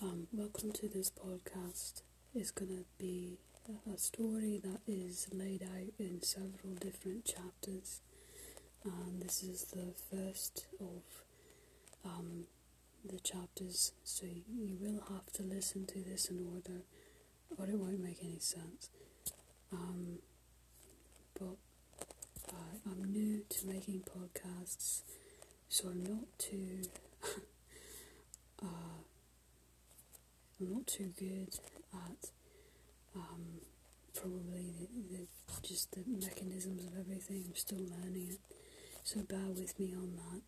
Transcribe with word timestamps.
Um, 0.00 0.28
welcome 0.32 0.70
to 0.72 0.88
this 0.88 1.10
podcast. 1.10 2.02
It's 2.32 2.52
gonna 2.52 2.84
be 2.98 3.38
a, 3.92 3.98
story 3.98 4.60
that 4.62 4.80
is 4.86 5.26
laid 5.32 5.64
out 5.64 5.92
in 5.98 6.22
several 6.22 6.74
different 6.80 7.24
chapters, 7.24 8.00
and 8.84 9.20
this 9.20 9.42
is 9.42 9.64
the 9.64 9.92
first 10.08 10.66
of 10.78 11.02
um, 12.04 12.44
the 13.04 13.18
chapters. 13.18 13.92
So 14.04 14.26
you, 14.26 14.44
you 14.48 14.76
will 14.80 15.02
have 15.08 15.32
to 15.32 15.42
listen 15.42 15.84
to 15.86 15.98
this 16.00 16.28
in 16.30 16.46
order, 16.54 16.82
or 17.56 17.66
it 17.68 17.76
won't 17.76 18.00
make 18.00 18.18
any 18.22 18.38
sense. 18.38 18.90
Um, 19.72 20.18
but 21.34 21.56
uh, 22.50 22.78
I'm 22.88 23.02
new 23.02 23.42
to 23.48 23.66
making 23.66 24.02
podcasts, 24.02 25.02
so 25.68 25.88
I'm 25.88 26.04
not 26.04 26.38
too. 26.38 26.82
uh, 28.62 29.07
I'm 30.60 30.72
not 30.72 30.86
too 30.86 31.12
good 31.16 31.54
at 31.94 32.30
um, 33.14 33.60
probably 34.14 34.72
the, 34.78 35.16
the, 35.16 35.26
just 35.62 35.92
the 35.92 36.02
mechanisms 36.06 36.84
of 36.84 36.98
everything. 36.98 37.44
I'm 37.46 37.54
still 37.56 37.78
learning 37.78 38.28
it, 38.32 38.40
so 39.04 39.20
bear 39.22 39.48
with 39.54 39.78
me 39.78 39.94
on 39.94 40.16
that. 40.16 40.42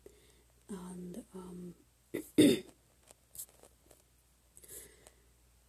And 0.75 1.23
um, 1.35 1.73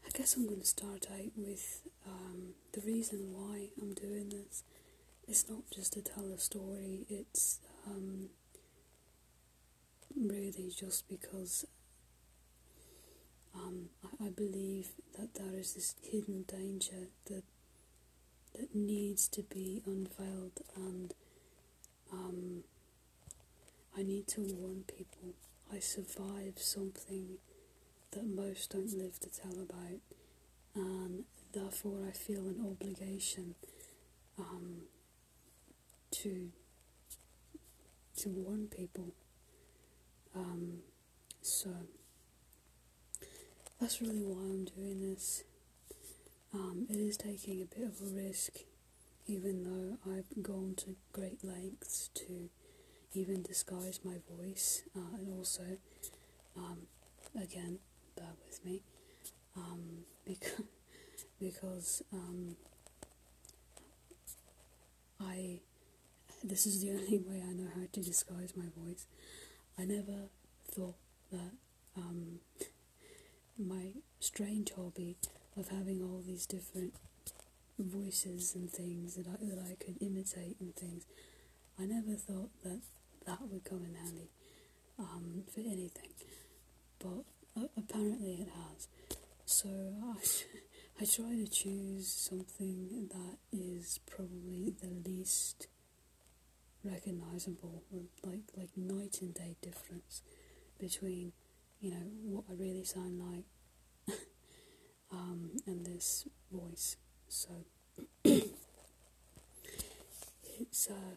I 0.05 0.11
guess 0.19 0.37
I'm 0.37 0.47
going 0.47 0.61
to 0.61 0.67
start 0.67 1.07
out 1.13 1.33
with 1.37 1.83
um, 2.07 2.55
the 2.73 2.81
reason 2.81 3.33
why 3.33 3.69
I'm 3.81 3.95
doing 3.95 4.29
this. 4.31 4.65
It's 5.29 5.49
not 5.49 5.63
just 5.73 5.93
to 5.95 6.03
tell 6.03 6.33
a 6.33 6.39
story. 6.39 7.07
It's 7.09 7.61
um, 7.87 8.29
really 10.17 10.71
just 10.77 11.09
because 11.09 11.65
um, 13.55 13.89
I, 14.21 14.31
believe 14.31 14.93
that 15.19 15.35
there 15.35 15.59
is 15.59 15.75
this 15.75 15.95
hidden 16.03 16.45
danger 16.49 17.09
that 17.27 17.45
that 18.55 18.75
needs 18.75 19.29
to 19.29 19.43
be 19.43 19.83
unveiled, 19.87 20.61
and 20.77 21.15
um, 22.13 22.65
I 23.97 24.03
need 24.03 24.27
to 24.29 24.43
warn 24.43 24.85
people. 24.87 25.35
I 25.73 25.79
survived 25.79 26.59
something 26.59 27.39
that 28.13 28.27
most 28.27 28.71
don't 28.73 28.93
live 28.97 29.19
to 29.21 29.31
tell 29.31 29.61
about, 29.61 30.01
and 30.75 31.25
therefore 31.53 32.07
I 32.09 32.13
feel 32.13 32.47
an 32.47 32.65
obligation 32.67 33.55
um, 34.39 34.83
to 36.13 36.51
to 38.17 38.29
warn 38.29 38.69
people. 38.69 39.15
Um, 40.35 40.79
so 41.41 41.71
that's 43.83 44.01
really 44.01 44.23
why 44.23 44.41
I'm 44.41 44.65
doing 44.65 45.01
this. 45.01 45.43
Um, 46.55 46.87
it 46.89 46.95
is 46.97 47.17
taking 47.17 47.61
a 47.61 47.65
bit 47.65 47.85
of 47.85 48.01
a 48.01 48.15
risk, 48.15 48.53
even 49.27 49.65
though 49.65 50.13
I've 50.13 50.41
gone 50.41 50.75
to 50.79 50.95
great 51.13 51.43
lengths 51.43 52.09
to 52.15 52.49
even 53.13 53.43
disguise 53.43 53.99
my 54.05 54.19
voice, 54.39 54.83
uh, 54.97 55.17
and 55.19 55.37
also, 55.37 55.63
um, 56.57 56.83
again, 57.35 57.81
bear 58.17 58.29
with 58.47 58.65
me, 58.65 58.83
um, 59.57 60.05
because 60.25 60.63
because 61.41 62.03
um, 62.13 62.55
I 65.21 65.59
this 66.45 66.67
is 66.67 66.83
the 66.83 66.91
only 66.99 67.19
way 67.19 67.43
I 67.45 67.53
know 67.53 67.69
how 67.75 67.87
to 67.93 68.01
disguise 68.01 68.53
my 68.57 68.67
voice. 68.85 69.07
I 69.77 69.87
never 69.87 70.29
thought 70.71 70.95
that 71.33 71.51
um, 71.97 72.39
my 73.59 73.93
strange 74.21 74.73
hobby 74.73 75.17
of 75.57 75.69
having 75.69 76.03
all 76.03 76.23
these 76.25 76.47
different 76.47 76.95
voices 77.79 78.55
and 78.55 78.71
things 78.71 79.15
that 79.17 79.27
I, 79.27 79.37
that 79.45 79.59
I 79.59 79.77
could 79.83 80.01
imitate 80.01 80.57
and 80.61 80.75
things, 80.75 81.07
I 81.79 81.85
never 81.85 82.15
thought 82.15 82.51
that 82.65 82.81
that 83.27 83.39
would 83.51 83.65
come 83.65 83.85
in 83.85 83.95
handy 83.95 84.31
um, 84.99 85.45
for 85.53 85.61
anything, 85.61 86.11
but 86.99 87.25
uh, 87.57 87.67
apparently 87.77 88.35
it 88.43 88.49
has. 88.49 88.89
So 89.45 89.69
I, 89.69 90.17
I 91.01 91.05
try 91.05 91.35
to 91.37 91.47
choose 91.49 92.09
something 92.09 93.09
that 93.11 93.39
is 93.53 94.01
probably 94.07 94.75
the 94.81 95.09
least 95.09 95.67
recognizable, 96.85 97.83
like 98.25 98.41
like 98.57 98.71
night 98.77 99.19
and 99.21 99.35
day 99.35 99.57
difference 99.63 100.23
between 100.79 101.33
you 101.83 101.91
know, 101.91 102.07
what 102.23 102.45
I 102.49 102.53
really 102.55 102.85
sound 102.85 103.21
like 103.21 104.17
um, 105.13 105.51
and 105.67 105.85
this 105.85 106.29
voice. 106.53 106.97
So 107.29 107.51
it's 108.25 108.49
uh, 110.89 111.17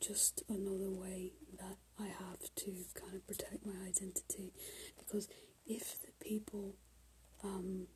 just 0.00 0.44
another 0.48 0.90
way 0.90 1.32
that 1.58 1.76
I 1.98 2.06
have 2.06 2.54
to 2.54 2.72
kind 2.94 3.16
of 3.16 3.26
protect 3.26 3.66
my 3.66 3.72
identity 3.86 4.52
because 4.96 5.28
if 5.66 6.00
the 6.02 6.12
people 6.24 6.76
um, 7.42 7.88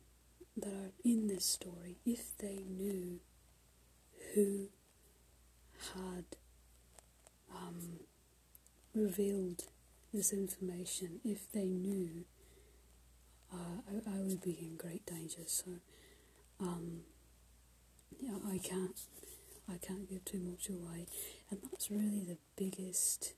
that 0.57 0.73
are 0.73 0.91
in 1.05 1.27
this 1.27 1.45
story, 1.45 1.95
if 2.05 2.37
they 2.37 2.59
knew 2.67 3.21
who 4.33 4.67
had 5.93 6.25
um, 7.55 7.99
revealed 8.93 9.63
this 10.15 10.31
information, 10.31 11.19
if 11.23 11.51
they 11.51 11.65
knew, 11.65 12.25
uh, 13.53 13.81
I, 13.89 14.17
I, 14.17 14.21
would 14.21 14.41
be 14.41 14.57
in 14.61 14.77
great 14.77 15.05
danger. 15.05 15.43
So, 15.45 15.71
um, 16.59 17.01
yeah, 18.19 18.37
I 18.47 18.57
can't, 18.57 18.99
I 19.69 19.77
can't 19.77 20.09
give 20.09 20.23
too 20.25 20.39
much 20.39 20.69
away, 20.69 21.07
and 21.49 21.59
that's 21.63 21.91
really 21.91 22.23
the 22.23 22.37
biggest 22.55 23.33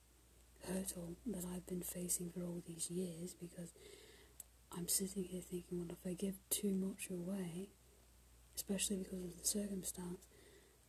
hurdle 0.68 1.16
that 1.26 1.44
I've 1.54 1.66
been 1.66 1.82
facing 1.82 2.30
for 2.30 2.42
all 2.42 2.62
these 2.68 2.92
years 2.92 3.34
because 3.34 3.72
I'm 4.76 4.88
sitting 4.88 5.24
here 5.24 5.42
thinking, 5.42 5.80
well, 5.80 5.88
if 5.92 6.10
I 6.10 6.14
give 6.14 6.36
too 6.50 6.72
much 6.72 7.10
away, 7.10 7.70
especially 8.56 8.98
because 8.98 9.24
of 9.24 9.40
the 9.40 9.48
circumstance, 9.48 10.28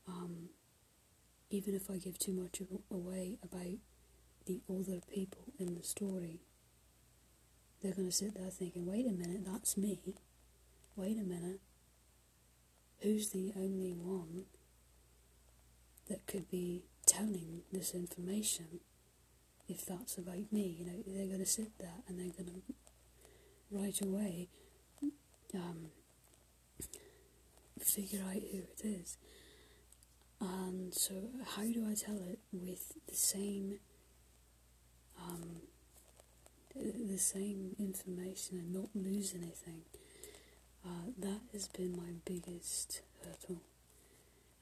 um, 0.06 0.50
even 1.50 1.75
if 1.75 1.91
I 1.91 1.97
give 1.97 2.19
too 2.19 2.32
much 2.32 2.60
away 2.91 3.38
about 3.43 3.78
the 4.49 4.61
other 4.69 5.01
people 5.13 5.45
in 5.59 5.75
the 5.75 5.83
story, 5.83 6.41
they're 7.83 7.93
going 7.95 8.09
to 8.09 8.15
sit 8.15 8.35
there 8.35 8.51
thinking, 8.51 8.87
wait 8.87 9.07
a 9.07 9.13
minute, 9.13 9.45
that's 9.45 9.77
me. 9.77 10.01
Wait 10.97 11.17
a 11.17 11.23
minute. 11.23 11.61
Who's 13.01 13.31
the 13.31 13.53
only 13.57 13.93
one 13.93 14.47
that 16.09 16.27
could 16.27 16.51
be 16.51 16.83
telling 17.07 17.63
this 17.73 17.95
information 17.95 18.81
if 19.69 19.87
that's 19.87 20.19
about 20.19 20.51
me? 20.51 20.77
You 20.81 20.87
know, 20.87 21.03
they're 21.07 21.27
going 21.27 21.39
to 21.39 21.47
sit 21.47 21.79
there 21.79 22.03
and 22.09 22.19
they're 22.19 22.33
going 22.45 22.51
to 22.51 22.75
right 23.71 24.01
away 24.01 24.49
um, 25.55 25.91
figure 27.81 28.23
out 28.27 28.43
who 28.51 28.59
it 28.59 28.81
is. 28.83 29.19
And 30.41 30.95
so, 30.95 31.15
how 31.57 31.63
do 31.63 31.87
I 31.89 31.95
tell 31.95 32.17
it 32.17 32.39
with 32.53 32.93
the 33.09 33.15
same 33.15 33.79
um, 35.27 35.62
the 36.75 37.19
same 37.19 37.75
information 37.79 38.59
and 38.59 38.73
not 38.73 38.89
lose 38.95 39.34
anything. 39.34 39.83
Uh, 40.84 41.11
that 41.19 41.41
has 41.53 41.69
been 41.69 41.97
my 41.97 42.12
biggest 42.25 43.03
hurdle. 43.25 43.62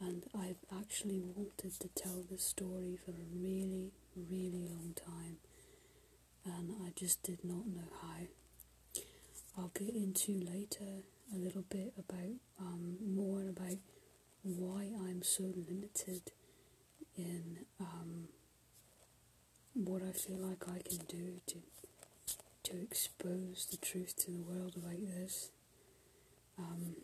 And 0.00 0.24
I've 0.34 0.64
actually 0.78 1.20
wanted 1.20 1.78
to 1.80 1.88
tell 1.88 2.22
this 2.30 2.42
story 2.44 2.98
for 3.04 3.12
a 3.12 3.26
really, 3.34 3.92
really 4.14 4.66
long 4.68 4.94
time. 4.94 5.36
And 6.44 6.74
I 6.84 6.92
just 6.94 7.22
did 7.22 7.44
not 7.44 7.66
know 7.66 7.88
how. 8.02 8.26
I'll 9.58 9.72
get 9.74 9.94
into 9.94 10.32
later 10.32 11.02
a 11.34 11.38
little 11.38 11.64
bit 11.68 11.94
about 11.98 12.36
um, 12.60 12.96
more 13.04 13.48
about 13.48 13.78
why 14.42 14.90
I'm 15.08 15.22
so 15.22 15.44
limited 15.44 16.32
in 17.16 17.58
um, 17.80 18.28
what 19.84 20.02
I 20.02 20.12
feel 20.12 20.38
like 20.38 20.64
I 20.68 20.80
can 20.88 20.98
do 21.06 21.40
to 21.48 21.56
to 22.64 22.82
expose 22.82 23.68
the 23.70 23.76
truth 23.76 24.16
to 24.16 24.30
the 24.32 24.40
world 24.42 24.74
about 24.76 24.98
this. 25.00 25.50
Um, 26.58 26.96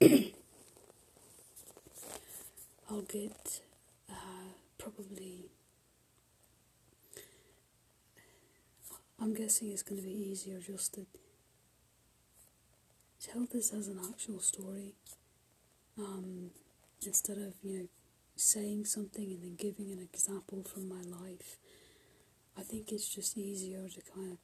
I'll 2.90 3.02
get 3.02 3.60
uh, 4.10 4.14
probably. 4.78 5.50
I'm 9.20 9.34
guessing 9.34 9.70
it's 9.70 9.82
going 9.82 10.00
to 10.00 10.06
be 10.06 10.14
easier 10.14 10.58
just 10.60 10.94
to 10.94 11.04
tell 13.22 13.46
this 13.52 13.72
as 13.72 13.86
an 13.88 14.00
actual 14.08 14.40
story 14.40 14.94
um, 15.98 16.50
instead 17.06 17.36
of 17.36 17.52
you 17.62 17.78
know 17.78 17.88
saying 18.36 18.86
something 18.86 19.24
and 19.24 19.42
then 19.42 19.56
giving 19.56 19.92
an 19.92 19.98
example 20.00 20.62
from 20.64 20.88
my 20.88 21.02
life 21.02 21.58
I 22.58 22.62
think 22.62 22.92
it's 22.92 23.08
just 23.08 23.36
easier 23.36 23.88
to 23.88 24.00
kind 24.14 24.32
of 24.32 24.38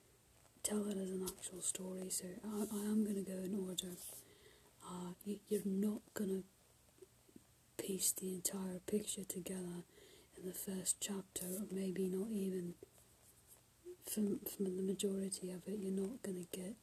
tell 0.62 0.86
it 0.88 0.96
as 0.96 1.10
an 1.10 1.24
actual 1.26 1.60
story. 1.60 2.08
So 2.10 2.24
I, 2.44 2.62
I 2.74 2.80
am 2.80 3.04
going 3.04 3.22
to 3.24 3.30
go 3.30 3.38
in 3.38 3.54
order. 3.54 3.96
Uh, 4.84 5.12
you, 5.24 5.38
you're 5.48 5.60
not 5.64 6.00
going 6.14 6.30
to 6.30 6.44
piece 7.82 8.12
the 8.12 8.34
entire 8.34 8.80
picture 8.86 9.24
together 9.24 9.84
in 10.36 10.46
the 10.46 10.52
first 10.52 10.96
chapter, 11.00 11.46
or 11.46 11.66
maybe 11.70 12.08
not 12.08 12.28
even 12.30 12.74
from, 14.04 14.40
from 14.40 14.76
the 14.76 14.82
majority 14.82 15.50
of 15.50 15.66
it. 15.66 15.78
You're 15.78 15.92
not 15.92 16.22
going 16.22 16.46
to 16.46 16.58
get 16.58 16.74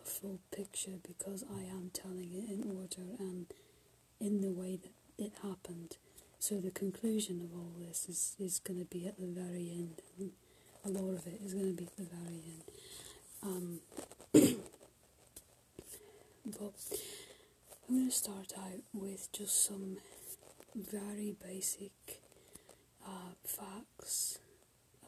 a 0.00 0.04
full 0.08 0.40
picture 0.50 0.98
because 1.06 1.44
I 1.54 1.62
am 1.62 1.90
telling 1.92 2.32
it 2.32 2.50
in 2.50 2.64
order 2.64 3.16
and 3.18 3.46
in 4.20 4.40
the 4.40 4.50
way 4.52 4.76
that 4.76 4.92
it 5.22 5.32
happened. 5.42 5.96
So 6.38 6.60
the 6.60 6.70
conclusion 6.70 7.40
of 7.40 7.56
all 7.56 7.72
this 7.78 8.08
is, 8.08 8.34
is 8.38 8.58
going 8.58 8.80
to 8.80 8.86
be 8.86 9.06
at 9.06 9.18
the 9.18 9.26
very 9.26 9.70
end. 9.70 10.02
A 10.84 10.88
lot 10.88 11.14
of 11.14 11.26
it 11.28 11.40
is 11.44 11.54
going 11.54 11.76
to 11.76 11.82
be 11.82 11.88
very 11.96 12.42
end. 12.44 12.62
Um, 13.44 13.80
but 16.44 16.72
I'm 17.88 17.96
going 17.96 18.08
to 18.08 18.16
start 18.16 18.52
out 18.58 18.82
with 18.92 19.30
just 19.32 19.64
some 19.64 19.98
very 20.74 21.36
basic 21.40 21.92
uh, 23.06 23.34
facts 23.44 24.40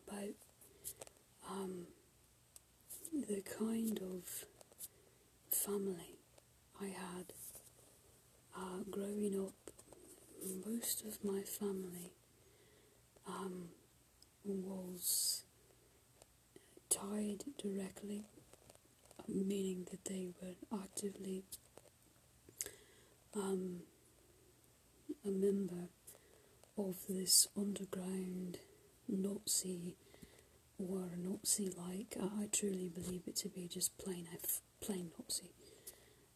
about 0.07 0.35
um, 1.51 1.87
the 3.13 3.43
kind 3.59 3.99
of 3.99 4.45
family 5.51 6.19
I 6.81 6.87
had 6.87 7.33
uh, 8.57 8.85
growing 8.91 9.41
up. 9.41 9.55
Most 10.67 11.05
of 11.05 11.25
my 11.25 11.41
family 11.41 12.13
um, 13.27 13.71
was 14.45 15.43
tied 16.95 17.45
directly, 17.59 18.25
meaning 19.29 19.87
that 19.91 20.05
they 20.05 20.29
were 20.41 20.55
actively 20.83 21.45
um, 23.35 23.81
a 25.27 25.31
member 25.31 25.89
of 26.79 26.97
this 27.09 27.49
underground 27.57 28.59
Nazi 29.09 29.97
or 30.79 31.11
Nazi 31.17 31.71
like. 31.77 32.17
I, 32.21 32.49
truly 32.53 32.89
believe 32.89 33.23
it 33.27 33.37
to 33.37 33.49
be 33.49 33.69
just 33.69 33.97
plain 33.99 34.29
plain 34.81 35.11
Nazi 35.19 35.51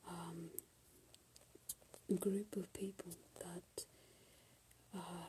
um, 0.09 0.51
group 2.19 2.57
of 2.57 2.73
people 2.73 3.13
that 3.41 3.85
uh, 4.95 5.29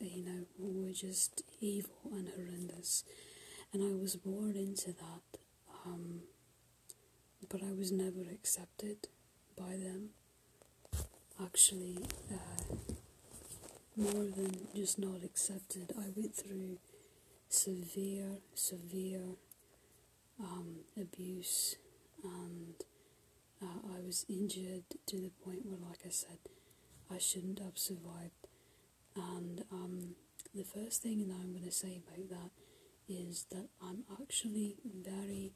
you 0.00 0.24
know 0.24 0.44
were 0.58 0.92
just 0.92 1.42
evil 1.60 1.94
and 2.12 2.28
horrendous, 2.36 3.04
and 3.72 3.82
I 3.82 4.00
was 4.00 4.16
born 4.16 4.56
into 4.56 4.92
that. 4.92 5.38
Um, 5.86 6.20
but 7.48 7.62
I 7.62 7.72
was 7.72 7.90
never 7.90 8.22
accepted 8.32 9.08
by 9.56 9.76
them. 9.76 10.10
Actually, 11.42 11.98
uh, 12.30 12.74
more 13.96 14.24
than 14.24 14.68
just 14.74 14.98
not 14.98 15.24
accepted, 15.24 15.92
I 15.98 16.08
went 16.14 16.34
through 16.34 16.78
severe, 17.48 18.38
severe 18.54 19.36
um, 20.38 20.80
abuse, 21.00 21.76
and 22.22 22.74
uh, 23.62 23.96
I 23.96 24.00
was 24.06 24.26
injured 24.28 24.84
to 25.06 25.16
the 25.16 25.30
point 25.44 25.64
where, 25.64 25.78
like 25.88 26.00
I 26.06 26.10
said, 26.10 26.38
I 27.10 27.18
shouldn't 27.18 27.58
have 27.58 27.78
survived. 27.78 28.46
And 29.16 29.64
um, 29.72 30.14
the 30.54 30.64
first 30.64 31.02
thing 31.02 31.26
that 31.28 31.34
I'm 31.34 31.52
going 31.52 31.64
to 31.64 31.72
say 31.72 32.00
about 32.06 32.28
that 32.28 32.50
is 33.10 33.46
that 33.50 33.68
I'm 33.82 34.04
actually 34.20 34.76
very 34.84 35.52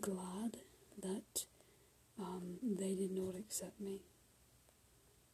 glad 0.00 0.58
that 1.00 1.46
um, 2.18 2.58
they 2.62 2.94
did 2.94 3.12
not 3.12 3.36
accept 3.36 3.80
me 3.80 4.00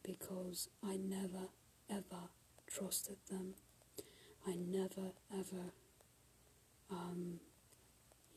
because 0.03 0.69
I 0.83 0.97
never 0.97 1.49
ever 1.89 2.29
trusted 2.67 3.17
them. 3.29 3.55
I 4.47 4.55
never 4.55 5.13
ever, 5.33 5.73
um, 6.91 7.39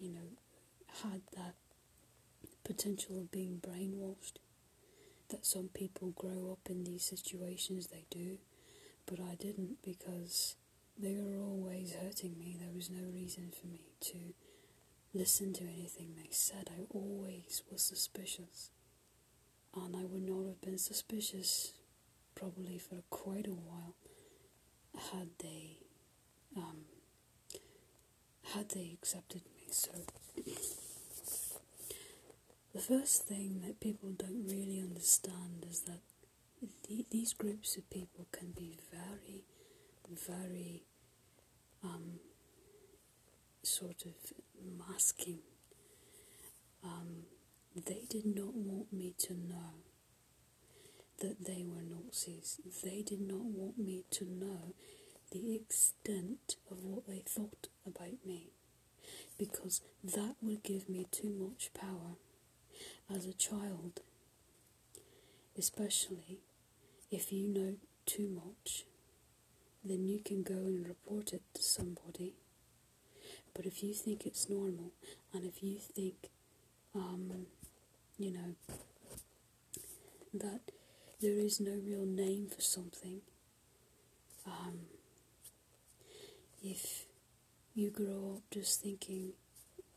you 0.00 0.11
know, 0.11 0.37
had 1.03 1.23
that 1.37 1.55
potential 2.65 3.19
of 3.19 3.31
being 3.31 3.61
brainwashed. 3.61 4.38
That 5.29 5.47
some 5.47 5.69
people 5.73 6.11
grow 6.11 6.53
up 6.53 6.69
in 6.70 6.85
these 6.85 7.05
situations, 7.05 7.87
they 7.87 8.05
do, 8.11 8.37
but 9.06 9.19
I 9.19 9.35
didn't 9.35 9.82
because 9.82 10.56
they 11.02 11.16
were 11.20 11.43
always 11.43 11.94
hurting 11.94 12.38
me. 12.38 12.56
There 12.58 12.72
was 12.75 12.88
no 12.88 13.04
reason 13.12 13.50
for 13.50 13.66
me 13.66 13.81
to 14.02 14.34
listen 15.12 15.52
to 15.54 15.64
anything 15.64 16.14
they 16.16 16.31
said. 16.31 16.70
I 16.70 16.84
always 16.94 17.62
was 17.70 17.82
suspicious, 17.82 18.70
and 19.75 19.96
I 19.96 20.04
would 20.04 20.22
not 20.22 20.46
have 20.46 20.60
been 20.60 20.78
suspicious 20.78 21.72
probably 22.34 22.78
for 22.78 23.02
quite 23.10 23.46
a 23.46 23.50
while 23.50 23.94
had 25.10 25.28
they 25.38 25.78
um, 26.56 26.84
had 28.55 28.69
they 28.70 28.90
accepted 28.93 29.43
me. 29.56 29.66
So 29.70 29.90
the 32.75 32.81
first 32.81 33.25
thing 33.26 33.60
that 33.66 33.81
people 33.81 34.10
don't 34.10 34.44
really 34.46 34.81
understand 34.81 35.66
is 35.69 35.81
that 35.82 36.00
th- 36.87 37.06
these 37.10 37.32
groups 37.32 37.76
of 37.76 37.88
people 37.90 38.26
can 38.32 38.52
be 38.52 38.78
very, 38.93 39.44
very 40.08 40.82
um, 41.84 42.20
sort 43.62 44.05
of 44.05 44.14
masking. 44.79 45.38
Um, 46.84 47.25
they 47.75 48.02
did 48.08 48.26
not 48.26 48.55
want 48.55 48.93
me 48.93 49.14
to 49.19 49.34
know 49.34 49.82
that 51.20 51.44
they 51.44 51.64
were 51.64 51.82
Nazis. 51.82 52.61
They 52.82 53.02
did 53.02 53.20
not 53.20 53.44
want 53.44 53.79
me 53.79 54.05
to 54.11 54.25
know 54.25 54.75
the 55.31 55.55
extent 55.55 56.56
of 56.70 56.84
what 56.84 57.06
they 57.06 57.23
thought 57.26 57.69
about 57.87 58.26
me 58.26 58.50
because 59.38 59.81
that 60.05 60.34
would 60.43 60.62
give 60.62 60.88
me 60.88 61.06
too 61.11 61.31
much 61.31 61.70
power 61.73 62.17
as 63.14 63.26
a 63.26 63.32
child, 63.32 64.00
especially 65.56 66.40
if 67.11 67.32
you 67.32 67.49
know 67.49 67.75
too 68.06 68.29
much, 68.29 68.84
then 69.84 70.06
you 70.06 70.20
can 70.20 70.43
go 70.43 70.55
and 70.55 70.87
report 70.87 71.32
it 71.32 71.43
to 71.55 71.62
somebody. 71.62 72.34
But 73.55 73.67
if 73.67 73.82
you 73.82 73.93
think 73.93 74.25
it's 74.26 74.49
normal, 74.49 74.93
and 75.32 75.44
if 75.44 75.62
you 75.62 75.79
think, 75.79 76.31
um, 76.94 77.46
you 78.19 78.32
know, 78.32 78.74
that 80.34 80.60
there 81.20 81.39
is 81.39 81.60
no 81.60 81.72
real 81.72 82.06
name 82.06 82.48
for 82.48 82.60
something, 82.60 83.20
um, 84.46 84.81
if 86.62 87.06
you 87.74 87.91
grow 87.91 88.36
up 88.36 88.43
just 88.51 88.82
thinking 88.82 89.32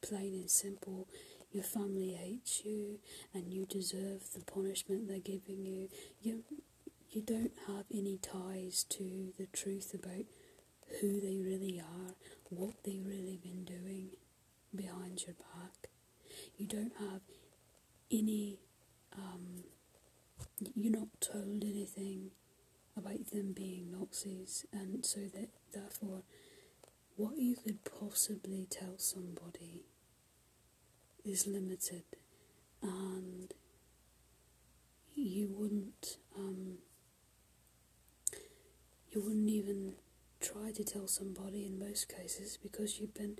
plain 0.02 0.34
and 0.34 0.50
simple, 0.50 1.08
your 1.52 1.64
family 1.64 2.14
hates 2.14 2.66
you 2.66 3.00
and 3.34 3.54
you 3.54 3.66
deserve 3.66 4.34
the 4.34 4.42
punishment 4.42 5.08
they're 5.08 5.20
giving 5.20 5.66
you. 5.66 5.90
You 6.22 6.44
you 7.16 7.22
don't 7.22 7.54
have 7.68 7.86
any 7.94 8.18
ties 8.18 8.84
to 8.90 9.32
the 9.38 9.48
truth 9.48 9.94
about 9.94 10.26
who 11.00 11.22
they 11.22 11.40
really 11.40 11.80
are, 11.80 12.14
what 12.50 12.84
they've 12.84 13.06
really 13.06 13.40
been 13.42 13.64
doing 13.64 14.10
behind 14.76 15.24
your 15.26 15.36
back. 15.36 15.90
You 16.58 16.68
don't 16.68 16.92
have 17.00 17.22
any 18.12 18.60
um, 19.14 19.64
you're 20.76 20.92
not 20.92 21.08
told 21.22 21.64
anything 21.64 22.32
about 22.98 23.32
them 23.32 23.54
being 23.54 23.92
Nazis 23.92 24.66
and 24.74 25.06
so 25.06 25.22
that 25.34 25.50
therefore 25.74 26.24
what 27.16 27.38
you 27.38 27.56
could 27.56 27.80
possibly 27.86 28.68
tell 28.70 28.98
somebody 28.98 29.86
is 31.24 31.48
limited, 31.48 32.04
and 32.82 33.54
you 35.16 35.48
wouldn't 35.50 36.18
um, 36.38 36.78
you 39.16 39.22
wouldn't 39.22 39.50
even 39.50 39.94
try 40.42 40.72
to 40.72 40.84
tell 40.84 41.08
somebody 41.08 41.66
in 41.66 41.80
most 41.80 42.10
cases 42.10 42.58
because 42.62 43.00
you've 43.00 43.14
been 43.14 43.38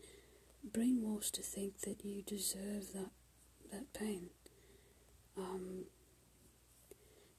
brainwashed 0.72 1.32
to 1.32 1.42
think 1.42 1.82
that 1.82 2.04
you 2.04 2.22
deserve 2.22 2.94
that 2.94 3.12
that 3.72 3.92
pain. 3.94 4.30
Um, 5.38 5.86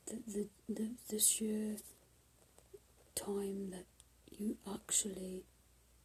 the, 0.07 0.19
the, 0.27 0.49
the, 0.69 0.91
the 1.09 1.19
sheer 1.19 1.77
time 3.15 3.71
that 3.71 3.87
you 4.31 4.57
actually 4.71 5.45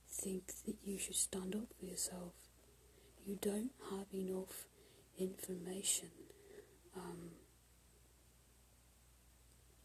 think 0.09 0.53
that 0.65 0.75
you 0.85 0.97
should 0.97 1.15
stand 1.15 1.53
up 1.55 1.67
for 1.77 1.85
yourself 1.85 2.31
you 3.25 3.37
don't 3.41 3.71
have 3.89 4.07
enough 4.13 4.65
information. 5.17 6.09
Um, 6.95 7.31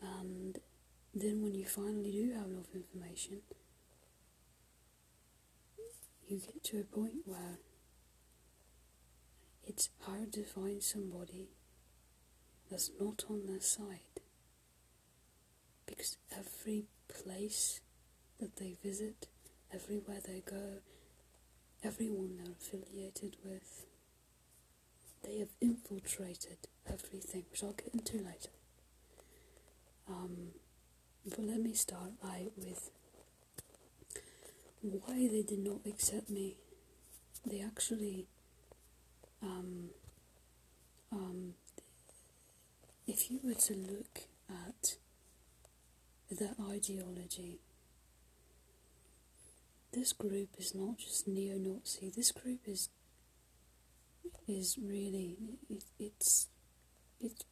and 0.02 0.58
then 1.20 1.42
when 1.42 1.54
you 1.54 1.64
finally 1.64 2.12
do 2.12 2.32
have 2.34 2.46
enough 2.46 2.74
information, 2.74 3.38
you 6.28 6.38
get 6.38 6.62
to 6.64 6.80
a 6.80 6.84
point 6.84 7.14
where 7.24 7.58
it's 9.64 9.88
hard 10.02 10.32
to 10.32 10.42
find 10.42 10.82
somebody 10.82 11.48
that's 12.70 12.90
not 13.00 13.24
on 13.30 13.46
their 13.46 13.60
side 13.60 14.20
because 15.86 16.18
every 16.36 16.84
place 17.08 17.80
that 18.38 18.56
they 18.56 18.76
visit, 18.82 19.28
everywhere 19.72 20.20
they 20.26 20.42
go, 20.44 20.80
everyone 21.82 22.36
they're 22.36 22.52
affiliated 22.52 23.36
with, 23.44 23.86
they 25.24 25.38
have 25.38 25.48
infiltrated 25.60 26.58
everything, 26.86 27.44
which 27.50 27.62
I'll 27.62 27.72
get 27.72 27.94
into 27.94 28.18
later. 28.18 28.50
Um, 30.08 30.48
but 31.28 31.40
let 31.40 31.60
me 31.60 31.72
start 31.72 32.12
out 32.24 32.52
with 32.56 32.90
why 34.80 35.28
they 35.28 35.42
did 35.42 35.58
not 35.58 35.80
accept 35.84 36.30
me. 36.30 36.56
They 37.44 37.60
actually, 37.60 38.26
um, 39.42 39.90
um, 41.12 41.54
if 43.06 43.30
you 43.30 43.40
were 43.42 43.54
to 43.54 43.74
look 43.74 44.20
at 44.48 44.96
their 46.30 46.54
ideology, 46.70 47.58
this 49.92 50.12
group 50.12 50.48
is 50.58 50.74
not 50.74 50.98
just 50.98 51.26
neo-Nazi. 51.26 52.12
This 52.14 52.32
group 52.32 52.60
is 52.66 52.88
is 54.48 54.78
really 54.80 55.36
it, 55.68 55.84
it's 55.98 56.48
it's 57.20 57.44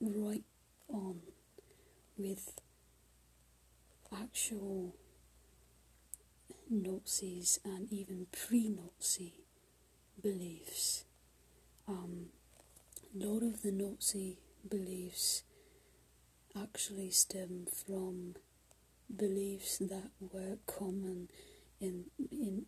right 0.00 0.44
on 0.88 1.20
with 2.16 2.60
actual 4.12 4.94
Nazis 6.70 7.58
and 7.64 7.92
even 7.92 8.26
pre-Nazi 8.32 9.44
beliefs. 10.22 11.04
Um, 11.88 12.26
a 13.14 13.26
lot 13.26 13.42
of 13.42 13.62
the 13.62 13.72
Nazi 13.72 14.38
beliefs 14.68 15.42
actually 16.60 17.10
stem 17.10 17.66
from 17.86 18.36
beliefs 19.14 19.78
that 19.78 20.10
were 20.20 20.58
common 20.66 21.28
in 21.80 22.04
in 22.30 22.64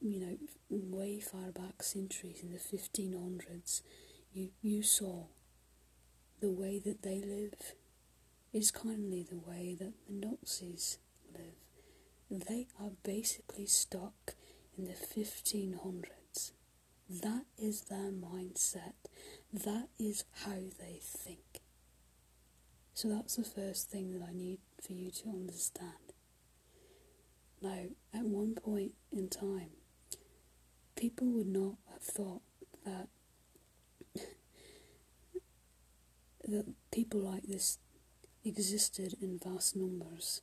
you 0.00 0.20
know 0.20 0.36
way 0.68 1.20
far 1.20 1.50
back 1.52 1.82
centuries 1.82 2.42
in 2.42 2.50
the 2.50 2.58
1500s 2.58 3.82
you 4.32 4.50
you 4.62 4.82
saw 4.82 5.24
the 6.40 6.50
way 6.50 6.78
that 6.78 7.02
they 7.02 7.20
live 7.20 7.74
is 8.54 8.70
kindly 8.70 9.26
the 9.28 9.38
way 9.38 9.76
that 9.78 9.92
the 10.06 10.26
Nazis 10.26 10.96
live. 11.30 12.40
They 12.48 12.68
are 12.80 12.92
basically 13.02 13.66
stuck 13.66 14.34
in 14.78 14.86
the 14.86 14.92
1500s 14.94 16.52
that 17.08 17.44
is 17.58 17.82
their 17.82 18.10
mindset. 18.10 18.94
That 19.52 19.88
is 19.98 20.24
how 20.44 20.56
they 20.78 21.00
think. 21.02 21.60
So 22.94 23.08
that's 23.08 23.36
the 23.36 23.44
first 23.44 23.90
thing 23.90 24.12
that 24.12 24.26
I 24.26 24.32
need 24.32 24.60
for 24.80 24.92
you 24.92 25.10
to 25.10 25.28
understand. 25.28 26.12
Now, 27.60 27.84
at 28.12 28.24
one 28.24 28.54
point 28.54 28.92
in 29.12 29.28
time, 29.28 29.70
people 30.96 31.26
would 31.28 31.46
not 31.46 31.74
have 31.92 32.02
thought 32.02 32.42
that 32.84 33.08
that 36.44 36.66
people 36.90 37.20
like 37.20 37.44
this 37.44 37.78
existed 38.44 39.16
in 39.20 39.38
vast 39.38 39.76
numbers, 39.76 40.42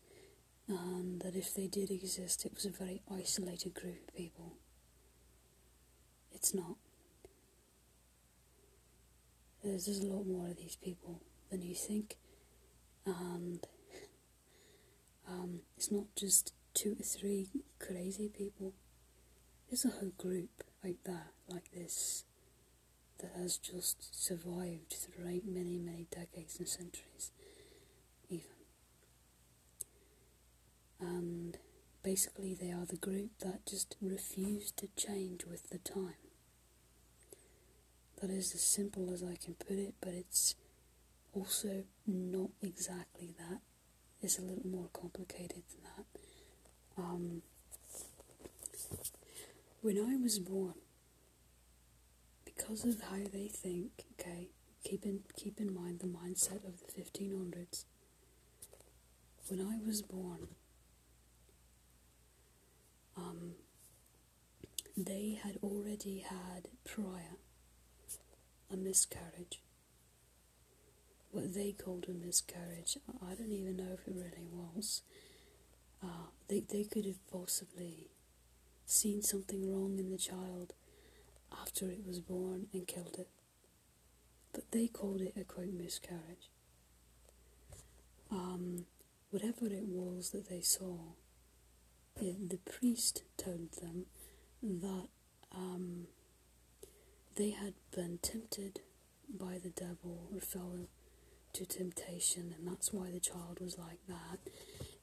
and 0.67 1.22
that 1.22 1.36
if 1.36 1.53
they 1.53 1.67
did 1.67 1.91
exist, 1.91 2.46
it 2.46 2.53
was 2.53 2.65
a 2.65 2.70
very 2.70 3.01
isolated 3.12 3.74
group 3.74 4.08
of 4.08 4.15
people. 4.15 4.53
It's 6.31 6.53
not. 6.53 6.77
There's, 9.63 9.86
there's 9.86 10.00
a 10.00 10.08
lot 10.08 10.25
more 10.25 10.48
of 10.48 10.58
these 10.58 10.75
people 10.75 11.22
than 11.51 11.62
you 11.62 11.75
think 11.75 12.17
and 13.05 13.65
um, 15.27 15.62
it's 15.77 15.91
not 15.91 16.05
just 16.15 16.53
two 16.74 16.96
or 17.00 17.03
three 17.03 17.50
crazy 17.79 18.29
people. 18.29 18.74
There's 19.70 19.86
a 19.86 19.89
whole 19.89 20.13
group 20.17 20.63
like 20.84 20.98
that, 21.05 21.31
like 21.48 21.72
this, 21.72 22.25
that 23.20 23.31
has 23.38 23.58
just 23.58 24.24
survived 24.25 24.93
throughout 24.93 25.46
many, 25.46 25.77
many 25.77 26.08
decades 26.12 26.58
and 26.60 26.67
centuries, 26.67 27.31
even. 28.29 28.46
And 31.01 31.58
basically, 32.03 32.53
they 32.53 32.72
are 32.72 32.86
the 32.86 32.96
group 32.98 33.31
that 33.39 33.65
just 33.65 33.96
refuse 34.01 34.72
to 34.74 34.88
change 34.96 35.46
with 35.46 35.70
the 35.70 35.79
time. 35.79 36.15
That 38.22 38.29
is 38.29 38.53
as 38.53 38.62
simple 38.62 39.12
as 39.12 39.24
I 39.24 39.36
can 39.43 39.55
put 39.55 39.77
it, 39.77 39.96
but 40.00 40.13
it's 40.13 40.55
also 41.34 41.84
not 42.05 42.51
exactly 42.62 43.34
that. 43.39 43.60
It's 44.22 44.38
a 44.38 44.43
little 44.43 44.67
more 44.67 44.89
complicated 44.93 45.63
than 45.72 45.84
that. 45.96 47.01
Um, 47.01 47.41
when 49.81 49.98
I 49.98 50.15
was 50.17 50.38
born, 50.38 50.75
because 52.46 52.86
of 52.86 53.01
how 53.01 53.17
they 53.34 53.48
think, 53.48 54.05
okay, 54.20 54.50
keep 54.84 55.05
in, 55.05 55.22
keep 55.36 55.60
in 55.60 55.74
mind 55.74 56.00
the 56.00 56.08
mindset 56.08 56.63
of 56.67 56.79
the 56.79 57.01
1500s. 57.01 57.86
When 59.48 59.60
I 59.62 59.79
was 59.86 60.01
born, 60.01 60.50
um, 63.17 63.53
they 64.97 65.39
had 65.43 65.57
already 65.63 66.19
had 66.19 66.67
prior 66.85 67.37
a 68.71 68.77
miscarriage 68.77 69.61
what 71.31 71.53
they 71.53 71.71
called 71.71 72.05
a 72.09 72.13
miscarriage. 72.13 72.97
I 73.21 73.33
don't 73.35 73.51
even 73.51 73.77
know 73.77 73.93
if 73.93 74.07
it 74.07 74.13
really 74.15 74.47
was. 74.51 75.01
Uh, 76.03 76.27
they, 76.47 76.59
they 76.59 76.83
could 76.83 77.05
have 77.05 77.25
possibly 77.31 78.09
seen 78.85 79.21
something 79.21 79.71
wrong 79.71 79.97
in 79.97 80.11
the 80.11 80.17
child 80.17 80.73
after 81.61 81.89
it 81.89 82.05
was 82.05 82.19
born 82.19 82.67
and 82.73 82.87
killed 82.87 83.15
it. 83.17 83.29
But 84.53 84.71
they 84.71 84.87
called 84.87 85.21
it 85.21 85.33
a 85.39 85.43
quote 85.45 85.73
miscarriage. 85.73 86.49
Um, 88.29 88.85
whatever 89.29 89.67
it 89.67 89.85
was 89.85 90.31
that 90.31 90.49
they 90.49 90.61
saw, 90.61 90.97
it, 92.21 92.49
the 92.49 92.57
priest 92.57 93.23
told 93.37 93.71
them 93.81 94.05
that 94.61 95.07
um, 95.55 96.07
they 97.35 97.51
had 97.51 97.73
been 97.95 98.19
tempted 98.21 98.81
by 99.33 99.57
the 99.61 99.69
devil 99.69 100.29
or 100.33 100.39
fell 100.39 100.87
to 101.53 101.65
temptation, 101.65 102.53
and 102.57 102.67
that's 102.67 102.93
why 102.93 103.09
the 103.11 103.19
child 103.19 103.59
was 103.59 103.77
like 103.77 103.99
that, 104.07 104.39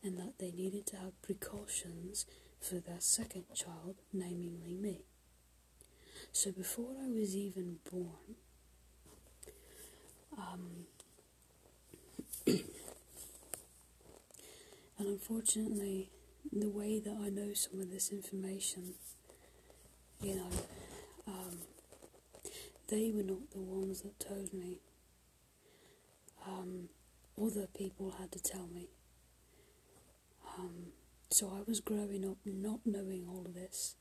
and 0.02 0.18
that 0.18 0.38
they 0.38 0.50
needed 0.50 0.86
to 0.86 0.96
have 0.96 1.20
precautions 1.22 2.26
for 2.60 2.76
their 2.76 3.00
second 3.00 3.44
child, 3.54 3.96
namely 4.12 4.74
me. 4.74 5.02
So 6.32 6.50
before 6.52 6.94
I 7.02 7.08
was 7.08 7.36
even 7.36 7.78
born, 7.90 8.36
um, 10.36 10.86
and 12.46 12.64
unfortunately, 14.98 16.10
the 16.52 16.68
way 16.68 16.98
that 17.00 17.16
I 17.20 17.28
know 17.28 17.52
some 17.52 17.80
of 17.80 17.90
this 17.90 18.10
information, 18.10 18.94
you 20.22 20.36
know, 20.36 20.50
um, 21.26 21.58
they 22.88 23.10
were 23.14 23.22
not 23.22 23.50
the 23.50 23.60
ones 23.60 24.02
that 24.02 24.18
told 24.18 24.52
me 24.52 24.80
um, 26.46 26.88
other 27.40 27.66
people 27.66 28.14
had 28.18 28.32
to 28.32 28.40
tell 28.42 28.66
me. 28.74 28.88
Um, 30.58 30.92
so 31.30 31.52
I 31.54 31.62
was 31.68 31.80
growing 31.80 32.24
up 32.28 32.38
not 32.44 32.80
knowing 32.84 33.26
all 33.28 33.44
of 33.44 33.54
this. 33.54 33.96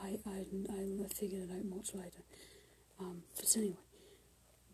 I, 0.00 0.18
I, 0.24 0.44
I 0.70 1.08
figured 1.12 1.50
it 1.50 1.52
out 1.52 1.64
much 1.64 1.94
later. 1.94 2.22
Um, 3.00 3.22
but 3.36 3.56
anyway, 3.56 3.76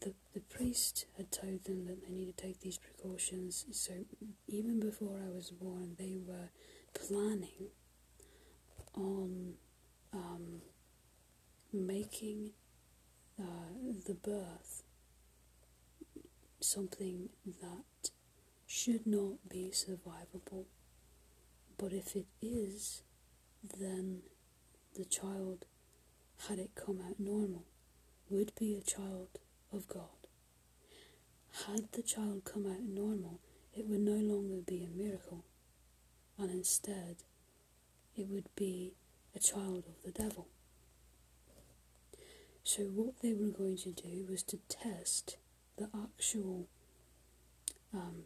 the, 0.01 0.13
the 0.35 0.41
priest 0.41 1.07
had 1.17 1.33
told 1.33 1.65
them 1.65 1.87
that 1.87 2.05
they 2.07 2.13
needed 2.13 2.37
to 2.37 2.47
take 2.47 2.61
these 2.61 2.79
precautions. 2.79 3.65
So 3.73 3.93
even 4.47 4.81
before 4.81 5.19
I 5.25 5.31
was 5.35 5.51
born, 5.51 5.97
they 5.99 6.19
were 6.27 6.51
planning 6.95 7.69
on 8.95 9.55
um, 10.13 10.63
making 11.73 12.51
uh, 13.39 13.73
the 14.07 14.15
birth 14.15 14.83
something 16.61 17.29
that 17.61 18.11
should 18.67 19.07
not 19.07 19.49
be 19.49 19.71
survivable. 19.73 20.65
But 21.77 21.93
if 21.93 22.17
it 22.17 22.27
is, 22.41 23.03
then 23.79 24.23
the 24.97 25.05
child, 25.05 25.67
had 26.49 26.59
it 26.59 26.71
come 26.75 27.01
out 27.07 27.19
normal, 27.19 27.65
would 28.31 28.53
be 28.59 28.75
a 28.77 28.83
child 28.83 29.39
of 29.73 29.89
God. 29.89 30.29
Had 31.67 31.93
the 31.93 32.03
child 32.03 32.45
come 32.45 32.67
out 32.67 32.83
normal, 32.83 33.41
it 33.77 33.87
would 33.87 34.01
no 34.01 34.13
longer 34.13 34.61
be 34.67 34.85
a 34.85 34.97
miracle, 34.97 35.45
and 36.39 36.51
instead, 36.51 37.17
it 38.17 38.29
would 38.29 38.49
be 38.57 38.95
a 39.35 39.39
child 39.39 39.85
of 39.89 40.03
the 40.05 40.11
devil. 40.11 40.47
So, 42.63 42.85
what 42.85 43.21
they 43.21 43.35
were 43.35 43.51
going 43.51 43.77
to 43.79 43.91
do 43.91 44.27
was 44.29 44.43
to 44.45 44.59
test 44.69 45.37
the 45.77 45.89
actual 45.95 46.67
um, 47.93 48.23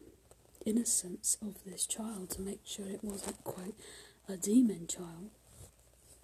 innocence 0.64 1.36
of 1.42 1.64
this 1.64 1.86
child 1.86 2.30
to 2.30 2.40
make 2.42 2.60
sure 2.64 2.86
it 2.86 3.02
wasn't 3.02 3.42
quite 3.44 3.74
a 4.28 4.36
demon 4.36 4.86
child 4.86 5.30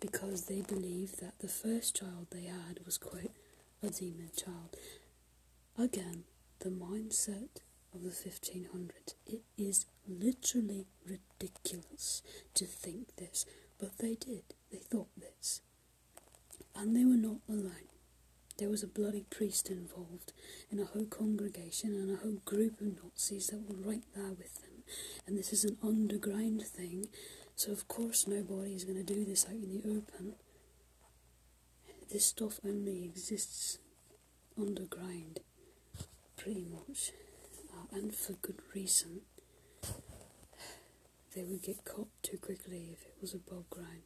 because 0.01 0.45
they 0.45 0.61
believed 0.61 1.21
that 1.21 1.39
the 1.41 1.49
first 1.49 1.97
child 1.97 2.27
they 2.31 2.45
had 2.45 2.81
was 2.85 2.99
quite 2.99 3.31
a 3.83 3.89
demon 3.89 4.31
child. 4.37 4.77
Again, 5.79 6.25
the 6.61 6.69
mindset 6.71 7.61
of 7.95 8.03
the 8.03 8.11
1500s. 8.11 9.15
It 9.27 9.43
is 9.57 9.87
literally 10.09 10.87
ridiculous 11.07 12.23
to 12.55 12.65
think 12.67 13.17
this, 13.17 13.47
but 13.79 13.99
they 13.99 14.15
did. 14.15 14.43
They 14.71 14.79
thought 14.79 15.09
this. 15.19 15.61
And 16.75 16.97
they 16.97 17.05
were 17.05 17.17
not 17.17 17.39
alone. 17.49 17.89
There 18.59 18.69
was 18.69 18.83
a 18.83 18.89
bloody 18.89 19.25
priest 19.31 19.69
involved 19.71 20.33
in 20.71 20.79
a 20.79 20.85
whole 20.85 21.07
congregation 21.07 21.95
and 21.95 22.11
a 22.11 22.23
whole 22.23 22.39
group 22.45 22.81
of 22.81 23.03
Nazis 23.03 23.49
that 23.49 23.69
were 23.69 23.89
right 23.89 24.05
there 24.15 24.31
with 24.31 24.61
them. 24.63 24.85
And 25.27 25.37
this 25.37 25.53
is 25.53 25.65
an 25.65 25.77
underground 25.83 26.63
thing, 26.63 27.07
so 27.57 27.73
of 27.73 27.89
course 27.89 28.27
nobody 28.29 28.75
is 28.75 28.85
going 28.85 29.05
to 29.05 29.15
do 29.15 29.25
this 29.25 29.47
out 29.47 29.55
in 29.55 29.71
the 29.71 29.89
open. 29.89 30.35
This 32.13 32.27
stuff 32.27 32.61
only 32.65 33.05
exists 33.05 33.79
underground, 34.57 35.41
pretty 36.37 36.65
much, 36.65 37.11
and 37.95 38.15
for 38.15 38.33
good 38.35 38.59
reason. 38.75 39.21
They 41.35 41.43
would 41.45 41.63
get 41.63 41.85
caught 41.85 42.09
too 42.23 42.39
quickly 42.39 42.91
if 42.93 43.07
it 43.07 43.15
was 43.21 43.35
above 43.35 43.69
ground. 43.71 44.03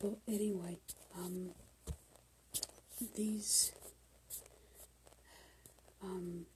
But 0.00 0.18
anyway, 0.28 0.78
um, 1.18 1.50
these 3.14 3.72
um, 6.02 6.46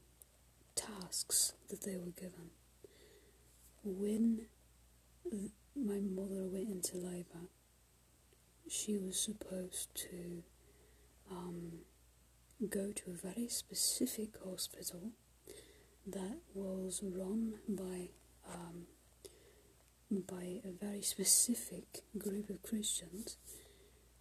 tasks 0.74 1.54
that 1.68 1.82
they 1.82 1.96
were 1.96 2.12
given. 2.12 2.50
When 3.84 4.46
my 5.74 6.00
mother 6.00 6.44
went 6.46 6.68
into 6.68 6.96
labour, 6.96 7.48
she 8.68 8.96
was 8.98 9.18
supposed 9.18 9.94
to 9.94 10.42
um, 11.30 11.72
go 12.68 12.92
to 12.92 13.10
a 13.10 13.32
very 13.32 13.48
specific 13.48 14.30
hospital 14.44 15.12
that 16.06 16.38
was 16.54 17.02
run 17.02 17.54
by 17.68 18.10
um, 18.48 18.86
by 20.10 20.60
a 20.64 20.70
very 20.70 21.02
specific 21.02 22.02
group 22.16 22.48
of 22.48 22.62
Christians. 22.62 23.36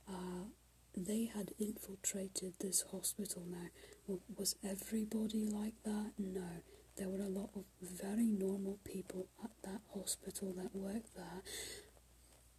Uh, 0.09 0.49
they 0.97 1.25
had 1.25 1.51
infiltrated 1.59 2.53
this 2.59 2.85
hospital 2.91 3.43
now. 3.49 4.17
Was 4.37 4.55
everybody 4.63 5.45
like 5.45 5.73
that? 5.83 6.11
No. 6.17 6.63
There 6.95 7.09
were 7.09 7.21
a 7.21 7.29
lot 7.29 7.49
of 7.55 7.65
very 7.81 8.25
normal 8.25 8.79
people 8.85 9.27
at 9.43 9.51
that 9.63 9.81
hospital 9.93 10.53
that 10.57 10.73
worked 10.73 11.13
there, 11.15 11.41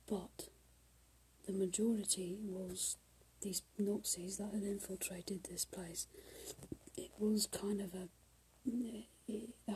but 0.06 0.49
the 1.47 1.52
majority 1.52 2.37
was 2.42 2.99
these 3.40 3.62
Nazis 3.78 4.37
that 4.37 4.52
had 4.52 4.62
infiltrated 4.62 5.45
this 5.45 5.64
place. 5.64 6.06
It 6.97 7.11
was 7.18 7.47
kind 7.47 7.80
of 7.80 7.95
a 7.95 8.09
uh, 9.28 9.73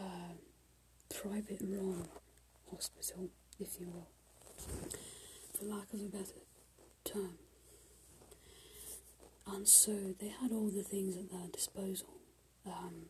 private 1.14 1.61
run 1.62 2.07
hospital, 2.71 3.28
if 3.59 3.80
you 3.80 3.87
will, 3.87 4.09
for 5.52 5.64
lack 5.64 5.92
of 5.92 6.00
a 6.00 6.09
better 6.09 6.40
term. 7.04 7.35
And 9.47 9.66
so 9.66 10.14
they 10.21 10.28
had 10.28 10.52
all 10.52 10.69
the 10.69 10.83
things 10.83 11.16
at 11.16 11.30
their 11.30 11.49
disposal. 11.52 12.09
Um, 12.64 13.07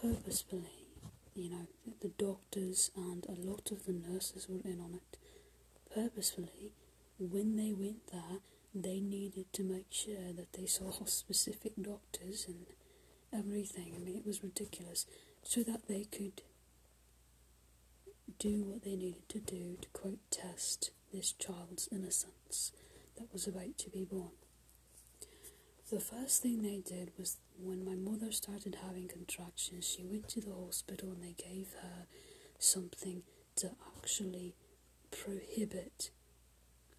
purposefully, 0.00 0.88
you 1.34 1.50
know, 1.50 1.66
the 2.00 2.08
doctors 2.08 2.90
and 2.96 3.24
a 3.28 3.40
lot 3.48 3.70
of 3.70 3.86
the 3.86 3.92
nurses 3.92 4.48
were 4.48 4.60
in 4.64 4.80
on 4.80 4.94
it. 4.94 5.18
Purposefully, 5.94 6.72
when 7.18 7.56
they 7.56 7.72
went 7.72 8.10
there, 8.10 8.40
they 8.74 8.98
needed 8.98 9.52
to 9.52 9.62
make 9.62 9.86
sure 9.90 10.32
that 10.36 10.52
they 10.52 10.66
saw 10.66 10.90
specific 11.04 11.72
doctors 11.80 12.46
and 12.48 12.66
everything. 13.34 13.92
I 13.96 13.98
mean, 13.98 14.16
it 14.16 14.26
was 14.26 14.42
ridiculous. 14.42 15.06
So 15.42 15.62
that 15.64 15.88
they 15.88 16.04
could 16.04 16.42
do 18.38 18.62
what 18.64 18.82
they 18.84 18.96
needed 18.96 19.28
to 19.28 19.38
do 19.38 19.76
to, 19.80 19.88
quote, 19.92 20.18
test 20.30 20.90
this 21.12 21.32
child's 21.32 21.88
innocence 21.92 22.72
that 23.16 23.32
was 23.32 23.46
about 23.46 23.78
to 23.78 23.90
be 23.90 24.04
born. 24.04 24.32
The 25.90 26.00
first 26.00 26.42
thing 26.42 26.62
they 26.62 26.78
did 26.78 27.12
was 27.18 27.36
when 27.58 27.84
my 27.84 27.94
mother 27.94 28.32
started 28.32 28.78
having 28.86 29.06
contractions, 29.06 29.86
she 29.86 30.02
went 30.02 30.28
to 30.28 30.40
the 30.40 30.54
hospital 30.54 31.10
and 31.10 31.22
they 31.22 31.34
gave 31.36 31.74
her 31.82 32.06
something 32.58 33.22
to 33.56 33.70
actually 33.96 34.54
prohibit 35.10 36.10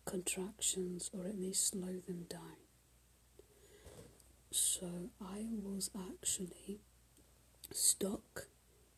contractions 0.05 1.09
or 1.11 1.25
at 1.25 1.39
least 1.39 1.67
slow 1.67 1.99
them 2.07 2.25
down. 2.29 2.64
So 4.57 5.09
I 5.21 5.47
was 5.51 5.89
actually 6.09 6.79
stuck 7.73 8.47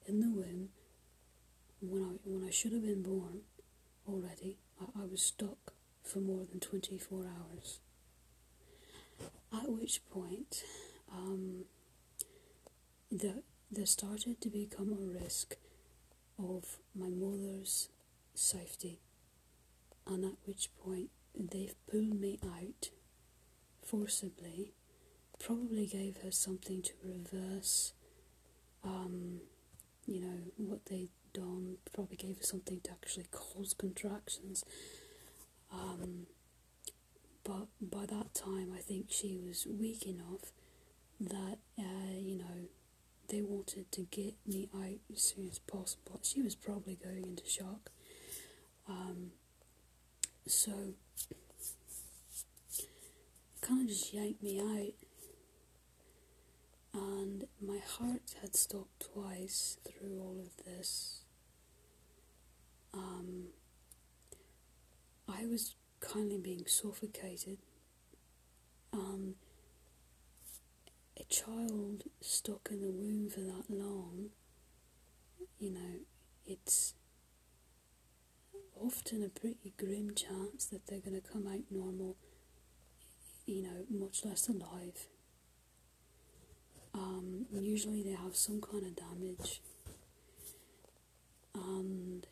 in 0.06 0.20
the 0.20 0.30
womb 0.30 0.70
when 1.82 2.04
I 2.04 2.20
when 2.24 2.48
I 2.48 2.52
should 2.52 2.74
have 2.74 2.84
been 2.84 3.02
born 3.02 3.42
already. 4.08 4.60
I, 4.80 5.02
I 5.02 5.06
was 5.06 5.24
stuck 5.24 5.74
for 6.04 6.20
more 6.20 6.46
than 6.46 6.60
24 6.60 7.26
hours. 7.26 7.80
At 9.52 9.72
which 9.72 10.08
point, 10.12 10.64
um, 11.12 11.66
the, 13.12 13.42
there 13.72 13.88
started 13.88 14.40
to 14.42 14.50
become 14.50 14.92
a 14.94 15.20
risk 15.24 15.56
of 16.38 16.78
my 16.94 17.10
mother's 17.10 17.90
safety, 18.36 19.00
and 20.06 20.24
at 20.24 20.38
which 20.46 20.70
point 20.78 21.10
they 21.34 21.72
pulled 21.90 22.22
me 22.22 22.38
out 22.46 22.92
forcibly, 23.84 24.74
probably 25.40 25.86
gave 25.86 26.18
her 26.24 26.32
something 26.32 26.82
to 26.82 26.92
reverse, 27.04 27.94
um, 28.84 29.42
you 30.06 30.22
know, 30.22 30.38
what 30.58 30.86
they'd 30.86 31.10
done, 31.34 31.78
probably 31.94 32.18
gave 32.18 32.38
her 32.38 32.44
something 32.44 32.80
to 32.82 32.92
actually 32.92 33.26
cause 33.32 33.74
contractions 33.78 34.64
um, 35.72 36.28
but 37.44 37.68
by 37.82 38.06
that 38.06 38.34
time, 38.34 38.72
I 38.76 38.80
think 38.80 39.08
she 39.10 39.38
was 39.46 39.66
weak 39.68 40.06
enough 40.06 40.52
that, 41.20 41.58
uh, 41.80 42.14
you 42.18 42.38
know, 42.38 42.70
they 43.30 43.42
wanted 43.42 43.92
to 43.92 44.02
get 44.04 44.36
me 44.46 44.70
out 44.76 45.00
as 45.14 45.22
soon 45.22 45.48
as 45.50 45.60
possible. 45.60 46.20
She 46.24 46.42
was 46.42 46.56
probably 46.56 46.96
going 46.96 47.24
into 47.26 47.48
shock. 47.48 47.92
Um, 48.88 49.32
so, 50.46 50.72
kind 53.62 53.82
of 53.82 53.88
just 53.88 54.14
yanked 54.14 54.42
me 54.42 54.60
out. 54.60 55.07
And 56.98 57.46
my 57.62 57.78
heart 57.78 58.34
had 58.42 58.56
stopped 58.56 59.06
twice 59.14 59.78
through 59.86 60.20
all 60.20 60.40
of 60.42 60.66
this. 60.66 61.22
Um, 62.92 63.50
I 65.28 65.46
was 65.46 65.76
kindly 66.00 66.40
being 66.40 66.66
suffocated. 66.66 67.60
Um, 68.92 69.36
a 71.20 71.24
child 71.26 72.04
stuck 72.20 72.70
in 72.72 72.82
the 72.82 72.90
womb 72.92 73.30
for 73.30 73.42
that 73.42 73.70
long, 73.70 74.30
you 75.60 75.72
know, 75.72 76.00
it's 76.46 76.94
often 78.80 79.24
a 79.24 79.30
pretty 79.30 79.74
grim 79.78 80.14
chance 80.16 80.66
that 80.66 80.88
they're 80.88 81.00
going 81.00 81.20
to 81.20 81.28
come 81.28 81.48
out 81.48 81.62
normal, 81.70 82.16
you 83.46 83.62
know, 83.64 83.86
much 83.90 84.24
less 84.26 84.48
alive. 84.48 85.08
Um, 86.98 87.46
usually 87.52 88.02
they 88.02 88.14
have 88.16 88.36
some 88.36 88.60
kind 88.60 88.84
of 88.86 88.96
damage. 88.96 89.62
And 91.54 92.26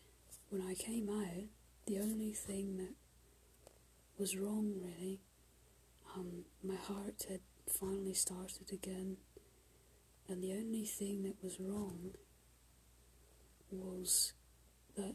when 0.50 0.62
I 0.62 0.74
came 0.74 1.08
out, 1.08 1.44
the 1.86 1.98
only 2.00 2.32
thing 2.32 2.76
that 2.78 2.94
was 4.18 4.36
wrong, 4.36 4.72
really, 4.82 5.20
um, 6.16 6.44
my 6.64 6.74
heart 6.74 7.26
had 7.28 7.40
finally 7.68 8.14
started 8.14 8.72
again, 8.72 9.18
and 10.28 10.42
the 10.42 10.52
only 10.52 10.84
thing 10.84 11.22
that 11.24 11.36
was 11.42 11.60
wrong 11.60 12.12
was 13.70 14.32
that 14.96 15.14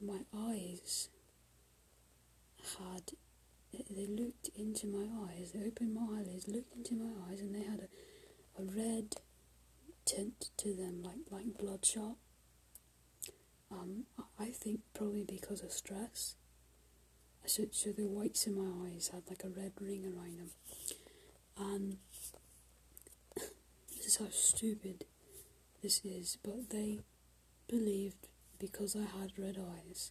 my 0.00 0.20
eyes 0.34 1.08
had 2.78 3.12
they 3.90 4.06
looked 4.06 4.48
into 4.56 4.86
my 4.86 5.06
eyes, 5.28 5.52
they 5.52 5.66
opened 5.66 5.94
my 5.94 6.18
eyelids, 6.18 6.48
looked 6.48 6.74
into 6.74 6.94
my 6.94 7.10
eyes, 7.28 7.40
and 7.40 7.54
they 7.54 7.62
had 7.62 7.80
a, 7.80 7.88
a 8.58 8.62
red 8.62 9.16
tint 10.04 10.50
to 10.58 10.74
them, 10.74 11.02
like 11.02 11.18
like 11.30 11.58
bloodshot. 11.58 12.16
Um, 13.70 14.04
I 14.38 14.46
think 14.46 14.80
probably 14.94 15.24
because 15.24 15.62
of 15.62 15.72
stress. 15.72 16.36
So, 17.46 17.64
so 17.70 17.90
the 17.90 18.06
whites 18.06 18.46
in 18.46 18.56
my 18.56 18.88
eyes 18.88 19.10
had 19.12 19.22
like 19.28 19.44
a 19.44 19.48
red 19.48 19.72
ring 19.80 20.04
around 20.04 20.38
them. 20.38 20.50
And 21.58 21.96
this 23.96 24.06
is 24.06 24.16
how 24.16 24.26
stupid 24.30 25.04
this 25.82 26.00
is, 26.04 26.38
but 26.42 26.70
they 26.70 27.00
believed 27.68 28.28
because 28.58 28.96
I 28.96 29.04
had 29.20 29.32
red 29.38 29.58
eyes, 29.58 30.10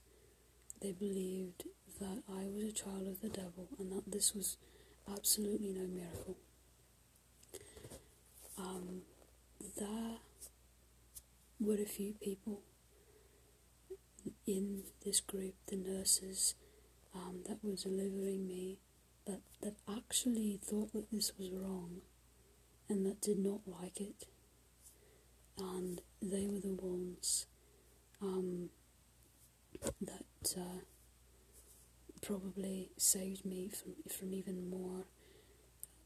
they 0.82 0.92
believed 0.92 1.64
that 2.00 2.24
I 2.30 2.46
was 2.54 2.64
a 2.64 2.72
child 2.72 3.08
of 3.08 3.22
the 3.22 3.30
devil 3.30 3.68
and 3.80 3.92
that 3.92 4.12
this 4.12 4.34
was 4.34 4.58
absolutely 5.12 5.70
no 5.70 5.88
miracle. 5.88 6.38
Um, 8.58 9.02
there 9.78 10.18
were 11.60 11.82
a 11.82 11.86
few 11.86 12.14
people 12.14 12.62
in 14.48 14.84
this 15.04 15.20
group, 15.20 15.56
the 15.68 15.76
nurses 15.76 16.56
um, 17.14 17.42
that 17.48 17.64
were 17.64 17.76
delivering 17.76 18.48
me, 18.48 18.78
that, 19.26 19.42
that 19.62 19.76
actually 19.90 20.60
thought 20.64 20.94
that 20.94 21.12
this 21.12 21.32
was 21.38 21.50
wrong 21.52 22.02
and 22.88 23.06
that 23.06 23.22
did 23.22 23.40
not 23.40 23.62
like 23.66 24.00
it. 24.00 24.26
And 25.58 26.02
they 26.22 26.48
were 26.48 26.60
the 26.60 26.78
ones 26.80 27.48
um, 28.22 28.70
that 30.02 30.56
uh, 30.58 30.82
probably 32.22 32.90
saved 32.98 33.46
me 33.46 33.70
from, 33.70 33.94
from 34.10 34.34
even 34.34 34.70
more 34.70 35.06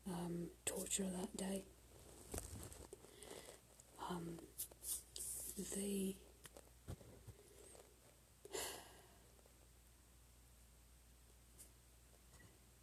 um, 0.07 0.47
torture 0.65 1.07
that 1.09 1.35
day. 1.35 1.63
Um, 4.09 4.39
they 5.75 6.15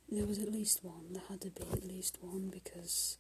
there 0.09 0.27
was 0.27 0.39
at 0.39 0.53
least 0.53 0.85
one. 0.85 1.13
There 1.13 1.23
had 1.29 1.41
to 1.43 1.51
be 1.51 1.63
at 1.73 1.85
least 1.85 2.19
one 2.21 2.49
because 2.49 3.19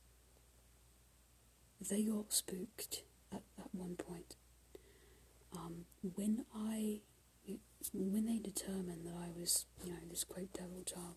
they 1.80 2.02
got 2.04 2.32
spooked 2.32 3.02
at, 3.32 3.42
at 3.58 3.68
one 3.72 3.96
point. 3.96 4.36
Um, 5.54 5.86
when 6.14 6.44
I 6.54 7.00
when 7.92 8.26
they 8.26 8.38
determined 8.38 9.06
that 9.06 9.14
I 9.14 9.28
was, 9.38 9.66
you 9.84 9.90
know, 9.92 9.98
this 10.10 10.24
great 10.24 10.52
devil 10.52 10.82
child, 10.84 11.16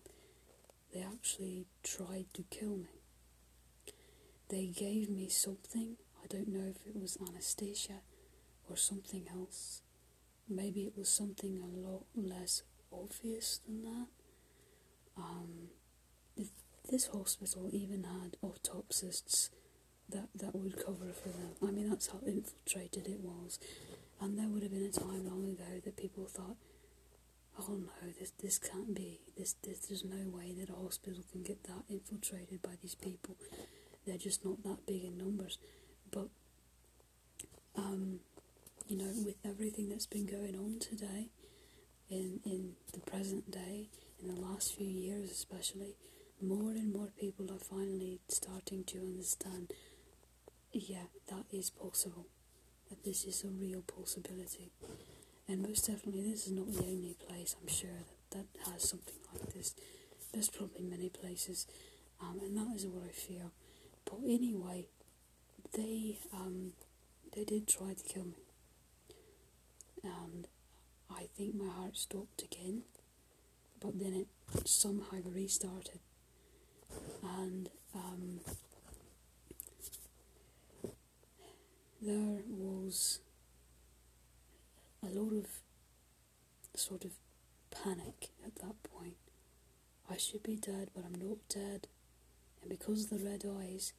they 0.94 1.02
actually 1.02 1.66
tried 1.82 2.26
to 2.34 2.44
kill 2.50 2.76
me. 2.76 3.00
They 4.48 4.66
gave 4.66 5.10
me 5.10 5.28
something. 5.28 5.96
I 6.22 6.26
don't 6.28 6.48
know 6.48 6.68
if 6.68 6.86
it 6.86 7.00
was 7.00 7.18
anesthesia 7.26 8.00
or 8.68 8.76
something 8.76 9.26
else. 9.32 9.82
Maybe 10.48 10.82
it 10.82 10.94
was 10.96 11.08
something 11.08 11.60
a 11.60 11.88
lot 11.88 12.04
less 12.14 12.62
obvious 12.92 13.60
than 13.66 13.82
that. 13.82 14.06
Um, 15.16 15.68
this 16.90 17.06
hospital 17.08 17.68
even 17.72 18.04
had 18.04 18.36
autopsists 18.42 19.50
that, 20.08 20.28
that 20.34 20.56
would 20.56 20.76
cover 20.84 21.12
for 21.12 21.28
them. 21.28 21.52
I 21.62 21.70
mean, 21.70 21.88
that's 21.88 22.08
how 22.08 22.18
infiltrated 22.26 23.06
it 23.06 23.20
was. 23.20 23.58
And 24.20 24.38
there 24.38 24.48
would 24.48 24.62
have 24.62 24.72
been 24.72 24.86
a 24.86 24.90
time 24.90 25.26
long 25.26 25.44
ago 25.52 25.80
that 25.84 25.96
people 25.96 26.26
thought, 26.26 26.56
oh 27.58 27.74
no, 27.74 28.12
this 28.18 28.32
this 28.42 28.58
can't 28.58 28.94
be. 28.94 29.20
This, 29.36 29.54
this 29.62 29.80
there's 29.86 30.04
no 30.04 30.28
way 30.28 30.54
that 30.58 30.70
a 30.70 30.74
hospital 30.74 31.22
can 31.30 31.42
get 31.42 31.64
that 31.64 31.84
infiltrated 31.88 32.62
by 32.62 32.72
these 32.82 32.94
people. 32.94 33.36
They're 34.06 34.18
just 34.18 34.44
not 34.44 34.62
that 34.64 34.86
big 34.86 35.04
in 35.04 35.16
numbers. 35.18 35.58
But 36.10 36.28
um, 37.76 38.20
you 38.88 38.96
know, 38.96 39.10
with 39.24 39.36
everything 39.44 39.88
that's 39.88 40.06
been 40.06 40.26
going 40.26 40.56
on 40.56 40.78
today, 40.80 41.28
in 42.10 42.40
in 42.44 42.72
the 42.92 43.00
present 43.00 43.50
day, 43.50 43.88
in 44.20 44.34
the 44.34 44.40
last 44.40 44.74
few 44.74 44.86
years 44.88 45.30
especially, 45.30 45.96
more 46.42 46.70
and 46.72 46.92
more 46.92 47.08
people 47.18 47.46
are 47.52 47.58
finally 47.58 48.20
starting 48.28 48.84
to 48.84 48.98
understand. 48.98 49.72
Yeah, 50.72 51.06
that 51.28 51.46
is 51.52 51.70
possible 51.70 52.26
that 52.88 53.04
this 53.04 53.24
is 53.24 53.44
a 53.44 53.48
real 53.48 53.82
possibility. 53.82 54.70
And 55.48 55.62
most 55.62 55.86
definitely, 55.86 56.30
this 56.30 56.46
is 56.46 56.52
not 56.52 56.72
the 56.72 56.84
only 56.84 57.16
place 57.28 57.56
I'm 57.60 57.68
sure 57.68 57.90
that, 58.30 58.46
that 58.64 58.70
has 58.72 58.88
something 58.88 59.16
like 59.32 59.52
this. 59.52 59.74
There's 60.32 60.48
probably 60.48 60.82
many 60.82 61.08
places, 61.08 61.66
um, 62.20 62.38
and 62.42 62.56
that 62.56 62.76
is 62.76 62.86
what 62.86 63.04
I 63.08 63.12
feel. 63.12 63.50
But 64.04 64.18
anyway, 64.24 64.86
they 65.72 66.18
um, 66.32 66.72
they 67.34 67.44
did 67.44 67.68
try 67.68 67.94
to 67.94 68.04
kill 68.04 68.24
me, 68.24 68.44
and 70.02 70.46
I 71.10 71.28
think 71.36 71.54
my 71.54 71.68
heart 71.72 71.96
stopped 71.96 72.42
again, 72.42 72.82
but 73.80 73.98
then 73.98 74.14
it 74.14 74.68
somehow 74.68 75.18
restarted, 75.24 76.00
and 77.22 77.68
um, 77.94 78.40
there 82.00 82.42
was 82.48 83.20
a 85.02 85.06
lot 85.06 85.32
of 85.32 85.46
sort 86.74 87.04
of 87.04 87.12
panic 87.70 88.30
at 88.44 88.56
that 88.56 88.82
point. 88.82 89.16
I 90.10 90.16
should 90.16 90.42
be 90.42 90.56
dead, 90.56 90.90
but 90.94 91.04
I'm 91.04 91.14
not 91.28 91.38
dead. 91.48 91.86
And 92.60 92.70
because 92.70 93.04
of 93.04 93.10
the 93.10 93.24
red 93.28 93.44
eyes, 93.60 93.92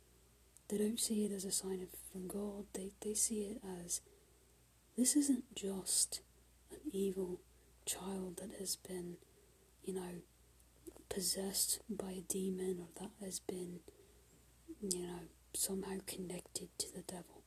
they 0.72 0.78
don't 0.78 1.00
see 1.00 1.26
it 1.26 1.34
as 1.34 1.44
a 1.44 1.52
sign 1.52 1.82
of 1.82 1.90
from 2.12 2.28
God. 2.28 2.66
They 2.74 2.92
they 3.02 3.14
see 3.14 3.42
it 3.42 3.62
as 3.84 4.00
this 4.98 5.18
isn't 5.18 5.54
just 5.54 6.22
an 6.72 6.80
evil 6.92 7.42
child 7.86 8.38
that 8.38 8.52
has 8.58 8.78
been, 8.78 9.18
you 9.84 9.94
know, 9.94 10.22
possessed 11.10 11.80
by 11.90 12.12
a 12.12 12.22
demon 12.22 12.78
or 12.80 12.88
that 13.02 13.12
has 13.24 13.40
been, 13.40 13.80
you 14.82 15.02
know, 15.02 15.20
somehow 15.54 15.98
connected 16.08 16.70
to 16.78 16.88
the 16.94 17.02
devil. 17.02 17.44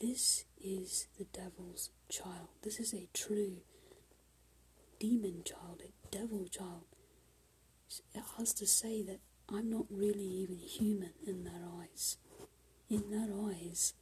This 0.00 0.44
is 0.62 1.08
the 1.18 1.24
devil's 1.24 1.90
child. 2.08 2.48
This 2.62 2.78
is 2.78 2.94
a 2.94 3.08
true 3.12 3.58
demon 5.00 5.42
child, 5.44 5.82
a 5.84 6.16
devil 6.16 6.46
child. 6.48 6.84
It 8.14 8.22
has 8.38 8.54
to 8.54 8.66
say 8.66 9.02
that 9.02 9.18
I'm 9.52 9.68
not 9.70 9.86
really 9.90 10.24
even 10.24 10.58
human 10.58 11.10
in 11.26 11.44
their 11.44 11.62
eyes. 11.80 12.16
In 12.88 13.10
their 13.10 13.28
eyes, 13.48 13.94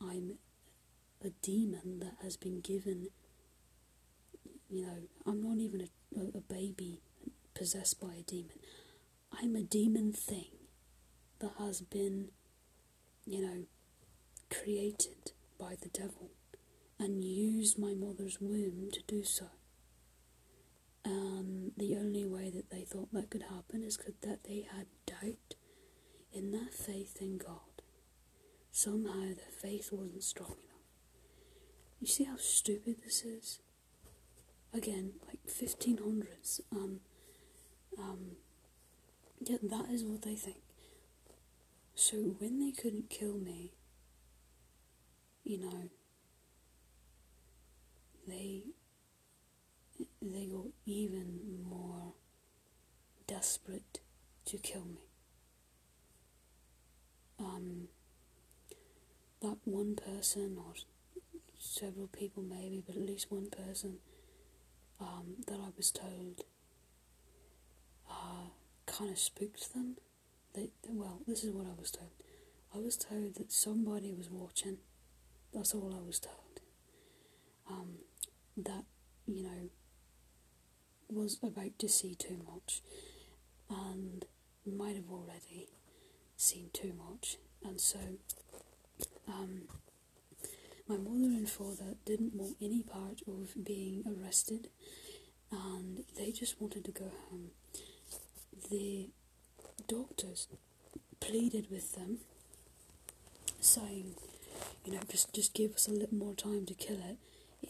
I'm 0.00 0.38
a 1.24 1.30
demon 1.42 2.00
that 2.00 2.16
has 2.22 2.36
been 2.36 2.60
given, 2.60 3.08
you 4.68 4.82
know, 4.82 4.98
I'm 5.26 5.42
not 5.42 5.58
even 5.58 5.88
a, 6.16 6.38
a, 6.38 6.40
baby 6.40 7.00
possessed 7.54 7.98
by 8.00 8.14
a 8.20 8.22
demon. 8.22 8.58
I'm 9.32 9.56
a 9.56 9.62
demon 9.62 10.12
thing 10.12 10.50
that 11.38 11.52
has 11.58 11.80
been, 11.80 12.28
you 13.26 13.40
know, 13.42 13.64
created 14.50 15.32
by 15.58 15.76
the 15.80 15.88
devil 15.88 16.30
and 16.98 17.24
used 17.24 17.78
my 17.78 17.94
mother's 17.94 18.40
womb 18.40 18.90
to 18.92 19.00
do 19.06 19.24
so. 19.24 19.46
And 21.06 21.70
the 21.76 21.96
only 21.96 22.24
way 22.24 22.50
that 22.50 22.70
they 22.70 22.82
thought 22.82 23.12
that 23.12 23.30
could 23.30 23.44
happen 23.44 23.84
is 23.84 23.96
that 24.22 24.42
they 24.42 24.66
had 24.76 24.86
doubt 25.06 25.54
in 26.32 26.50
their 26.50 26.66
faith 26.72 27.18
in 27.20 27.38
God. 27.38 27.80
Somehow 28.72 29.20
their 29.20 29.52
faith 29.56 29.90
wasn't 29.92 30.24
strong 30.24 30.50
enough. 30.64 30.82
You 32.00 32.08
see 32.08 32.24
how 32.24 32.36
stupid 32.38 32.96
this 33.04 33.22
is? 33.22 33.60
Again, 34.74 35.12
like 35.28 35.38
1500s. 35.46 36.60
Um, 36.72 36.98
um, 37.96 38.32
yeah, 39.40 39.58
that 39.62 39.88
is 39.88 40.02
what 40.02 40.22
they 40.22 40.34
think. 40.34 40.56
So 41.94 42.16
when 42.16 42.58
they 42.58 42.72
couldn't 42.72 43.10
kill 43.10 43.38
me, 43.38 43.74
you 45.44 45.58
know, 45.60 45.88
they 48.26 48.64
they 50.32 50.46
go 50.46 50.68
even 50.84 51.40
more 51.68 52.14
desperate 53.26 54.00
to 54.46 54.58
kill 54.58 54.84
me. 54.84 55.00
Um, 57.38 57.88
that 59.42 59.58
one 59.64 59.96
person, 59.96 60.56
or 60.58 60.74
several 61.58 62.06
people 62.06 62.42
maybe, 62.42 62.82
but 62.86 62.96
at 62.96 63.02
least 63.02 63.30
one 63.30 63.48
person 63.50 63.98
um, 65.00 65.36
that 65.46 65.58
I 65.60 65.68
was 65.76 65.90
told 65.90 66.44
uh, 68.10 68.48
kind 68.86 69.10
of 69.10 69.18
spooked 69.18 69.72
them. 69.74 69.96
They, 70.54 70.70
well, 70.88 71.20
this 71.26 71.44
is 71.44 71.50
what 71.50 71.66
I 71.66 71.78
was 71.78 71.90
told. 71.90 72.10
I 72.74 72.78
was 72.78 72.96
told 72.96 73.34
that 73.34 73.52
somebody 73.52 74.12
was 74.12 74.30
watching 74.30 74.78
that's 75.52 75.74
all 75.74 75.94
I 75.94 76.06
was 76.06 76.20
told. 76.20 76.60
Um, 77.70 77.94
that, 78.58 78.84
you 79.26 79.42
know, 79.42 79.70
was 81.08 81.38
about 81.42 81.78
to 81.78 81.88
see 81.88 82.14
too 82.14 82.38
much 82.52 82.82
and 83.70 84.24
might 84.66 84.96
have 84.96 85.10
already 85.10 85.68
seen 86.36 86.70
too 86.72 86.92
much. 87.10 87.36
And 87.64 87.80
so, 87.80 87.98
um, 89.28 89.62
my 90.88 90.96
mother 90.96 91.34
and 91.34 91.48
father 91.48 91.96
didn't 92.04 92.34
want 92.34 92.56
any 92.60 92.82
part 92.82 93.22
of 93.26 93.64
being 93.64 94.04
arrested 94.06 94.68
and 95.50 96.04
they 96.16 96.32
just 96.32 96.60
wanted 96.60 96.84
to 96.84 96.92
go 96.92 97.10
home. 97.30 97.50
The 98.70 99.08
doctors 99.88 100.48
pleaded 101.20 101.70
with 101.70 101.94
them, 101.94 102.18
saying, 103.60 104.14
you 104.84 104.92
know, 104.92 105.00
just 105.08 105.32
just 105.32 105.54
give 105.54 105.74
us 105.74 105.88
a 105.88 105.92
little 105.92 106.16
more 106.16 106.34
time 106.34 106.66
to 106.66 106.74
kill 106.74 106.96
it. 106.96 107.16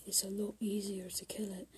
It's 0.07 0.23
a 0.25 0.29
lot 0.29 0.55
easier 0.61 1.09
to 1.09 1.25
kill 1.25 1.53
it 1.53 1.69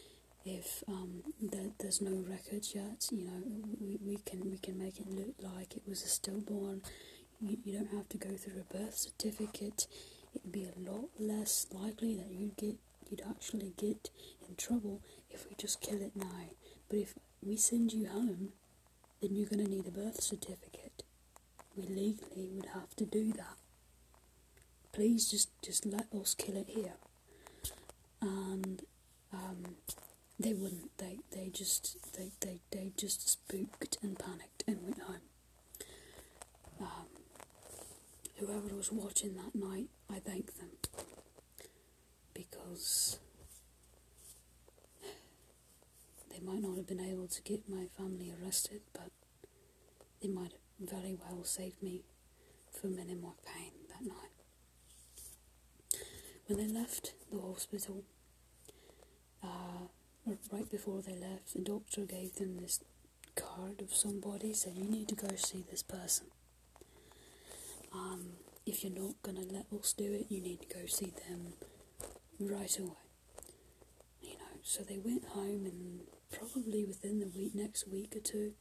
if 0.49 0.83
um, 0.89 1.23
there, 1.41 1.71
there's 1.79 2.01
no 2.01 2.25
records 2.29 2.75
yet. 2.75 3.07
You 3.11 3.25
know, 3.25 3.43
we, 3.81 3.99
we 4.05 4.17
can 4.25 4.51
we 4.51 4.59
can 4.59 4.79
make 4.79 4.99
it 4.99 5.11
look 5.11 5.35
like 5.41 5.77
it 5.77 5.83
was 5.87 6.03
a 6.03 6.09
stillborn. 6.09 6.83
You, 7.41 7.59
you 7.65 7.79
don't 7.79 7.97
have 7.97 8.09
to 8.11 8.19
go 8.19 8.31
through 8.37 8.61
a 8.61 8.73
birth 8.73 8.97
certificate. 8.97 9.87
It'd 10.35 10.53
be 10.53 10.65
a 10.67 10.91
lot 10.91 11.09
less 11.19 11.67
likely 11.73 12.15
that 12.17 12.31
you'd 12.31 12.57
get 12.57 12.77
you'd 13.11 13.23
actually 13.29 13.73
get 13.77 14.11
in 14.49 14.55
trouble 14.57 15.01
if 15.31 15.47
we 15.49 15.55
just 15.57 15.81
kill 15.81 16.01
it 16.01 16.13
now. 16.15 16.51
But 16.89 16.99
if 16.99 17.15
we 17.43 17.57
send 17.57 17.93
you 17.93 18.09
home, 18.09 18.53
then 19.21 19.35
you're 19.35 19.49
going 19.49 19.65
to 19.65 19.71
need 19.71 19.87
a 19.87 19.91
birth 19.91 20.23
certificate. 20.23 21.03
We 21.77 21.85
legally 21.85 22.49
would 22.53 22.67
have 22.75 22.95
to 22.97 23.05
do 23.05 23.33
that. 23.33 23.57
Please 24.93 25.31
just, 25.31 25.51
just 25.63 25.87
let 25.87 26.07
us 26.13 26.35
kill 26.35 26.57
it 26.57 26.69
here. 26.69 26.95
And 28.21 28.83
um, 29.33 29.77
they 30.39 30.53
wouldn't. 30.55 30.97
They 30.99 31.19
they 31.31 31.49
just 31.53 32.13
they, 32.17 32.31
they, 32.41 32.61
they 32.71 32.93
just 32.97 33.29
spooked 33.29 33.99
and 34.03 34.19
panicked 34.19 34.65
and 34.67 34.83
went 34.83 35.01
home. 35.01 35.21
Um, 36.81 37.07
whoever 38.37 38.75
was 38.75 38.93
watching 38.93 39.35
that 39.37 39.55
night, 39.55 39.89
I 40.11 40.21
thank 40.21 40.55
them 40.59 40.71
because 42.35 43.19
they 46.31 46.39
might 46.41 46.63
not 46.63 46.77
have 46.77 46.87
been 46.87 47.01
able 47.01 47.27
to 47.27 47.43
get 47.43 47.69
my 47.69 47.87
family 47.97 48.33
arrested, 48.41 48.81
but 48.93 49.11
they 50.23 50.29
might 50.29 50.53
have 50.53 50.89
very 50.91 51.17
well 51.19 51.43
saved 51.45 51.83
me 51.83 52.03
from 52.71 52.99
any 52.99 53.15
more 53.15 53.35
pain 53.45 53.73
that 53.89 54.07
night. 54.07 54.31
When 56.47 56.59
they 56.59 56.73
left 56.73 57.15
the 57.31 57.41
hospital, 57.41 58.05
uh, 59.43 59.89
right 60.53 60.71
before 60.71 61.03
they 61.03 61.15
left, 61.17 61.55
the 61.55 61.61
doctor 61.61 62.03
gave 62.03 62.35
them 62.37 62.59
this 62.59 62.81
card 63.35 63.81
of 63.81 63.95
somebody, 63.95 64.53
said, 64.53 64.75
You 64.77 64.85
need 64.85 65.09
to 65.09 65.15
go 65.15 65.29
see 65.37 65.65
this 65.71 65.83
person. 65.83 66.27
Um, 67.93 68.33
if 68.67 68.85
you're 68.85 68.93
not 68.93 69.15
going 69.23 69.37
to 69.37 69.55
let 69.55 69.67
us 69.79 69.93
do 69.93 70.13
it, 70.13 70.27
you 70.29 70.41
need 70.41 70.61
to 70.63 70.69
go 70.75 70.87
see 70.87 71.13
them 71.29 71.55
right 72.39 72.79
away. 72.79 72.91
You 74.21 74.35
know, 74.35 74.59
so 74.63 74.83
they 74.83 74.99
went 74.99 75.25
home 75.29 75.65
and 75.65 76.01
probably 76.31 76.85
within 76.85 77.21
the 77.21 77.29
week, 77.29 77.55
next 77.55 77.89
week 77.89 78.15
or 78.15 78.21
two, 78.21 78.53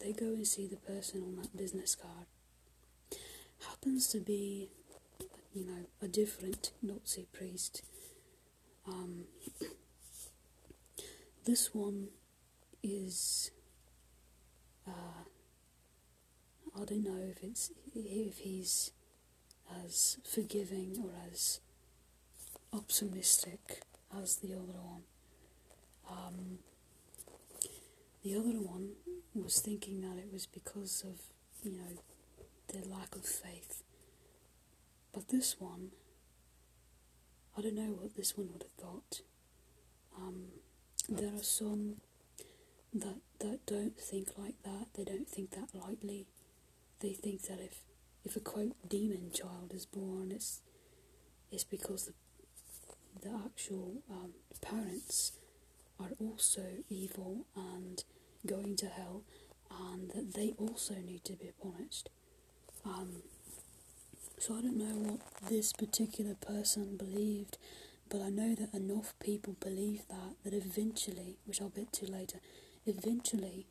they 0.00 0.12
go 0.12 0.26
and 0.26 0.46
see 0.46 0.66
the 0.66 0.76
person 0.76 1.22
on 1.22 1.36
that 1.36 1.56
business 1.56 1.94
card. 1.94 2.26
Happens 3.66 4.08
to 4.08 4.20
be, 4.20 4.68
you 5.52 5.64
know, 5.64 5.86
a 6.02 6.08
different 6.08 6.72
Nazi 6.82 7.26
priest. 7.32 7.82
Um, 8.86 9.24
this 11.44 11.74
one 11.74 12.08
is, 12.82 13.50
uh, 14.86 15.24
I 16.76 16.84
don't 16.84 17.04
know 17.04 17.20
if 17.30 17.42
it's 17.42 17.70
if 17.94 18.38
he's 18.38 18.92
as 19.84 20.18
forgiving 20.24 20.96
or 21.02 21.10
as 21.30 21.60
optimistic 22.72 23.82
as 24.22 24.36
the 24.36 24.54
other 24.54 24.80
one. 24.82 25.02
Um, 26.10 26.58
the 28.22 28.34
other 28.36 28.60
one 28.60 28.92
was 29.34 29.60
thinking 29.60 30.00
that 30.00 30.18
it 30.18 30.32
was 30.32 30.46
because 30.46 31.04
of, 31.06 31.20
you 31.62 31.72
know, 31.76 32.02
their 32.72 32.84
lack 32.84 33.14
of 33.14 33.24
faith. 33.24 33.82
But 35.12 35.28
this 35.28 35.56
one, 35.60 35.90
I 37.56 37.60
don't 37.60 37.74
know 37.74 37.92
what 38.00 38.16
this 38.16 38.36
one 38.36 38.48
would 38.52 38.62
have 38.62 38.72
thought. 38.72 39.20
Um, 40.16 40.46
there 41.08 41.34
are 41.34 41.42
some 41.42 41.96
that 42.92 43.16
that 43.40 43.66
don't 43.66 43.98
think 43.98 44.30
like 44.38 44.54
that. 44.64 44.86
They 44.94 45.04
don't 45.04 45.28
think 45.28 45.50
that 45.50 45.74
lightly. 45.74 46.26
They 47.00 47.12
think 47.12 47.42
that 47.42 47.60
if 47.60 47.80
if 48.24 48.36
a 48.36 48.40
quote 48.40 48.72
demon 48.88 49.30
child 49.32 49.72
is 49.74 49.86
born, 49.86 50.30
it's 50.32 50.60
it's 51.50 51.64
because 51.64 52.06
the 52.06 52.14
the 53.22 53.34
actual 53.44 54.02
um, 54.10 54.32
parents 54.60 55.32
are 56.00 56.10
also 56.20 56.62
evil 56.88 57.46
and 57.56 58.04
going 58.46 58.76
to 58.76 58.86
hell, 58.86 59.22
and 59.70 60.10
that 60.10 60.34
they 60.34 60.54
also 60.58 60.94
need 60.94 61.24
to 61.24 61.32
be 61.34 61.50
punished. 61.62 62.10
Um, 62.84 63.22
so 64.38 64.56
I 64.56 64.60
don't 64.60 64.76
know 64.76 65.10
what 65.10 65.20
this 65.48 65.72
particular 65.72 66.34
person 66.34 66.96
believed, 66.96 67.56
but 68.08 68.20
I 68.20 68.28
know 68.28 68.54
that 68.54 68.74
enough 68.74 69.14
people 69.18 69.56
believe 69.60 70.02
that 70.08 70.36
that 70.44 70.54
eventually, 70.54 71.38
which 71.44 71.60
I'll 71.60 71.68
get 71.68 71.92
to 71.94 72.10
later, 72.10 72.40
eventually, 72.86 73.66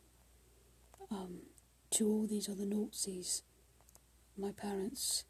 um, 1.12 1.44
to 1.92 2.08
all 2.08 2.26
these 2.28 2.50
other 2.50 2.66
Nazis, 2.66 3.44
my 4.38 4.52
parents 4.52 5.24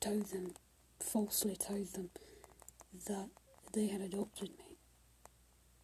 told 0.00 0.26
them, 0.26 0.52
falsely 1.00 1.56
told 1.56 1.92
them, 1.94 2.10
that 3.06 3.28
they 3.72 3.86
had 3.86 4.00
adopted 4.00 4.50
me, 4.58 4.76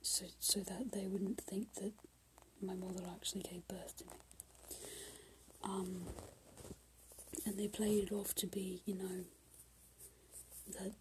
so 0.02 0.26
so 0.40 0.60
that 0.60 0.92
they 0.92 1.06
wouldn't 1.06 1.40
think 1.40 1.74
that 1.74 1.92
my 2.60 2.74
mother 2.74 3.02
actually 3.14 3.42
gave 3.42 3.66
birth 3.68 3.96
to 3.98 4.04
me. 4.04 4.12
Um, 5.64 6.02
and 7.46 7.58
they 7.58 7.68
played 7.68 8.04
it 8.04 8.12
off 8.12 8.34
to 8.36 8.46
be, 8.46 8.82
you 8.84 8.94
know, 8.94 9.24
that 10.78 10.92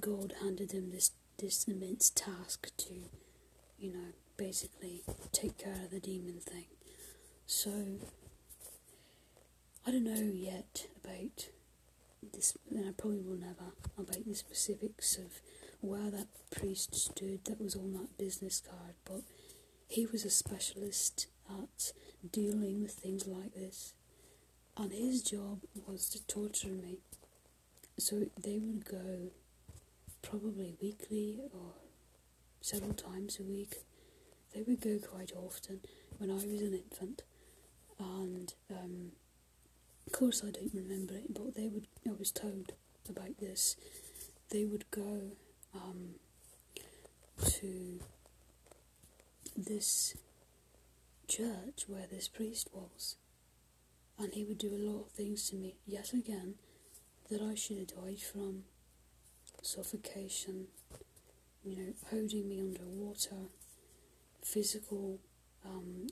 God 0.00 0.34
handed 0.42 0.70
them 0.70 0.90
this 0.90 1.12
this 1.38 1.64
immense 1.64 2.10
task 2.10 2.68
to, 2.76 2.94
you 3.78 3.92
know, 3.92 4.12
basically 4.36 5.02
take 5.32 5.56
care 5.56 5.80
of 5.84 5.90
the 5.90 6.00
demon 6.00 6.40
thing. 6.40 6.66
So 7.46 7.70
I 9.86 9.92
don't 9.92 10.04
know 10.04 10.32
yet 10.34 10.88
about 11.02 11.48
this, 12.34 12.56
and 12.70 12.88
I 12.88 12.92
probably 12.92 13.20
will 13.20 13.38
never 13.38 13.72
about 13.96 14.26
the 14.26 14.34
specifics 14.34 15.16
of 15.16 15.40
where 15.80 16.10
that 16.10 16.26
priest 16.50 16.94
stood 16.94 17.44
that 17.44 17.60
was 17.60 17.76
on 17.76 17.92
that 17.94 18.18
business 18.18 18.60
card, 18.60 18.94
but 19.04 19.22
he 19.88 20.06
was 20.06 20.24
a 20.24 20.30
specialist 20.30 21.28
at 21.48 21.92
dealing 22.32 22.82
with 22.82 22.92
things 22.92 23.26
like 23.26 23.54
this, 23.54 23.94
and 24.76 24.92
his 24.92 25.22
job 25.22 25.60
was 25.86 26.08
to 26.10 26.26
torture 26.26 26.68
me. 26.68 26.98
So 27.98 28.26
they 28.40 28.58
would 28.58 28.84
go 28.84 29.30
probably 30.22 30.74
weekly 30.80 31.40
or 31.52 31.72
several 32.60 32.94
times 32.94 33.38
a 33.38 33.42
week. 33.42 33.76
They 34.54 34.62
would 34.62 34.80
go 34.80 34.98
quite 34.98 35.32
often 35.36 35.80
when 36.18 36.30
I 36.30 36.34
was 36.34 36.44
an 36.44 36.74
infant, 36.74 37.22
and 37.98 38.52
um, 38.70 39.12
of 40.06 40.12
course 40.12 40.42
I 40.46 40.50
don't 40.50 40.74
remember 40.74 41.14
it, 41.14 41.32
but 41.34 41.54
they 41.54 41.68
would. 41.68 41.86
I 42.06 42.12
was 42.18 42.30
told 42.30 42.72
about 43.08 43.38
this. 43.38 43.76
They 44.50 44.64
would 44.64 44.90
go 44.90 45.32
um, 45.74 46.14
to 47.44 48.00
this 49.56 50.16
church 51.26 51.84
where 51.86 52.06
this 52.10 52.28
priest 52.28 52.70
was, 52.72 53.16
and 54.18 54.32
he 54.32 54.44
would 54.44 54.58
do 54.58 54.74
a 54.74 54.78
lot 54.78 55.02
of 55.06 55.10
things 55.10 55.48
to 55.50 55.56
me, 55.56 55.76
yet 55.86 56.12
again, 56.12 56.54
that 57.30 57.42
I 57.42 57.54
should 57.54 57.78
have 57.78 57.88
died 57.88 58.20
from 58.20 58.64
suffocation, 59.62 60.66
you 61.64 61.76
know, 61.76 61.92
holding 62.10 62.48
me 62.48 62.60
underwater, 62.60 63.48
physical, 64.42 65.18
um, 65.64 66.06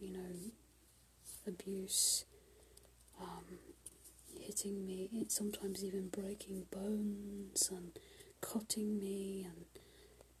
you 0.00 0.12
know, 0.12 0.50
abuse, 1.46 2.24
um, 3.20 3.44
hitting 4.40 4.86
me, 4.86 5.08
sometimes 5.28 5.84
even 5.84 6.08
breaking 6.08 6.66
bones 6.70 7.70
and 7.70 7.92
cutting 8.40 8.98
me 8.98 9.44
and 9.44 9.64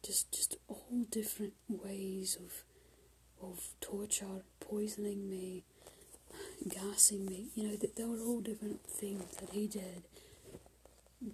just 0.02 0.30
just 0.32 0.56
all 0.68 1.06
different 1.10 1.54
ways 1.68 2.36
of 2.36 2.64
of 3.42 3.60
torture, 3.80 4.42
poisoning 4.60 5.28
me, 5.28 5.64
gassing 6.68 7.26
me. 7.26 7.46
You 7.54 7.68
know, 7.68 7.76
that 7.76 7.96
there 7.96 8.08
were 8.08 8.20
all 8.20 8.40
different 8.40 8.82
things 8.86 9.24
that 9.36 9.50
he 9.50 9.66
did, 9.66 10.04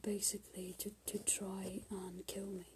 basically 0.02 0.74
to 0.78 0.92
to 1.06 1.18
try 1.18 1.80
and 1.90 2.26
kill 2.26 2.46
me. 2.46 2.66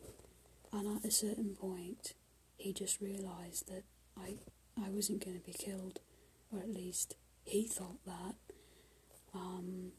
And 0.72 0.96
at 0.96 1.04
a 1.04 1.10
certain 1.10 1.54
point, 1.54 2.14
he 2.56 2.72
just 2.72 3.00
realised 3.00 3.68
that 3.68 3.84
I 4.16 4.36
I 4.76 4.90
wasn't 4.90 5.24
going 5.24 5.38
to 5.38 5.44
be 5.44 5.52
killed, 5.52 6.00
or 6.52 6.58
at 6.58 6.68
least 6.72 7.16
he 7.44 7.66
thought 7.66 8.04
that. 8.06 8.34
Um, 9.34 9.92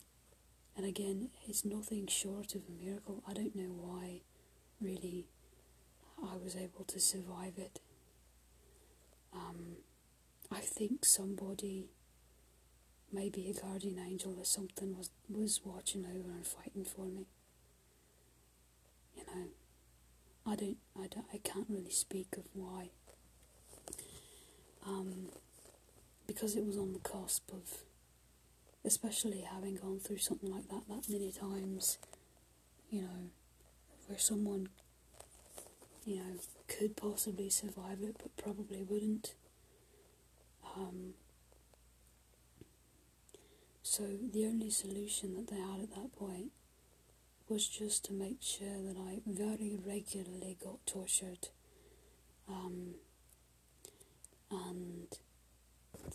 and 0.76 0.86
again, 0.86 1.30
it's 1.48 1.64
nothing 1.64 2.08
short 2.08 2.56
of 2.56 2.62
a 2.68 2.84
miracle. 2.86 3.24
I 3.28 3.34
don't 3.34 3.56
know 3.56 3.72
why, 3.72 4.22
really, 4.82 5.28
I 6.22 6.36
was 6.44 6.56
able 6.56 6.84
to 6.86 7.00
survive 7.00 7.54
it. 7.58 7.80
Um, 9.34 9.78
I 10.52 10.60
think 10.60 11.06
somebody, 11.06 11.90
maybe 13.16 13.50
a 13.50 13.60
guardian 13.60 13.98
angel 14.00 14.36
or 14.38 14.46
something, 14.46 14.96
was 14.98 15.10
was 15.30 15.62
watching 15.64 16.06
over 16.06 16.32
and 16.32 16.46
fighting 16.46 16.86
for 16.86 17.06
me. 17.06 17.26
You 19.16 19.24
know, 19.24 19.48
I 20.46 20.56
don't, 20.56 20.78
I 20.96 21.08
don't, 21.08 21.26
I 21.34 21.38
can't 21.38 21.66
really 21.70 21.90
speak 21.92 22.36
of 22.38 22.44
why. 22.54 22.90
Um, 24.86 25.30
because 26.28 26.56
it 26.56 26.66
was 26.66 26.78
on 26.78 26.94
the 26.94 27.00
cusp 27.00 27.52
of, 27.52 27.84
especially 28.84 29.42
having 29.42 29.76
gone 29.78 30.00
through 30.00 30.18
something 30.20 30.52
like 30.52 30.68
that 30.70 30.88
that 30.88 31.10
many 31.10 31.32
times, 31.32 31.98
you 32.92 33.02
know, 33.02 33.30
where 34.08 34.20
someone, 34.20 34.70
you 36.06 36.18
know, 36.18 36.36
could 36.68 36.96
possibly 36.96 37.50
survive 37.50 38.00
it 38.02 38.16
but 38.18 38.36
probably 38.38 38.84
wouldn't. 38.84 39.34
Um, 40.76 41.14
so 43.88 44.02
the 44.34 44.48
only 44.48 44.72
solution 44.72 45.36
that 45.36 45.48
they 45.48 45.62
had 45.62 45.80
at 45.80 45.92
that 45.92 46.16
point 46.16 46.52
was 47.48 47.68
just 47.68 48.04
to 48.06 48.14
make 48.14 48.42
sure 48.42 48.82
that 48.82 48.98
I 48.98 49.20
very 49.28 49.78
regularly 49.86 50.58
got 50.60 50.84
tortured. 50.88 51.50
Um, 52.50 52.96
and 54.50 55.08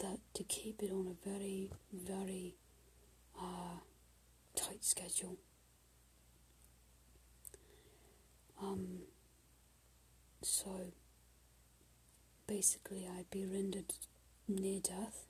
that 0.00 0.18
to 0.35 0.42
keep 0.42 0.83
it 0.83 0.90
on 0.90 1.06
a 1.06 1.28
very, 1.28 1.70
very 1.92 2.56
uh, 3.40 3.78
tight 4.56 4.85
schedule. 4.85 5.37
Um, 8.61 9.02
so 10.42 10.92
basically, 12.48 13.09
I'd 13.16 13.30
be 13.30 13.46
rendered 13.46 13.94
near 14.48 14.80
death. 14.80 15.30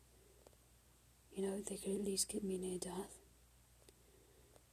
You 1.34 1.42
know, 1.46 1.60
they 1.60 1.76
could 1.76 1.94
at 1.94 2.04
least 2.04 2.28
get 2.28 2.44
me 2.44 2.58
near 2.58 2.78
death. 2.78 3.18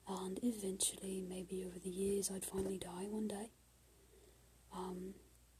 And 0.07 0.39
eventually, 0.41 1.23
maybe 1.27 1.63
over 1.65 1.79
the 1.79 1.89
years, 1.89 2.31
I'd 2.33 2.45
finally 2.45 2.77
die 2.77 3.07
one 3.09 3.27
day. 3.27 3.49
Um, 4.73 5.13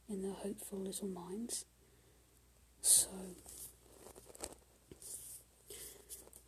in 0.08 0.22
their 0.22 0.32
hopeful 0.32 0.78
little 0.78 1.08
minds. 1.08 1.64
So, 2.80 3.08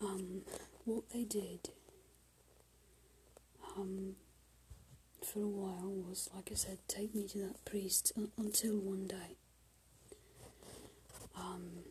um, 0.00 0.42
what 0.84 1.10
they 1.10 1.24
did 1.24 1.70
um, 3.76 4.14
for 5.22 5.40
a 5.42 5.48
while 5.48 5.90
was, 6.08 6.28
like 6.34 6.48
I 6.50 6.54
said, 6.54 6.78
take 6.88 7.14
me 7.14 7.26
to 7.28 7.38
that 7.38 7.64
priest 7.64 8.12
until 8.38 8.78
one 8.78 9.06
day. 9.06 9.36
Um, 11.36 11.84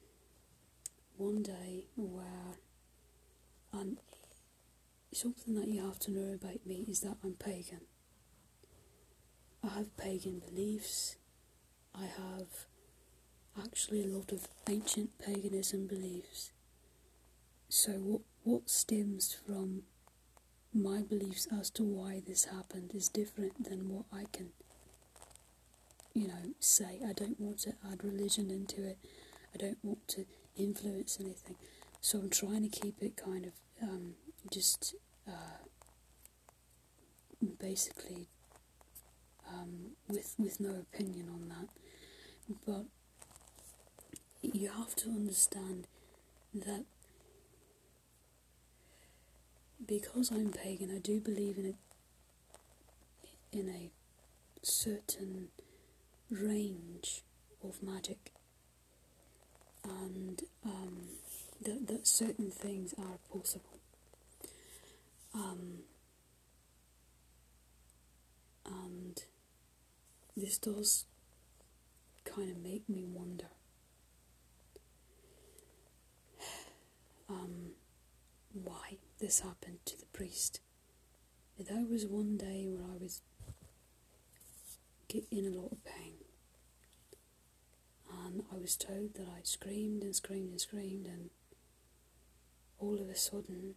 one 1.20 1.44
day 1.44 1.84
where 1.98 2.56
um, 3.74 3.98
something 5.14 5.54
that 5.56 5.68
you 5.68 5.86
have 5.86 6.00
to 6.00 6.12
know 6.12 6.34
about 6.34 6.66
me 6.66 6.86
is 6.88 7.02
that 7.02 7.18
I'm 7.24 7.34
pagan. 7.34 7.82
I 9.64 9.70
have 9.76 9.96
pagan 9.98 10.40
beliefs. 10.40 11.18
I 11.94 12.06
have 12.06 12.66
actually 13.62 14.04
a 14.06 14.08
lot 14.08 14.32
of 14.32 14.48
ancient 14.70 15.20
paganism 15.20 15.88
beliefs. 15.88 16.52
So 17.68 17.92
what 17.92 18.22
what 18.44 18.70
stems 18.70 19.36
from 19.46 19.84
my 20.74 21.02
beliefs 21.02 21.48
as 21.52 21.70
to 21.72 21.84
why 21.84 22.22
this 22.26 22.46
happened 22.46 22.92
is 22.96 23.10
different 23.10 23.66
than 23.70 23.90
what 23.90 24.06
I 24.14 24.26
can 24.32 24.52
you 26.14 26.28
know 26.30 26.54
say. 26.60 27.00
I 27.06 27.12
don't 27.14 27.40
want 27.40 27.60
to 27.60 27.74
add 27.92 28.04
religion 28.04 28.50
into 28.50 28.88
it. 28.88 28.98
I 29.54 29.58
don't 29.58 29.78
want 29.84 30.08
to 30.10 30.26
influence 30.60 31.18
anything. 31.20 31.56
So 32.02 32.20
I'm 32.20 32.30
trying 32.30 32.70
to 32.70 32.70
keep 32.70 33.02
it 33.02 33.16
kind 33.18 33.46
of 33.46 33.54
um, 33.82 34.14
just 34.52 34.96
uh, 35.28 35.64
basically 37.60 38.28
um, 39.48 39.92
with 40.08 40.36
with 40.38 40.60
no 40.60 40.70
opinion 40.72 41.30
on 41.30 41.50
that. 41.50 41.70
But 42.66 42.86
you 44.42 44.70
have 44.70 44.96
to 44.98 45.10
understand 45.10 45.88
that 46.54 46.86
because 49.86 50.32
I'm 50.32 50.52
pagan, 50.52 50.92
I 50.96 51.00
do 51.00 51.20
believe 51.20 51.58
in 51.58 51.76
a 53.54 53.58
in 53.58 53.70
a 53.70 53.92
certain 54.62 55.50
range 56.30 57.24
of 57.64 57.82
magic, 57.82 58.32
and 59.84 60.42
um, 60.66 60.98
that 61.62 61.88
that 61.88 62.08
certain 62.08 62.52
things 62.52 62.94
are 62.98 63.18
possible. 63.32 63.80
Um, 65.34 65.80
and 68.66 69.22
this 70.36 70.58
does 70.58 71.06
kind 72.26 72.50
of 72.50 72.58
make 72.58 72.88
me 72.90 73.04
wonder 73.06 73.48
um, 77.30 77.72
why 78.54 78.98
this 79.20 79.42
happened 79.42 79.80
to 79.86 79.98
the 79.98 80.06
priest. 80.08 80.60
There 81.58 81.86
was 81.90 82.06
one 82.06 82.38
day 82.38 82.66
where 82.68 82.86
I 82.86 82.98
was 83.02 83.22
in 85.32 85.46
a 85.46 85.50
lot 85.50 85.72
of 85.72 85.84
pain, 85.84 86.14
and 88.26 88.44
I 88.52 88.58
was 88.58 88.76
told 88.76 89.16
that 89.16 89.28
I 89.28 89.42
screamed 89.44 90.04
and 90.04 90.16
screamed 90.16 90.50
and 90.50 90.62
screamed, 90.62 91.08
and 91.08 91.30
all 92.78 93.00
of 93.02 93.10
a 93.10 93.16
sudden, 93.16 93.76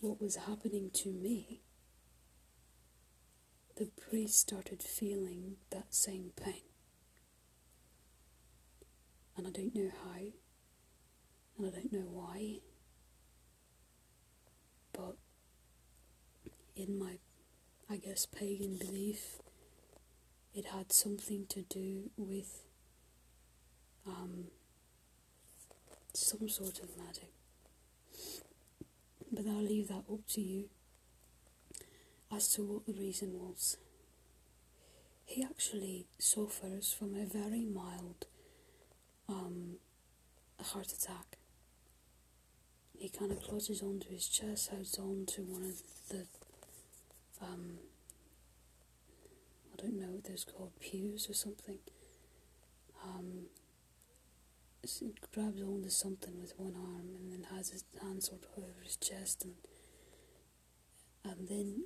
what 0.00 0.20
was 0.20 0.36
happening 0.36 0.90
to 0.94 1.10
me, 1.10 1.60
the 3.76 3.90
priest 4.08 4.38
started 4.38 4.82
feeling 4.82 5.56
that 5.70 5.94
same 5.94 6.32
pain. 6.36 6.62
And 9.36 9.46
I 9.46 9.50
don't 9.50 9.74
know 9.74 9.90
how, 10.04 10.20
and 11.58 11.66
I 11.66 11.70
don't 11.70 11.92
know 11.92 12.08
why, 12.10 12.60
but 14.92 15.16
in 16.76 16.98
my, 16.98 17.18
I 17.90 17.96
guess, 17.96 18.26
pagan 18.26 18.76
belief, 18.76 19.40
it 20.54 20.66
had 20.66 20.92
something 20.92 21.46
to 21.48 21.62
do 21.62 22.10
with 22.16 22.62
um, 24.06 24.44
some 26.12 26.48
sort 26.48 26.80
of 26.80 26.96
magic. 26.96 27.30
But 29.32 29.46
I'll 29.46 29.62
leave 29.62 29.88
that 29.88 30.04
up 30.10 30.26
to 30.30 30.40
you 30.40 30.68
as 32.32 32.48
to 32.54 32.62
what 32.62 32.86
the 32.86 32.92
reason 32.92 33.32
was. 33.38 33.76
He 35.24 35.42
actually 35.42 36.06
suffers 36.18 36.92
from 36.92 37.14
a 37.14 37.24
very 37.26 37.64
mild 37.64 38.26
um, 39.28 39.76
heart 40.62 40.92
attack. 40.92 41.38
He 42.96 43.08
kind 43.08 43.32
of 43.32 43.42
clutches 43.42 43.82
onto 43.82 44.08
his 44.10 44.28
chest, 44.28 44.70
holds 44.70 44.98
on 44.98 45.26
to 45.28 45.42
one 45.42 45.62
of 45.62 45.82
the, 46.08 46.26
um, 47.42 47.78
I 49.72 49.82
don't 49.82 50.00
know 50.00 50.12
what 50.12 50.24
those 50.24 50.44
called, 50.44 50.72
pews 50.80 51.28
or 51.28 51.34
something. 51.34 51.78
Um, 53.02 53.46
grabs 55.32 55.62
onto 55.62 55.88
something 55.88 56.40
with 56.40 56.54
one 56.58 56.74
arm 56.76 57.14
and 57.18 57.30
then 57.30 57.46
has 57.56 57.70
his 57.70 57.84
hand 58.00 58.22
sort 58.22 58.42
of 58.44 58.62
over 58.62 58.82
his 58.82 58.96
chest 58.96 59.44
and 59.44 59.54
and 61.24 61.48
then 61.48 61.84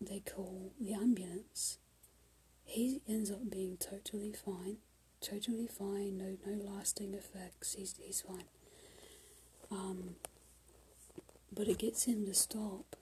they 0.00 0.20
call 0.20 0.72
the 0.80 0.94
ambulance. 0.94 1.78
He 2.64 3.02
ends 3.08 3.30
up 3.30 3.50
being 3.50 3.76
totally 3.76 4.32
fine, 4.32 4.78
totally 5.20 5.66
fine, 5.66 6.16
no 6.18 6.36
no 6.46 6.72
lasting 6.72 7.14
effects. 7.14 7.74
He's 7.74 7.94
he's 8.02 8.22
fine. 8.22 8.44
Um, 9.70 10.16
but 11.54 11.68
it 11.68 11.78
gets 11.78 12.04
him 12.04 12.24
to 12.26 12.34
stop 12.34 12.96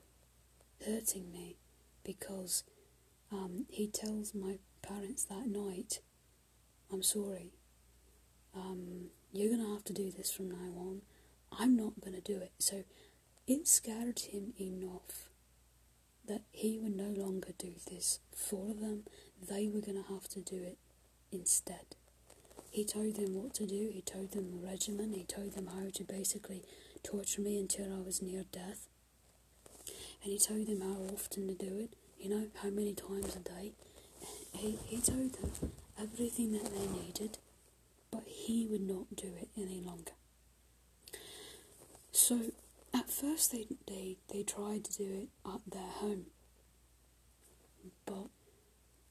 hurting 0.85 1.31
me 1.31 1.55
because 2.03 2.63
um, 3.31 3.65
he 3.69 3.87
tells 3.87 4.33
my 4.33 4.57
parents 4.81 5.23
that 5.25 5.47
night, 5.47 5.99
"I'm 6.91 7.03
sorry. 7.03 7.51
Um, 8.55 9.11
you're 9.31 9.49
going 9.49 9.65
to 9.65 9.73
have 9.73 9.83
to 9.85 9.93
do 9.93 10.11
this 10.11 10.31
from 10.31 10.51
now 10.51 10.77
on. 10.77 11.01
I'm 11.57 11.75
not 11.75 11.99
going 12.01 12.15
to 12.15 12.21
do 12.21 12.37
it. 12.37 12.51
So 12.59 12.83
it 13.47 13.67
scared 13.67 14.19
him 14.19 14.53
enough 14.59 15.29
that 16.27 16.41
he 16.51 16.77
would 16.77 16.95
no 16.95 17.09
longer 17.09 17.49
do 17.57 17.73
this 17.89 18.19
for 18.35 18.73
them. 18.73 19.03
They 19.49 19.67
were 19.67 19.81
going 19.81 20.01
to 20.03 20.13
have 20.13 20.27
to 20.29 20.39
do 20.39 20.57
it 20.57 20.77
instead. 21.31 21.95
He 22.69 22.85
told 22.85 23.15
them 23.15 23.35
what 23.35 23.53
to 23.55 23.65
do, 23.65 23.89
he 23.91 24.01
told 24.01 24.31
them 24.31 24.51
the 24.51 24.65
regimen, 24.65 25.11
he 25.13 25.25
told 25.25 25.53
them 25.53 25.67
how 25.67 25.89
to 25.93 26.03
basically 26.05 26.63
torture 27.03 27.41
me 27.41 27.59
until 27.59 27.93
I 27.93 27.99
was 27.99 28.21
near 28.21 28.45
death. 28.51 28.87
And 30.23 30.31
he 30.31 30.39
told 30.39 30.67
them 30.67 30.81
how 30.81 31.13
often 31.13 31.47
to 31.47 31.53
do 31.53 31.79
it, 31.79 31.95
you 32.17 32.29
know, 32.29 32.47
how 32.61 32.69
many 32.69 32.93
times 32.93 33.35
a 33.35 33.39
day. 33.39 33.73
He, 34.53 34.77
he 34.85 35.01
told 35.01 35.33
them 35.33 35.71
everything 35.99 36.53
that 36.53 36.65
they 36.65 36.87
needed 36.87 37.39
but 38.11 38.23
he 38.25 38.65
would 38.69 38.81
not 38.81 39.15
do 39.15 39.27
it 39.39 39.49
any 39.57 39.81
longer. 39.81 40.11
So 42.11 42.39
at 42.93 43.09
first 43.09 43.51
they 43.51 43.67
they, 43.87 44.17
they 44.31 44.43
tried 44.43 44.83
to 44.85 44.97
do 44.97 45.09
it 45.23 45.29
at 45.45 45.61
their 45.67 45.81
home. 45.81 46.25
But 48.05 48.27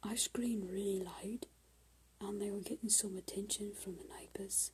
I 0.03 0.15
screamed 0.15 0.71
really 0.71 1.01
loud 1.03 1.47
and 2.21 2.41
they 2.41 2.51
were 2.51 2.61
getting 2.61 2.91
some 2.91 3.17
attention 3.17 3.73
from 3.73 3.97
the 3.97 4.05
neighbours. 4.15 4.71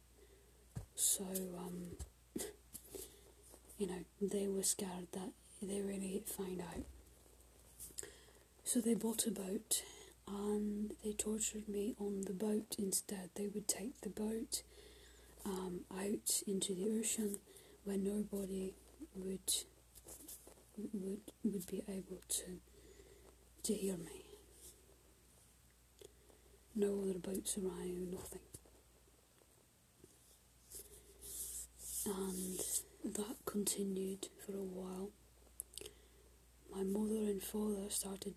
So 0.94 1.24
um 1.58 1.96
you 3.78 3.86
know, 3.86 4.04
they 4.20 4.48
were 4.48 4.62
scared 4.62 5.08
that 5.12 5.30
they 5.62 5.80
were 5.80 5.92
gonna 5.92 6.08
get 6.08 6.28
found 6.28 6.60
out. 6.60 6.84
So 8.64 8.80
they 8.80 8.94
bought 8.94 9.26
a 9.26 9.30
boat 9.30 9.82
and 10.28 10.92
they 11.04 11.12
tortured 11.12 11.68
me 11.68 11.94
on 11.98 12.22
the 12.22 12.32
boat 12.32 12.74
instead. 12.78 13.30
They 13.34 13.48
would 13.48 13.68
take 13.68 14.00
the 14.00 14.08
boat 14.10 14.62
um, 15.44 15.80
out 15.96 16.42
into 16.46 16.74
the 16.74 16.98
ocean 16.98 17.38
where 17.84 17.96
nobody 17.98 18.74
would 19.14 19.52
would 20.92 21.20
would 21.44 21.66
be 21.66 21.82
able 21.88 22.20
to 22.28 22.58
to 23.62 23.74
hear 23.74 23.96
me. 23.96 24.24
No 26.74 27.00
other 27.02 27.18
boats 27.18 27.56
around, 27.56 28.12
nothing. 28.12 28.40
And 32.04 32.58
that 33.14 33.36
continued 33.46 34.28
for 34.44 34.52
a 34.52 34.62
while. 34.62 35.10
My 36.72 36.82
mother 36.82 37.30
and 37.30 37.42
father 37.42 37.88
started 37.88 38.34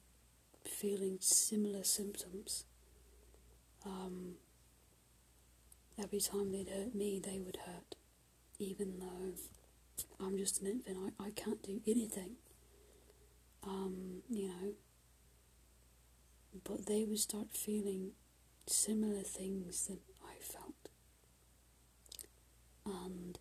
feeling 0.70 1.18
similar 1.22 1.84
symptoms. 1.84 2.66
Um, 3.86 4.36
every 6.02 6.20
time 6.20 6.52
they'd 6.52 6.70
hurt 6.70 6.96
me, 6.96 7.20
they 7.24 7.40
would 7.40 7.58
hurt, 7.66 7.96
even 8.60 9.00
though 9.00 9.34
I'm 10.20 10.38
just 10.38 10.62
an 10.62 10.68
infant. 10.68 11.14
I, 11.20 11.26
I 11.26 11.32
can't 11.32 11.62
do 11.64 11.82
anything. 11.88 12.32
Um, 13.64 14.22
you 14.30 14.48
know. 14.48 14.74
But 16.64 16.86
they 16.88 17.06
would 17.06 17.20
start 17.20 17.48
feeling 17.52 18.12
similar 18.66 19.22
things 19.22 19.88
that 19.88 20.00
I 20.24 20.36
felt. 20.42 20.90
And 22.86 23.38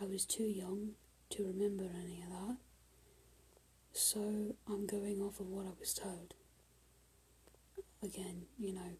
I 0.00 0.04
was 0.04 0.24
too 0.24 0.44
young 0.44 0.90
to 1.30 1.44
remember 1.44 1.84
any 1.84 2.22
of 2.22 2.30
that. 2.30 2.56
So 3.92 4.54
I'm 4.68 4.86
going 4.86 5.20
off 5.22 5.40
of 5.40 5.48
what 5.48 5.66
I 5.66 5.72
was 5.80 5.94
told. 5.94 6.34
Again, 8.02 8.46
you 8.58 8.72
know, 8.72 8.98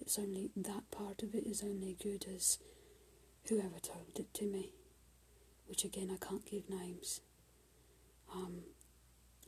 it's 0.00 0.18
only 0.18 0.50
that 0.56 0.90
part 0.90 1.22
of 1.22 1.34
it 1.34 1.46
is 1.46 1.62
only 1.62 1.96
good 2.02 2.26
as 2.34 2.58
whoever 3.48 3.78
told 3.80 4.18
it 4.18 4.32
to 4.34 4.44
me 4.44 4.72
which 5.66 5.84
again 5.84 6.10
I 6.12 6.24
can't 6.24 6.44
give 6.44 6.68
names. 6.68 7.20
Um, 8.32 8.62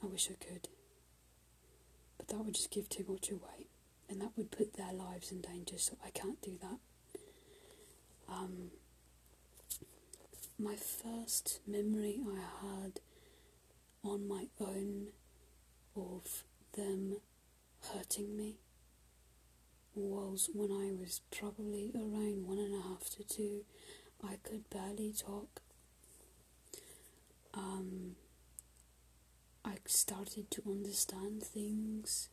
I 0.03 0.07
wish 0.07 0.29
I 0.31 0.45
could, 0.45 0.69
but 2.17 2.29
that 2.29 2.39
would 2.39 2.55
just 2.55 2.71
give 2.71 2.89
too 2.89 3.05
much 3.09 3.31
away, 3.31 3.69
and 4.09 4.21
that 4.21 4.33
would 4.37 4.51
put 4.51 4.75
their 4.75 4.93
lives 4.93 5.33
in 5.33 5.41
danger. 5.41 5.79
So 5.79 5.97
I 6.05 6.11
can't 6.11 6.41
do 6.43 6.59
that. 6.61 6.79
Um, 8.29 8.71
my 10.59 10.77
first 10.77 11.61
memory 11.67 12.21
I 12.27 12.67
had 12.67 13.01
on 14.03 14.27
my 14.29 14.47
own 14.61 15.09
of 15.97 16.45
them 16.77 17.17
hurting 17.93 18.37
me 18.37 18.57
was 19.97 20.51
when 20.55 20.71
I 20.71 20.93
was 20.93 21.21
probably 21.37 21.91
around 21.95 22.47
one 22.47 22.59
and 22.59 22.75
a 22.75 22.83
half 22.89 23.09
to 23.17 23.25
two. 23.25 23.65
I 24.23 24.37
could 24.43 24.69
barely 24.71 25.13
talk 25.13 25.61
um, 27.55 28.17
I 29.65 29.77
started 29.87 30.51
to 30.53 30.63
understand 30.67 31.43
things, 31.43 32.29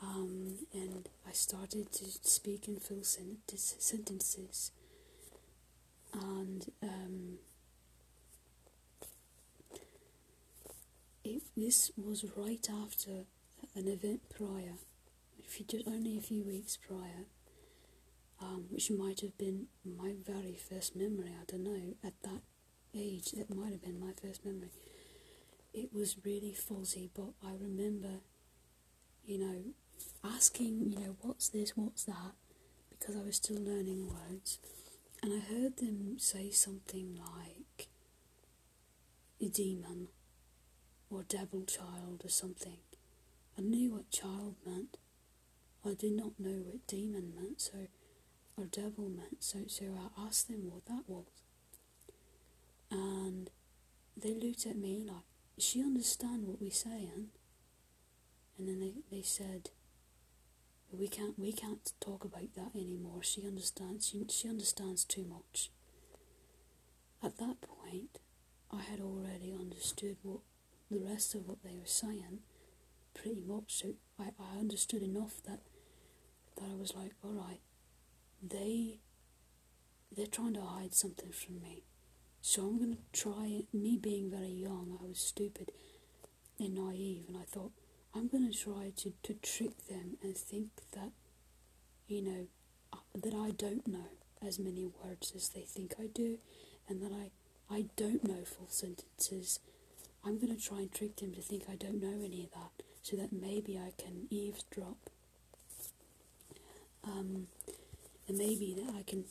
um, 0.00 0.58
and 0.72 1.08
I 1.26 1.32
started 1.32 1.90
to 1.92 2.04
speak 2.22 2.68
in 2.68 2.76
full 2.76 3.02
sen- 3.02 3.38
sentences. 3.56 4.70
And 6.12 6.70
um, 6.82 7.38
it, 11.24 11.42
this 11.56 11.90
was 11.96 12.24
right 12.36 12.68
after 12.70 13.24
an 13.74 13.88
event 13.88 14.20
prior, 14.30 14.74
if 15.46 15.58
you 15.58 15.66
just 15.66 15.86
only 15.86 16.16
a 16.18 16.20
few 16.20 16.42
weeks 16.44 16.76
prior, 16.76 17.26
um, 18.40 18.66
which 18.70 18.90
might 18.90 19.20
have 19.20 19.36
been 19.38 19.66
my 19.84 20.14
very 20.26 20.56
first 20.56 20.96
memory. 20.96 21.30
I 21.40 21.44
don't 21.46 21.64
know 21.64 21.94
at 22.02 22.14
that 22.22 22.42
age, 22.94 23.32
that 23.32 23.54
might 23.54 23.72
have 23.72 23.82
been 23.82 24.00
my 24.00 24.12
first 24.20 24.44
memory. 24.44 24.70
It 25.72 25.92
was 25.92 26.16
really 26.24 26.52
fuzzy, 26.52 27.10
but 27.14 27.32
I 27.44 27.52
remember, 27.60 28.20
you 29.24 29.38
know, 29.38 29.62
asking, 30.24 30.92
you 30.92 30.98
know, 30.98 31.16
what's 31.20 31.48
this, 31.48 31.72
what's 31.76 32.04
that, 32.04 32.32
because 32.90 33.16
I 33.16 33.22
was 33.22 33.36
still 33.36 33.58
learning 33.62 34.08
words. 34.08 34.58
And 35.22 35.32
I 35.32 35.38
heard 35.38 35.78
them 35.78 36.16
say 36.18 36.50
something 36.50 37.18
like 37.18 37.88
a 39.40 39.48
demon 39.48 40.08
or 41.10 41.22
devil 41.22 41.64
child 41.64 42.22
or 42.24 42.28
something. 42.28 42.78
I 43.58 43.62
knew 43.62 43.92
what 43.92 44.10
child 44.10 44.56
meant. 44.66 44.73
I 45.94 45.96
did 45.96 46.12
not 46.12 46.40
know 46.40 46.62
what 46.64 46.86
demon 46.88 47.32
meant, 47.40 47.60
so 47.60 47.86
or 48.56 48.64
devil 48.66 49.08
meant. 49.08 49.44
So, 49.44 49.60
so 49.68 49.84
I 49.96 50.26
asked 50.26 50.48
them 50.48 50.70
what 50.70 50.86
that 50.86 51.04
was 51.06 51.26
and 52.90 53.50
they 54.16 54.32
looked 54.34 54.66
at 54.66 54.76
me 54.76 55.02
like, 55.06 55.24
she 55.58 55.82
understand 55.82 56.46
what 56.46 56.60
we're 56.60 56.70
saying? 56.70 57.28
And 58.58 58.68
then 58.68 58.80
they, 58.80 58.92
they 59.10 59.22
said, 59.22 59.70
we 60.92 61.08
can't 61.08 61.36
we 61.36 61.52
can't 61.52 61.92
talk 62.00 62.24
about 62.24 62.54
that 62.54 62.70
anymore. 62.76 63.22
She 63.22 63.44
understands 63.44 64.08
she, 64.08 64.24
she 64.28 64.48
understands 64.48 65.04
too 65.04 65.24
much. 65.24 65.70
At 67.22 67.38
that 67.38 67.56
point, 67.62 68.20
I 68.70 68.82
had 68.82 69.00
already 69.00 69.52
understood 69.58 70.16
what 70.22 70.40
the 70.90 70.98
rest 70.98 71.34
of 71.34 71.48
what 71.48 71.64
they 71.64 71.74
were 71.74 71.86
saying, 71.86 72.40
pretty 73.12 73.42
much. 73.44 73.74
So 73.74 73.94
I, 74.20 74.30
I 74.38 74.58
understood 74.60 75.02
enough 75.02 75.42
that 75.46 75.60
that 76.56 76.70
I 76.70 76.74
was 76.74 76.94
like, 76.94 77.12
all 77.22 77.32
right, 77.32 77.60
they 78.42 78.98
they're 80.14 80.26
trying 80.26 80.54
to 80.54 80.60
hide 80.62 80.94
something 80.94 81.32
from 81.32 81.60
me. 81.60 81.82
So 82.40 82.62
I'm 82.62 82.78
going 82.78 82.92
to 82.96 83.20
try. 83.20 83.62
Me 83.72 83.96
being 83.96 84.30
very 84.30 84.50
young, 84.52 84.98
I 85.02 85.06
was 85.06 85.18
stupid 85.18 85.72
and 86.58 86.74
naive, 86.74 87.24
and 87.28 87.36
I 87.36 87.42
thought, 87.42 87.72
I'm 88.14 88.28
going 88.28 88.50
to 88.50 88.56
try 88.56 88.92
to, 88.96 89.12
to 89.24 89.34
trick 89.34 89.86
them 89.88 90.16
and 90.22 90.36
think 90.36 90.68
that, 90.92 91.10
you 92.06 92.22
know, 92.22 92.46
uh, 92.92 92.98
that 93.14 93.34
I 93.34 93.50
don't 93.50 93.86
know 93.88 94.10
as 94.46 94.58
many 94.58 94.84
words 94.84 95.32
as 95.34 95.48
they 95.48 95.62
think 95.62 95.94
I 95.98 96.06
do, 96.06 96.38
and 96.88 97.02
that 97.02 97.12
I, 97.12 97.30
I 97.74 97.86
don't 97.96 98.22
know 98.24 98.44
full 98.44 98.68
sentences. 98.68 99.58
I'm 100.24 100.38
going 100.38 100.54
to 100.56 100.62
try 100.62 100.78
and 100.78 100.92
trick 100.92 101.16
them 101.16 101.34
to 101.34 101.42
think 101.42 101.64
I 101.68 101.74
don't 101.74 102.00
know 102.00 102.22
any 102.24 102.44
of 102.44 102.52
that, 102.52 102.84
so 103.02 103.16
that 103.16 103.32
maybe 103.32 103.76
I 103.78 103.92
can 104.00 104.26
eavesdrop. 104.30 105.10
Um, 107.06 107.46
and 108.28 108.38
maybe 108.38 108.74
that 108.78 108.94
I 108.94 109.02
can 109.02 109.24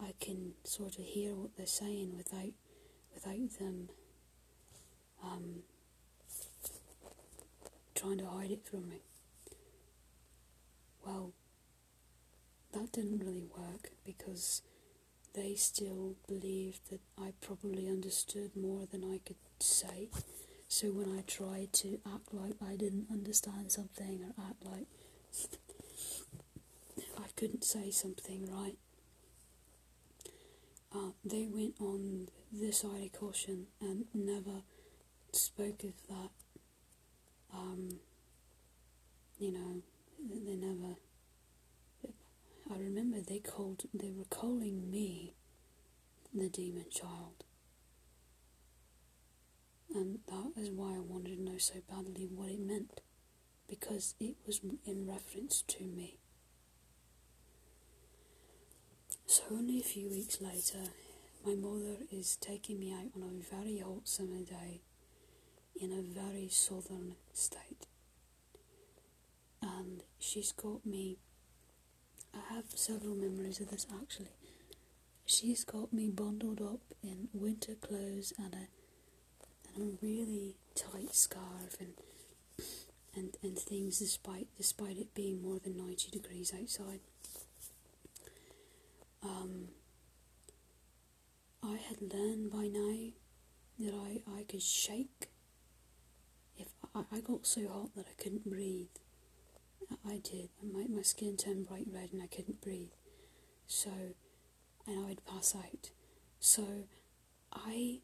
I 0.00 0.12
can 0.20 0.52
sort 0.64 0.98
of 0.98 1.04
hear 1.04 1.34
what 1.34 1.56
they're 1.56 1.66
saying 1.66 2.16
without 2.16 2.52
without 3.12 3.58
them 3.58 3.88
um, 5.22 5.62
trying 7.94 8.18
to 8.18 8.26
hide 8.26 8.50
it 8.50 8.64
from 8.64 8.88
me. 8.88 9.02
Well, 11.06 11.32
that 12.72 12.92
didn't 12.92 13.18
really 13.20 13.46
work 13.56 13.90
because 14.04 14.62
they 15.34 15.54
still 15.54 16.16
believed 16.28 16.90
that 16.90 17.00
I 17.18 17.32
probably 17.40 17.88
understood 17.88 18.56
more 18.56 18.86
than 18.90 19.04
I 19.04 19.18
could 19.24 19.36
say. 19.60 20.08
So 20.68 20.88
when 20.88 21.16
I 21.16 21.22
tried 21.22 21.72
to 21.74 21.98
act 22.06 22.32
like 22.32 22.54
I 22.66 22.76
didn't 22.76 23.06
understand 23.10 23.70
something 23.72 24.24
or 24.24 24.44
act 24.44 24.64
like 24.64 24.86
I 27.18 27.26
couldn't 27.36 27.64
say 27.64 27.90
something 27.90 28.48
right, 28.50 28.76
uh, 30.94 31.10
they 31.24 31.46
went 31.46 31.74
on 31.80 32.28
this 32.52 32.80
side 32.80 33.10
of 33.12 33.12
caution 33.20 33.66
and 33.80 34.04
never 34.14 34.62
spoke 35.32 35.82
of 35.84 35.94
that. 36.08 36.30
Um, 37.52 38.00
you 39.38 39.52
know, 39.52 39.82
they 40.18 40.54
never. 40.56 40.96
I 42.72 42.78
remember 42.78 43.20
they 43.20 43.40
called, 43.40 43.82
they 43.92 44.10
were 44.10 44.24
calling 44.24 44.90
me 44.90 45.34
the 46.32 46.48
demon 46.48 46.86
child. 46.90 47.44
And 49.94 50.20
that 50.26 50.52
is 50.60 50.70
why 50.70 50.96
I 50.96 51.00
wanted 51.00 51.36
to 51.36 51.42
know 51.42 51.58
so 51.58 51.74
badly 51.88 52.26
what 52.26 52.50
it 52.50 52.60
meant, 52.60 53.00
because 53.68 54.14
it 54.18 54.36
was 54.46 54.60
in 54.84 55.06
reference 55.06 55.62
to 55.68 55.84
me. 55.84 56.18
So, 59.26 59.42
only 59.50 59.80
a 59.80 59.82
few 59.82 60.10
weeks 60.10 60.40
later, 60.40 60.90
my 61.46 61.54
mother 61.54 61.96
is 62.12 62.36
taking 62.36 62.78
me 62.78 62.92
out 62.92 63.10
on 63.16 63.22
a 63.22 63.54
very 63.56 63.78
hot 63.78 64.06
summer 64.06 64.42
day 64.42 64.82
in 65.80 65.92
a 65.92 66.02
very 66.02 66.48
southern 66.48 67.16
state. 67.32 67.86
And 69.62 70.02
she's 70.18 70.52
got 70.52 70.84
me, 70.84 71.16
I 72.34 72.54
have 72.54 72.64
several 72.74 73.14
memories 73.14 73.60
of 73.60 73.70
this 73.70 73.86
actually. 74.00 74.36
She's 75.26 75.64
got 75.64 75.92
me 75.92 76.10
bundled 76.10 76.60
up 76.60 76.80
in 77.02 77.28
winter 77.32 77.74
clothes 77.74 78.32
and 78.36 78.54
a, 78.54 78.66
and 79.74 79.92
a 79.94 80.04
really 80.04 80.56
tight 80.74 81.14
scarf 81.14 81.76
and, 81.80 81.94
and, 83.16 83.36
and 83.42 83.58
things 83.58 84.00
despite, 84.00 84.48
despite 84.58 84.98
it 84.98 85.14
being 85.14 85.42
more 85.42 85.58
than 85.58 85.76
90 85.78 86.10
degrees 86.10 86.52
outside. 86.58 87.00
Um, 89.24 89.68
I 91.62 91.76
had 91.88 92.12
learned 92.12 92.50
by 92.50 92.66
now 92.66 93.12
that 93.78 93.94
I, 93.94 94.22
I 94.38 94.42
could 94.42 94.62
shake. 94.62 95.30
If 96.58 96.68
I, 96.94 97.04
I 97.10 97.20
got 97.20 97.46
so 97.46 97.66
hot 97.68 97.94
that 97.96 98.06
I 98.06 98.22
couldn't 98.22 98.48
breathe, 98.48 98.88
I, 100.06 100.18
did. 100.18 100.50
My, 100.62 100.84
my 100.88 101.02
skin 101.02 101.36
turned 101.36 101.66
bright 101.68 101.86
red 101.90 102.10
and 102.12 102.22
I 102.22 102.26
couldn't 102.26 102.60
breathe. 102.60 102.92
So, 103.66 103.90
and 104.86 105.06
I'd 105.06 105.24
pass 105.24 105.54
out. 105.56 105.90
So, 106.38 106.84
I, 107.52 108.00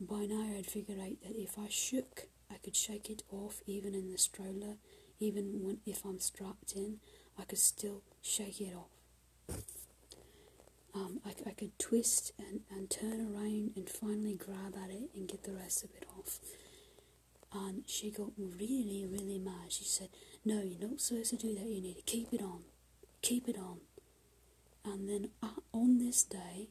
by 0.00 0.26
now, 0.26 0.56
I'd 0.56 0.66
figured 0.66 1.00
out 1.00 1.20
that 1.22 1.36
if 1.36 1.58
I 1.58 1.68
shook, 1.68 2.28
I 2.50 2.58
could 2.62 2.76
shake 2.76 3.10
it 3.10 3.22
off 3.30 3.62
even 3.66 3.94
in 3.94 4.12
the 4.12 4.18
stroller, 4.18 4.76
even 5.18 5.64
when 5.64 5.78
if 5.86 6.04
I'm 6.04 6.20
strapped 6.20 6.72
in, 6.76 6.98
I 7.38 7.44
could 7.44 7.58
still 7.58 8.02
shake 8.22 8.60
it 8.60 8.74
off 8.76 8.92
um, 10.94 11.20
I, 11.24 11.30
I 11.48 11.52
could 11.52 11.78
twist 11.78 12.32
and, 12.38 12.60
and 12.70 12.90
turn 12.90 13.20
around 13.20 13.72
and 13.76 13.88
finally 13.88 14.34
grab 14.34 14.74
at 14.82 14.90
it 14.90 15.10
and 15.14 15.28
get 15.28 15.44
the 15.44 15.54
rest 15.54 15.84
of 15.84 15.90
it 15.94 16.06
off. 16.18 16.38
And 17.54 17.84
she 17.86 18.10
got 18.10 18.30
really, 18.38 19.06
really 19.10 19.38
mad. 19.38 19.70
She 19.70 19.84
said, 19.84 20.08
No, 20.44 20.62
you're 20.62 20.88
not 20.88 21.00
supposed 21.00 21.30
to 21.30 21.36
do 21.36 21.54
that. 21.54 21.66
You 21.66 21.82
need 21.82 21.96
to 21.96 22.02
keep 22.02 22.32
it 22.32 22.42
on. 22.42 22.62
Keep 23.20 23.48
it 23.48 23.56
on. 23.58 23.78
And 24.84 25.08
then 25.08 25.28
on 25.72 25.98
this 25.98 26.24
day, 26.24 26.68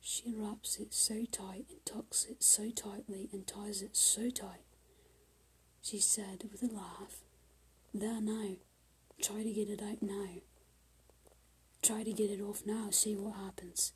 she 0.00 0.34
wraps 0.34 0.78
it 0.78 0.92
so 0.92 1.24
tight 1.30 1.66
and 1.70 1.84
tucks 1.84 2.26
it 2.28 2.42
so 2.42 2.70
tightly 2.70 3.28
and 3.32 3.46
ties 3.46 3.82
it 3.82 3.96
so 3.96 4.30
tight. 4.30 4.64
She 5.82 5.98
said 5.98 6.44
with 6.50 6.62
a 6.62 6.74
laugh, 6.74 7.22
There 7.94 8.20
now. 8.20 8.56
Try 9.20 9.44
to 9.44 9.52
get 9.52 9.68
it 9.68 9.80
out 9.80 10.02
now. 10.02 10.40
Try 11.82 12.04
to 12.04 12.12
get 12.12 12.30
it 12.30 12.40
off 12.40 12.62
now, 12.64 12.90
see 12.90 13.16
what 13.16 13.34
happens. 13.34 13.92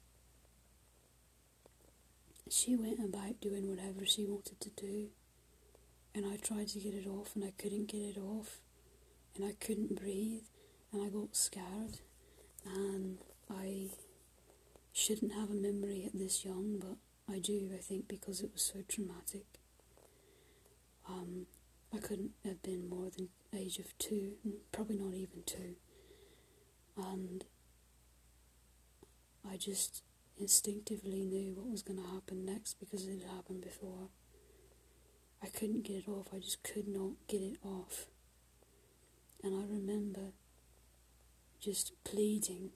She 2.50 2.74
went 2.74 2.98
about 2.98 3.40
doing 3.40 3.68
whatever 3.68 4.04
she 4.04 4.24
wanted 4.24 4.60
to 4.60 4.70
do, 4.70 5.06
and 6.12 6.26
I 6.26 6.36
tried 6.36 6.68
to 6.68 6.80
get 6.80 6.94
it 6.94 7.06
off, 7.06 7.36
and 7.36 7.44
I 7.44 7.52
couldn't 7.56 7.86
get 7.86 8.02
it 8.02 8.18
off, 8.18 8.58
and 9.36 9.44
I 9.44 9.52
couldn't 9.60 9.94
breathe, 9.94 10.46
and 10.92 11.00
I 11.00 11.08
got 11.10 11.36
scared, 11.36 12.00
and 12.64 13.18
I 13.48 13.90
shouldn't 14.92 15.34
have 15.34 15.50
a 15.50 15.54
memory 15.54 16.04
at 16.04 16.18
this 16.18 16.44
young, 16.44 16.78
but 16.80 16.96
I 17.32 17.38
do, 17.38 17.70
I 17.72 17.78
think, 17.78 18.08
because 18.08 18.40
it 18.40 18.50
was 18.52 18.62
so 18.62 18.80
traumatic. 18.88 19.46
Um, 21.08 21.46
I 21.94 21.98
couldn't 21.98 22.32
have 22.44 22.62
been 22.62 22.88
more 22.88 23.10
than 23.16 23.28
age 23.54 23.78
of 23.78 23.96
two, 23.98 24.32
probably 24.72 24.96
not 24.96 25.14
even 25.14 25.44
two. 25.46 25.76
And 26.96 27.44
I 29.48 29.56
just 29.56 30.02
instinctively 30.38 31.24
knew 31.24 31.54
what 31.54 31.70
was 31.70 31.82
going 31.82 32.02
to 32.02 32.08
happen 32.08 32.44
next 32.44 32.74
because 32.80 33.06
it 33.06 33.20
had 33.22 33.30
happened 33.30 33.62
before. 33.62 34.08
I 35.42 35.48
couldn't 35.48 35.84
get 35.84 35.96
it 35.96 36.08
off, 36.08 36.28
I 36.34 36.38
just 36.38 36.62
could 36.62 36.88
not 36.88 37.12
get 37.28 37.42
it 37.42 37.58
off. 37.62 38.06
And 39.42 39.54
I 39.54 39.64
remember 39.66 40.32
just 41.60 41.92
pleading, 42.04 42.70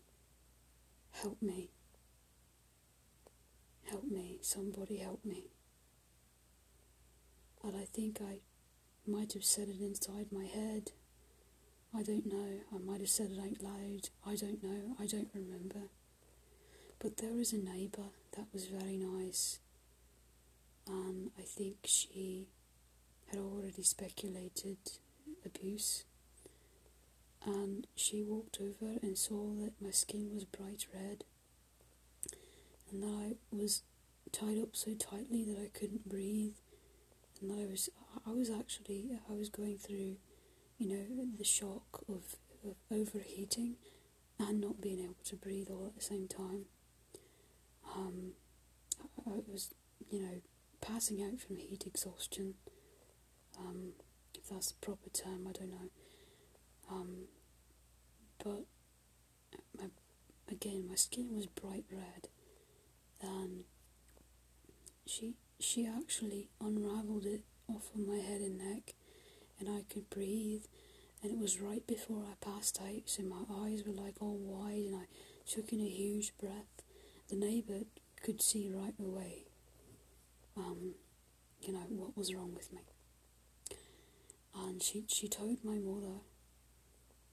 Help 1.13 1.43
me. 1.43 1.71
Help 3.89 4.05
me, 4.05 4.39
somebody 4.43 4.99
help 4.99 5.25
me. 5.25 5.51
And 7.63 7.77
I 7.77 7.85
think 7.85 8.21
I 8.23 8.39
might 9.07 9.33
have 9.33 9.45
said 9.45 9.69
it 9.69 9.81
inside 9.81 10.27
my 10.33 10.45
head. 10.45 10.93
I 11.95 12.03
don't 12.03 12.27
know. 12.27 12.61
I 12.73 12.79
might 12.79 13.01
have 13.01 13.11
said 13.11 13.31
it 13.33 13.39
out 13.39 13.63
loud. 13.63 14.09
I 14.25 14.37
don't 14.37 14.63
know. 14.63 14.97
I 14.99 15.07
don't 15.07 15.29
remember. 15.35 15.89
But 17.01 17.17
there 17.17 17.33
was 17.33 17.55
a 17.55 17.57
neighbour 17.57 18.11
that 18.37 18.47
was 18.53 18.67
very 18.67 18.99
nice, 18.99 19.59
and 20.87 21.31
I 21.39 21.43
think 21.43 21.79
she 21.85 22.49
had 23.31 23.41
already 23.41 23.83
speculated 23.83 24.77
abuse. 25.45 26.05
And 27.43 27.87
she 27.97 28.23
walked 28.23 28.59
over 28.61 28.99
and 29.01 29.17
saw 29.17 29.55
that 29.63 29.81
my 29.81 29.91
skin 29.93 30.31
was 30.35 30.45
bright 30.45 30.87
red, 30.93 31.25
and 32.91 33.03
that 33.03 33.07
I 33.07 33.33
was 33.51 33.83
tied 34.31 34.59
up 34.61 34.77
so 34.77 34.93
tightly 34.93 35.43
that 35.45 35.59
I 35.59 35.71
couldn't 35.73 36.07
breathe, 36.07 36.57
and 37.41 37.51
that 37.51 37.63
I 37.63 37.65
was 37.65 37.89
I 38.27 38.33
was 38.33 38.51
actually 38.51 39.19
I 39.31 39.33
was 39.33 39.49
going 39.49 39.79
through, 39.79 40.17
you 40.77 40.87
know, 40.87 41.27
the 41.39 41.45
shock 41.45 42.05
of, 42.11 42.37
of 42.63 42.75
overheating 42.91 43.77
and 44.39 44.61
not 44.61 44.83
being 44.83 44.99
able 44.99 45.17
to 45.25 45.37
breathe 45.37 45.69
all 45.71 45.87
at 45.87 45.95
the 45.97 46.03
same 46.03 46.29
time 46.29 46.67
um, 47.97 48.33
I 49.27 49.41
was, 49.47 49.71
you 50.11 50.21
know, 50.21 50.41
passing 50.81 51.23
out 51.23 51.41
from 51.41 51.57
heat 51.57 51.85
exhaustion. 51.87 52.55
Um, 53.59 53.93
if 54.35 54.49
that's 54.49 54.73
the 54.73 54.87
proper 54.87 55.11
term, 55.11 55.47
I 55.49 55.53
don't 55.53 55.71
know. 55.71 55.91
Um, 56.91 57.09
but 58.43 58.65
my, 59.79 59.87
again, 60.51 60.87
my 60.89 60.95
skin 60.95 61.35
was 61.35 61.47
bright 61.47 61.85
red, 61.91 62.29
and 63.21 63.65
she 65.07 65.35
she 65.59 65.87
actually 65.87 66.49
unravelled 66.61 67.27
it 67.27 67.43
off 67.69 67.91
of 67.95 68.07
my 68.07 68.17
head 68.17 68.41
and 68.41 68.59
neck, 68.59 68.95
and 69.59 69.69
I 69.69 69.83
could 69.93 70.09
breathe. 70.11 70.65
And 71.23 71.31
it 71.31 71.39
was 71.39 71.61
right 71.61 71.87
before 71.87 72.25
I 72.25 72.43
passed 72.43 72.81
out, 72.81 73.03
so 73.05 73.23
my 73.23 73.43
eyes 73.63 73.83
were 73.87 73.93
like 73.93 74.15
all 74.21 74.39
wide, 74.39 74.87
and 74.87 74.97
I 74.97 75.05
took 75.47 75.71
in 75.71 75.81
a 75.81 75.89
huge 75.89 76.33
breath 76.39 76.83
the 77.31 77.37
neighbour 77.37 77.81
could 78.23 78.43
see 78.43 78.71
right 78.73 78.95
away, 78.99 79.45
um, 80.57 80.95
you 81.63 81.73
know, 81.73 81.87
what 81.89 82.17
was 82.17 82.35
wrong 82.35 82.53
with 82.55 82.73
me. 82.73 82.81
And 84.55 84.83
she, 84.83 85.05
she 85.09 85.29
told 85.29 85.65
my 85.65 85.79
mother, 85.79 86.21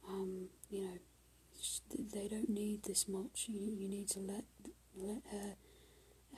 um, 0.08 0.50
you 0.70 0.84
know, 0.84 0.98
they 2.14 2.28
don't 2.28 2.50
need 2.50 2.84
this 2.84 3.08
much. 3.08 3.45
You, 3.48 3.72
you 3.76 3.89
need 3.89 4.08
to 4.10 4.20
let 4.20 4.45
let 4.95 5.22
her 5.32 5.56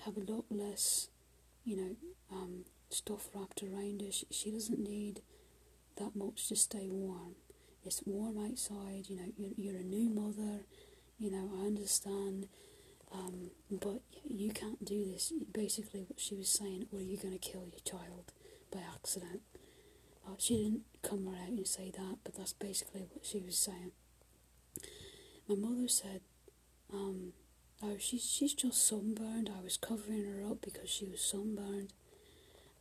have 0.06 0.18
a 0.18 0.32
lot 0.32 0.46
less, 0.50 1.10
you 1.64 1.76
know, 1.78 1.96
um, 2.32 2.66
stuff 2.90 3.30
wrapped 3.34 3.62
around 3.64 4.02
her. 4.02 4.12
She, 4.12 4.26
she 4.32 4.52
doesn't 4.52 4.80
need 4.80 5.22
that 5.98 6.16
much 6.16 6.48
to 6.48 6.56
stay 6.56 6.88
warm. 6.90 7.36
It's 7.86 8.02
warm 8.06 8.38
outside. 8.38 9.06
You 9.10 9.18
know, 9.18 9.32
you're, 9.38 9.52
you're 9.58 9.82
a 9.82 9.84
new 9.84 10.10
mother. 10.10 10.66
You 11.18 11.32
know, 11.32 11.52
I 11.62 11.66
understand 11.66 12.48
um, 13.12 13.52
but 13.72 14.02
you 14.24 14.52
can't 14.52 14.84
do 14.86 15.06
this. 15.06 15.34
Basically, 15.52 16.02
what 16.02 16.20
she 16.20 16.36
was 16.36 16.50
saying, 16.50 16.86
or 16.92 17.02
you're 17.02 17.22
going 17.22 17.38
to 17.38 17.40
kill 17.40 17.62
your 17.62 17.80
child 17.84 18.32
by 18.72 18.80
accident. 18.94 19.42
Uh, 20.28 20.34
she 20.38 20.58
didn't 20.58 20.84
come 21.02 21.28
right 21.28 21.42
out 21.42 21.50
and 21.50 21.68
say 21.68 21.92
that, 21.92 22.18
but 22.24 22.36
that's 22.36 22.54
basically 22.54 23.02
what 23.12 23.26
she 23.26 23.40
was 23.40 23.58
saying. 23.58 23.92
My 25.48 25.56
mother 25.56 25.88
said, 25.88 26.22
um, 26.94 27.34
"Oh, 27.82 27.98
she's 27.98 28.24
she's 28.30 28.54
just 28.54 28.86
sunburned. 28.88 29.50
I 29.50 29.64
was 29.64 29.78
covering 29.78 30.26
her 30.26 30.46
up 30.46 30.62
because 30.62 30.90
she 30.90 31.06
was 31.06 31.22
sunburned. 31.22 31.94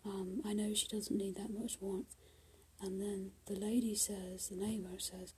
Um, 0.05 0.43
I 0.45 0.53
know 0.53 0.75
she 0.75 0.89
doesn't 0.89 1.17
need 1.17 1.37
that 1.37 1.51
much 1.59 1.79
warmth." 1.81 2.15
And 2.81 3.01
then 3.01 3.33
the 3.47 3.55
lady 3.57 3.95
says, 3.97 4.49
the 4.49 4.57
neighbour 4.57 4.99
says, 4.99 5.35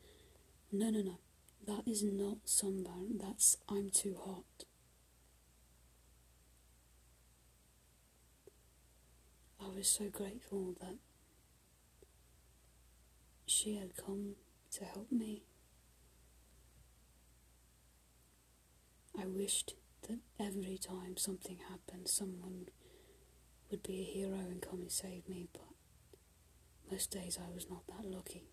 "No, 0.72 0.90
no, 0.90 1.00
no, 1.00 1.18
that 1.66 1.86
is 1.86 2.02
not 2.02 2.38
sunburn. 2.44 3.18
That's 3.18 3.56
I'm 3.68 3.90
too 3.90 4.16
hot." 4.22 4.64
I 9.70 9.76
was 9.76 9.88
so 9.88 10.08
grateful 10.08 10.74
that 10.80 10.96
she 13.46 13.76
had 13.76 13.96
come 13.96 14.34
to 14.72 14.84
help 14.84 15.12
me. 15.12 15.44
I 19.18 19.26
wished 19.26 19.74
that 20.08 20.18
every 20.40 20.76
time 20.78 21.16
something 21.16 21.58
happened, 21.68 22.08
someone 22.08 22.66
would 23.70 23.82
be 23.82 24.00
a 24.00 24.12
hero 24.12 24.38
and 24.38 24.60
come 24.60 24.80
and 24.80 24.90
save 24.90 25.28
me, 25.28 25.48
but 25.52 25.62
most 26.90 27.10
days 27.12 27.38
I 27.40 27.54
was 27.54 27.68
not 27.70 27.86
that 27.88 28.04
lucky. 28.04 28.48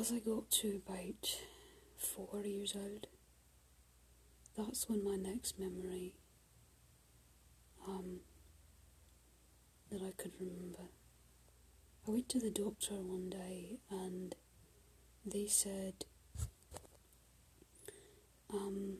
As 0.00 0.10
I 0.12 0.18
got 0.18 0.50
to 0.50 0.80
about 0.86 1.40
four 1.98 2.42
years 2.42 2.74
old, 2.74 3.06
that's 4.56 4.88
when 4.88 5.04
my 5.04 5.16
next 5.16 5.58
memory 5.58 6.14
um, 7.86 8.20
that 9.90 10.00
I 10.00 10.12
could 10.16 10.32
remember. 10.40 10.88
I 12.08 12.12
went 12.12 12.30
to 12.30 12.38
the 12.38 12.50
doctor 12.50 12.94
one 12.94 13.28
day 13.28 13.80
and 13.90 14.34
they 15.26 15.46
said, 15.46 16.06
um, 18.50 18.98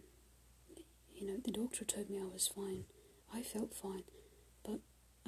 you 1.14 1.26
know, 1.26 1.38
the 1.42 1.51
doctor 1.51 1.86
told 1.86 2.11
me 2.11 2.18
I 2.18 2.30
was 2.30 2.48
fine. 2.48 2.84
I 3.32 3.40
felt 3.40 3.72
fine, 3.72 4.05
but 4.62 4.80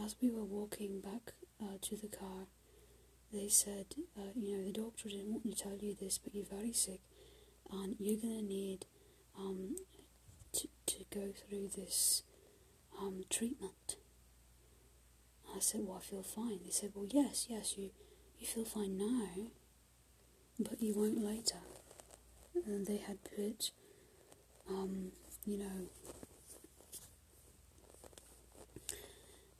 as 0.02 0.16
we 0.20 0.30
were 0.30 0.44
walking 0.44 1.00
back 1.00 1.32
uh, 1.62 1.78
to 1.80 1.96
the 1.96 2.08
car, 2.08 2.48
they 3.32 3.48
said, 3.48 3.86
uh, 4.18 4.32
you 4.34 4.56
know, 4.56 4.64
the 4.64 4.72
doctor 4.72 5.08
didn't 5.08 5.30
want 5.30 5.56
to 5.56 5.62
tell 5.62 5.76
you 5.80 5.94
this, 5.98 6.18
but 6.18 6.34
you're 6.34 6.44
very 6.44 6.72
sick, 6.72 7.00
and 7.70 7.96
you're 7.98 8.20
gonna 8.20 8.42
need 8.42 8.86
um, 9.38 9.76
to 10.52 10.68
to 10.86 11.04
go 11.10 11.32
through 11.32 11.68
this 11.68 12.22
um, 13.00 13.24
treatment. 13.30 13.96
I 15.54 15.60
said, 15.60 15.82
well, 15.84 15.98
I 15.98 16.00
feel 16.00 16.22
fine. 16.22 16.60
They 16.64 16.70
said, 16.70 16.92
well, 16.94 17.06
yes, 17.10 17.46
yes, 17.48 17.76
you 17.76 17.90
you 18.38 18.46
feel 18.46 18.64
fine 18.64 18.96
now, 18.98 19.28
but 20.58 20.82
you 20.82 20.94
won't 20.94 21.22
later. 21.22 21.58
And 22.66 22.86
they 22.86 22.98
had 22.98 23.18
put, 23.24 23.70
um, 24.68 25.12
you 25.46 25.58
know, 25.58 25.88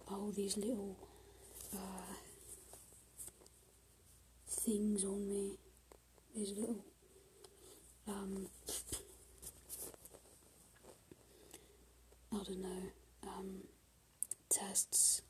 all 0.09 0.31
these 0.31 0.57
little 0.57 0.97
uh, 1.75 2.15
things 4.65 5.05
on 5.05 5.29
me, 5.29 5.59
these 6.35 6.53
little 6.53 6.85
um, 8.09 8.47
I 12.33 12.37
don't 12.37 12.61
know 12.63 12.83
um, 13.27 13.63
tests. 14.49 15.23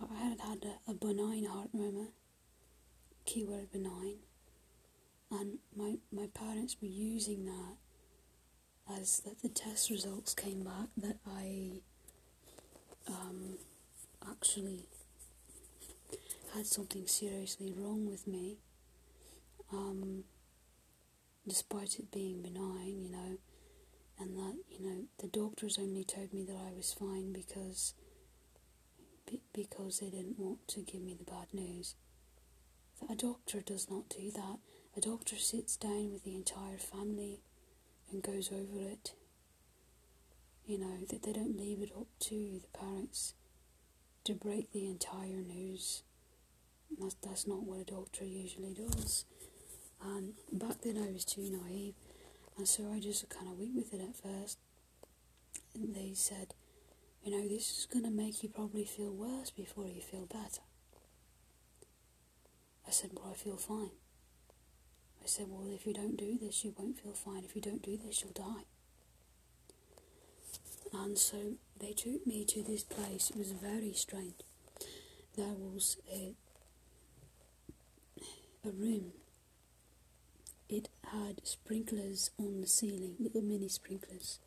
I 0.00 0.14
had 0.24 0.40
had 0.40 0.64
a, 0.64 0.90
a 0.90 0.94
benign 0.94 1.44
heart 1.44 1.70
murmur, 1.72 2.08
keyword 3.24 3.70
benign, 3.72 4.16
and 5.30 5.58
my 5.76 5.96
my 6.12 6.28
parents 6.32 6.76
were 6.80 6.88
using 6.88 7.44
that 7.46 7.76
as 8.98 9.20
that 9.20 9.42
the 9.42 9.48
test 9.48 9.90
results 9.90 10.34
came 10.34 10.62
back 10.64 10.88
that 10.96 11.16
I 11.26 11.80
um, 13.08 13.58
actually 14.28 14.86
had 16.54 16.66
something 16.66 17.06
seriously 17.06 17.72
wrong 17.76 18.06
with 18.08 18.26
me, 18.26 18.58
um, 19.72 20.24
despite 21.46 21.98
it 21.98 22.10
being 22.10 22.42
benign, 22.42 23.00
you 23.00 23.10
know, 23.10 23.38
and 24.18 24.36
that, 24.36 24.56
you 24.70 24.86
know, 24.86 25.04
the 25.18 25.28
doctors 25.28 25.78
only 25.78 26.04
told 26.04 26.32
me 26.32 26.44
that 26.44 26.56
I 26.56 26.72
was 26.76 26.92
fine 26.92 27.32
because 27.32 27.94
because 29.54 30.00
they 30.00 30.10
didn't 30.10 30.38
want 30.38 30.68
to 30.68 30.80
give 30.80 31.00
me 31.00 31.14
the 31.14 31.24
bad 31.24 31.46
news. 31.54 31.94
A 33.10 33.14
doctor 33.14 33.60
does 33.60 33.90
not 33.90 34.08
do 34.08 34.30
that. 34.32 34.58
A 34.96 35.00
doctor 35.00 35.36
sits 35.36 35.76
down 35.76 36.12
with 36.12 36.24
the 36.24 36.34
entire 36.34 36.76
family 36.76 37.40
and 38.10 38.22
goes 38.22 38.50
over 38.52 38.78
it. 38.80 39.14
You 40.66 40.78
know, 40.78 40.98
that 41.08 41.22
they 41.22 41.32
don't 41.32 41.56
leave 41.56 41.80
it 41.80 41.92
up 41.98 42.06
to 42.20 42.60
the 42.60 42.78
parents 42.78 43.34
to 44.24 44.34
break 44.34 44.72
the 44.72 44.86
entire 44.86 45.42
news. 45.42 46.02
That's, 47.00 47.16
that's 47.22 47.46
not 47.46 47.62
what 47.62 47.80
a 47.80 47.84
doctor 47.84 48.24
usually 48.24 48.74
does. 48.74 49.24
And 50.04 50.34
back 50.52 50.82
then 50.82 50.96
I 50.98 51.12
was 51.12 51.24
too 51.24 51.48
naive, 51.50 51.94
and 52.56 52.66
so 52.66 52.92
I 52.92 53.00
just 53.00 53.28
kind 53.28 53.48
of 53.48 53.58
went 53.58 53.74
with 53.74 53.94
it 53.94 54.00
at 54.00 54.16
first. 54.16 54.58
And 55.74 55.94
they 55.94 56.12
said, 56.14 56.54
you 57.24 57.30
know, 57.30 57.48
this 57.48 57.78
is 57.78 57.86
going 57.90 58.04
to 58.04 58.10
make 58.10 58.42
you 58.42 58.48
probably 58.48 58.84
feel 58.84 59.12
worse 59.12 59.50
before 59.50 59.86
you 59.86 60.00
feel 60.00 60.26
better. 60.26 60.62
I 62.86 62.90
said, 62.90 63.10
well, 63.14 63.30
I 63.30 63.34
feel 63.34 63.56
fine. 63.56 63.92
I 65.22 65.26
said, 65.26 65.46
well, 65.48 65.72
if 65.72 65.86
you 65.86 65.94
don't 65.94 66.16
do 66.16 66.36
this, 66.40 66.64
you 66.64 66.74
won't 66.76 66.98
feel 66.98 67.12
fine. 67.12 67.44
If 67.44 67.54
you 67.54 67.62
don't 67.62 67.82
do 67.82 67.96
this, 67.96 68.22
you'll 68.22 68.32
die. 68.32 68.64
And 70.92 71.16
so 71.16 71.54
they 71.78 71.92
took 71.92 72.26
me 72.26 72.44
to 72.44 72.62
this 72.62 72.82
place. 72.82 73.30
It 73.30 73.36
was 73.36 73.52
very 73.52 73.92
strange. 73.92 74.34
There 75.36 75.54
was 75.54 75.96
a 76.12 76.34
a 78.64 78.70
room. 78.70 79.10
It 80.68 80.88
had 81.10 81.40
sprinklers 81.42 82.30
on 82.38 82.60
the 82.60 82.68
ceiling, 82.68 83.16
little 83.18 83.42
mini 83.42 83.68
sprinklers. 83.68 84.38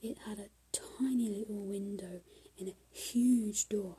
It 0.00 0.16
had 0.26 0.38
a 0.38 0.48
tiny 0.72 1.28
little 1.28 1.66
window 1.66 2.20
and 2.58 2.68
a 2.70 2.76
huge 2.90 3.68
door. 3.68 3.96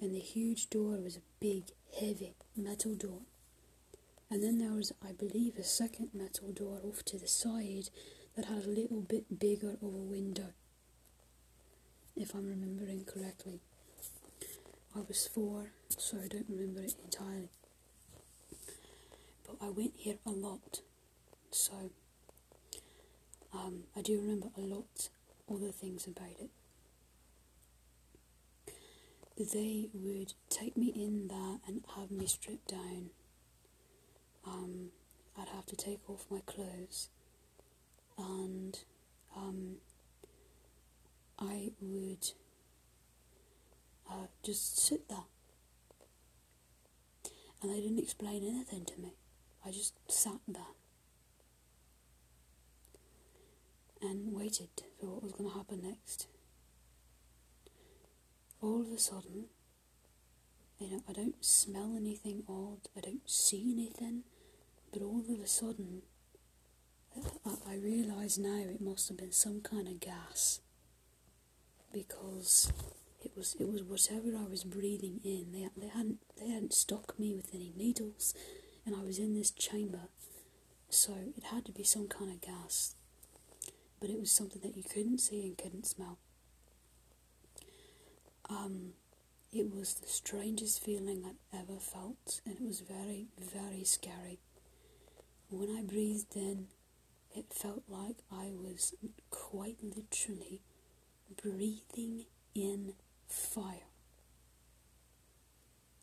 And 0.00 0.12
the 0.12 0.18
huge 0.18 0.70
door 0.70 0.96
was 0.96 1.18
a 1.18 1.30
big, 1.38 1.66
heavy 1.98 2.34
metal 2.56 2.94
door. 2.96 3.20
And 4.28 4.42
then 4.42 4.58
there 4.58 4.72
was, 4.72 4.92
I 5.00 5.12
believe, 5.12 5.56
a 5.56 5.62
second 5.62 6.08
metal 6.12 6.50
door 6.50 6.80
off 6.82 7.04
to 7.04 7.16
the 7.16 7.28
side 7.28 7.90
that 8.34 8.46
had 8.46 8.64
a 8.64 8.70
little 8.70 9.02
bit 9.02 9.38
bigger 9.38 9.76
of 9.80 9.82
a 9.82 9.86
window. 9.86 10.52
If 12.16 12.34
I'm 12.34 12.48
remembering 12.48 13.04
correctly. 13.04 13.60
I 14.96 15.00
was 15.06 15.28
four, 15.28 15.70
so 15.88 16.16
I 16.16 16.26
don't 16.26 16.46
remember 16.48 16.80
it 16.80 16.94
entirely 17.04 17.50
I 19.60 19.70
went 19.70 19.92
here 19.96 20.18
a 20.24 20.30
lot, 20.30 20.80
so 21.50 21.90
um, 23.52 23.84
I 23.96 24.02
do 24.02 24.20
remember 24.20 24.48
a 24.56 24.60
lot 24.60 25.08
of 25.48 25.56
other 25.56 25.72
things 25.72 26.06
about 26.06 26.36
it. 26.40 26.50
They 29.36 29.88
would 29.92 30.34
take 30.48 30.76
me 30.76 30.92
in 30.94 31.28
there 31.28 31.58
and 31.66 31.84
have 31.96 32.10
me 32.10 32.26
stripped 32.26 32.68
down. 32.68 33.10
Um, 34.46 34.90
I'd 35.36 35.48
have 35.48 35.66
to 35.66 35.76
take 35.76 36.08
off 36.08 36.26
my 36.30 36.40
clothes, 36.46 37.08
and 38.16 38.78
um, 39.36 39.76
I 41.38 41.70
would 41.80 42.32
uh, 44.10 44.26
just 44.42 44.78
sit 44.78 45.08
there. 45.08 45.26
And 47.60 47.72
they 47.72 47.80
didn't 47.80 47.98
explain 47.98 48.44
anything 48.44 48.84
to 48.84 49.00
me. 49.00 49.14
I 49.64 49.70
just 49.70 49.94
sat 50.10 50.40
there 50.46 50.62
and 54.00 54.32
waited 54.32 54.68
for 55.00 55.06
what 55.06 55.22
was 55.22 55.32
going 55.32 55.50
to 55.50 55.56
happen 55.56 55.82
next. 55.82 56.26
All 58.60 58.80
of 58.80 58.92
a 58.92 58.98
sudden, 58.98 59.46
you 60.78 60.90
know, 60.90 61.00
I 61.08 61.12
don't 61.12 61.44
smell 61.44 61.94
anything 61.96 62.42
odd, 62.48 62.88
I 62.96 63.00
don't 63.00 63.28
see 63.28 63.72
anything, 63.72 64.22
but 64.92 65.02
all 65.02 65.24
of 65.28 65.40
a 65.40 65.46
sudden, 65.46 66.02
I, 67.44 67.72
I 67.72 67.76
realise 67.76 68.38
now 68.38 68.58
it 68.58 68.80
must 68.80 69.08
have 69.08 69.18
been 69.18 69.32
some 69.32 69.60
kind 69.60 69.88
of 69.88 70.00
gas 70.00 70.60
because 71.92 72.72
it 73.24 73.32
was 73.36 73.56
it 73.58 73.70
was 73.70 73.82
whatever 73.82 74.36
I 74.36 74.48
was 74.48 74.64
breathing 74.64 75.20
in. 75.24 75.52
They 75.52 75.68
they 75.76 75.88
hadn't 75.88 76.18
they 76.38 76.48
hadn't 76.48 76.74
stuck 76.74 77.18
me 77.18 77.34
with 77.34 77.50
any 77.54 77.72
needles 77.76 78.34
and 78.88 78.96
I 78.96 79.04
was 79.04 79.18
in 79.18 79.34
this 79.34 79.50
chamber, 79.50 80.08
so 80.88 81.12
it 81.36 81.44
had 81.44 81.66
to 81.66 81.72
be 81.72 81.84
some 81.84 82.08
kind 82.08 82.30
of 82.30 82.40
gas, 82.40 82.94
but 84.00 84.08
it 84.08 84.18
was 84.18 84.32
something 84.32 84.62
that 84.62 84.78
you 84.78 84.82
couldn't 84.82 85.18
see 85.18 85.42
and 85.42 85.58
couldn't 85.58 85.84
smell. 85.84 86.16
Um, 88.48 88.94
it 89.52 89.70
was 89.70 89.92
the 89.92 90.08
strangest 90.08 90.82
feeling 90.82 91.22
I'd 91.22 91.58
ever 91.58 91.78
felt, 91.78 92.40
and 92.46 92.56
it 92.56 92.64
was 92.64 92.80
very, 92.80 93.26
very 93.38 93.84
scary. 93.84 94.38
When 95.50 95.68
I 95.68 95.82
breathed 95.82 96.34
in, 96.34 96.68
it 97.36 97.52
felt 97.52 97.82
like 97.88 98.16
I 98.32 98.52
was 98.54 98.94
quite 99.28 99.76
literally 99.82 100.62
breathing 101.42 102.24
in 102.54 102.94
fire. 103.26 103.90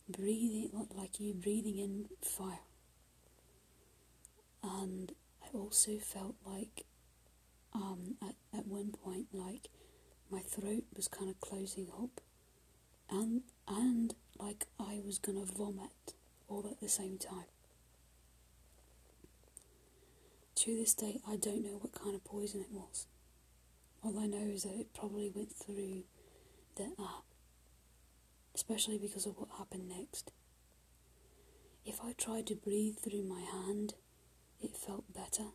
Breathing 0.07 0.69
like 0.95 1.19
you 1.19 1.33
breathing 1.33 1.79
in 1.79 2.09
fire 2.21 2.59
and 4.79 5.11
I 5.43 5.47
also 5.55 5.97
felt 5.99 6.35
like 6.45 6.85
um, 7.73 8.15
at, 8.21 8.35
at 8.57 8.67
one 8.67 8.91
point 8.91 9.27
like 9.33 9.69
my 10.31 10.39
throat 10.39 10.83
was 10.95 11.07
kind 11.07 11.29
of 11.29 11.39
closing 11.39 11.87
up 12.01 12.21
and 13.09 13.41
and 13.67 14.15
like 14.39 14.65
I 14.79 14.99
was 15.05 15.19
gonna 15.19 15.45
vomit 15.45 16.13
all 16.47 16.67
at 16.69 16.79
the 16.79 16.89
same 16.89 17.17
time. 17.17 17.45
To 20.55 20.75
this 20.75 20.93
day 20.93 21.19
I 21.27 21.35
don't 21.35 21.63
know 21.63 21.77
what 21.81 21.93
kind 21.93 22.15
of 22.15 22.23
poison 22.23 22.61
it 22.61 22.71
was. 22.71 23.07
All 24.03 24.17
I 24.19 24.25
know 24.27 24.47
is 24.53 24.63
that 24.63 24.75
it 24.79 24.93
probably 24.93 25.31
went 25.33 25.51
through 25.53 26.03
the 26.75 26.91
app, 26.99 27.23
especially 28.53 28.97
because 28.97 29.25
of 29.25 29.37
what 29.37 29.49
happened 29.57 29.89
next. 29.89 30.31
if 31.85 31.99
I 32.03 32.13
tried 32.13 32.47
to 32.47 32.55
breathe 32.55 32.97
through 32.97 33.23
my 33.23 33.41
hand, 33.41 33.93
it 34.61 34.75
felt 34.75 35.13
better. 35.13 35.49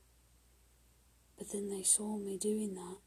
But 1.39 1.53
then 1.53 1.71
they 1.71 1.83
saw 1.83 2.17
me 2.17 2.37
doing 2.39 2.75
that 2.75 2.99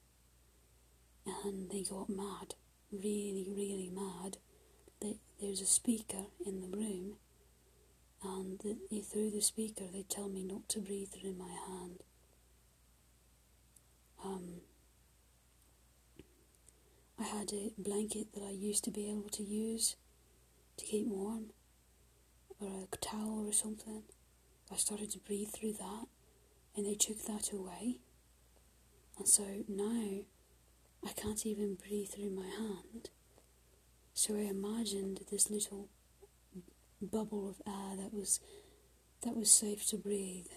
and 1.25 1.69
they 1.69 1.83
got 1.83 2.09
mad, 2.09 2.55
really, 2.91 3.47
really 3.49 3.89
mad. 3.93 4.37
They, 5.01 5.17
there's 5.41 5.61
a 5.61 5.65
speaker 5.65 6.25
in 6.45 6.61
the 6.61 6.75
room, 6.77 7.15
and 8.23 8.59
the, 8.59 9.01
through 9.01 9.31
the 9.31 9.41
speaker 9.41 9.85
they 9.91 10.03
tell 10.03 10.29
me 10.29 10.43
not 10.43 10.67
to 10.69 10.79
breathe 10.79 11.09
through 11.09 11.33
my 11.33 11.51
hand. 11.67 12.03
Um, 14.23 14.61
I 17.19 17.23
had 17.23 17.51
a 17.53 17.71
blanket 17.77 18.33
that 18.33 18.43
I 18.43 18.51
used 18.51 18.83
to 18.85 18.91
be 18.91 19.09
able 19.09 19.29
to 19.29 19.43
use 19.43 19.95
to 20.77 20.85
keep 20.85 21.07
warm, 21.07 21.51
or 22.59 22.87
a 22.91 22.97
towel 22.97 23.45
or 23.47 23.53
something. 23.53 24.03
I 24.71 24.75
started 24.77 25.11
to 25.11 25.19
breathe 25.19 25.49
through 25.49 25.73
that, 25.73 26.05
and 26.75 26.85
they 26.85 26.95
took 26.95 27.25
that 27.25 27.51
away. 27.51 27.99
And 29.17 29.27
so 29.27 29.43
now 29.67 30.21
I 31.05 31.11
can't 31.13 31.45
even 31.45 31.75
breathe 31.75 32.09
through 32.09 32.31
my 32.31 32.47
hand. 32.47 33.09
So 34.13 34.35
I 34.35 34.49
imagined 34.49 35.21
this 35.31 35.49
little 35.49 35.89
bubble 37.01 37.49
of 37.49 37.61
air 37.67 37.97
that 37.97 38.13
was 38.13 38.39
that 39.23 39.35
was 39.35 39.51
safe 39.51 39.85
to 39.87 39.97
breathe. 39.97 40.47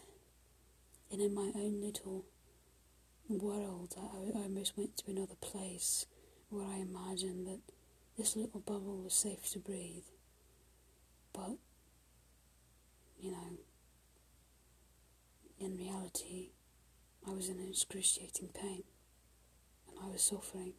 And 1.11 1.21
in 1.21 1.35
my 1.35 1.53
own 1.55 1.81
little 1.81 2.25
world, 3.29 3.95
I, 3.97 4.39
I 4.39 4.43
almost 4.43 4.77
went 4.77 4.97
to 4.99 5.11
another 5.11 5.37
place 5.41 6.07
where 6.49 6.67
I 6.67 6.79
imagined 6.79 7.47
that 7.47 7.61
this 8.19 8.37
little 8.37 8.61
bubble 8.61 9.03
was 9.03 9.15
safe 9.15 9.51
to 9.51 9.59
breathe. 9.59 10.05
But, 11.33 11.57
you 13.21 13.31
know, 13.31 13.59
in 15.59 15.77
reality, 15.77 16.51
I 17.27 17.31
was 17.33 17.49
in 17.49 17.59
excruciating 17.69 18.49
pain 18.55 18.85
and 19.89 19.99
I 20.03 20.09
was 20.11 20.23
suffering. 20.23 20.75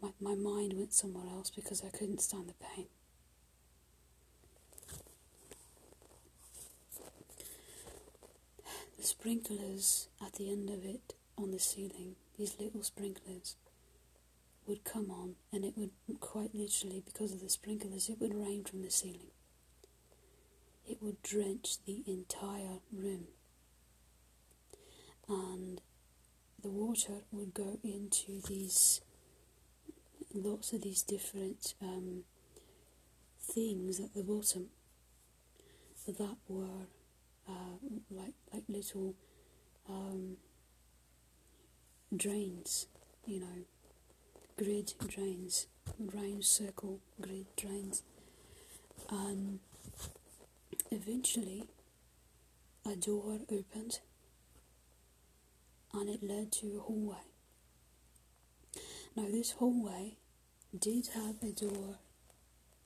My, 0.00 0.10
my 0.20 0.34
mind 0.34 0.74
went 0.74 0.92
somewhere 0.92 1.26
else 1.32 1.50
because 1.50 1.82
I 1.84 1.88
couldn't 1.96 2.20
stand 2.20 2.48
the 2.48 2.54
pain. 2.54 2.86
The 8.98 9.04
sprinklers 9.04 10.08
at 10.24 10.34
the 10.34 10.50
end 10.50 10.70
of 10.70 10.84
it 10.84 11.14
on 11.36 11.50
the 11.50 11.58
ceiling, 11.58 12.16
these 12.38 12.56
little 12.58 12.82
sprinklers, 12.82 13.56
would 14.66 14.84
come 14.84 15.10
on 15.10 15.34
and 15.52 15.64
it 15.64 15.76
would 15.76 15.90
quite 16.20 16.54
literally, 16.54 17.02
because 17.04 17.32
of 17.32 17.40
the 17.40 17.50
sprinklers, 17.50 18.08
it 18.08 18.20
would 18.20 18.34
rain 18.34 18.64
from 18.64 18.82
the 18.82 18.90
ceiling. 18.90 19.32
It 20.88 21.02
would 21.02 21.22
drench 21.22 21.78
the 21.84 22.02
entire 22.06 22.80
room. 22.92 23.28
And 25.28 25.80
the 26.62 26.70
water 26.70 27.22
would 27.32 27.54
go 27.54 27.78
into 27.82 28.40
these 28.48 29.00
lots 30.34 30.72
of 30.72 30.82
these 30.82 31.02
different 31.02 31.74
um, 31.82 32.24
things 33.40 34.00
at 34.00 34.14
the 34.14 34.22
bottom. 34.22 34.68
That 36.06 36.36
were 36.48 36.86
uh, 37.48 37.78
like 38.10 38.34
like 38.52 38.64
little 38.68 39.14
um, 39.88 40.36
drains, 42.14 42.86
you 43.26 43.40
know, 43.40 43.64
grid 44.58 44.92
drains, 45.08 45.66
round 45.98 46.44
circle 46.44 47.00
grid 47.20 47.46
drains, 47.56 48.02
and 49.10 49.60
eventually 50.90 51.64
a 52.84 52.94
door 52.96 53.38
opened 53.50 54.00
and 55.94 56.08
it 56.08 56.22
led 56.22 56.50
to 56.52 56.76
a 56.76 56.80
hallway. 56.80 57.22
Now, 59.16 59.26
this 59.30 59.52
hallway 59.52 60.16
did 60.76 61.08
have 61.14 61.36
a 61.42 61.52
door, 61.52 61.98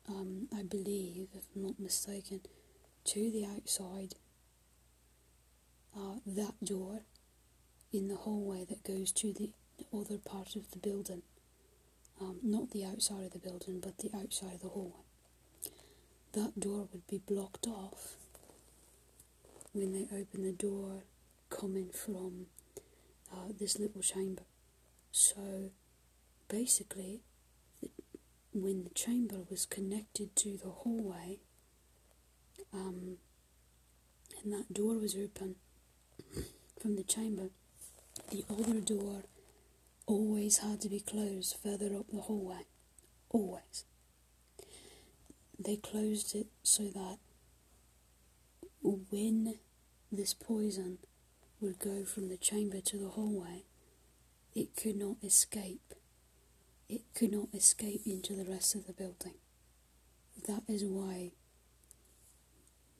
um, 0.09 0.49
I 0.55 0.63
believe, 0.63 1.29
if 1.35 1.45
I'm 1.57 1.63
not 1.63 1.81
mistaken, 1.81 2.41
to 3.05 3.31
the 3.31 3.47
outside. 3.47 4.15
Uh, 5.97 6.17
that 6.27 6.63
door 6.63 7.01
in 7.93 8.09
the 8.09 8.15
hallway 8.15 8.65
that 8.69 8.85
goes 8.85 9.11
to 9.13 9.33
the 9.33 9.51
other 9.93 10.19
part 10.19 10.55
of 10.55 10.71
the 10.71 10.79
building. 10.79 11.23
Um, 12.21 12.39
not 12.43 12.71
the 12.73 12.85
outside 12.85 13.25
of 13.25 13.33
the 13.33 13.39
building, 13.39 13.81
but 13.81 13.99
the 13.99 14.11
outside 14.15 14.55
of 14.55 14.61
the 14.61 14.69
hallway. 14.69 15.05
That 16.33 16.61
door 16.61 16.89
would 16.93 17.07
be 17.07 17.19
blocked 17.27 17.67
off 17.67 18.17
when 19.73 19.93
they 19.93 20.07
open 20.15 20.43
the 20.43 20.53
door 20.53 21.05
coming 21.49 21.89
from 21.91 22.47
uh, 23.33 23.53
this 23.59 23.79
little 23.79 24.03
chamber. 24.03 24.43
So 25.13 25.71
basically, 26.49 27.21
the, 27.81 27.91
when 28.53 28.85
the 28.85 28.91
chamber 28.91 29.39
was 29.51 29.67
connected 29.67 30.35
to 30.37 30.57
the 30.57 30.71
hallway, 30.71 31.39
um, 32.73 33.19
and 34.43 34.53
that 34.53 34.73
door 34.73 34.95
was 34.95 35.15
open 35.15 35.57
from 36.81 36.97
the 36.97 37.03
chamber, 37.03 37.51
the 38.31 38.45
other 38.51 38.81
door 38.81 39.25
always 40.07 40.59
had 40.59 40.81
to 40.81 40.89
be 40.89 41.01
closed 41.01 41.57
further 41.63 41.95
up 41.97 42.07
the 42.13 42.21
hallway. 42.21 42.67
Always. 43.31 43.85
They 45.59 45.77
closed 45.77 46.35
it 46.35 46.47
so 46.63 46.85
that 46.85 47.19
when 48.83 49.59
this 50.11 50.33
poison 50.35 50.99
would 51.61 51.79
go 51.79 52.05
from 52.05 52.29
the 52.29 52.37
chamber 52.37 52.81
to 52.81 52.97
the 52.97 53.09
hallway, 53.09 53.65
it 54.55 54.77
could 54.77 54.97
not 54.97 55.17
escape. 55.23 55.95
It 56.89 57.03
could 57.15 57.33
not 57.33 57.49
escape 57.53 58.03
into 58.07 58.35
the 58.35 58.45
rest 58.51 58.75
of 58.75 58.87
the 58.87 58.93
building. 58.93 59.35
That 60.47 60.63
is 60.69 60.85
why 60.85 61.33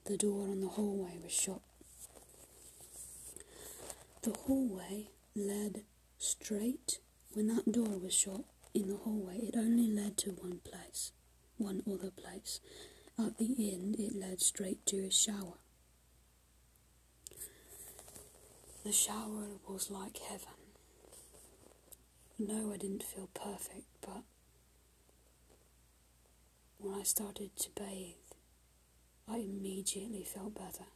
the 0.05 0.17
door 0.17 0.43
on 0.43 0.61
the 0.61 0.67
hallway 0.67 1.17
was 1.23 1.31
shut. 1.31 1.61
The 4.21 4.35
hallway 4.45 5.09
led 5.35 5.83
straight, 6.17 6.99
when 7.33 7.47
that 7.47 7.71
door 7.71 7.97
was 7.97 8.13
shut 8.13 8.41
in 8.73 8.89
the 8.89 8.97
hallway, 8.97 9.37
it 9.37 9.55
only 9.57 9.87
led 9.87 10.17
to 10.17 10.31
one 10.31 10.59
place, 10.63 11.11
one 11.57 11.81
other 11.87 12.11
place. 12.11 12.59
At 13.17 13.37
the 13.37 13.71
end, 13.71 13.95
it 13.99 14.15
led 14.15 14.41
straight 14.41 14.85
to 14.87 14.97
a 15.05 15.11
shower. 15.11 15.57
The 18.89 18.95
shower 18.95 19.45
was 19.67 19.91
like 19.91 20.17
heaven. 20.17 20.57
No, 22.39 22.73
I 22.73 22.77
didn't 22.77 23.03
feel 23.03 23.29
perfect, 23.35 23.85
but 24.01 24.23
when 26.79 26.99
I 26.99 27.03
started 27.03 27.55
to 27.57 27.69
bathe, 27.75 28.15
I 29.27 29.35
immediately 29.35 30.23
felt 30.23 30.55
better. 30.55 30.87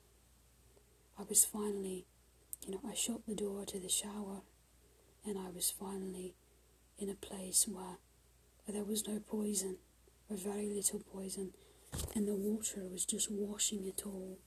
I 1.20 1.22
was 1.30 1.46
finally, 1.46 2.08
you 2.66 2.72
know, 2.72 2.82
I 2.84 2.96
shut 2.96 3.28
the 3.28 3.36
door 3.36 3.64
to 3.64 3.78
the 3.78 3.90
shower 3.90 4.42
and 5.24 5.38
I 5.38 5.52
was 5.52 5.70
finally 5.70 6.34
in 6.98 7.10
a 7.10 7.14
place 7.14 7.68
where, 7.68 8.00
where 8.66 8.74
there 8.74 8.84
was 8.84 9.08
no 9.08 9.20
poison, 9.20 9.78
or 10.32 10.38
very 10.38 10.68
little 10.68 11.04
poison, 11.14 11.52
and 12.16 12.28
the 12.28 12.34
water 12.34 12.88
was 12.92 13.06
just 13.06 13.30
washing 13.30 13.86
it 13.86 14.02
all 14.04 14.40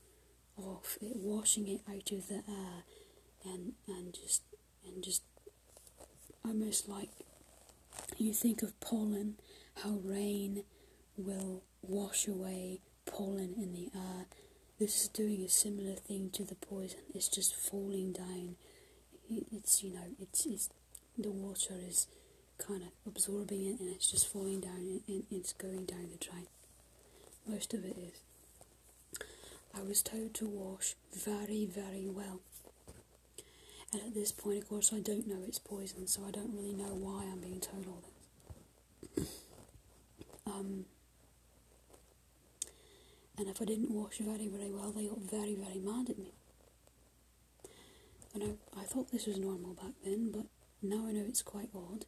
off, 0.57 0.99
it 1.01 1.15
washing 1.15 1.69
it 1.69 1.83
out 1.89 2.11
of 2.11 2.27
the 2.27 2.43
air 2.49 2.83
and 3.47 3.73
and 3.89 4.15
just 4.15 4.43
and 4.87 5.03
just 5.03 5.23
almost 6.45 6.89
like 6.89 7.11
you 8.19 8.33
think 8.33 8.63
of 8.63 8.79
pollen, 8.81 9.37
how 9.83 9.99
rain 10.05 10.65
will 11.17 11.63
wash 11.83 12.27
away 12.27 12.81
pollen 13.05 13.55
in 13.57 13.73
the 13.73 13.91
air. 13.95 14.27
This 14.79 15.03
is 15.03 15.09
doing 15.09 15.43
a 15.43 15.49
similar 15.49 15.95
thing 15.95 16.31
to 16.35 16.45
the 16.45 16.55
poison. 16.55 17.01
It's 17.15 17.29
just 17.29 17.55
falling 17.55 18.13
down. 18.13 18.57
It's 19.31 19.83
you 19.83 19.95
know 19.95 20.07
it's 20.21 20.47
it's 20.47 20.69
the 21.19 21.31
water 21.31 21.75
is 21.89 22.07
kind 22.59 22.83
of 22.83 22.89
absorbing 23.07 23.67
it 23.67 23.81
and 23.81 23.91
it's 23.95 24.11
just 24.11 24.29
falling 24.29 24.61
down 24.61 25.01
and 25.09 25.25
it's 25.31 25.53
going 25.53 25.85
down 25.85 26.09
the 26.11 26.25
drain. 26.25 26.47
Most 27.47 27.75
of 27.75 27.85
it 27.85 27.97
is. 27.99 28.21
I 29.75 29.83
was 29.83 30.03
told 30.03 30.35
to 30.35 30.47
wash 30.47 30.95
very 31.15 31.67
very 31.67 32.09
well. 32.09 32.41
And 33.93 34.03
at 34.03 34.15
this 34.15 34.33
point, 34.33 34.63
of 34.63 34.69
course, 34.69 34.93
I 34.93 35.01
don't 35.01 35.27
know 35.27 35.39
it's 35.47 35.59
poison, 35.59 36.07
so 36.07 36.23
I 36.27 36.31
don't 36.31 36.53
really 36.55 36.75
know 36.75 36.95
why 36.95 37.25
I'm 37.25 37.41
being 37.41 37.61
told 37.61 37.87
all 37.87 38.03
this. 39.17 39.29
um, 40.47 40.85
and 43.39 43.49
if 43.49 43.61
I 43.61 43.65
didn't 43.65 43.91
wash 43.91 44.19
very, 44.19 44.49
very 44.49 44.71
well, 44.71 44.93
they 44.93 45.07
got 45.07 45.21
very, 45.21 45.55
very 45.55 45.79
mad 45.79 46.11
at 46.11 46.19
me. 46.19 46.33
I 48.35 48.39
know 48.39 48.59
I 48.79 48.85
thought 48.85 49.11
this 49.11 49.27
was 49.27 49.39
normal 49.39 49.75
back 49.75 49.93
then, 50.05 50.31
but 50.31 50.47
now 50.83 51.07
I 51.07 51.13
know 51.13 51.25
it's 51.27 51.43
quite 51.43 51.71
odd 51.75 52.05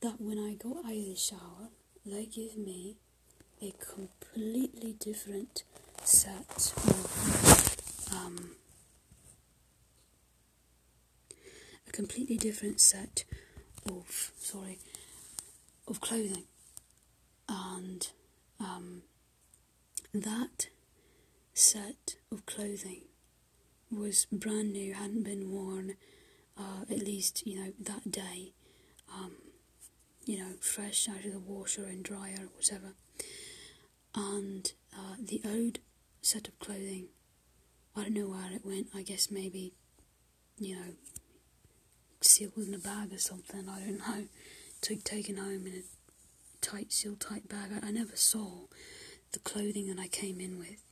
that 0.00 0.20
when 0.20 0.38
I 0.38 0.54
got 0.54 0.78
out 0.84 0.92
of 0.92 1.04
the 1.06 1.16
shower, 1.16 1.70
they 2.04 2.26
gave 2.26 2.58
me 2.58 2.96
a 3.62 3.72
completely 3.78 4.94
different 4.98 5.62
set 6.02 6.72
of 6.86 8.08
um, 8.12 8.50
a 11.81 11.81
completely 11.92 12.36
different 12.36 12.80
set 12.80 13.24
of 13.88 14.32
sorry 14.38 14.78
of 15.86 16.00
clothing, 16.00 16.44
and 17.48 18.08
um, 18.60 19.02
that 20.14 20.68
set 21.54 22.16
of 22.30 22.46
clothing 22.46 23.02
was 23.90 24.26
brand 24.32 24.72
new, 24.72 24.94
hadn't 24.94 25.24
been 25.24 25.50
worn 25.50 25.94
uh, 26.58 26.82
at 26.90 26.98
least 26.98 27.46
you 27.46 27.56
know 27.60 27.72
that 27.80 28.10
day, 28.10 28.52
um, 29.12 29.32
you 30.24 30.38
know 30.38 30.52
fresh 30.60 31.08
out 31.08 31.24
of 31.24 31.32
the 31.32 31.38
washer 31.38 31.84
and 31.84 32.02
dryer 32.04 32.38
or 32.42 32.48
whatever, 32.56 32.94
and 34.14 34.72
uh, 34.96 35.14
the 35.20 35.40
old 35.44 35.78
set 36.20 36.48
of 36.48 36.58
clothing. 36.58 37.06
I 37.96 38.02
don't 38.02 38.14
know 38.14 38.28
where 38.28 38.52
it 38.52 38.64
went. 38.64 38.88
I 38.94 39.02
guess 39.02 39.30
maybe, 39.30 39.74
you 40.58 40.76
know, 40.76 40.92
sealed 42.24 42.66
in 42.66 42.74
a 42.74 42.78
bag 42.78 43.12
or 43.12 43.18
something. 43.18 43.68
I 43.68 43.80
don't 43.80 43.98
know. 43.98 44.24
Took 44.80 45.04
taken 45.04 45.36
home 45.36 45.66
in 45.66 45.74
a 45.74 45.82
tight, 46.60 46.92
sealed 46.92 47.20
tight 47.20 47.48
bag. 47.48 47.70
I, 47.82 47.88
I 47.88 47.90
never 47.90 48.16
saw 48.16 48.66
the 49.32 49.38
clothing 49.38 49.88
that 49.88 50.00
I 50.00 50.08
came 50.08 50.40
in 50.40 50.58
with. 50.58 50.82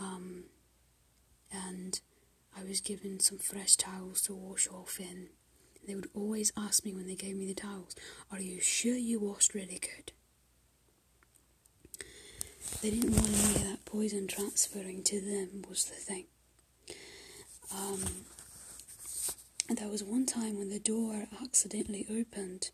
Um, 0.00 0.44
and 1.52 2.00
I 2.56 2.64
was 2.64 2.80
given 2.80 3.20
some 3.20 3.38
fresh 3.38 3.76
towels 3.76 4.22
to 4.22 4.34
wash 4.34 4.68
off 4.68 4.98
in. 5.00 5.28
They 5.86 5.94
would 5.94 6.08
always 6.14 6.52
ask 6.56 6.84
me 6.84 6.94
when 6.94 7.06
they 7.06 7.14
gave 7.14 7.36
me 7.36 7.46
the 7.46 7.54
towels, 7.54 7.94
"Are 8.30 8.40
you 8.40 8.60
sure 8.60 8.96
you 8.96 9.20
washed 9.20 9.54
really 9.54 9.78
good?" 9.78 10.12
They 12.80 12.90
didn't 12.90 13.14
want 13.14 13.28
any 13.28 13.54
of 13.56 13.64
that 13.64 13.84
poison 13.84 14.26
transferring 14.26 15.02
to 15.04 15.20
them 15.20 15.64
was 15.68 15.84
the 15.84 15.94
thing. 15.94 16.24
Um, 17.72 18.02
there 19.68 19.88
was 19.88 20.04
one 20.04 20.26
time 20.26 20.58
when 20.58 20.68
the 20.68 20.78
door 20.78 21.26
accidentally 21.42 22.06
opened, 22.10 22.70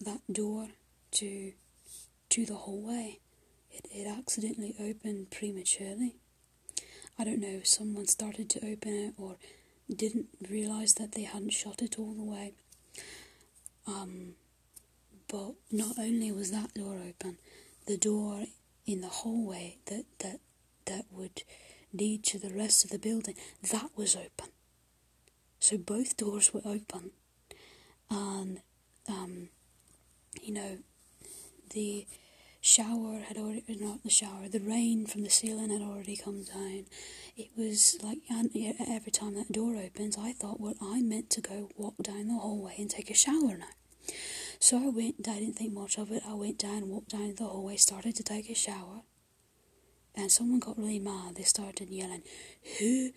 that 0.00 0.20
door 0.30 0.68
to 1.12 1.52
to 2.30 2.46
the 2.46 2.54
hallway. 2.54 3.18
It, 3.72 3.86
it 3.92 4.06
accidentally 4.06 4.74
opened 4.80 5.30
prematurely. 5.30 6.16
I 7.18 7.24
don't 7.24 7.40
know 7.40 7.48
if 7.48 7.66
someone 7.66 8.06
started 8.06 8.48
to 8.50 8.58
open 8.58 8.94
it 8.94 9.14
or 9.18 9.36
didn't 9.94 10.28
realise 10.48 10.94
that 10.94 11.12
they 11.12 11.22
hadn't 11.22 11.50
shut 11.52 11.82
it 11.82 11.98
all 11.98 12.14
the 12.14 12.24
way. 12.24 12.54
Um, 13.86 14.34
but 15.28 15.54
not 15.70 15.98
only 15.98 16.30
was 16.32 16.50
that 16.50 16.74
door 16.74 16.98
open, 17.06 17.38
the 17.86 17.96
door 17.96 18.44
in 18.86 19.00
the 19.00 19.08
hallway 19.08 19.78
that, 19.86 20.04
that, 20.20 20.40
that 20.86 21.06
would 21.10 21.42
lead 21.92 22.24
to 22.24 22.38
the 22.38 22.52
rest 22.52 22.84
of 22.84 22.90
the 22.90 22.98
building, 22.98 23.34
that 23.70 23.90
was 23.96 24.16
open. 24.16 24.50
So 25.60 25.76
both 25.76 26.16
doors 26.16 26.52
were 26.52 26.62
open, 26.64 27.10
and 28.10 28.60
um, 29.08 29.50
you 30.42 30.52
know, 30.54 30.78
the 31.72 32.06
shower 32.60 33.20
had 33.20 33.36
already 33.36 33.76
not 33.80 34.02
the 34.02 34.10
shower, 34.10 34.48
the 34.48 34.60
rain 34.60 35.06
from 35.06 35.22
the 35.22 35.30
ceiling 35.30 35.70
had 35.70 35.82
already 35.82 36.16
come 36.16 36.42
down. 36.44 36.86
It 37.36 37.48
was 37.56 37.98
like 38.02 38.18
and 38.28 38.50
every 38.88 39.12
time 39.12 39.34
that 39.34 39.52
door 39.52 39.76
opens, 39.76 40.16
I 40.18 40.32
thought, 40.32 40.60
well, 40.60 40.74
I 40.80 41.00
meant 41.02 41.30
to 41.30 41.40
go 41.40 41.70
walk 41.76 41.96
down 42.02 42.28
the 42.28 42.38
hallway 42.38 42.74
and 42.78 42.90
take 42.90 43.10
a 43.10 43.14
shower 43.14 43.56
now. 43.56 44.14
So 44.58 44.76
I 44.78 44.88
went. 44.88 45.28
I 45.28 45.38
didn't 45.38 45.56
think 45.56 45.72
much 45.72 45.98
of 45.98 46.10
it. 46.10 46.22
I 46.26 46.34
went 46.34 46.58
down, 46.58 46.88
walked 46.88 47.10
down 47.10 47.34
the 47.34 47.44
hallway, 47.44 47.76
started 47.76 48.14
to 48.16 48.22
take 48.22 48.50
a 48.50 48.54
shower, 48.54 49.02
and 50.14 50.30
someone 50.30 50.60
got 50.60 50.78
really 50.78 50.98
mad. 50.98 51.36
They 51.36 51.44
started 51.44 51.88
yelling, 51.88 52.22
"Who 52.78 53.12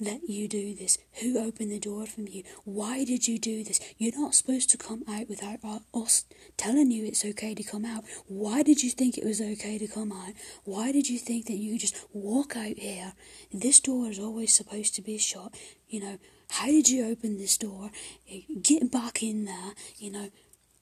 let 0.00 0.28
you 0.28 0.48
do 0.48 0.74
this? 0.74 0.98
Who 1.20 1.38
opened 1.38 1.70
the 1.70 1.78
door 1.78 2.06
from 2.06 2.26
you? 2.28 2.42
Why 2.64 3.04
did 3.04 3.28
you 3.28 3.38
do 3.38 3.62
this? 3.64 3.80
You're 3.98 4.18
not 4.18 4.34
supposed 4.34 4.70
to 4.70 4.78
come 4.78 5.04
out 5.08 5.28
without 5.28 5.60
us 5.94 6.24
telling 6.56 6.90
you 6.90 7.04
it's 7.04 7.24
okay 7.24 7.54
to 7.54 7.62
come 7.62 7.84
out. 7.84 8.04
Why 8.26 8.62
did 8.62 8.82
you 8.82 8.90
think 8.90 9.16
it 9.16 9.24
was 9.24 9.40
okay 9.40 9.78
to 9.78 9.86
come 9.86 10.12
out? 10.12 10.32
Why 10.64 10.92
did 10.92 11.08
you 11.08 11.18
think 11.18 11.46
that 11.46 11.56
you 11.56 11.78
just 11.78 12.06
walk 12.12 12.56
out 12.56 12.78
here? 12.78 13.12
This 13.52 13.80
door 13.80 14.08
is 14.08 14.18
always 14.18 14.54
supposed 14.54 14.94
to 14.96 15.02
be 15.02 15.18
shut. 15.18 15.54
You 15.88 16.00
know, 16.00 16.18
how 16.50 16.66
did 16.66 16.88
you 16.88 17.06
open 17.06 17.38
this 17.38 17.56
door? 17.56 17.90
Eh, 18.30 18.42
get 18.60 18.90
back 18.90 19.22
in 19.22 19.44
there, 19.44 19.74
you 19.98 20.10
know. 20.10 20.30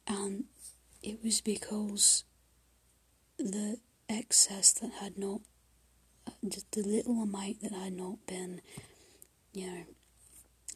And 0.06 0.44
it 1.02 1.18
was 1.22 1.40
because 1.40 2.24
the 3.38 3.78
excess 4.08 4.72
that 4.72 4.92
had 5.00 5.18
not, 5.18 5.40
just 6.48 6.70
the 6.72 6.82
little 6.82 7.22
amount 7.22 7.62
that 7.62 7.72
had 7.72 7.92
not 7.92 8.26
been 8.26 8.60
you 9.58 9.66
know, 9.66 9.84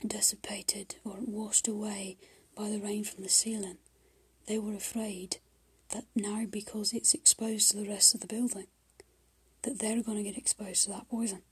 dissipated 0.06 0.96
or 1.04 1.16
washed 1.20 1.68
away 1.68 2.16
by 2.56 2.68
the 2.68 2.80
rain 2.80 3.04
from 3.04 3.22
the 3.22 3.28
ceiling. 3.28 3.78
They 4.46 4.58
were 4.58 4.74
afraid 4.74 5.38
that 5.90 6.04
now, 6.14 6.46
because 6.50 6.92
it's 6.92 7.14
exposed 7.14 7.70
to 7.70 7.76
the 7.76 7.88
rest 7.88 8.14
of 8.14 8.20
the 8.20 8.26
building, 8.26 8.66
that 9.62 9.78
they're 9.78 10.02
going 10.02 10.16
to 10.16 10.24
get 10.24 10.38
exposed 10.38 10.84
to 10.84 10.90
that 10.90 11.08
poison. 11.08 11.42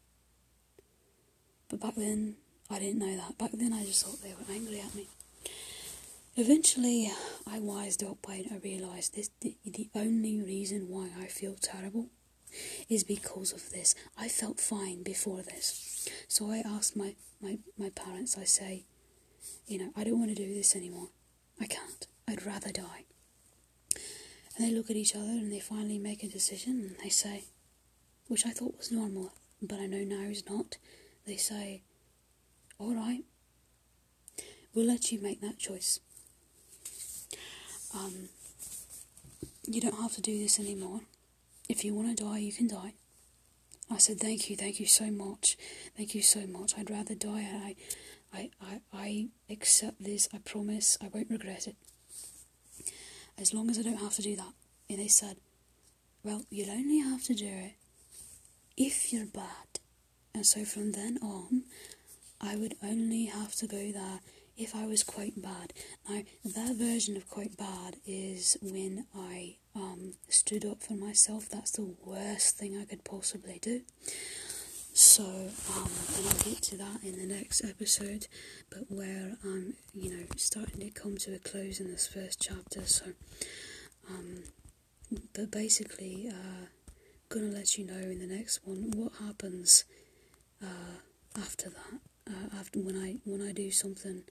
But 1.69 1.81
back 1.81 1.95
then, 1.95 2.37
I 2.69 2.79
didn't 2.79 2.99
know 2.99 3.17
that. 3.17 3.39
Back 3.39 3.53
then, 3.53 3.73
I 3.73 3.85
just 3.85 4.05
thought 4.05 4.23
they 4.23 4.35
were 4.35 4.53
angry 4.53 4.81
at 4.81 4.95
me. 4.95 5.07
Eventually, 6.37 7.13
I 7.47 7.59
wised 7.59 8.03
up 8.03 8.19
and 8.29 8.47
I 8.51 8.57
realised 8.65 9.15
this 9.15 9.31
the, 9.41 9.57
the 9.65 9.89
only 9.95 10.41
reason 10.41 10.89
why 10.89 11.11
I 11.21 11.27
feel 11.27 11.55
terrible 11.55 12.07
is 12.89 13.05
because 13.05 13.53
of 13.53 13.71
this. 13.71 13.95
I 14.17 14.29
felt 14.29 14.61
fine 14.61 15.03
before 15.03 15.43
this. 15.43 16.09
So 16.29 16.51
I 16.51 16.63
asked 16.67 16.97
my, 16.97 17.15
my, 17.41 17.59
my 17.79 17.91
parents, 17.91 18.37
I 18.39 18.45
say, 18.45 18.85
you 19.67 19.79
know, 19.79 19.91
I 19.97 20.05
don't 20.05 20.19
want 20.19 20.31
to 20.31 20.35
do 20.35 20.55
this 20.55 20.75
anymore. 20.77 21.09
I 21.61 21.67
can't. 21.67 22.07
I'd 22.29 22.47
rather 22.47 22.71
die. 22.71 23.05
And 24.57 24.67
they 24.67 24.73
look 24.73 24.91
at 24.91 24.97
each 24.97 25.15
other 25.15 25.25
and 25.25 25.53
they 25.53 25.61
finally 25.61 25.99
make 25.99 26.23
a 26.23 26.29
decision 26.29 26.81
and 26.81 26.97
they 27.03 27.09
say, 27.09 27.45
which 28.29 28.47
I 28.47 28.51
thought 28.51 28.77
was 28.79 28.93
normal, 28.93 29.33
but 29.63 29.81
I 29.81 29.87
know 29.87 30.05
now 30.05 30.29
is 30.31 30.49
not. 30.49 30.77
They 31.27 31.37
say, 31.37 31.83
all 32.79 32.95
right, 32.95 33.25
we'll 34.75 34.87
let 34.87 35.13
you 35.13 35.21
make 35.21 35.41
that 35.41 35.59
choice. 35.59 36.01
Um, 37.95 38.29
you 39.67 39.81
don't 39.81 40.01
have 40.01 40.13
to 40.15 40.21
do 40.21 40.39
this 40.39 40.59
anymore. 40.59 41.01
If 41.71 41.85
you 41.85 41.95
want 41.95 42.19
to 42.19 42.25
die, 42.25 42.39
you 42.39 42.53
can 42.53 42.67
die. 42.67 42.95
I 43.89 43.99
said, 43.99 44.19
Thank 44.19 44.51
you, 44.51 44.57
thank 44.57 44.81
you 44.81 44.87
so 44.87 45.09
much. 45.09 45.57
Thank 45.97 46.17
you 46.17 46.21
so 46.21 46.45
much. 46.45 46.77
I'd 46.77 46.91
rather 46.91 47.15
die. 47.15 47.47
I, 48.35 48.37
I, 48.37 48.51
I, 48.61 48.81
I 48.93 49.29
accept 49.49 50.03
this. 50.03 50.29
I 50.35 50.39
promise 50.39 50.99
I 51.01 51.07
won't 51.15 51.31
regret 51.31 51.69
it. 51.69 51.77
As 53.39 53.55
long 53.55 53.71
as 53.71 53.79
I 53.79 53.83
don't 53.83 54.01
have 54.01 54.15
to 54.15 54.23
do 54.23 54.35
that. 54.35 54.53
And 54.89 54.99
they 54.99 55.07
said, 55.07 55.37
Well, 56.25 56.43
you'll 56.51 56.73
only 56.73 56.99
have 56.99 57.23
to 57.27 57.35
do 57.35 57.47
it 57.47 57.75
if 58.77 59.13
you're 59.13 59.27
bad. 59.27 59.79
And 60.35 60.45
so 60.45 60.65
from 60.65 60.91
then 60.91 61.19
on, 61.23 61.63
I 62.41 62.57
would 62.57 62.75
only 62.83 63.27
have 63.27 63.55
to 63.55 63.69
go 63.69 63.93
there 63.93 64.19
if 64.57 64.75
I 64.75 64.87
was 64.87 65.05
quite 65.05 65.41
bad. 65.41 65.73
Now, 66.09 66.23
that 66.45 66.75
version 66.75 67.17
of 67.17 67.31
quite 67.31 67.57
bad 67.57 67.99
is 68.05 68.57
when 68.61 69.07
I 69.17 69.59
um, 69.75 70.15
stood 70.29 70.65
up 70.65 70.83
for 70.83 70.95
myself. 70.95 71.49
That's 71.49 71.73
the 71.73 71.95
worst 72.05 72.59
thing 72.59 72.77
I 72.77 72.85
could 72.85 73.05
possibly 73.05 73.59
do. 73.61 73.83
So, 74.93 75.25
um, 75.25 75.91
and 76.17 76.27
I'll 76.27 76.45
get 76.45 76.63
to 76.63 76.77
that 76.79 77.05
in 77.05 77.17
the 77.17 77.35
next 77.35 77.65
episode, 77.65 78.27
but 78.71 78.91
where 78.91 79.37
I'm, 79.45 79.75
you 79.95 80.11
know, 80.11 80.25
starting 80.37 80.81
to 80.81 80.91
come 80.91 81.17
to 81.19 81.35
a 81.35 81.39
close 81.39 81.81
in 81.81 81.91
this 81.91 82.09
first 82.09 82.41
chapter. 82.41 82.85
So, 82.85 83.07
um, 84.09 84.43
but 85.33 85.51
basically, 85.51 86.29
uh, 86.29 86.67
gonna 87.29 87.47
let 87.47 87.79
you 87.79 87.87
know 87.87 87.95
in 87.95 88.19
the 88.19 88.27
next 88.27 88.61
one 88.65 88.91
what 88.97 89.13
happens 89.25 89.85
uh, 90.63 90.99
after 91.41 91.71
that. 91.71 92.01
Uh, 92.29 92.59
after 92.59 92.81
when 92.81 92.97
I 92.97 93.19
when 93.25 93.41
I 93.41 93.53
do 93.53 93.71
something 93.71 94.25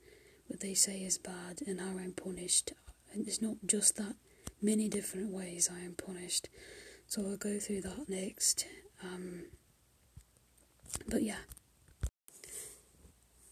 what 0.50 0.60
they 0.60 0.74
say 0.74 0.98
is 1.02 1.16
bad 1.16 1.60
and 1.66 1.80
how 1.80 1.96
I'm 1.96 2.12
punished. 2.12 2.72
And 3.12 3.26
it's 3.26 3.40
not 3.40 3.56
just 3.64 3.96
that, 3.96 4.16
many 4.62 4.88
different 4.88 5.30
ways 5.30 5.70
I 5.72 5.84
am 5.84 5.94
punished. 5.94 6.48
So 7.06 7.22
I'll 7.22 7.36
go 7.36 7.58
through 7.58 7.82
that 7.82 8.08
next. 8.08 8.66
Um, 9.02 9.44
but 11.08 11.22
yeah. 11.22 11.42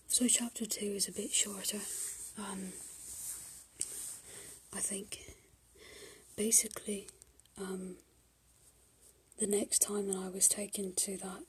So 0.08 0.26
chapter 0.28 0.66
2 0.66 0.84
is 0.84 1.08
a 1.08 1.12
bit 1.12 1.32
shorter. 1.32 1.80
Um, 2.38 2.72
I 4.74 4.80
think 4.80 5.18
basically 6.36 7.06
um, 7.60 7.96
the 9.38 9.46
next 9.46 9.80
time 9.80 10.08
that 10.08 10.16
I 10.16 10.28
was 10.28 10.48
taken 10.48 10.92
to 10.94 11.16
that, 11.18 11.42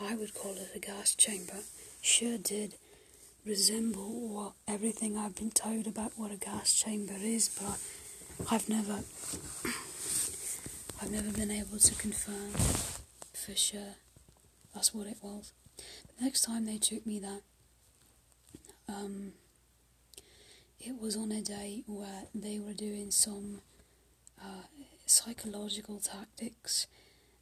I 0.00 0.14
would 0.14 0.34
call 0.34 0.52
it 0.52 0.70
a 0.74 0.78
gas 0.78 1.14
chamber, 1.14 1.60
sure 2.00 2.38
did 2.38 2.74
resemble 3.46 4.28
what 4.28 4.52
everything 4.68 5.16
I've 5.16 5.34
been 5.36 5.50
told 5.50 5.86
about 5.86 6.12
what 6.16 6.30
a 6.32 6.36
gas 6.36 6.72
chamber 6.72 7.14
is, 7.20 7.48
but 7.48 7.78
I've 8.50 8.68
never 8.68 9.00
I've 11.00 11.10
never 11.10 11.30
been 11.32 11.50
able 11.50 11.78
to 11.78 11.94
confirm 11.94 12.52
for 13.34 13.54
sure 13.54 13.94
that's 14.74 14.94
what 14.94 15.06
it 15.06 15.16
was. 15.22 15.52
The 16.18 16.24
next 16.24 16.42
time 16.42 16.64
they 16.64 16.78
took 16.78 17.06
me 17.06 17.18
that 17.20 17.42
um, 18.88 19.32
it 20.80 21.00
was 21.00 21.16
on 21.16 21.30
a 21.32 21.40
day 21.42 21.82
where 21.86 22.24
they 22.34 22.58
were 22.58 22.74
doing 22.74 23.10
some 23.10 23.60
uh, 24.40 24.66
psychological 25.06 26.00
tactics. 26.00 26.86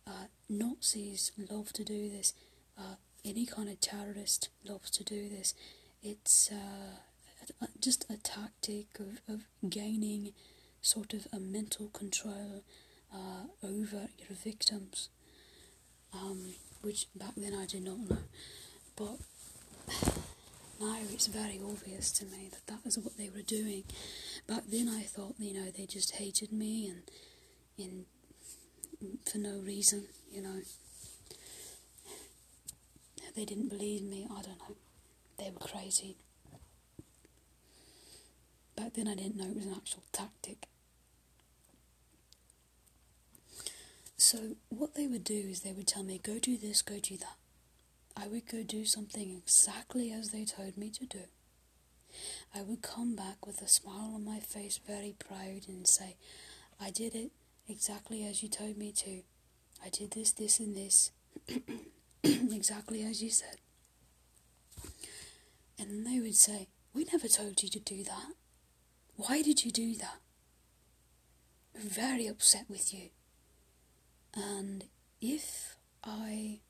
Uh, 0.07 0.26
Nazis 0.48 1.32
love 1.51 1.72
to 1.74 1.84
do 1.84 2.11
this. 2.11 2.34
Uh, 2.78 2.96
any 3.24 3.46
kind 3.46 3.68
of 3.68 3.80
terrorist 3.80 4.48
loves 4.64 4.90
to 4.90 5.05
do 5.05 5.28
this. 5.28 5.55
It's 6.03 6.51
uh, 6.51 7.66
just 7.80 8.05
a 8.11 8.16
tactic 8.16 8.86
of, 8.98 9.20
of 9.28 9.42
gaining 9.68 10.32
sort 10.83 11.12
of 11.14 11.26
a 11.33 11.39
mental 11.39 11.89
control 11.89 12.62
uh, 13.12 13.45
over 13.62 14.09
your 14.18 14.37
victims, 14.45 15.09
um, 16.14 16.55
which 16.83 17.07
back 17.14 17.33
then 17.37 17.55
I 17.55 17.66
did 17.66 17.85
not 17.85 17.99
know. 17.99 18.18
But 18.97 19.18
now 20.81 20.97
it's 21.12 21.26
very 21.26 21.61
obvious 21.64 22.12
to 22.12 22.24
me 22.26 22.49
that 22.51 22.66
that 22.66 22.87
is 22.87 22.99
what 22.99 23.16
they 23.16 23.31
were 23.31 23.43
doing. 23.43 23.85
Back 24.47 24.64
then 24.68 24.89
I 24.89 25.03
thought, 25.03 25.35
you 25.39 25.55
know, 25.55 25.70
they 25.70 25.87
just 25.87 26.16
hated 26.16 26.53
me 26.53 26.89
and 26.89 27.03
in 27.78 28.05
for 29.31 29.39
no 29.39 29.59
reason, 29.59 30.05
you 30.31 30.43
know. 30.43 30.61
They 33.37 33.45
didn't 33.45 33.68
believe 33.68 34.03
me, 34.03 34.26
I 34.31 34.43
don't 34.43 34.59
know. 34.59 34.76
They 35.39 35.51
were 35.51 35.66
crazy. 35.66 36.16
Back 38.81 38.95
then 38.95 39.09
I 39.09 39.14
didn't 39.14 39.37
know 39.37 39.45
it 39.45 39.57
was 39.57 39.66
an 39.66 39.74
actual 39.76 40.03
tactic. 40.11 40.66
So 44.16 44.57
what 44.70 44.95
they 44.95 45.07
would 45.07 45.22
do 45.22 45.35
is 45.35 45.61
they 45.61 45.72
would 45.72 45.87
tell 45.87 46.03
me, 46.03 46.18
go 46.22 46.39
do 46.39 46.57
this, 46.57 46.81
go 46.81 46.99
do 46.99 47.18
that. 47.18 47.37
I 48.16 48.26
would 48.26 48.49
go 48.51 48.62
do 48.62 48.87
something 48.87 49.37
exactly 49.37 50.11
as 50.11 50.31
they 50.31 50.47
told 50.47 50.78
me 50.78 50.89
to 50.93 51.05
do. 51.05 51.24
I 52.55 52.62
would 52.62 52.81
come 52.81 53.14
back 53.14 53.47
with 53.47 53.61
a 53.61 53.68
smile 53.68 54.12
on 54.14 54.24
my 54.24 54.39
face, 54.39 54.81
very 54.87 55.14
proud, 55.18 55.68
and 55.68 55.87
say, 55.87 56.16
I 56.81 56.91
did 56.91 57.14
it 57.14 57.33
exactly 57.68 58.24
as 58.24 58.43
you 58.43 58.49
told 58.49 58.78
me 58.78 58.93
to. 58.93 59.20
I 59.85 59.91
did 59.91 60.12
this, 60.12 60.33
this, 60.33 60.59
and 60.59 60.74
this, 60.74 61.11
exactly 62.24 63.03
as 63.03 63.22
you 63.22 63.28
said. 63.28 63.57
And 65.78 66.07
they 66.07 66.18
would 66.18 66.35
say, 66.35 66.68
We 66.95 67.05
never 67.05 67.28
told 67.28 67.62
you 67.62 67.68
to 67.68 67.78
do 67.78 68.05
that. 68.05 68.39
Why 69.26 69.42
did 69.42 69.66
you 69.66 69.70
do 69.70 69.94
that? 69.96 70.16
I'm 71.76 71.90
very 71.90 72.26
upset 72.26 72.64
with 72.70 72.94
you. 72.94 73.10
And 74.34 74.84
if 75.20 75.76
I 76.02 76.60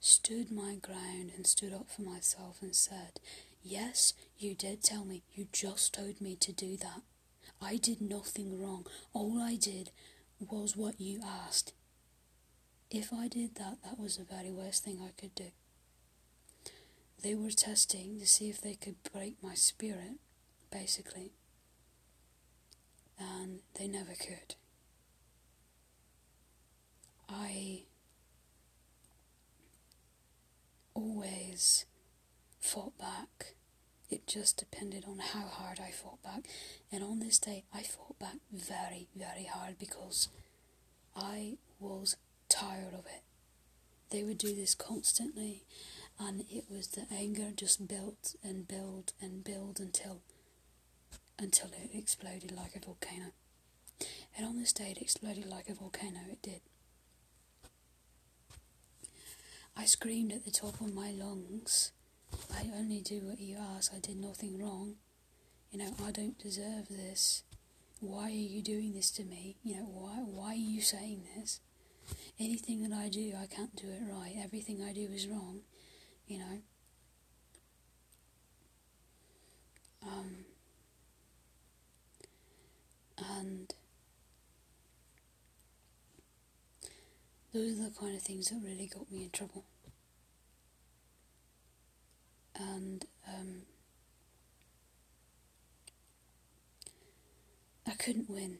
stood 0.00 0.50
my 0.50 0.76
ground 0.76 1.32
and 1.36 1.46
stood 1.46 1.74
up 1.74 1.90
for 1.90 2.00
myself 2.00 2.62
and 2.62 2.74
said, 2.74 3.20
Yes, 3.62 4.14
you 4.38 4.54
did 4.54 4.82
tell 4.82 5.04
me, 5.04 5.22
you 5.34 5.48
just 5.52 5.92
told 5.92 6.22
me 6.22 6.34
to 6.36 6.50
do 6.50 6.78
that. 6.78 7.02
I 7.60 7.76
did 7.76 8.00
nothing 8.00 8.58
wrong. 8.58 8.86
All 9.12 9.38
I 9.38 9.56
did 9.56 9.90
was 10.38 10.78
what 10.78 10.98
you 10.98 11.20
asked. 11.22 11.74
If 12.90 13.12
I 13.12 13.28
did 13.28 13.56
that, 13.56 13.82
that 13.84 13.98
was 13.98 14.16
the 14.16 14.24
very 14.24 14.50
worst 14.50 14.84
thing 14.84 15.00
I 15.02 15.10
could 15.20 15.34
do. 15.34 15.50
They 17.22 17.34
were 17.34 17.50
testing 17.50 18.18
to 18.18 18.26
see 18.26 18.48
if 18.48 18.62
they 18.62 18.76
could 18.76 18.96
break 19.12 19.42
my 19.42 19.52
spirit, 19.52 20.16
basically. 20.70 21.32
And 23.20 23.60
they 23.78 23.86
never 23.86 24.14
could. 24.14 24.54
I 27.28 27.82
always 30.94 31.84
fought 32.58 32.96
back. 32.98 33.54
It 34.08 34.26
just 34.26 34.56
depended 34.56 35.04
on 35.06 35.18
how 35.18 35.46
hard 35.46 35.78
I 35.80 35.90
fought 35.90 36.22
back. 36.22 36.46
And 36.90 37.04
on 37.04 37.20
this 37.20 37.38
day, 37.38 37.64
I 37.72 37.82
fought 37.82 38.18
back 38.18 38.36
very, 38.50 39.08
very 39.14 39.44
hard 39.44 39.78
because 39.78 40.28
I 41.14 41.58
was 41.78 42.16
tired 42.48 42.94
of 42.94 43.06
it. 43.06 43.22
They 44.10 44.24
would 44.24 44.38
do 44.38 44.54
this 44.54 44.74
constantly, 44.74 45.62
and 46.18 46.44
it 46.50 46.64
was 46.68 46.88
the 46.88 47.06
anger 47.14 47.52
just 47.54 47.86
built 47.86 48.34
and 48.42 48.66
built 48.66 49.12
and 49.20 49.44
built 49.44 49.78
until 49.78 50.20
until 51.40 51.70
it 51.72 51.90
exploded 51.96 52.52
like 52.52 52.76
a 52.76 52.84
volcano. 52.84 53.32
And 54.36 54.46
on 54.46 54.58
this 54.58 54.72
day, 54.72 54.94
it 54.96 55.02
exploded 55.02 55.46
like 55.46 55.68
a 55.68 55.74
volcano. 55.74 56.20
It 56.30 56.42
did. 56.42 56.60
I 59.76 59.84
screamed 59.84 60.32
at 60.32 60.44
the 60.44 60.50
top 60.50 60.80
of 60.80 60.94
my 60.94 61.10
lungs. 61.10 61.92
I 62.54 62.70
only 62.76 63.00
do 63.00 63.20
what 63.22 63.40
you 63.40 63.56
ask. 63.76 63.92
I 63.94 63.98
did 63.98 64.16
nothing 64.16 64.58
wrong. 64.58 64.96
You 65.70 65.78
know, 65.78 65.94
I 66.04 66.10
don't 66.10 66.38
deserve 66.38 66.88
this. 66.88 67.42
Why 68.00 68.24
are 68.24 68.30
you 68.30 68.62
doing 68.62 68.92
this 68.92 69.10
to 69.12 69.24
me? 69.24 69.56
You 69.62 69.76
know, 69.76 69.84
why 69.84 70.14
why 70.24 70.52
are 70.52 70.54
you 70.54 70.80
saying 70.80 71.24
this? 71.36 71.60
Anything 72.38 72.82
that 72.88 72.96
I 72.96 73.08
do, 73.08 73.34
I 73.40 73.46
can't 73.46 73.76
do 73.76 73.88
it 73.88 74.02
right. 74.10 74.34
Everything 74.42 74.82
I 74.82 74.92
do 74.92 75.08
is 75.12 75.28
wrong. 75.28 75.60
You 76.26 76.38
know. 76.38 76.58
Um, 80.02 80.36
and 83.20 83.74
those 87.52 87.80
are 87.80 87.90
the 87.90 87.94
kind 87.98 88.16
of 88.16 88.22
things 88.22 88.50
that 88.50 88.60
really 88.64 88.86
got 88.92 89.10
me 89.10 89.24
in 89.24 89.30
trouble. 89.30 89.64
And 92.54 93.04
um, 93.26 93.62
I 97.86 97.92
couldn't 97.92 98.30
win 98.30 98.58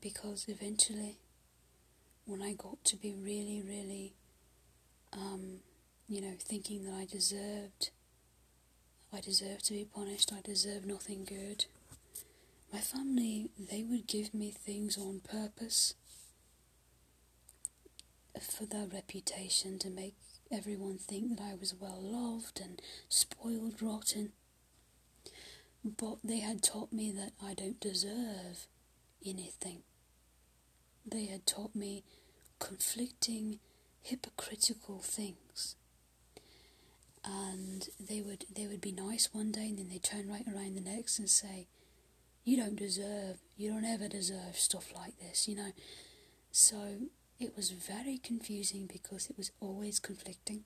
because 0.00 0.46
eventually, 0.48 1.18
when 2.26 2.42
I 2.42 2.52
got 2.52 2.84
to 2.84 2.96
be 2.96 3.14
really, 3.14 3.62
really, 3.66 4.14
um, 5.12 5.60
you 6.08 6.20
know, 6.20 6.34
thinking 6.38 6.84
that 6.84 6.94
I 6.94 7.04
deserved, 7.06 7.90
I 9.12 9.20
deserved 9.20 9.64
to 9.66 9.72
be 9.72 9.86
punished, 9.92 10.32
I 10.32 10.40
deserved 10.42 10.86
nothing 10.86 11.24
good. 11.24 11.64
My 12.72 12.80
family, 12.80 13.50
they 13.58 13.82
would 13.82 14.06
give 14.06 14.34
me 14.34 14.50
things 14.50 14.98
on 14.98 15.20
purpose 15.20 15.94
for 18.40 18.66
their 18.66 18.86
reputation 18.86 19.78
to 19.78 19.90
make 19.90 20.14
everyone 20.50 20.98
think 20.98 21.36
that 21.36 21.42
I 21.42 21.54
was 21.54 21.74
well 21.74 22.00
loved 22.00 22.60
and 22.60 22.80
spoiled 23.08 23.80
rotten. 23.80 24.32
But 25.84 26.18
they 26.22 26.40
had 26.40 26.62
taught 26.62 26.92
me 26.92 27.10
that 27.12 27.32
I 27.42 27.54
don't 27.54 27.80
deserve 27.80 28.66
anything. 29.24 29.82
They 31.06 31.26
had 31.26 31.46
taught 31.46 31.74
me 31.74 32.04
conflicting, 32.58 33.60
hypocritical 34.02 34.98
things. 35.00 35.76
And 37.24 37.88
they 37.98 38.20
would 38.20 38.46
they 38.54 38.66
would 38.66 38.80
be 38.80 38.92
nice 38.92 39.28
one 39.32 39.52
day 39.52 39.68
and 39.68 39.78
then 39.78 39.88
they'd 39.88 40.02
turn 40.02 40.28
right 40.28 40.46
around 40.46 40.76
the 40.76 40.80
next 40.80 41.18
and 41.18 41.28
say, 41.28 41.66
You 42.48 42.56
don't 42.56 42.76
deserve 42.76 43.36
you 43.58 43.70
don't 43.70 43.84
ever 43.84 44.08
deserve 44.08 44.56
stuff 44.56 44.94
like 44.96 45.18
this, 45.18 45.46
you 45.46 45.54
know. 45.54 45.72
So 46.50 46.76
it 47.38 47.54
was 47.54 47.72
very 47.72 48.16
confusing 48.16 48.88
because 48.90 49.28
it 49.28 49.36
was 49.36 49.50
always 49.60 50.00
conflicting. 50.00 50.64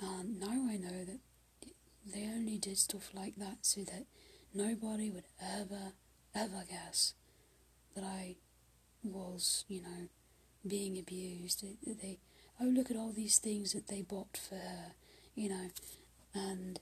And 0.00 0.40
now 0.40 0.66
I 0.70 0.78
know 0.78 1.04
that 1.04 1.18
they 2.06 2.22
only 2.24 2.56
did 2.56 2.78
stuff 2.78 3.10
like 3.12 3.36
that 3.36 3.58
so 3.60 3.82
that 3.82 4.06
nobody 4.54 5.10
would 5.10 5.24
ever, 5.38 5.92
ever 6.34 6.64
guess 6.70 7.12
that 7.94 8.04
I 8.04 8.36
was, 9.04 9.66
you 9.68 9.82
know, 9.82 10.08
being 10.66 10.98
abused. 10.98 11.62
They, 11.62 11.92
they 11.92 12.18
oh, 12.58 12.64
look 12.64 12.90
at 12.90 12.96
all 12.96 13.12
these 13.12 13.36
things 13.36 13.74
that 13.74 13.88
they 13.88 14.00
bought 14.00 14.38
for 14.48 14.54
her, 14.54 14.92
you 15.34 15.50
know, 15.50 15.68
and 16.32 16.80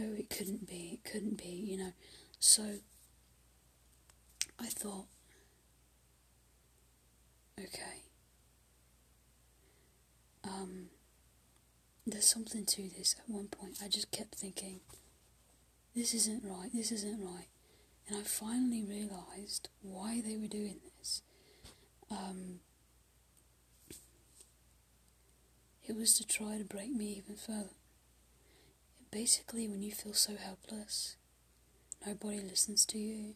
oh, 0.00 0.14
it 0.18 0.30
couldn't 0.30 0.66
be, 0.68 0.98
it 1.00 1.08
couldn't 1.08 1.38
be, 1.38 1.64
you 1.70 1.76
know. 1.76 1.92
So 2.40 2.78
I 4.60 4.66
thought, 4.66 5.06
okay. 7.58 8.02
Um, 10.44 10.88
there's 12.06 12.28
something 12.28 12.64
to 12.64 12.88
this. 12.96 13.14
At 13.18 13.28
one 13.28 13.48
point, 13.48 13.78
I 13.84 13.88
just 13.88 14.10
kept 14.10 14.34
thinking, 14.34 14.80
this 15.94 16.14
isn't 16.14 16.42
right, 16.44 16.70
this 16.72 16.92
isn't 16.92 17.22
right. 17.22 17.48
And 18.08 18.16
I 18.18 18.22
finally 18.22 18.82
realised 18.82 19.68
why 19.82 20.22
they 20.24 20.36
were 20.36 20.46
doing 20.46 20.76
this. 20.98 21.22
Um, 22.10 22.60
it 25.86 25.96
was 25.96 26.14
to 26.14 26.26
try 26.26 26.56
to 26.58 26.64
break 26.64 26.90
me 26.90 27.06
even 27.18 27.36
further. 27.36 27.74
Basically, 29.10 29.68
when 29.68 29.82
you 29.82 29.92
feel 29.92 30.14
so 30.14 30.36
helpless, 30.36 31.16
nobody 32.06 32.40
listens 32.40 32.84
to 32.86 32.98
you, 32.98 33.34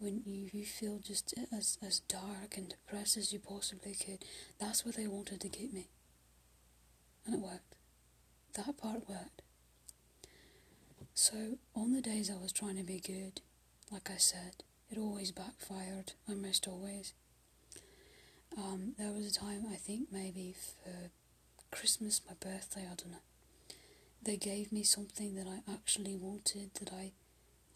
when 0.00 0.22
you, 0.24 0.48
you 0.52 0.64
feel 0.64 0.98
just 0.98 1.34
as, 1.56 1.78
as 1.86 2.00
dark 2.00 2.56
and 2.56 2.68
depressed 2.68 3.16
as 3.16 3.32
you 3.32 3.38
possibly 3.38 3.94
could. 3.94 4.24
That's 4.58 4.84
what 4.84 4.96
they 4.96 5.06
wanted 5.06 5.40
to 5.42 5.48
get 5.48 5.72
me. 5.72 5.88
And 7.26 7.34
it 7.34 7.40
worked. 7.40 7.76
That 8.54 8.76
part 8.78 9.08
worked. 9.08 9.42
So, 11.14 11.58
on 11.76 11.92
the 11.92 12.00
days 12.00 12.30
I 12.30 12.40
was 12.42 12.50
trying 12.52 12.76
to 12.76 12.82
be 12.82 12.98
good, 12.98 13.40
like 13.92 14.10
I 14.10 14.16
said, 14.16 14.64
it 14.90 14.98
always 14.98 15.32
backfired, 15.32 16.12
almost 16.28 16.66
always. 16.66 17.12
Um, 18.56 18.94
there 18.98 19.12
was 19.12 19.26
a 19.26 19.38
time, 19.38 19.66
I 19.70 19.76
think 19.76 20.08
maybe 20.10 20.54
for 20.82 21.10
Christmas, 21.70 22.22
my 22.26 22.34
birthday, 22.34 22.82
I 22.82 22.94
don't 22.94 23.10
know. 23.12 23.76
They 24.22 24.36
gave 24.36 24.72
me 24.72 24.82
something 24.82 25.34
that 25.36 25.46
I 25.46 25.70
actually 25.72 26.16
wanted, 26.16 26.74
that 26.80 26.92
I 26.92 27.12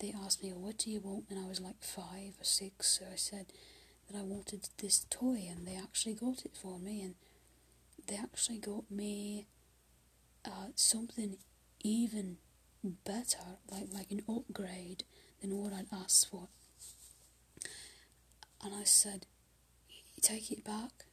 they 0.01 0.15
asked 0.25 0.43
me, 0.43 0.51
What 0.53 0.79
do 0.79 0.91
you 0.91 1.01
want? 1.01 1.27
And 1.31 1.39
I 1.39 1.49
was 1.49 1.61
like 1.61 1.83
five 1.83 2.35
or 2.41 2.45
six, 2.45 2.99
so 2.99 3.07
I 3.13 3.17
said 3.17 3.47
that 4.09 4.19
I 4.19 4.23
wanted 4.23 4.69
this 4.79 5.07
toy, 5.11 5.47
and 5.51 5.67
they 5.67 5.77
actually 5.77 6.15
got 6.15 6.45
it 6.45 6.57
for 6.61 6.79
me, 6.79 7.03
and 7.03 7.15
they 8.07 8.17
actually 8.17 8.59
got 8.59 8.91
me 8.91 9.47
uh, 10.45 10.69
something 10.75 11.39
even 11.83 12.39
better, 13.05 13.59
like, 13.71 13.89
like 13.93 14.11
an 14.11 14.23
upgrade 14.29 15.05
than 15.41 15.57
what 15.57 15.73
I'd 15.73 15.87
asked 15.93 16.29
for. 16.31 16.49
And 18.63 18.75
I 18.75 18.85
said, 18.85 19.27
Take 20.21 20.51
it 20.51 20.65
back. 20.65 21.05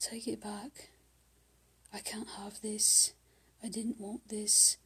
Take 0.00 0.26
it 0.26 0.42
back. 0.42 0.88
I 1.92 2.00
can't 2.00 2.28
have 2.38 2.60
this. 2.60 3.12
I 3.62 3.68
didn't 3.68 4.00
want 4.00 4.28
this 4.28 4.76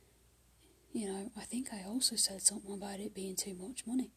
you 0.97 1.07
know, 1.07 1.31
I 1.37 1.43
think 1.43 1.69
I 1.75 1.87
also 1.87 2.17
said 2.17 2.41
something 2.41 2.73
about 2.73 3.01
it 3.01 3.15
being 3.15 3.37
too 3.37 3.55
much 3.55 3.87
money. 3.87 4.13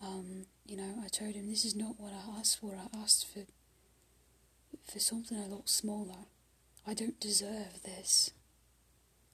Um, 0.00 0.46
you 0.64 0.76
know, 0.76 0.94
I 1.04 1.08
told 1.08 1.34
him 1.34 1.48
this 1.48 1.64
is 1.64 1.74
not 1.74 1.98
what 1.98 2.12
I 2.12 2.38
asked 2.38 2.60
for. 2.60 2.76
I 2.76 2.96
asked 2.96 3.26
for 3.26 3.40
for 4.88 5.00
something 5.00 5.36
a 5.36 5.48
lot 5.48 5.68
smaller. 5.68 6.26
I 6.86 6.94
don't 6.94 7.18
deserve 7.18 7.82
this. 7.82 8.30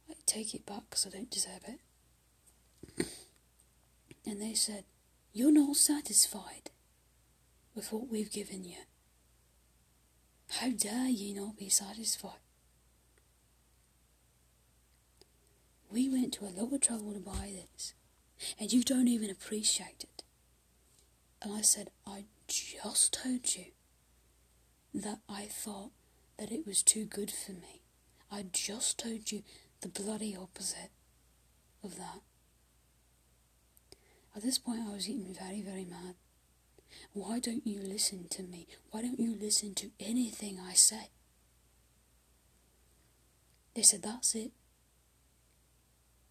I 0.09 0.15
take 0.25 0.55
it 0.55 0.65
back 0.65 0.85
because 0.89 1.07
I 1.07 1.11
don't 1.11 1.31
deserve 1.31 1.65
it. 1.69 3.07
and 4.25 4.41
they 4.41 4.55
said, 4.55 4.85
You're 5.35 5.53
not 5.53 5.77
satisfied 5.77 6.71
with 7.75 7.93
what 7.93 8.09
we've 8.09 8.33
given 8.33 8.65
you. 8.65 8.79
How 10.49 10.71
dare 10.71 11.09
you 11.09 11.35
not 11.39 11.59
be 11.59 11.69
satisfied? 11.69 12.41
We 15.91 16.09
went 16.09 16.33
to 16.35 16.45
a 16.45 16.55
lot 16.55 16.73
of 16.73 16.81
trouble 16.81 17.13
to 17.13 17.19
buy 17.19 17.53
this, 17.53 17.95
and 18.61 18.73
you 18.73 18.85
don't 18.85 19.09
even 19.09 19.29
appreciate 19.29 20.05
it. 20.05 20.23
And 21.43 21.53
I 21.53 21.63
said, 21.63 21.91
I 22.07 22.27
just 22.47 23.13
told 23.13 23.57
you 23.57 23.67
that 24.95 25.19
I 25.29 25.47
thought 25.47 25.91
that 26.39 26.53
it 26.53 26.65
was 26.65 26.85
too 26.85 27.05
good 27.05 27.31
for 27.33 27.53
me. 27.53 27.83
I 28.31 28.45
just 28.53 28.99
told 28.99 29.33
you 29.33 29.43
the 29.81 29.89
bloody 29.89 30.37
opposite 30.37 30.91
of 31.83 31.97
that. 31.97 32.21
At 34.37 34.43
this 34.43 34.59
point, 34.59 34.83
I 34.87 34.93
was 34.93 35.07
getting 35.07 35.35
very, 35.35 35.61
very 35.61 35.85
mad. 35.85 36.15
Why 37.13 37.41
don't 37.41 37.67
you 37.67 37.81
listen 37.83 38.29
to 38.29 38.45
me? 38.45 38.69
Why 38.91 39.03
don't 39.03 39.19
you 39.19 39.35
listen 39.35 39.75
to 39.77 39.91
anything 39.99 40.61
I 40.61 40.75
say? 40.75 41.11
They 43.75 43.83
said, 43.83 44.03
That's 44.03 44.35
it 44.37 44.53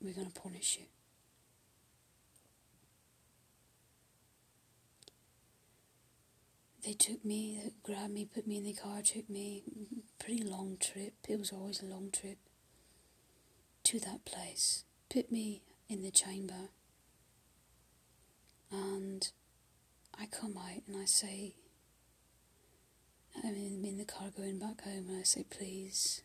we're 0.02 0.14
going 0.14 0.32
to 0.32 0.42
punish 0.42 0.78
you. 0.80 0.86
They 6.86 6.94
took 6.94 7.24
me, 7.26 7.60
they 7.62 7.72
grabbed 7.84 8.14
me, 8.14 8.26
put 8.26 8.48
me 8.48 8.58
in 8.58 8.64
the 8.64 8.74
car, 8.74 9.02
took 9.02 9.30
me, 9.30 9.64
pretty 10.18 10.42
long 10.44 10.78
trip, 10.80 11.14
it 11.28 11.38
was 11.38 11.52
always 11.52 11.82
a 11.82 11.86
long 11.86 12.10
trip, 12.12 12.38
to 13.84 14.00
that 14.00 14.24
place, 14.26 14.86
put 15.14 15.32
me 15.32 15.62
in 15.90 16.02
the 16.02 16.10
chamber, 16.10 16.70
and 18.72 19.30
I 20.18 20.26
come 20.26 20.58
out 20.58 20.84
and 20.88 20.96
I 20.96 21.06
say, 21.06 21.56
I'm 23.44 23.56
in 23.56 23.98
the 23.98 24.06
car 24.06 24.30
going 24.36 24.58
back 24.58 24.82
home, 24.84 25.08
and 25.10 25.20
I 25.20 25.24
say, 25.24 25.44
please, 25.50 26.24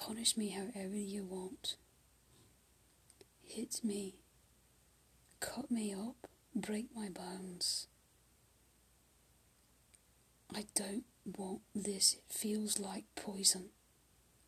Punish 0.00 0.36
me 0.36 0.50
however 0.50 0.96
you 0.96 1.24
want. 1.24 1.76
Hit 3.42 3.80
me. 3.82 4.16
Cut 5.40 5.70
me 5.70 5.92
up. 5.92 6.28
Break 6.54 6.86
my 6.94 7.08
bones. 7.08 7.86
I 10.54 10.66
don't 10.74 11.04
want 11.36 11.60
this. 11.74 12.14
It 12.14 12.24
feels 12.28 12.78
like 12.78 13.04
poison. 13.14 13.70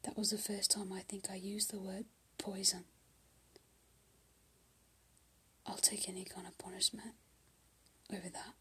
That 0.05 0.17
was 0.17 0.31
the 0.31 0.39
first 0.39 0.71
time 0.71 0.93
I 0.93 1.01
think 1.01 1.27
I 1.31 1.35
used 1.35 1.71
the 1.73 1.79
word 1.79 2.07
poison. 2.39 2.85
I'll 5.67 5.77
take 5.77 6.09
any 6.09 6.25
kind 6.25 6.47
of 6.47 6.57
punishment 6.59 7.15
over 8.13 8.29
that. 8.29 8.55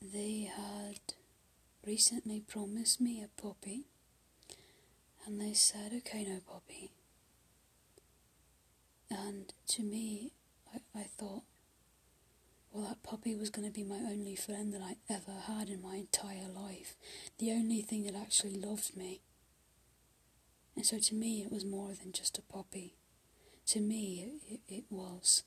They 0.00 0.50
had 0.54 1.00
recently 1.88 2.38
promised 2.38 3.00
me 3.00 3.24
a 3.24 3.40
puppy, 3.40 3.86
and 5.24 5.40
they 5.40 5.54
said, 5.54 5.90
okay, 5.96 6.22
no 6.22 6.38
puppy. 6.46 6.90
And 9.10 9.54
to 9.68 9.82
me, 9.82 10.32
I, 10.74 11.00
I 11.00 11.04
thought, 11.04 11.44
well, 12.70 12.88
that 12.88 13.02
puppy 13.02 13.34
was 13.34 13.48
going 13.48 13.66
to 13.66 13.72
be 13.72 13.84
my 13.84 13.96
only 13.96 14.36
friend 14.36 14.74
that 14.74 14.82
I 14.82 14.96
ever 15.08 15.40
had 15.46 15.70
in 15.70 15.80
my 15.80 15.96
entire 15.96 16.48
life, 16.54 16.94
the 17.38 17.52
only 17.52 17.80
thing 17.80 18.04
that 18.04 18.14
actually 18.14 18.60
loved 18.60 18.94
me. 18.94 19.22
And 20.76 20.84
so 20.84 20.98
to 20.98 21.14
me, 21.14 21.42
it 21.42 21.50
was 21.50 21.64
more 21.64 21.94
than 21.94 22.12
just 22.12 22.36
a 22.36 22.42
puppy. 22.42 22.96
To 23.68 23.80
me, 23.80 24.40
it, 24.46 24.60
it 24.68 24.84
was 24.90 25.42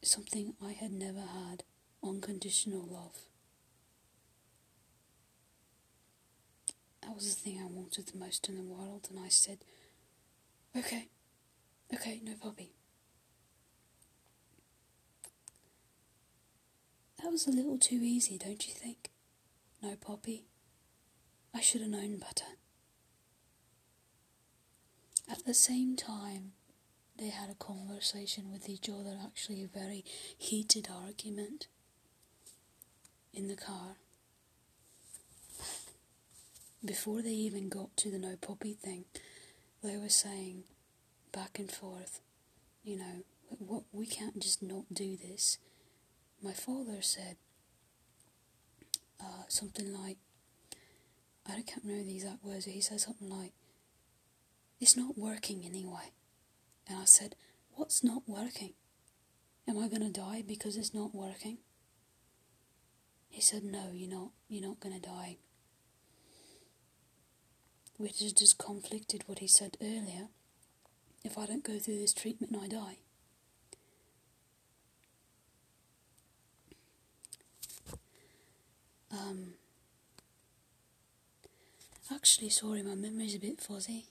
something 0.00 0.54
I 0.64 0.72
had 0.72 0.92
never 0.92 1.20
had 1.20 1.64
unconditional 2.02 2.88
love. 2.90 3.29
That 7.02 7.14
was 7.14 7.34
the 7.34 7.40
thing 7.40 7.60
I 7.60 7.66
wanted 7.66 8.06
the 8.06 8.18
most 8.18 8.48
in 8.48 8.56
the 8.56 8.62
world, 8.62 9.08
and 9.10 9.18
I 9.18 9.28
said, 9.28 9.58
Okay, 10.76 11.08
okay, 11.92 12.20
no 12.22 12.34
puppy. 12.40 12.72
That 17.22 17.30
was 17.30 17.46
a 17.46 17.50
little 17.50 17.78
too 17.78 18.00
easy, 18.02 18.38
don't 18.38 18.66
you 18.66 18.72
think? 18.72 19.10
No 19.82 19.94
Poppy. 19.96 20.44
I 21.54 21.60
should 21.60 21.80
have 21.80 21.90
known 21.90 22.18
better. 22.18 22.56
At 25.28 25.44
the 25.44 25.54
same 25.54 25.96
time, 25.96 26.52
they 27.16 27.28
had 27.28 27.50
a 27.50 27.54
conversation 27.54 28.50
with 28.52 28.68
each 28.68 28.88
other, 28.88 29.16
actually, 29.22 29.62
a 29.62 29.66
very 29.78 30.04
heated 30.36 30.88
argument 30.90 31.66
in 33.32 33.48
the 33.48 33.56
car 33.56 33.96
before 36.84 37.22
they 37.22 37.30
even 37.30 37.68
got 37.68 37.96
to 37.98 38.10
the 38.10 38.18
no 38.18 38.36
poppy 38.40 38.74
thing, 38.74 39.04
they 39.82 39.96
were 39.96 40.08
saying 40.08 40.64
back 41.32 41.58
and 41.58 41.70
forth, 41.70 42.20
you 42.82 42.96
know, 42.96 43.24
what 43.58 43.82
we 43.92 44.06
can't 44.06 44.40
just 44.40 44.62
not 44.62 44.84
do 44.92 45.16
this. 45.16 45.58
My 46.42 46.52
father 46.52 47.02
said 47.02 47.36
uh, 49.20 49.44
something 49.48 49.92
like, 49.92 50.18
I 51.46 51.62
can't 51.62 51.84
remember 51.84 52.04
the 52.04 52.14
exact 52.16 52.44
words, 52.44 52.64
he 52.64 52.80
said 52.80 53.00
something 53.00 53.28
like, 53.28 53.52
it's 54.80 54.96
not 54.96 55.18
working 55.18 55.64
anyway. 55.66 56.12
And 56.88 56.98
I 56.98 57.04
said, 57.04 57.34
what's 57.74 58.02
not 58.02 58.22
working? 58.26 58.72
Am 59.68 59.78
I 59.78 59.88
going 59.88 60.02
to 60.02 60.10
die 60.10 60.42
because 60.46 60.76
it's 60.76 60.94
not 60.94 61.14
working? 61.14 61.58
He 63.28 63.40
said, 63.40 63.62
no, 63.62 63.90
you're 63.92 64.10
not, 64.10 64.30
you're 64.48 64.66
not 64.66 64.80
going 64.80 64.98
to 64.98 65.06
die 65.06 65.36
which 68.00 68.22
is 68.22 68.32
just 68.32 68.56
conflicted 68.56 69.22
what 69.26 69.40
he 69.40 69.46
said 69.46 69.76
earlier. 69.82 70.28
If 71.22 71.36
I 71.36 71.44
don't 71.44 71.62
go 71.62 71.78
through 71.78 71.98
this 71.98 72.14
treatment, 72.14 72.56
I 72.58 72.66
die. 72.66 72.96
Um, 79.12 79.52
actually, 82.10 82.48
sorry, 82.48 82.82
my 82.82 82.94
memory's 82.94 83.34
a 83.34 83.38
bit 83.38 83.60
fuzzy. 83.60 84.06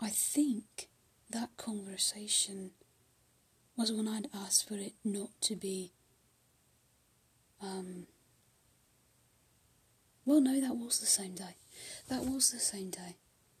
I 0.00 0.08
think 0.08 0.88
that 1.30 1.50
conversation 1.56 2.72
was 3.76 3.92
when 3.92 4.08
I'd 4.08 4.26
asked 4.34 4.66
for 4.66 4.74
it 4.74 4.94
not 5.04 5.30
to 5.42 5.54
be. 5.54 5.92
Um, 7.62 8.08
well, 10.26 10.40
no, 10.40 10.60
that 10.60 10.74
was 10.74 10.98
the 10.98 11.06
same 11.06 11.36
day. 11.36 11.54
That 12.08 12.24
was 12.24 12.50
the 12.50 12.58
same 12.58 12.90
day. 12.90 13.16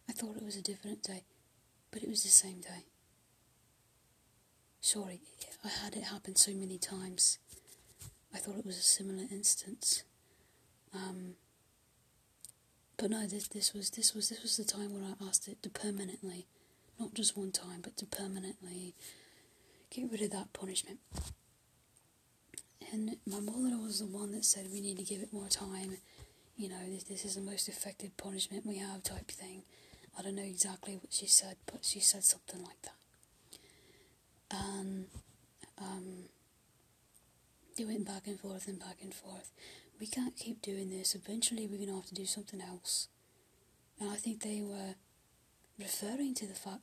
I 0.08 0.12
thought 0.12 0.36
it 0.36 0.44
was 0.44 0.56
a 0.56 0.62
different 0.62 1.02
day, 1.02 1.24
but 1.90 2.02
it 2.02 2.08
was 2.08 2.22
the 2.22 2.28
same 2.28 2.60
day. 2.60 2.84
sorry, 4.80 5.20
I 5.64 5.68
had 5.68 5.94
it 5.94 6.04
happen 6.04 6.34
so 6.36 6.52
many 6.52 6.76
times. 6.78 7.38
I 8.34 8.38
thought 8.38 8.58
it 8.58 8.66
was 8.66 8.78
a 8.78 8.82
similar 8.82 9.24
instance. 9.30 10.02
Um, 10.94 11.34
but 12.96 13.10
no, 13.10 13.26
this 13.26 13.48
this 13.48 13.72
was 13.74 13.90
this 13.90 14.14
was 14.14 14.28
this 14.28 14.42
was 14.42 14.56
the 14.56 14.64
time 14.64 14.92
when 14.92 15.04
I 15.04 15.24
asked 15.26 15.48
it 15.48 15.62
to 15.62 15.70
permanently, 15.70 16.46
not 16.98 17.14
just 17.14 17.36
one 17.36 17.52
time, 17.52 17.80
but 17.82 17.96
to 17.98 18.06
permanently 18.06 18.94
get 19.90 20.10
rid 20.10 20.22
of 20.22 20.30
that 20.32 20.52
punishment. 20.52 20.98
And 22.92 23.16
my 23.26 23.40
mother 23.40 23.78
was 23.78 24.00
the 24.00 24.06
one 24.06 24.32
that 24.32 24.44
said 24.44 24.68
we 24.70 24.80
need 24.80 24.98
to 24.98 25.04
give 25.04 25.22
it 25.22 25.32
more 25.32 25.48
time. 25.48 25.96
You 26.56 26.68
know, 26.68 26.76
this, 26.88 27.04
this 27.04 27.24
is 27.24 27.34
the 27.36 27.40
most 27.40 27.68
effective 27.68 28.16
punishment 28.16 28.66
we 28.66 28.78
have, 28.78 29.02
type 29.02 29.30
thing. 29.30 29.62
I 30.18 30.22
don't 30.22 30.34
know 30.36 30.42
exactly 30.42 30.94
what 30.94 31.12
she 31.12 31.26
said, 31.26 31.56
but 31.66 31.84
she 31.84 32.00
said 32.00 32.24
something 32.24 32.62
like 32.62 32.82
that. 32.82 32.94
And 34.50 35.06
um, 35.78 36.24
they 37.76 37.84
went 37.84 38.06
back 38.06 38.26
and 38.26 38.38
forth 38.38 38.68
and 38.68 38.78
back 38.78 38.98
and 39.02 39.14
forth. 39.14 39.50
We 39.98 40.06
can't 40.06 40.36
keep 40.36 40.60
doing 40.60 40.90
this. 40.90 41.14
Eventually, 41.14 41.66
we're 41.66 41.78
going 41.78 41.88
to 41.88 41.94
have 41.94 42.06
to 42.06 42.14
do 42.14 42.26
something 42.26 42.60
else. 42.60 43.08
And 43.98 44.10
I 44.10 44.16
think 44.16 44.42
they 44.42 44.60
were 44.60 44.96
referring 45.78 46.34
to 46.34 46.46
the 46.46 46.54
fact 46.54 46.80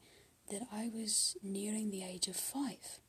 that 0.50 0.62
I 0.74 0.90
was 0.94 1.38
nearing 1.44 1.92
the 1.92 2.04
age 2.04 2.28
of 2.28 2.36
five. 2.36 3.00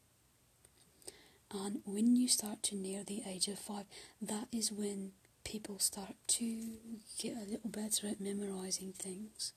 And 1.53 1.81
when 1.85 2.17
you 2.17 2.29
start 2.29 2.63
to 2.65 2.77
near 2.77 3.03
the 3.03 3.23
age 3.27 3.49
of 3.49 3.59
five, 3.59 3.85
that 4.21 4.49
is 4.53 4.71
when 4.71 5.13
people 5.45 5.79
start 5.79 6.15
to 6.27 6.75
get 7.19 7.37
a 7.37 7.51
little 7.51 7.71
better 7.71 8.07
at 8.09 8.21
memorizing 8.21 8.93
things. 8.93 9.53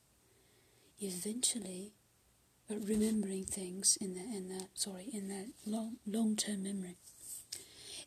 Eventually, 1.00 1.92
uh, 2.70 2.76
remembering 2.76 3.44
things 3.44 3.98
in 4.00 4.14
their 4.14 4.24
in 4.24 4.48
their 4.48 4.68
sorry 4.74 5.08
in 5.12 5.28
their 5.28 5.46
long 5.66 5.96
long 6.06 6.36
term 6.36 6.62
memory. 6.62 6.96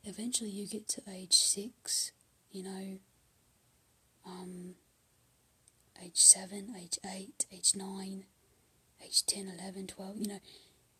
Eventually, 0.04 0.50
you 0.50 0.68
get 0.68 0.88
to 0.90 1.02
age 1.10 1.34
six, 1.36 2.12
you 2.52 2.64
know, 2.64 3.00
um, 4.26 4.76
age 6.04 6.18
seven, 6.18 6.74
age 6.80 6.98
eight, 7.06 7.46
age 7.52 7.74
nine, 7.76 8.24
age 9.04 9.26
10, 9.26 9.52
11, 9.60 9.88
12, 9.88 10.18
you 10.18 10.28
know, 10.28 10.40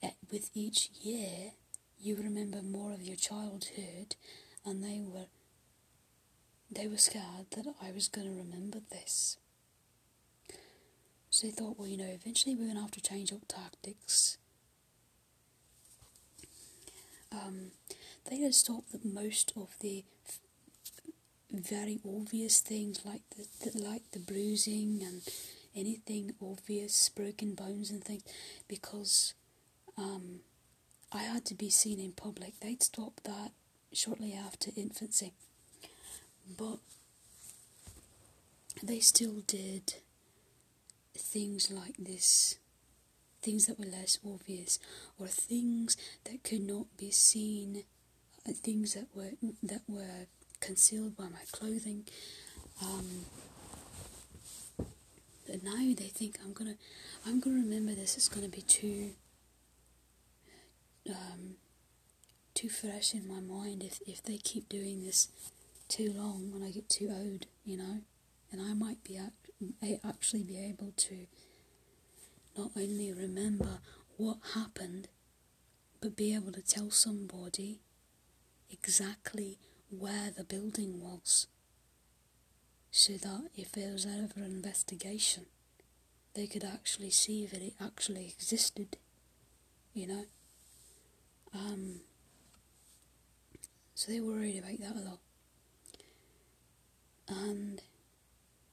at, 0.04 0.16
with 0.32 0.50
each 0.54 0.90
year, 1.02 1.52
you 2.00 2.16
remember 2.16 2.62
more 2.62 2.94
of 2.94 3.02
your 3.02 3.16
childhood, 3.16 4.16
and 4.66 4.84
they 4.84 5.02
were 5.04 5.26
they 6.70 6.88
were 6.88 6.98
scared 6.98 7.48
that 7.52 7.66
I 7.82 7.92
was 7.92 8.08
going 8.08 8.28
to 8.28 8.38
remember 8.38 8.80
this. 8.92 9.38
So 11.30 11.48
they 11.48 11.52
thought, 11.52 11.78
well, 11.78 11.88
you 11.88 11.98
know, 11.98 12.10
eventually 12.10 12.56
we're 12.56 12.66
going 12.66 12.76
to 12.76 12.82
have 12.82 12.92
to 12.92 13.02
change 13.02 13.32
up 13.32 13.48
tactics. 13.48 14.38
Um, 17.32 17.72
they 18.30 18.50
stopped 18.52 18.92
that 18.92 19.06
most 19.06 19.54
of 19.56 19.70
the 19.80 20.04
f- 20.28 20.40
very 21.52 22.00
obvious 22.06 22.60
things, 22.60 23.02
like 23.06 23.22
the, 23.36 23.48
the 23.70 23.78
like 23.78 24.12
the 24.12 24.20
bruising 24.20 25.02
and 25.04 25.22
anything 25.76 26.34
obvious, 26.42 27.10
broken 27.10 27.54
bones 27.54 27.92
and 27.92 28.04
things, 28.04 28.24
because 28.68 29.34
um, 29.98 30.40
I 31.12 31.24
had 31.24 31.46
to 31.46 31.56
be 31.56 31.70
seen 31.70 32.00
in 32.00 32.12
public. 32.14 32.60
They'd 32.60 32.84
stopped 32.84 33.24
that 33.26 33.52
shortly 33.94 34.34
after 34.34 34.72
infancy. 34.76 35.34
But 36.56 36.80
they 38.84 39.00
still 39.00 39.42
did 39.48 39.96
things 41.16 41.72
like 41.72 41.98
this, 41.98 42.58
things 43.42 43.66
that 43.66 43.80
were 43.80 43.86
less 43.86 44.20
obvious, 44.26 44.80
or 45.20 45.28
things 45.28 45.98
that 46.26 46.44
could 46.44 46.62
not 46.62 46.86
be 46.98 47.12
seen, 47.12 47.84
uh, 48.48 48.54
things 48.54 48.94
that 48.94 49.08
were 49.16 49.32
that 49.64 49.82
were 49.88 50.28
concealed 50.60 51.18
by 51.18 51.26
my 51.26 51.44
clothing. 51.52 52.06
Um, 52.82 53.26
but 55.46 55.64
now 55.64 55.78
they 55.78 56.10
think 56.10 56.40
I'm 56.44 56.54
gonna, 56.54 56.76
I'm 57.26 57.40
gonna 57.40 57.58
remember 57.58 57.94
this. 57.96 58.18
It's 58.18 58.30
gonna 58.30 58.50
be 58.50 58.62
too, 58.62 59.12
um, 61.10 61.56
too 62.54 62.70
fresh 62.70 63.14
in 63.14 63.28
my 63.28 63.40
mind 63.40 63.84
if 63.84 64.00
if 64.06 64.22
they 64.24 64.38
keep 64.38 64.70
doing 64.70 65.04
this 65.04 65.30
too 65.88 66.12
long 66.14 66.52
when 66.52 66.64
I 66.64 66.72
get 66.72 66.90
too 66.90 67.10
old, 67.12 67.46
you 67.64 67.78
know, 67.78 68.02
and 68.52 68.62
I 68.62 68.74
might 68.74 69.04
be 69.04 69.18
act- 69.18 69.52
actually 70.04 70.44
be 70.44 70.60
able 70.60 70.94
to 70.96 71.28
not 72.58 72.72
only 72.76 73.14
remember 73.14 73.80
what 74.18 74.38
happened, 74.54 75.08
but 76.02 76.16
be 76.16 76.34
able 76.34 76.52
to 76.52 76.62
tell 76.62 76.92
somebody 76.92 77.80
exactly 78.72 79.60
where 79.90 80.32
the 80.36 80.44
building 80.44 81.02
was, 81.02 81.48
so 82.92 83.14
that 83.14 83.50
if 83.56 83.72
there 83.72 83.94
was 83.94 84.06
ever 84.06 84.44
an 84.44 84.44
investigation, 84.46 85.46
they 86.34 86.48
could 86.48 86.64
actually 86.64 87.12
see 87.12 87.46
that 87.46 87.62
it 87.62 87.74
actually 87.82 88.28
existed, 88.28 88.98
you 89.94 90.08
know. 90.08 90.26
Um, 91.54 92.02
so 93.96 94.12
they 94.12 94.20
worried 94.20 94.58
about 94.60 94.80
that 94.80 95.02
a 95.02 95.06
lot 95.06 95.20
and 97.28 97.82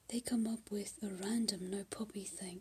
they 0.08 0.20
come 0.20 0.46
up 0.46 0.70
with 0.70 0.98
a 1.02 1.08
random 1.08 1.70
no 1.70 1.84
puppy 1.84 2.24
thing. 2.24 2.60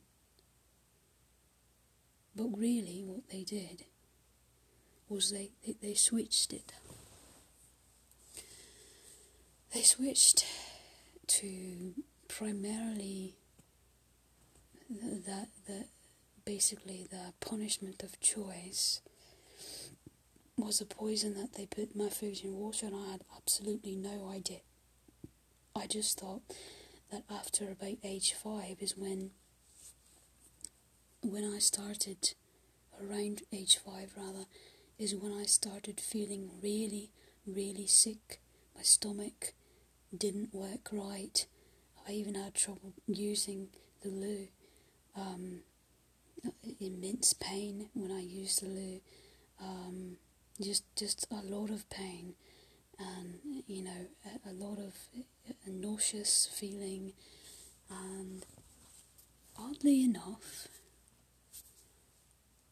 But 2.35 2.49
really, 2.57 3.03
what 3.05 3.29
they 3.29 3.43
did 3.43 3.85
was 5.07 5.31
they, 5.31 5.51
they, 5.65 5.75
they 5.81 5.93
switched 5.93 6.51
it. 6.53 6.73
They 9.73 9.81
switched 9.83 10.45
to 11.27 11.93
primarily 12.27 13.35
that 14.89 15.49
the 15.67 15.85
basically 16.45 17.07
the 17.09 17.33
punishment 17.39 18.03
of 18.03 18.19
choice 18.19 19.01
was 20.57 20.81
a 20.81 20.85
poison 20.85 21.33
that 21.35 21.53
they 21.53 21.65
put 21.65 21.95
my 21.95 22.09
food 22.09 22.41
in 22.43 22.53
water 22.53 22.87
and 22.87 22.95
I 22.95 23.11
had 23.11 23.21
absolutely 23.35 23.95
no 23.95 24.29
idea. 24.29 24.59
I 25.75 25.87
just 25.87 26.19
thought 26.19 26.41
that 27.11 27.23
after 27.31 27.71
about 27.71 27.97
age 28.03 28.33
five 28.33 28.77
is 28.79 28.95
when 28.95 29.31
when 31.21 31.43
I 31.43 31.57
started 31.57 32.33
around 33.01 33.41
age 33.51 33.77
five 33.77 34.13
rather 34.15 34.45
is 34.99 35.15
when 35.15 35.31
I 35.31 35.45
started 35.45 35.99
feeling 35.99 36.51
really 36.61 37.09
really 37.47 37.87
sick. 37.87 38.39
My 38.75 38.83
stomach 38.83 39.53
didn't 40.15 40.53
work 40.53 40.89
right. 40.91 41.45
I 42.07 42.11
even 42.11 42.35
had 42.35 42.53
trouble 42.53 42.93
using 43.07 43.69
the 44.03 44.09
loo 44.09 44.47
um, 45.15 45.61
immense 46.79 47.33
pain 47.33 47.89
when 47.93 48.11
I 48.11 48.21
used 48.21 48.61
the 48.61 48.69
loo. 48.69 49.01
Um, 49.59 50.17
just 50.61 50.83
just 50.95 51.25
a 51.31 51.41
lot 51.43 51.71
of 51.71 51.89
pain 51.89 52.35
and 52.99 53.63
you 53.67 53.83
know 53.83 54.07
a, 54.25 54.49
a 54.49 54.53
lot 54.53 54.77
of 54.77 54.93
a 55.65 55.69
nauseous 55.69 56.49
feeling, 56.53 57.13
and 57.89 58.45
oddly 59.57 60.03
enough, 60.03 60.67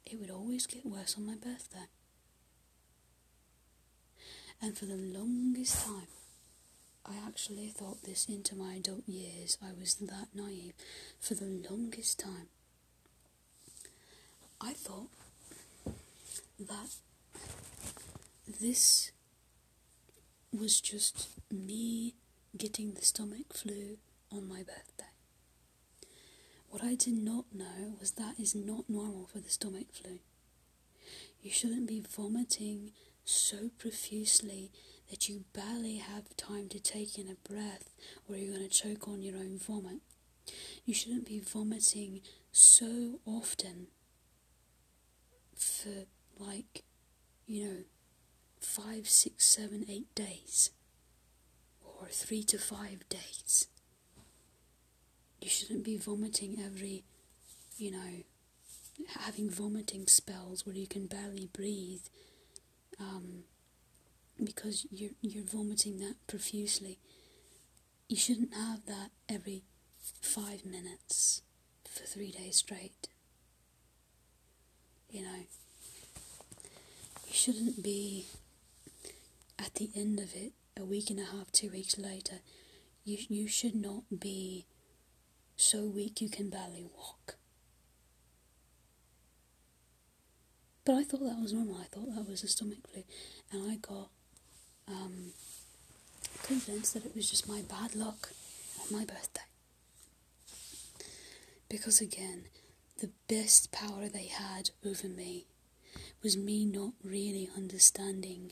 it 0.05 0.19
would 0.19 0.31
always 0.31 0.65
get 0.67 0.85
worse 0.85 1.15
on 1.17 1.25
my 1.25 1.35
birthday. 1.35 1.87
And 4.61 4.77
for 4.77 4.85
the 4.85 4.95
longest 4.95 5.85
time, 5.85 6.07
I 7.05 7.13
actually 7.25 7.69
thought 7.69 8.03
this 8.03 8.27
into 8.29 8.55
my 8.55 8.75
adult 8.75 9.07
years. 9.07 9.57
I 9.61 9.71
was 9.77 9.95
that 9.95 10.27
naive. 10.35 10.73
For 11.19 11.33
the 11.33 11.65
longest 11.69 12.19
time, 12.19 12.47
I 14.59 14.73
thought 14.73 15.09
that 16.59 16.95
this 18.59 19.11
was 20.51 20.81
just 20.81 21.29
me 21.51 22.15
getting 22.57 22.93
the 22.93 23.01
stomach 23.01 23.53
flu 23.53 23.97
on 24.31 24.47
my 24.47 24.57
birthday. 24.57 25.11
What 26.69 26.83
I 26.83 26.95
did 26.95 27.13
not 27.13 27.45
know 27.53 27.95
was 27.99 28.11
that 28.11 28.39
is 28.39 28.55
not 28.55 28.89
normal 28.89 29.27
for 29.27 29.39
the 29.39 29.49
stomach 29.49 29.87
flu. 29.93 30.19
You 31.41 31.51
shouldn't 31.51 31.87
be 31.87 31.99
vomiting 32.01 32.91
so 33.25 33.69
profusely 33.77 34.71
that 35.09 35.27
you 35.27 35.43
barely 35.53 35.97
have 35.97 36.35
time 36.37 36.69
to 36.69 36.79
take 36.79 37.17
in 37.17 37.27
a 37.27 37.49
breath 37.49 37.93
or 38.27 38.35
you're 38.35 38.55
going 38.55 38.67
to 38.67 38.73
choke 38.73 39.07
on 39.07 39.21
your 39.21 39.35
own 39.37 39.57
vomit. 39.57 39.99
You 40.85 40.93
shouldn't 40.93 41.27
be 41.27 41.39
vomiting 41.39 42.21
so 42.51 43.19
often 43.25 43.87
for 45.55 46.05
like, 46.37 46.83
you 47.45 47.65
know, 47.65 47.77
five, 48.61 49.09
six, 49.09 49.45
seven, 49.45 49.85
eight 49.89 50.13
days 50.15 50.71
or 51.83 52.07
three 52.07 52.43
to 52.43 52.57
five 52.57 53.07
days. 53.09 53.67
You 55.41 55.49
shouldn't 55.49 55.83
be 55.83 55.97
vomiting 55.97 56.57
every, 56.63 57.03
you 57.77 57.91
know, 57.91 58.23
having 59.19 59.49
vomiting 59.49 60.07
spells 60.07 60.65
where 60.65 60.75
you 60.75 60.87
can 60.87 61.07
barely 61.07 61.47
breathe 61.51 62.03
um, 62.99 63.43
because 64.43 64.85
you're, 64.91 65.11
you're 65.21 65.43
vomiting 65.43 65.99
that 65.99 66.15
profusely. 66.27 66.99
You 68.07 68.17
shouldn't 68.17 68.53
have 68.53 68.85
that 68.85 69.09
every 69.29 69.63
five 70.21 70.65
minutes 70.65 71.41
for 71.85 72.03
three 72.03 72.31
days 72.31 72.57
straight. 72.57 73.07
You 75.09 75.23
know, 75.23 75.39
you 77.27 77.33
shouldn't 77.33 77.83
be 77.83 78.25
at 79.63 79.75
the 79.75 79.89
end 79.95 80.19
of 80.19 80.33
it, 80.35 80.53
a 80.77 80.85
week 80.85 81.09
and 81.09 81.19
a 81.19 81.25
half, 81.25 81.51
two 81.51 81.69
weeks 81.69 81.97
later. 81.97 82.39
You 83.03 83.17
you 83.29 83.47
should 83.47 83.75
not 83.75 84.03
be 84.19 84.65
so 85.55 85.85
weak 85.85 86.21
you 86.21 86.29
can 86.29 86.49
barely 86.49 86.83
walk. 86.83 87.35
But 90.83 90.95
I 90.95 91.03
thought 91.03 91.21
that 91.21 91.39
was 91.39 91.53
normal. 91.53 91.77
I 91.79 91.85
thought 91.85 92.15
that 92.15 92.27
was 92.27 92.43
a 92.43 92.47
stomach 92.47 92.79
flu, 92.91 93.03
and 93.51 93.71
I 93.71 93.75
got 93.75 94.09
um, 94.87 95.33
convinced 96.43 96.93
that 96.93 97.05
it 97.05 97.15
was 97.15 97.29
just 97.29 97.47
my 97.47 97.61
bad 97.61 97.95
luck 97.95 98.31
on 98.79 98.97
my 98.97 99.05
birthday. 99.05 99.41
Because 101.69 102.01
again, 102.01 102.45
the 102.99 103.11
best 103.27 103.71
power 103.71 104.09
they 104.09 104.25
had 104.25 104.71
over 104.85 105.07
me 105.07 105.45
was 106.23 106.35
me 106.35 106.65
not 106.65 106.93
really 107.03 107.49
understanding 107.55 108.51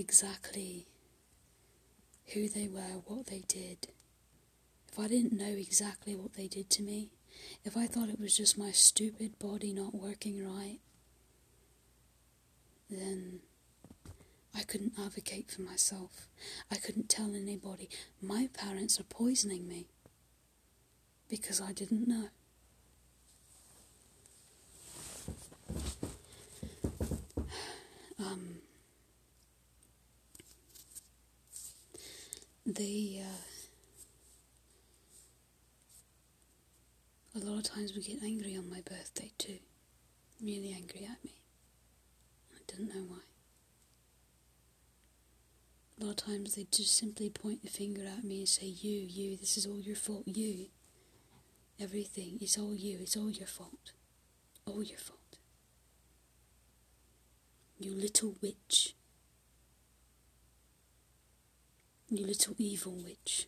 exactly 0.00 0.86
who 2.32 2.48
they 2.48 2.66
were, 2.66 3.02
what 3.06 3.26
they 3.26 3.44
did. 3.46 3.88
If 4.90 4.98
I 4.98 5.06
didn't 5.08 5.32
know 5.32 5.52
exactly 5.52 6.16
what 6.16 6.34
they 6.34 6.48
did 6.48 6.70
to 6.70 6.82
me, 6.82 7.10
if 7.64 7.76
I 7.76 7.86
thought 7.86 8.08
it 8.08 8.18
was 8.18 8.36
just 8.36 8.58
my 8.58 8.70
stupid 8.72 9.38
body 9.38 9.72
not 9.72 9.94
working 9.94 10.44
right, 10.44 10.78
then 12.88 13.40
I 14.54 14.62
couldn't 14.62 14.94
advocate 14.98 15.50
for 15.50 15.62
myself. 15.62 16.28
I 16.70 16.76
couldn't 16.76 17.08
tell 17.08 17.34
anybody, 17.34 17.88
my 18.20 18.48
parents 18.52 18.98
are 18.98 19.04
poisoning 19.04 19.68
me 19.68 19.86
because 21.28 21.60
I 21.60 21.72
didn't 21.72 22.08
know. 22.08 22.28
Um, 28.22 28.56
they, 32.74 33.22
uh, 33.24 33.40
a 37.34 37.40
lot 37.44 37.58
of 37.58 37.64
times 37.64 37.94
would 37.94 38.04
get 38.04 38.22
angry 38.22 38.56
on 38.56 38.68
my 38.68 38.80
birthday 38.80 39.30
too. 39.38 39.58
Really 40.42 40.72
angry 40.74 41.06
at 41.10 41.22
me. 41.24 41.40
I 42.54 42.58
didn't 42.66 42.94
know 42.94 43.04
why. 43.08 43.18
A 46.00 46.04
lot 46.04 46.10
of 46.10 46.16
times 46.16 46.54
they 46.54 46.66
just 46.70 46.96
simply 46.96 47.28
point 47.28 47.62
the 47.62 47.70
finger 47.70 48.02
at 48.06 48.24
me 48.24 48.38
and 48.38 48.48
say, 48.48 48.66
You, 48.66 49.00
you, 49.00 49.36
this 49.36 49.56
is 49.58 49.66
all 49.66 49.78
your 49.80 49.96
fault, 49.96 50.26
you. 50.26 50.66
Everything, 51.78 52.38
it's 52.40 52.58
all 52.58 52.74
you, 52.74 52.98
it's 53.00 53.16
all 53.16 53.30
your 53.30 53.46
fault. 53.46 53.92
All 54.66 54.82
your 54.82 54.98
fault. 54.98 55.18
You 57.78 57.94
little 57.94 58.34
witch. 58.42 58.94
You 62.12 62.26
little 62.26 62.56
evil 62.58 63.00
witch. 63.04 63.46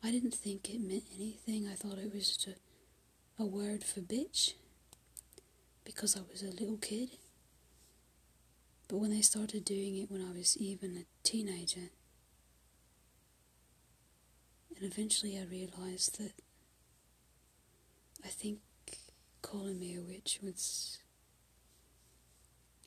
I 0.00 0.12
didn't 0.12 0.34
think 0.34 0.70
it 0.70 0.80
meant 0.80 1.06
anything. 1.12 1.66
I 1.66 1.74
thought 1.74 1.98
it 1.98 2.14
was 2.14 2.28
just 2.28 2.46
a, 2.46 3.42
a 3.42 3.44
word 3.44 3.82
for 3.82 4.00
bitch 4.00 4.52
because 5.84 6.16
I 6.16 6.20
was 6.30 6.44
a 6.44 6.50
little 6.50 6.76
kid. 6.76 7.10
But 8.86 8.98
when 8.98 9.10
they 9.10 9.22
started 9.22 9.64
doing 9.64 9.96
it 9.96 10.08
when 10.08 10.22
I 10.24 10.30
was 10.30 10.56
even 10.56 10.96
a 10.96 11.26
teenager, 11.26 11.90
and 14.76 14.84
eventually 14.84 15.36
I 15.36 15.44
realised 15.50 16.20
that 16.20 16.32
I 18.24 18.28
think 18.28 18.60
calling 19.40 19.80
me 19.80 19.96
a 19.96 20.00
witch 20.00 20.38
was 20.40 20.98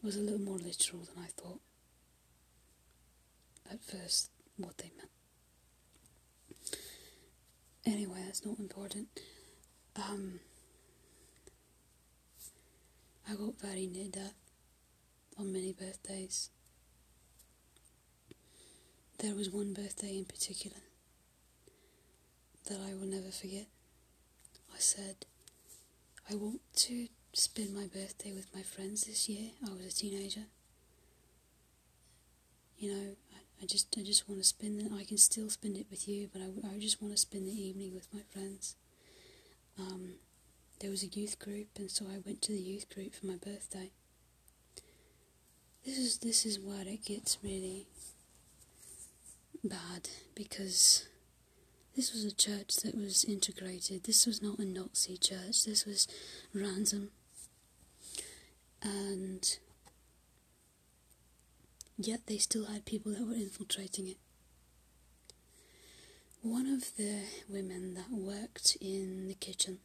was 0.01 0.15
a 0.15 0.21
little 0.21 0.39
more 0.39 0.59
literal 0.59 1.01
than 1.01 1.21
I 1.21 1.27
thought 1.27 1.59
at 3.71 3.83
first 3.83 4.29
what 4.57 4.77
they 4.77 4.91
meant. 4.97 5.09
Anyway, 7.85 8.21
that's 8.25 8.45
not 8.45 8.57
important. 8.59 9.07
Um, 9.95 10.39
I 13.29 13.35
got 13.35 13.59
very 13.59 13.87
near 13.87 14.07
death 14.09 14.33
on 15.37 15.51
many 15.53 15.71
birthdays. 15.73 16.49
There 19.19 19.35
was 19.35 19.49
one 19.49 19.73
birthday 19.73 20.17
in 20.17 20.25
particular 20.25 20.77
that 22.67 22.79
I 22.81 22.93
will 22.93 23.07
never 23.07 23.29
forget. 23.29 23.67
I 24.73 24.79
said, 24.79 25.25
I 26.29 26.35
want 26.35 26.61
to 26.77 27.07
spend 27.33 27.73
my 27.73 27.87
birthday 27.87 28.33
with 28.33 28.53
my 28.53 28.61
friends 28.61 29.03
this 29.03 29.29
year. 29.29 29.51
I 29.65 29.71
was 29.73 29.85
a 29.85 29.95
teenager. 29.95 30.45
You 32.77 32.93
know, 32.93 33.15
I, 33.61 33.65
just 33.65 33.95
I 33.97 34.03
just 34.03 34.27
want 34.27 34.41
to 34.41 34.47
spend 34.47 34.81
it. 34.81 34.91
I 34.93 35.03
can 35.03 35.17
still 35.17 35.49
spend 35.49 35.77
it 35.77 35.87
with 35.89 36.07
you, 36.07 36.29
but 36.31 36.41
I, 36.41 36.75
I 36.75 36.79
just 36.79 37.01
want 37.01 37.13
to 37.13 37.19
spend 37.19 37.47
the 37.47 37.61
evening 37.61 37.93
with 37.93 38.07
my 38.13 38.21
friends. 38.31 38.75
Um, 39.79 40.15
there 40.79 40.89
was 40.89 41.03
a 41.03 41.07
youth 41.07 41.39
group, 41.39 41.67
and 41.77 41.89
so 41.89 42.05
I 42.05 42.19
went 42.25 42.41
to 42.43 42.51
the 42.51 42.59
youth 42.59 42.93
group 42.93 43.13
for 43.13 43.25
my 43.25 43.35
birthday. 43.35 43.91
This 45.85 45.97
is 45.97 46.17
this 46.19 46.45
is 46.45 46.59
where 46.59 46.87
it 46.87 47.05
gets 47.05 47.37
really 47.43 47.87
bad 49.63 50.09
because 50.35 51.07
this 51.95 52.11
was 52.11 52.25
a 52.25 52.35
church 52.35 52.75
that 52.77 52.95
was 52.95 53.23
integrated. 53.23 54.03
This 54.03 54.25
was 54.25 54.41
not 54.41 54.59
a 54.59 54.65
Nazi 54.65 55.17
church. 55.17 55.63
This 55.65 55.85
was 55.85 56.07
random. 56.53 57.11
And 58.81 59.57
yet 61.97 62.21
they 62.27 62.37
still 62.37 62.65
had 62.65 62.85
people 62.85 63.13
that 63.13 63.25
were 63.25 63.33
infiltrating 63.33 64.07
it. 64.07 64.17
One 66.41 66.67
of 66.67 66.95
the 66.97 67.21
women 67.49 67.95
that 67.95 68.11
worked 68.11 68.77
in 68.79 69.27
the 69.27 69.33
kitchen, 69.33 69.79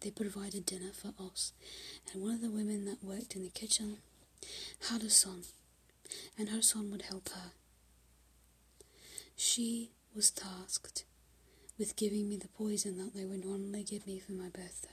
they 0.00 0.10
provided 0.10 0.66
dinner 0.66 0.90
for 0.92 1.12
us, 1.22 1.52
and 2.12 2.22
one 2.22 2.34
of 2.34 2.40
the 2.40 2.50
women 2.50 2.84
that 2.86 3.04
worked 3.04 3.36
in 3.36 3.42
the 3.42 3.50
kitchen 3.50 3.98
had 4.90 5.02
a 5.02 5.10
son, 5.10 5.42
and 6.36 6.48
her 6.48 6.62
son 6.62 6.90
would 6.90 7.02
help 7.02 7.28
her. 7.30 7.52
She 9.36 9.90
was 10.14 10.30
tasked 10.30 11.04
with 11.78 11.94
giving 11.96 12.28
me 12.28 12.36
the 12.36 12.48
poison 12.48 12.98
that 12.98 13.14
they 13.14 13.24
would 13.24 13.44
normally 13.44 13.84
give 13.84 14.06
me 14.06 14.18
for 14.18 14.32
my 14.32 14.48
birthday. 14.48 14.88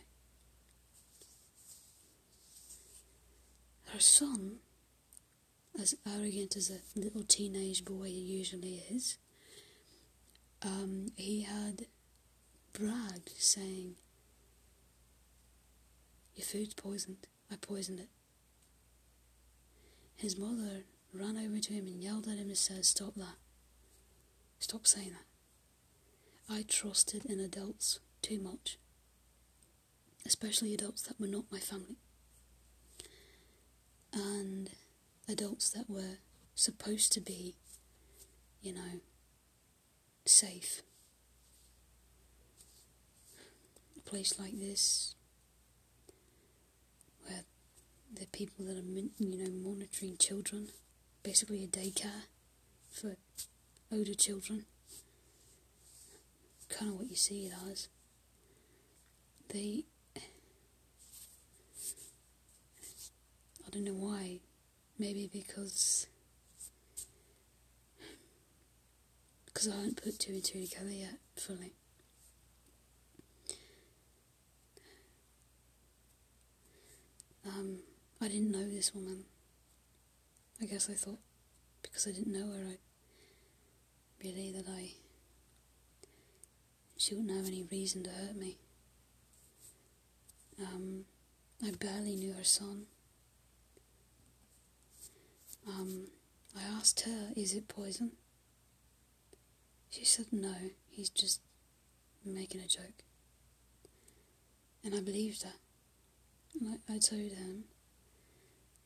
Her 3.87 3.99
son, 3.99 4.57
as 5.79 5.95
arrogant 6.07 6.55
as 6.55 6.69
a 6.69 6.99
little 6.99 7.23
teenage 7.23 7.83
boy 7.83 8.07
usually 8.07 8.83
is, 8.89 9.17
um, 10.61 11.11
he 11.15 11.41
had 11.41 11.85
bragged, 12.73 13.31
saying, 13.37 13.95
Your 16.35 16.45
food's 16.45 16.73
poisoned. 16.73 17.27
I 17.51 17.55
poisoned 17.55 17.99
it. 17.99 18.09
His 20.15 20.37
mother 20.37 20.83
ran 21.13 21.37
over 21.37 21.59
to 21.59 21.73
him 21.73 21.87
and 21.87 22.01
yelled 22.01 22.27
at 22.27 22.37
him 22.37 22.47
and 22.47 22.57
said, 22.57 22.85
Stop 22.85 23.15
that. 23.15 23.35
Stop 24.59 24.87
saying 24.87 25.11
that. 25.11 26.53
I 26.53 26.63
trusted 26.67 27.25
in 27.25 27.39
adults 27.39 27.99
too 28.21 28.39
much, 28.39 28.77
especially 30.25 30.73
adults 30.73 31.01
that 31.03 31.19
were 31.19 31.27
not 31.27 31.51
my 31.51 31.59
family, 31.59 31.97
and 34.13 34.69
adults 35.27 35.69
that 35.71 35.89
were 35.89 36.17
supposed 36.53 37.11
to 37.13 37.21
be, 37.21 37.55
you 38.61 38.73
know, 38.73 39.01
safe. 40.25 40.81
A 43.97 44.01
place 44.01 44.39
like 44.39 44.59
this, 44.59 45.15
where 47.25 47.43
the 48.13 48.27
people 48.27 48.65
that 48.65 48.77
are, 48.77 48.83
you 49.19 49.37
know, 49.37 49.69
monitoring 49.69 50.17
children, 50.17 50.69
basically 51.23 51.63
a 51.63 51.67
daycare 51.67 52.23
for 52.91 53.15
older 53.91 54.13
children. 54.13 54.65
Kind 56.69 56.91
of 56.91 56.97
what 56.99 57.09
you 57.09 57.15
see 57.15 57.45
it 57.45 57.53
as. 57.69 57.87
They. 59.49 59.85
I 63.65 63.69
don't 63.71 63.83
know 63.83 63.93
why. 63.93 64.39
Maybe 64.97 65.29
because 65.31 66.07
because 69.45 69.67
I 69.67 69.75
haven't 69.75 70.01
put 70.01 70.19
two 70.19 70.33
and 70.33 70.43
two 70.43 70.65
together 70.65 70.91
yet 70.91 71.17
fully. 71.35 71.73
Um, 77.45 77.79
I 78.21 78.27
didn't 78.27 78.51
know 78.51 78.69
this 78.69 78.93
woman. 78.95 79.25
I 80.61 80.65
guess 80.65 80.89
I 80.89 80.93
thought 80.93 81.19
because 81.81 82.07
I 82.07 82.11
didn't 82.11 82.33
know 82.33 82.51
her, 82.51 82.65
I 82.69 82.77
really 84.23 84.53
that 84.53 84.69
I 84.69 84.91
she 86.97 87.13
wouldn't 87.13 87.35
have 87.35 87.45
any 87.45 87.63
reason 87.63 88.03
to 88.03 88.09
hurt 88.09 88.35
me. 88.35 88.57
Um, 90.59 91.05
I 91.63 91.71
barely 91.71 92.15
knew 92.15 92.33
her 92.33 92.43
son. 92.43 92.85
Um, 95.67 96.07
I 96.57 96.63
asked 96.63 97.01
her, 97.01 97.31
"Is 97.35 97.53
it 97.53 97.67
poison?" 97.67 98.11
She 99.89 100.05
said, 100.05 100.27
"No, 100.31 100.55
he's 100.89 101.09
just 101.09 101.41
making 102.23 102.61
a 102.61 102.67
joke." 102.67 103.03
And 104.83 104.93
I 104.93 105.01
believed 105.01 105.43
her. 105.43 105.53
And 106.59 106.77
I, 106.89 106.93
I 106.93 106.99
told 106.99 107.31
him, 107.31 107.65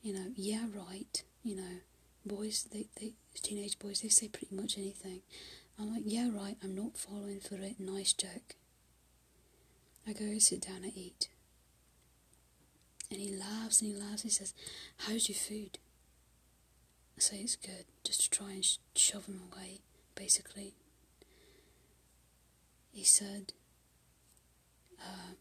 you 0.02 0.14
know, 0.14 0.32
yeah, 0.34 0.64
right, 0.74 1.22
you 1.44 1.56
know, 1.56 1.80
boys, 2.24 2.66
they, 2.72 2.86
they, 2.98 3.12
teenage 3.42 3.78
boys, 3.78 4.00
they 4.00 4.08
say 4.08 4.28
pretty 4.28 4.54
much 4.54 4.78
anything. 4.78 5.20
I'm 5.78 5.92
like, 5.92 6.02
yeah, 6.06 6.30
right, 6.32 6.56
I'm 6.64 6.74
not 6.74 6.96
falling 6.96 7.40
for 7.40 7.56
it, 7.56 7.78
nice 7.78 8.12
joke. 8.12 8.56
I 10.06 10.12
go 10.12 10.38
sit 10.38 10.62
down 10.62 10.84
and 10.84 10.96
eat. 10.96 11.28
And 13.10 13.20
he 13.20 13.30
laughs 13.36 13.80
and 13.82 13.92
he 13.92 13.96
laughs. 13.96 14.22
And 14.22 14.30
he 14.30 14.36
says, 14.36 14.54
How's 14.98 15.28
your 15.28 15.36
food? 15.36 15.78
Say 17.20 17.36
it's 17.40 17.56
good, 17.56 17.84
just 18.02 18.22
to 18.22 18.30
try 18.30 18.52
and 18.52 18.64
sh- 18.64 18.78
shove 18.96 19.26
him 19.26 19.40
away, 19.52 19.80
basically. 20.14 20.74
He 22.92 23.04
said, 23.04 23.52
uh, 24.98 25.34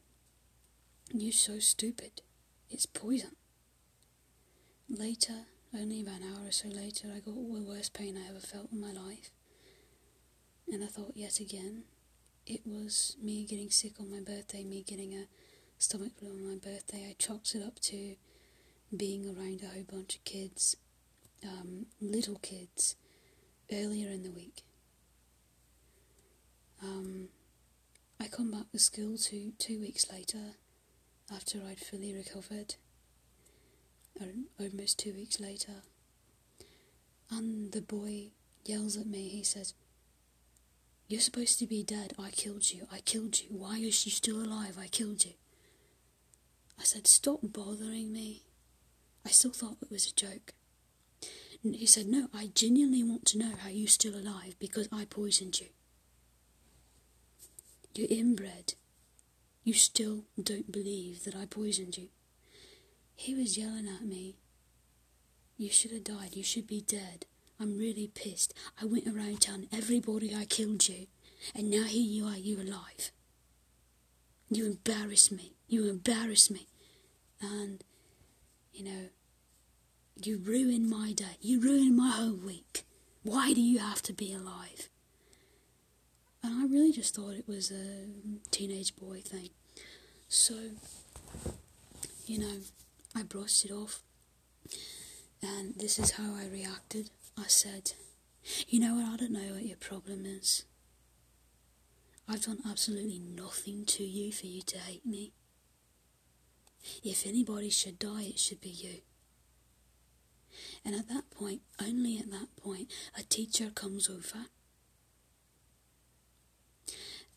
You're 1.14 1.32
so 1.32 1.60
stupid. 1.60 2.22
It's 2.70 2.86
poison. 2.86 3.38
Later, 4.90 5.46
only 5.74 6.02
about 6.02 6.20
an 6.22 6.34
hour 6.36 6.48
or 6.48 6.52
so 6.52 6.68
later, 6.68 7.08
I 7.16 7.20
got 7.20 7.36
the 7.36 7.66
worst 7.66 7.94
pain 7.94 8.18
I 8.18 8.30
ever 8.30 8.40
felt 8.40 8.72
in 8.74 8.82
my 8.82 8.92
life. 8.92 9.32
And 10.72 10.84
I 10.84 10.88
thought 10.88 11.14
yet 11.16 11.40
again, 11.40 11.84
it 12.46 12.62
was 12.66 13.16
me 13.22 13.46
getting 13.46 13.70
sick 13.70 14.00
on 14.00 14.12
my 14.12 14.20
birthday, 14.20 14.64
me 14.64 14.84
getting 14.84 15.14
a 15.14 15.26
stomach 15.78 16.12
flu 16.20 16.30
on 16.32 16.48
my 16.48 16.56
birthday. 16.56 17.08
I 17.10 17.16
chalked 17.18 17.56
it 17.56 17.64
up 17.64 17.80
to 17.82 18.16
being 18.96 19.26
around 19.26 19.62
a 19.64 19.68
whole 19.74 19.84
bunch 19.90 20.16
of 20.18 20.24
kids, 20.26 20.76
um, 21.44 21.86
little 22.02 22.38
kids, 22.40 22.96
earlier 23.72 24.10
in 24.10 24.24
the 24.24 24.32
week. 24.32 24.64
Um, 26.82 27.30
I 28.20 28.28
come 28.28 28.52
back 28.52 28.72
to 28.72 28.80
school 28.80 29.18
two 29.18 29.54
two 29.58 29.80
weeks 29.80 30.12
later, 30.12 30.56
after 31.34 31.60
I'd 31.66 31.80
fully 31.80 32.14
recovered, 32.14 32.76
almost 34.60 35.00
two 35.00 35.14
weeks 35.14 35.40
later, 35.40 35.84
and 37.30 37.72
the 37.72 37.82
boy 37.82 38.32
yells 38.66 38.98
at 38.98 39.08
me. 39.08 39.30
He 39.30 39.44
says, 39.44 39.74
"You're 41.08 41.22
supposed 41.22 41.60
to 41.60 41.68
be 41.68 41.84
dead. 41.84 42.14
I 42.20 42.32
killed 42.32 42.72
you. 42.72 42.88
I 42.92 43.00
killed 43.02 43.40
you. 43.42 43.50
Why 43.50 43.78
is 43.78 44.06
you 44.06 44.12
still 44.12 44.42
alive? 44.42 44.78
I 44.78 44.88
killed 44.88 45.26
you." 45.26 45.34
I 46.80 46.84
said, 46.84 47.08
"Stop 47.08 47.40
bothering 47.44 48.12
me." 48.12 48.44
I 49.26 49.32
still 49.32 49.52
thought 49.52 49.78
it 49.82 49.92
was 49.92 50.08
a 50.08 50.14
joke. 50.16 50.54
He 51.62 51.86
said, 51.86 52.08
No, 52.08 52.28
I 52.34 52.52
genuinely 52.54 53.04
want 53.04 53.26
to 53.28 53.38
know 53.38 53.52
how 53.58 53.70
you're 53.70 53.88
still 53.88 54.16
alive 54.16 54.56
because 54.60 54.88
I 54.92 55.06
poisoned 55.06 55.60
you. 55.60 55.68
You're 57.94 58.08
inbred. 58.10 58.76
You 59.64 59.74
still 59.74 60.24
don't 60.42 60.72
believe 60.72 61.26
that 61.26 61.36
I 61.36 61.46
poisoned 61.46 61.98
you. 61.98 62.08
He 63.16 63.36
was 63.36 63.58
yelling 63.58 63.88
at 63.88 64.06
me. 64.06 64.38
You 65.58 65.70
should 65.70 65.92
have 65.92 66.06
died. 66.06 66.36
You 66.36 66.44
should 66.44 66.66
be 66.66 66.82
dead. 66.82 67.26
I'm 67.60 67.78
really 67.78 68.08
pissed. 68.08 68.54
I 68.82 68.86
went 68.86 69.06
around 69.08 69.42
telling 69.42 69.68
everybody 69.74 70.34
I 70.34 70.46
killed 70.46 70.88
you, 70.88 71.08
and 71.54 71.70
now 71.70 71.84
here 71.84 72.02
you 72.02 72.26
are, 72.26 72.38
you 72.38 72.62
alive. 72.62 73.12
You 74.50 74.66
embarrass 74.66 75.32
me. 75.32 75.54
You 75.68 75.90
embarrass 75.90 76.50
me. 76.50 76.68
And, 77.42 77.84
you 78.72 78.86
know, 78.86 79.10
you 80.26 80.38
ruin 80.38 80.90
my 80.90 81.14
day. 81.14 81.38
You 81.42 81.60
ruin 81.60 81.96
my 81.96 82.10
whole 82.12 82.36
week. 82.36 82.84
Why 83.24 83.54
do 83.54 83.62
you 83.62 83.80
have 83.80 84.02
to 84.04 84.14
be 84.14 84.34
alive? 84.34 84.90
And 86.44 86.54
I 86.54 86.66
really 86.66 86.92
just 86.92 87.16
thought 87.16 87.36
it 87.36 87.48
was 87.48 87.72
a 87.72 88.08
teenage 88.52 88.96
boy 88.96 89.22
thing. 89.22 89.50
So, 90.28 90.56
you 92.26 92.40
know, 92.40 92.58
I 93.16 93.24
brushed 93.24 93.66
it 93.66 93.72
off. 93.72 94.02
And 95.42 95.76
this 95.76 96.00
is 96.00 96.12
how 96.12 96.36
I 96.36 96.48
reacted. 96.48 97.10
I 97.38 97.48
said, 97.48 97.94
You 98.68 98.80
know 98.80 98.96
what? 98.96 99.06
I 99.06 99.18
don't 99.18 99.32
know 99.32 99.54
what 99.54 99.66
your 99.66 99.78
problem 99.78 100.26
is. 100.26 100.66
I've 102.28 102.44
done 102.44 102.60
absolutely 102.70 103.20
nothing 103.20 103.86
to 103.86 104.04
you 104.04 104.32
for 104.32 104.46
you 104.46 104.62
to 104.62 104.78
hate 104.78 105.06
me. 105.06 105.34
If 107.04 107.26
anybody 107.26 107.70
should 107.70 108.00
die, 108.00 108.24
it 108.30 108.40
should 108.40 108.62
be 108.62 108.70
you. 108.70 109.02
And 110.86 110.96
at 110.96 111.08
that 111.10 111.30
point, 111.30 111.62
only 111.82 112.18
at 112.18 112.32
that 112.32 112.56
point, 112.58 112.92
a 113.18 113.24
teacher 113.24 113.70
comes 113.70 114.10
over 114.10 114.48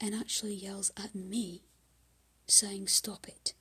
and 0.00 0.14
actually 0.14 0.54
yells 0.54 0.90
at 0.96 1.14
me, 1.14 1.62
saying, 2.46 2.88
Stop 2.88 3.28
it. 3.28 3.54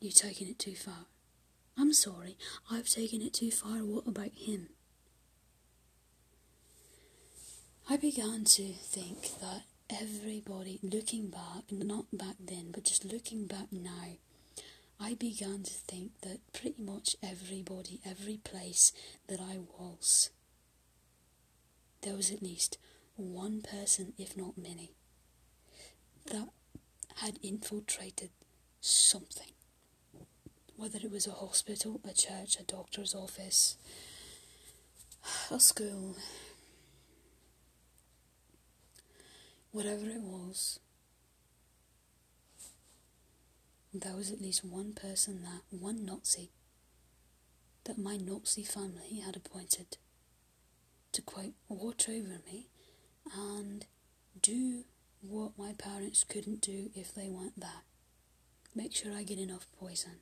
You're 0.00 0.12
taking 0.12 0.48
it 0.48 0.58
too 0.60 0.76
far. 0.76 1.06
I'm 1.76 1.92
sorry, 1.92 2.36
I've 2.70 2.88
taken 2.88 3.20
it 3.20 3.34
too 3.34 3.50
far. 3.50 3.78
What 3.78 4.06
about 4.06 4.30
him? 4.34 4.68
I 7.90 7.96
began 7.96 8.44
to 8.44 8.72
think 8.72 9.40
that 9.40 9.62
everybody, 9.90 10.78
looking 10.82 11.30
back, 11.30 11.64
not 11.72 12.06
back 12.12 12.36
then, 12.38 12.70
but 12.72 12.84
just 12.84 13.04
looking 13.04 13.46
back 13.46 13.72
now, 13.72 14.18
I 15.00 15.14
began 15.14 15.62
to 15.62 15.72
think 15.72 16.12
that 16.22 16.40
pretty 16.52 16.82
much 16.82 17.14
everybody, 17.22 18.00
every 18.04 18.36
place 18.36 18.92
that 19.28 19.40
I 19.40 19.58
was, 19.78 20.30
there 22.02 22.14
was 22.14 22.30
at 22.32 22.42
least 22.42 22.78
one 23.16 23.62
person, 23.62 24.12
if 24.18 24.36
not 24.36 24.58
many, 24.58 24.92
that 26.26 26.48
had 27.16 27.38
infiltrated 27.42 28.30
something. 28.80 29.52
Whether 30.76 30.98
it 30.98 31.10
was 31.10 31.26
a 31.26 31.32
hospital, 31.32 32.00
a 32.08 32.12
church, 32.12 32.58
a 32.58 32.64
doctor's 32.64 33.14
office, 33.14 33.76
a 35.50 35.60
school, 35.60 36.16
whatever 39.72 40.06
it 40.06 40.22
was, 40.22 40.80
there 43.92 44.16
was 44.16 44.30
at 44.30 44.40
least 44.40 44.64
one 44.64 44.92
person 44.92 45.42
that, 45.42 45.62
one 45.70 46.04
Nazi, 46.04 46.50
that 47.84 47.98
my 47.98 48.16
Nazi 48.16 48.62
family 48.62 49.22
had 49.24 49.36
appointed 49.36 49.96
to 51.12 51.22
quote, 51.22 51.54
watch 51.68 52.08
over 52.08 52.40
me 52.46 52.68
and 53.34 53.86
do 54.40 54.84
what 55.20 55.58
my 55.58 55.72
parents 55.72 56.24
couldn't 56.24 56.60
do 56.60 56.90
if 56.94 57.14
they 57.14 57.28
weren't 57.28 57.58
there. 57.58 57.82
Make 58.74 58.94
sure 58.94 59.12
I 59.12 59.22
get 59.22 59.38
enough 59.38 59.66
poison. 59.78 60.20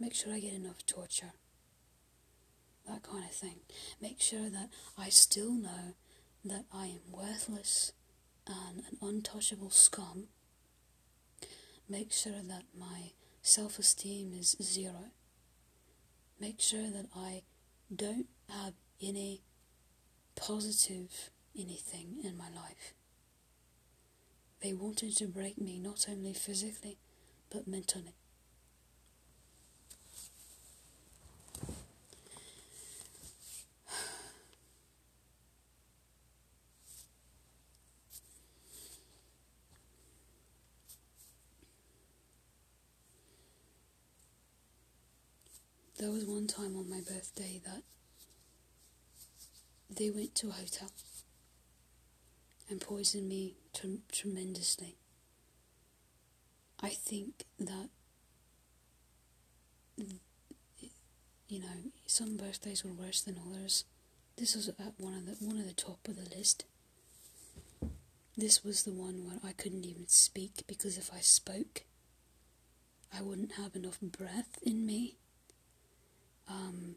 Make 0.00 0.14
sure 0.14 0.32
I 0.32 0.40
get 0.40 0.52
enough 0.52 0.84
torture. 0.86 1.32
That 2.86 3.02
kind 3.02 3.24
of 3.24 3.32
thing. 3.32 3.60
Make 4.00 4.20
sure 4.20 4.50
that 4.50 4.70
I 4.96 5.08
still 5.08 5.52
know 5.52 5.94
that 6.44 6.64
I 6.72 6.86
am 6.86 7.12
worthless 7.12 7.92
and 8.46 8.82
an 8.90 8.98
untouchable 9.02 9.70
scum. 9.70 10.28
Make 11.88 12.12
sure 12.12 12.42
that 12.48 12.64
my 12.78 13.12
self 13.40 13.78
esteem 13.78 14.34
is 14.34 14.56
zero. 14.62 15.10
Make 16.38 16.60
sure 16.60 16.90
that 16.90 17.06
I 17.16 17.42
don't 17.94 18.26
have 18.48 18.74
any 19.00 19.42
positive 20.36 21.30
anything 21.58 22.20
in 22.22 22.36
my 22.36 22.50
life. 22.50 22.94
They 24.60 24.72
wanted 24.72 25.16
to 25.16 25.26
break 25.26 25.58
me 25.58 25.78
not 25.78 26.06
only 26.10 26.34
physically, 26.34 26.98
but 27.50 27.66
mentally. 27.66 28.14
There 45.98 46.12
was 46.12 46.24
one 46.24 46.46
time 46.46 46.76
on 46.76 46.88
my 46.88 47.00
birthday 47.00 47.60
that 47.64 47.82
they 49.90 50.10
went 50.10 50.36
to 50.36 50.48
a 50.48 50.52
hotel 50.52 50.90
and 52.70 52.80
poisoned 52.80 53.28
me 53.28 53.56
t- 53.72 53.98
tremendously. 54.12 54.94
I 56.80 56.90
think 56.90 57.46
that, 57.58 57.88
you 61.48 61.58
know, 61.58 61.90
some 62.06 62.36
birthdays 62.36 62.84
were 62.84 62.92
worse 62.92 63.20
than 63.20 63.40
others. 63.44 63.84
This 64.36 64.54
was 64.54 64.68
at 64.68 64.94
one 64.98 65.14
of 65.14 65.26
the 65.26 65.44
one 65.44 65.58
of 65.58 65.66
the 65.66 65.72
top 65.72 66.06
of 66.06 66.14
the 66.14 66.36
list. 66.36 66.64
This 68.36 68.62
was 68.62 68.84
the 68.84 68.92
one 68.92 69.24
where 69.26 69.40
I 69.42 69.50
couldn't 69.52 69.84
even 69.84 70.06
speak 70.06 70.62
because 70.68 70.96
if 70.96 71.10
I 71.12 71.18
spoke, 71.18 71.82
I 73.12 73.20
wouldn't 73.20 73.54
have 73.56 73.74
enough 73.74 74.00
breath 74.00 74.58
in 74.62 74.86
me 74.86 75.16
um, 76.48 76.96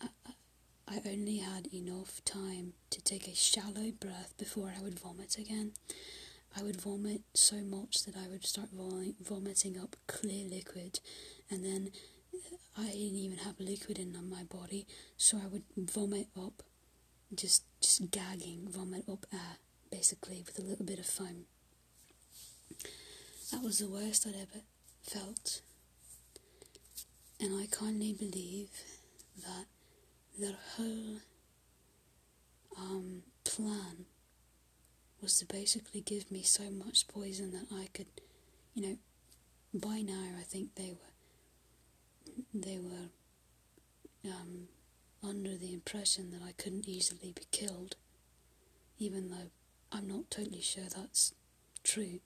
I, 0.00 0.08
I 0.88 1.00
only 1.06 1.38
had 1.38 1.72
enough 1.72 2.22
time 2.24 2.74
to 2.90 3.00
take 3.00 3.26
a 3.28 3.34
shallow 3.34 3.90
breath 3.98 4.34
before 4.38 4.72
I 4.76 4.82
would 4.82 4.98
vomit 4.98 5.36
again. 5.38 5.72
I 6.56 6.62
would 6.62 6.80
vomit 6.80 7.22
so 7.34 7.56
much 7.56 8.04
that 8.04 8.16
I 8.16 8.28
would 8.28 8.44
start 8.44 8.68
vomiting 8.72 9.78
up 9.78 9.96
clear 10.06 10.46
liquid, 10.48 11.00
and 11.50 11.64
then 11.64 11.90
I 12.76 12.86
didn't 12.86 13.16
even 13.16 13.38
have 13.38 13.60
liquid 13.60 13.98
in 13.98 14.16
my 14.30 14.44
body, 14.44 14.86
so 15.16 15.38
I 15.42 15.46
would 15.46 15.64
vomit 15.76 16.28
up, 16.36 16.62
just 17.34 17.64
just 17.80 18.10
gagging, 18.10 18.66
vomit 18.68 19.04
up 19.10 19.26
air 19.32 19.58
basically, 19.90 20.42
with 20.44 20.58
a 20.58 20.62
little 20.62 20.84
bit 20.84 20.98
of 20.98 21.06
foam. 21.06 21.44
That 23.50 23.62
was 23.62 23.78
the 23.78 23.88
worst 23.88 24.26
I'd 24.26 24.34
ever 24.34 24.62
felt. 25.02 25.62
And 27.40 27.54
I 27.54 27.66
kindly 27.66 28.12
believe 28.12 28.70
that 29.36 29.66
their 30.38 30.56
whole 30.76 31.18
um, 32.76 33.22
plan 33.44 34.06
was 35.20 35.38
to 35.38 35.46
basically 35.46 36.00
give 36.00 36.30
me 36.30 36.42
so 36.42 36.70
much 36.70 37.08
poison 37.08 37.52
that 37.52 37.66
I 37.74 37.88
could, 37.94 38.06
you 38.74 38.82
know, 38.82 38.96
by 39.74 40.00
now 40.00 40.22
I 40.38 40.42
think 40.42 40.74
they 40.74 40.90
were, 40.92 42.32
they 42.54 42.78
were 42.78 43.10
um, 44.30 44.68
under 45.22 45.56
the 45.56 45.72
impression 45.72 46.30
that 46.30 46.42
I 46.42 46.52
couldn't 46.52 46.88
easily 46.88 47.32
be 47.32 47.46
killed, 47.50 47.96
even 48.98 49.30
though 49.30 49.50
I'm 49.92 50.06
not 50.06 50.30
totally 50.30 50.60
sure 50.60 50.84
that's 50.84 51.34
true. 51.82 52.20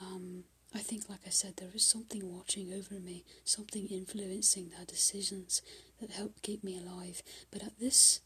Um, 0.00 0.44
I 0.74 0.78
think, 0.78 1.08
like 1.08 1.20
I 1.26 1.30
said, 1.30 1.56
there 1.56 1.70
is 1.74 1.84
something 1.84 2.34
watching 2.34 2.72
over 2.72 2.94
me, 2.94 3.24
something 3.44 3.86
influencing 3.88 4.70
their 4.70 4.86
decisions 4.86 5.60
that 6.00 6.10
help 6.12 6.40
keep 6.42 6.64
me 6.64 6.78
alive. 6.78 7.22
But 7.50 7.62
at 7.62 7.78
this, 7.78 8.20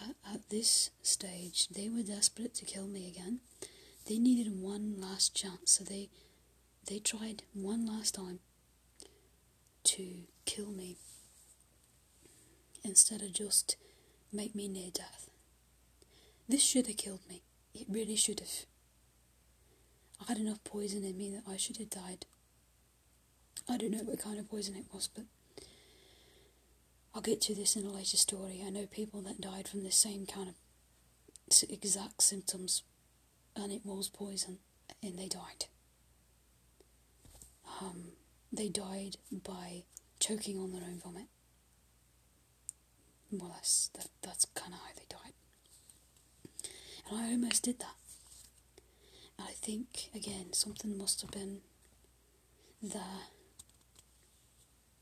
at, 0.00 0.14
at 0.32 0.48
this 0.50 0.90
stage, 1.02 1.68
they 1.68 1.88
were 1.88 2.02
desperate 2.02 2.54
to 2.54 2.64
kill 2.64 2.86
me 2.86 3.08
again. 3.08 3.40
They 4.06 4.18
needed 4.18 4.60
one 4.60 4.96
last 5.00 5.34
chance, 5.34 5.72
so 5.72 5.84
they, 5.84 6.10
they 6.86 6.98
tried 7.00 7.42
one 7.54 7.86
last 7.86 8.14
time 8.14 8.38
to 9.84 10.22
kill 10.46 10.70
me 10.70 10.96
instead 12.84 13.22
of 13.22 13.32
just 13.32 13.76
make 14.32 14.54
me 14.54 14.68
near 14.68 14.90
death. 14.92 15.28
This 16.48 16.62
should 16.62 16.86
have 16.86 16.96
killed 16.96 17.20
me. 17.28 17.42
It 17.74 17.86
really 17.88 18.16
should 18.16 18.40
have. 18.40 18.69
I 20.20 20.24
had 20.32 20.38
enough 20.38 20.62
poison 20.64 21.04
in 21.04 21.16
me 21.16 21.30
that 21.30 21.50
I 21.50 21.56
should 21.56 21.78
have 21.78 21.90
died. 21.90 22.26
I 23.68 23.76
don't 23.76 23.90
know 23.92 24.04
what 24.04 24.20
kind 24.20 24.38
of 24.38 24.50
poison 24.50 24.76
it 24.76 24.86
was, 24.92 25.08
but 25.08 25.24
I'll 27.14 27.22
get 27.22 27.40
to 27.42 27.54
this 27.54 27.76
in 27.76 27.84
a 27.84 27.90
later 27.90 28.16
story. 28.16 28.62
I 28.64 28.70
know 28.70 28.86
people 28.86 29.20
that 29.22 29.40
died 29.40 29.68
from 29.68 29.82
the 29.82 29.90
same 29.90 30.26
kind 30.26 30.48
of 30.48 30.54
exact 31.68 32.22
symptoms, 32.22 32.82
and 33.56 33.72
it 33.72 33.82
was 33.84 34.08
poison, 34.08 34.58
and 35.02 35.18
they 35.18 35.28
died. 35.28 35.66
Um, 37.80 38.12
they 38.52 38.68
died 38.68 39.16
by 39.30 39.84
choking 40.18 40.58
on 40.58 40.72
their 40.72 40.82
own 40.82 41.00
vomit. 41.02 41.26
Well, 43.32 43.52
that's 43.54 43.88
that, 43.94 44.08
that's 44.22 44.44
kind 44.54 44.74
of 44.74 44.80
how 44.80 44.92
they 44.96 45.06
died. 45.08 45.32
And 47.08 47.18
I 47.20 47.30
almost 47.32 47.62
did 47.62 47.78
that. 47.80 47.94
I 49.40 49.52
think, 49.52 50.10
again, 50.14 50.52
something 50.52 50.96
must 50.96 51.20
have 51.22 51.30
been 51.30 51.60
there. 52.82 53.28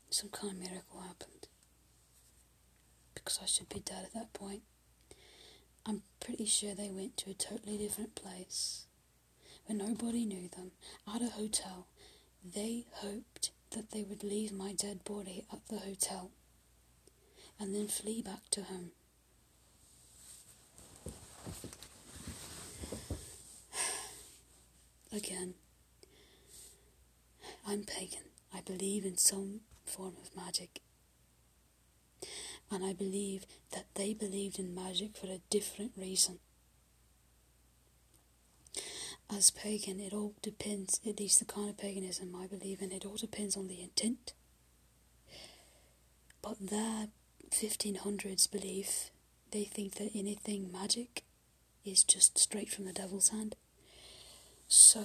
Some 0.09 0.29
kind 0.29 0.53
of 0.53 0.59
miracle 0.59 1.01
happened. 1.01 1.47
Because 3.13 3.39
I 3.41 3.45
should 3.45 3.69
be 3.69 3.79
dead 3.79 4.05
at 4.05 4.13
that 4.13 4.33
point. 4.33 4.61
I'm 5.85 6.03
pretty 6.19 6.45
sure 6.45 6.73
they 6.73 6.89
went 6.89 7.17
to 7.17 7.31
a 7.31 7.33
totally 7.33 7.77
different 7.77 8.15
place 8.15 8.85
where 9.65 9.77
nobody 9.77 10.25
knew 10.25 10.49
them, 10.49 10.71
at 11.13 11.21
a 11.21 11.29
hotel. 11.31 11.87
They 12.43 12.85
hoped 12.95 13.51
that 13.71 13.91
they 13.91 14.03
would 14.03 14.23
leave 14.23 14.51
my 14.51 14.73
dead 14.73 15.03
body 15.03 15.45
at 15.51 15.67
the 15.67 15.77
hotel 15.79 16.31
and 17.59 17.75
then 17.75 17.87
flee 17.87 18.21
back 18.21 18.49
to 18.51 18.63
home. 18.63 18.91
Again. 25.11 25.55
I'm 27.67 27.83
pagan. 27.83 28.23
I 28.53 28.61
believe 28.61 29.05
in 29.05 29.17
some 29.17 29.61
form 29.85 30.13
of 30.21 30.35
magic. 30.35 30.81
And 32.71 32.83
I 32.83 32.93
believe 32.93 33.45
that 33.71 33.85
they 33.95 34.13
believed 34.13 34.59
in 34.59 34.75
magic 34.75 35.15
for 35.17 35.27
a 35.27 35.41
different 35.49 35.91
reason. 35.97 36.39
As 39.31 39.51
pagan, 39.51 39.99
it 39.99 40.13
all 40.13 40.33
depends, 40.41 40.99
at 41.07 41.19
least 41.19 41.39
the 41.39 41.45
kind 41.45 41.69
of 41.69 41.77
paganism 41.77 42.35
I 42.35 42.47
believe 42.47 42.81
in, 42.81 42.91
it 42.91 43.05
all 43.05 43.15
depends 43.15 43.55
on 43.55 43.67
the 43.67 43.81
intent. 43.81 44.33
But 46.41 46.57
their 46.59 47.07
1500s 47.51 48.49
belief, 48.49 49.11
they 49.51 49.65
think 49.65 49.95
that 49.95 50.11
anything 50.15 50.71
magic 50.71 51.23
is 51.85 52.03
just 52.03 52.37
straight 52.37 52.71
from 52.71 52.85
the 52.85 52.93
devil's 52.93 53.29
hand. 53.29 53.55
So, 54.71 55.03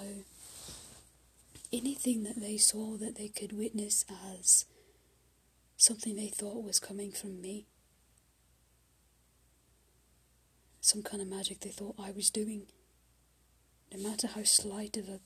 anything 1.72 2.22
that 2.24 2.38
they 2.38 2.58
saw 2.58 2.98
that 2.98 3.16
they 3.16 3.28
could 3.28 3.56
witness 3.56 4.04
as 4.38 4.66
something 5.78 6.16
they 6.16 6.28
thought 6.28 6.62
was 6.62 6.78
coming 6.78 7.12
from 7.12 7.40
me, 7.40 7.64
some 10.82 11.02
kind 11.02 11.22
of 11.22 11.28
magic 11.28 11.60
they 11.60 11.70
thought 11.70 11.94
I 11.98 12.10
was 12.10 12.28
doing, 12.28 12.66
no 13.90 14.06
matter 14.06 14.26
how 14.26 14.42
slight 14.44 14.98
of 14.98 15.08
a 15.08 15.20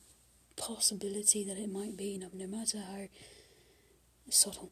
possibility 0.55 1.43
that 1.43 1.57
it 1.57 1.69
might 1.69 1.97
be, 1.97 2.17
no, 2.17 2.29
matter 2.47 2.79
how 2.79 3.07
subtle. 4.29 4.71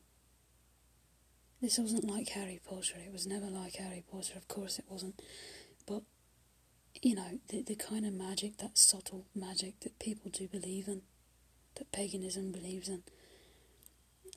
This 1.61 1.77
wasn't 1.77 2.05
like 2.05 2.29
Harry 2.29 2.61
Potter, 2.65 2.99
it 3.05 3.11
was 3.11 3.27
never 3.27 3.47
like 3.47 3.75
Harry 3.75 4.05
Potter, 4.09 4.37
of 4.37 4.47
course 4.47 4.79
it 4.79 4.85
wasn't. 4.87 5.21
But 5.85 6.03
you 7.01 7.15
know, 7.15 7.39
the, 7.49 7.61
the 7.61 7.75
kind 7.75 8.05
of 8.05 8.13
magic, 8.13 8.57
that 8.57 8.77
subtle 8.77 9.25
magic 9.35 9.79
that 9.81 9.99
people 9.99 10.31
do 10.31 10.47
believe 10.47 10.87
in, 10.87 11.01
that 11.75 11.91
paganism 11.91 12.51
believes 12.51 12.89
in, 12.89 13.03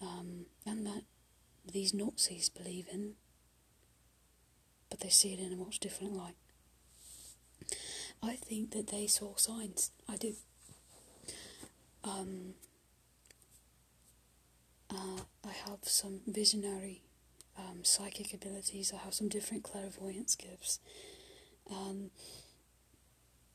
um, 0.03 0.47
and 0.67 0.87
that 0.87 1.03
these 1.71 1.95
Nazis 1.95 2.49
believe 2.49 2.87
in, 2.93 3.15
but 4.89 5.01
they 5.01 5.09
see 5.09 5.33
it 5.33 5.41
in 5.41 5.53
a 5.53 5.57
much 5.57 5.79
different 5.79 6.15
light. 6.15 6.35
I 8.23 8.37
think 8.37 8.73
that 8.73 8.89
they 8.89 9.07
saw 9.07 9.37
signs. 9.37 9.93
I 10.09 10.17
do. 10.17 10.35
Um, 12.05 12.55
uh, 14.91 15.21
I 15.47 15.53
have 15.69 15.79
some 15.83 16.21
visionary 16.27 17.03
um, 17.59 17.85
psychic 17.85 18.35
abilities. 18.35 18.93
I 18.95 19.03
have 19.05 19.15
some 19.15 19.29
different 19.29 19.63
clairvoyance 19.63 20.35
gifts. 20.35 20.81
Um, 21.71 22.11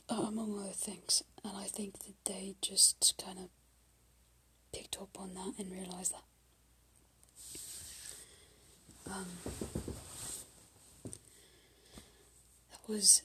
among 0.09 0.59
other 0.59 0.69
things. 0.73 1.23
And 1.43 1.57
I 1.57 1.65
think 1.65 1.99
that 1.99 2.15
they 2.25 2.55
just 2.61 3.13
kind 3.23 3.37
of 3.39 3.49
picked 4.73 4.97
up 4.97 5.19
on 5.19 5.33
that 5.35 5.53
and 5.57 5.71
realised 5.71 6.13
that. 6.13 6.23
Um, 9.11 9.27
that 12.71 12.87
was, 12.87 13.21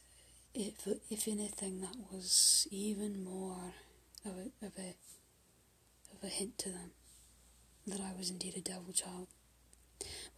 if, 0.54 0.86
if 1.10 1.26
anything, 1.26 1.80
that 1.80 1.96
was 2.12 2.68
even 2.70 3.24
more 3.24 3.74
of 4.24 4.32
a, 4.32 4.66
of 4.66 4.72
a, 4.78 4.94
of 6.14 6.22
a 6.22 6.28
hint 6.28 6.58
to 6.58 6.68
them 6.68 6.90
that 7.86 8.00
I 8.00 8.12
was 8.16 8.30
indeed 8.30 8.56
a 8.56 8.60
devil 8.60 8.92
child. 8.92 9.28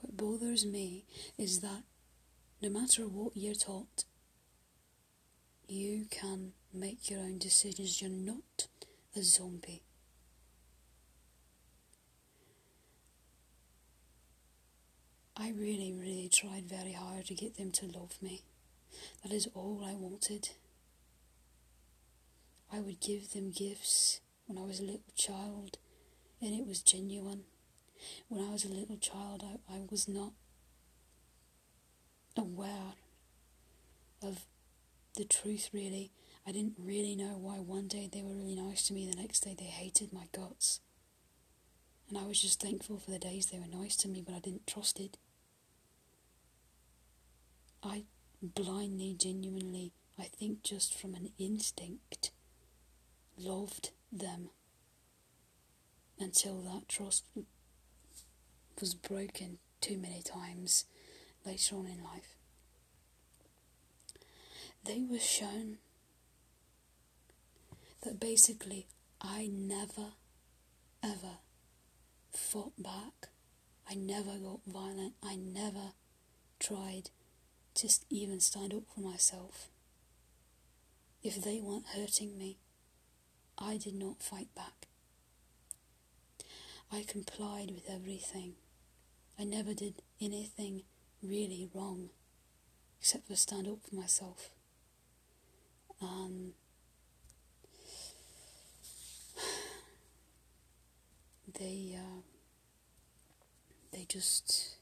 What 0.00 0.16
bothers 0.16 0.64
me 0.64 1.04
is 1.38 1.60
that 1.60 1.82
no 2.60 2.70
matter 2.70 3.02
what 3.02 3.36
you're 3.36 3.54
taught, 3.54 4.04
you 5.68 6.06
can 6.10 6.52
make 6.72 7.10
your 7.10 7.20
own 7.20 7.38
decisions. 7.38 8.00
You're 8.00 8.10
not 8.10 8.66
a 9.16 9.22
zombie. 9.22 9.82
I 15.36 15.50
really, 15.50 15.92
really 15.92 16.28
tried 16.32 16.68
very 16.68 16.92
hard 16.92 17.26
to 17.26 17.34
get 17.34 17.56
them 17.56 17.70
to 17.72 17.86
love 17.86 18.20
me. 18.20 18.42
That 19.22 19.32
is 19.32 19.48
all 19.54 19.82
I 19.84 19.94
wanted. 19.94 20.50
I 22.70 22.80
would 22.80 23.00
give 23.00 23.32
them 23.32 23.50
gifts 23.50 24.20
when 24.46 24.58
I 24.58 24.66
was 24.66 24.80
a 24.80 24.84
little 24.84 25.00
child, 25.16 25.78
and 26.40 26.54
it 26.54 26.66
was 26.66 26.80
genuine. 26.80 27.44
When 28.28 28.44
I 28.44 28.50
was 28.50 28.64
a 28.64 28.68
little 28.68 28.96
child, 28.96 29.42
I, 29.44 29.74
I 29.74 29.80
was 29.90 30.06
not 30.06 30.32
aware 32.36 32.94
of 34.22 34.46
the 35.16 35.24
truth, 35.24 35.70
really. 35.72 36.10
I 36.46 36.52
didn't 36.52 36.74
really 36.78 37.14
know 37.14 37.36
why 37.38 37.56
one 37.56 37.88
day 37.88 38.08
they 38.10 38.22
were 38.22 38.34
really 38.34 38.56
nice 38.56 38.86
to 38.86 38.92
me, 38.94 39.08
the 39.08 39.20
next 39.20 39.40
day 39.40 39.54
they 39.56 39.66
hated 39.66 40.12
my 40.12 40.26
guts. 40.32 40.80
And 42.08 42.18
I 42.18 42.24
was 42.26 42.42
just 42.42 42.60
thankful 42.60 42.98
for 42.98 43.10
the 43.10 43.18
days 43.18 43.46
they 43.46 43.58
were 43.58 43.66
nice 43.66 43.96
to 43.98 44.08
me, 44.08 44.22
but 44.24 44.34
I 44.34 44.40
didn't 44.40 44.66
trust 44.66 45.00
it. 45.00 45.18
I 47.82 48.04
blindly, 48.42 49.14
genuinely, 49.18 49.92
I 50.18 50.24
think 50.24 50.62
just 50.62 50.98
from 50.98 51.14
an 51.14 51.30
instinct, 51.38 52.32
loved 53.38 53.90
them 54.10 54.50
until 56.18 56.60
that 56.62 56.88
trust 56.88 57.24
was 58.80 58.94
broken 58.94 59.58
too 59.80 59.98
many 59.98 60.22
times 60.22 60.84
later 61.44 61.76
on 61.76 61.86
in 61.86 62.02
life. 62.02 62.36
They 64.84 65.04
were 65.08 65.18
shown 65.18 65.78
that 68.02 68.18
basically 68.18 68.86
I 69.20 69.48
never, 69.52 70.14
ever 71.02 71.38
fought 72.32 72.72
back. 72.82 73.28
I 73.88 73.94
never 73.94 74.38
got 74.38 74.60
violent. 74.66 75.14
I 75.22 75.36
never 75.36 75.92
tried 76.58 77.10
to 77.74 77.88
even 78.10 78.40
stand 78.40 78.74
up 78.74 78.82
for 78.92 79.00
myself. 79.00 79.68
If 81.22 81.42
they 81.42 81.60
weren't 81.60 81.86
hurting 81.94 82.36
me, 82.36 82.58
I 83.56 83.76
did 83.76 83.94
not 83.94 84.22
fight 84.22 84.52
back. 84.56 84.88
I 86.90 87.04
complied 87.06 87.70
with 87.70 87.88
everything. 87.88 88.54
I 89.38 89.44
never 89.44 89.74
did 89.74 90.02
anything 90.20 90.82
really 91.22 91.68
wrong 91.72 92.10
except 93.00 93.28
for 93.28 93.36
stand 93.36 93.68
up 93.68 93.78
for 93.88 93.94
myself. 93.94 94.50
Um, 96.02 96.52
they 101.58 101.96
uh, 101.96 102.20
they 103.92 104.04
just 104.08 104.76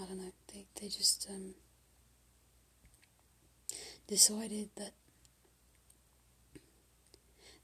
I 0.00 0.04
don't 0.04 0.18
know 0.18 0.32
they 0.52 0.66
they 0.80 0.86
just 0.86 1.26
um, 1.28 1.54
decided 4.06 4.70
that 4.76 4.92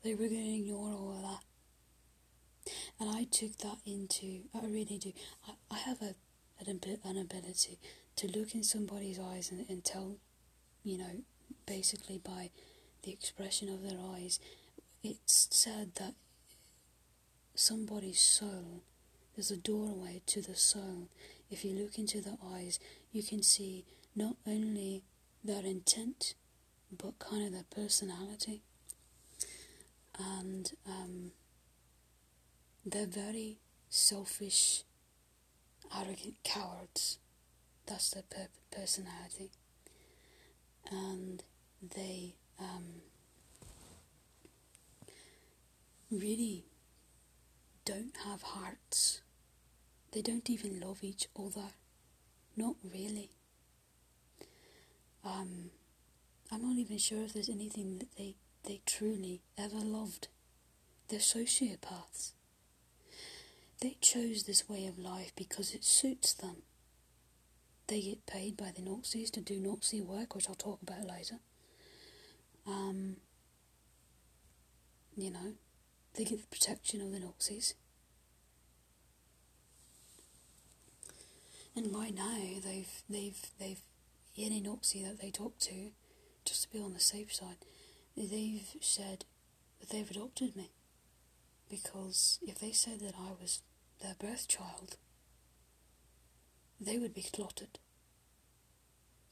they 0.03 0.15
were 0.15 0.29
going 0.29 0.45
to 0.45 0.55
ignore 0.55 0.93
all 0.93 1.13
of 1.17 1.23
that. 1.23 2.73
And 3.01 3.11
I 3.11 3.25
took 3.25 3.57
that 3.59 3.79
into, 3.87 4.43
I 4.55 4.67
really 4.67 4.99
do. 4.99 5.13
I, 5.47 5.53
I 5.75 5.79
have 5.79 6.01
a, 6.03 6.15
an, 6.61 6.81
an 7.05 7.19
ability 7.19 7.79
to 8.19 8.27
look 8.39 8.55
in 8.55 8.63
somebody's 8.63 9.19
eyes 9.19 9.51
and, 9.51 9.65
and 9.69 9.85
tell, 9.85 10.17
you 10.85 10.99
know, 10.99 11.23
basically 11.67 12.19
by 12.19 12.51
the 13.03 13.13
expression 13.13 13.69
of 13.69 13.83
their 13.83 13.99
eyes, 14.15 14.41
it's 15.03 15.49
said 15.51 15.95
that 15.97 16.15
somebody's 17.55 18.21
soul, 18.21 18.83
there's 19.35 19.51
a 19.51 19.57
doorway 19.57 20.21
to 20.27 20.43
the 20.43 20.55
soul. 20.55 21.09
If 21.51 21.65
you 21.65 21.75
look 21.75 21.99
into 21.99 22.21
the 22.21 22.37
eyes, 22.55 22.79
you 23.13 23.23
can 23.23 23.43
see 23.43 23.85
not 24.15 24.37
only 24.47 25.03
their 25.43 25.65
intent, 25.65 26.35
but 26.91 27.19
kind 27.19 27.47
of 27.47 27.53
their 27.53 27.65
personality 27.75 28.63
and 30.19 30.73
um, 30.87 31.33
they're 32.85 33.07
very 33.07 33.59
selfish, 33.89 34.83
arrogant 35.97 36.37
cowards. 36.45 37.19
That's 37.89 38.11
their 38.11 38.23
per- 38.29 38.49
personality, 38.71 39.51
and 40.91 41.43
they 41.83 42.35
um, 42.61 43.03
really 46.11 46.65
don't 47.85 48.17
have 48.27 48.43
hearts. 48.43 49.23
They 50.13 50.21
don't 50.23 50.49
even 50.51 50.81
love 50.81 50.99
each 51.03 51.29
other. 51.39 51.71
Not 52.57 52.77
really. 52.85 53.31
Um, 55.25 55.71
I'm 56.51 56.63
not 56.63 56.77
even 56.79 56.99
sure 56.99 57.23
if 57.23 57.33
there's 57.33 57.49
anything 57.49 57.99
that 57.99 58.17
they 58.17 58.35
they 58.65 58.81
truly 58.85 59.41
ever 59.57 59.79
loved. 59.79 60.29
They're 61.09 61.21
sociopaths. 61.21 62.33
They 63.81 63.97
chose 64.01 64.43
this 64.43 64.69
way 64.69 64.87
of 64.87 64.99
life 64.99 65.33
because 65.37 65.73
it 65.75 65.85
suits 65.85 66.35
them. 66.35 66.57
They 67.89 68.03
get 68.03 68.27
paid 68.27 68.57
by 68.57 68.71
the 68.75 68.83
Nazis 68.83 69.31
to 69.33 69.41
do 69.41 69.59
Nazi 69.59 70.03
work, 70.03 70.35
which 70.35 70.49
I'll 70.49 70.55
talk 70.55 70.81
about 70.83 71.07
later. 71.07 71.37
Um, 72.67 73.17
you 75.17 75.31
know, 75.31 75.55
they 76.15 76.25
get 76.25 76.41
the 76.43 76.47
protection 76.47 77.01
of 77.01 77.13
the 77.13 77.19
Nazis. 77.19 77.75
And 81.75 81.91
by 81.93 82.11
now, 82.11 82.39
they've 82.63 83.03
they've 83.09 83.41
they've 83.59 83.81
any 84.37 84.61
Nazi 84.61 85.03
that 85.03 85.21
they 85.21 85.31
talk 85.31 85.59
to, 85.61 85.93
just 86.45 86.65
to 86.65 86.73
be 86.73 86.81
on 86.81 86.93
the 86.93 87.01
safe 87.01 87.35
side, 87.35 87.57
they've 88.17 88.69
said 88.81 89.25
that 89.81 89.91
they've 89.91 90.11
adopted 90.11 90.57
me. 90.57 90.71
Because 91.71 92.39
if 92.43 92.59
they 92.59 92.73
said 92.73 93.01
that 93.01 93.15
I 93.19 93.31
was 93.41 93.63
their 94.03 94.15
birth 94.19 94.47
child, 94.49 94.97
they 96.81 96.99
would 96.99 97.15
be 97.15 97.23
slaughtered 97.23 97.79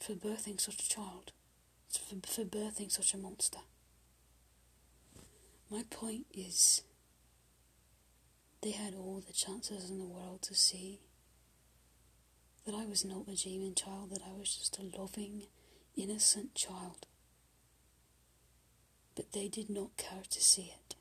for 0.01 0.15
birthing 0.15 0.61
such 0.61 0.81
a 0.83 0.89
child, 0.89 1.33
for, 1.89 2.17
for 2.27 2.45
birthing 2.45 2.91
such 2.91 3.15
a 3.15 3.19
monster. 3.19 3.61
My 5.71 5.83
point 5.91 6.27
is, 6.35 6.83
they 8.63 8.71
had 8.73 8.95
all 8.95 9.23
the 9.27 9.33
chances 9.33 9.91
in 9.91 9.99
the 9.99 10.05
world 10.05 10.43
to 10.43 10.55
see 10.55 11.01
that 12.65 12.75
I 12.75 12.85
was 12.85 13.05
not 13.05 13.29
a 13.29 13.37
demon 13.37 13.75
child, 13.75 14.11
that 14.11 14.23
I 14.23 14.39
was 14.39 14.57
just 14.57 14.79
a 14.79 14.99
loving, 14.99 15.45
innocent 15.97 16.55
child 16.55 17.07
but 19.17 19.33
they 19.33 19.49
did 19.49 19.71
not 19.71 19.97
care 19.97 20.23
to 20.29 20.45
see 20.45 20.75
it. 20.75 20.96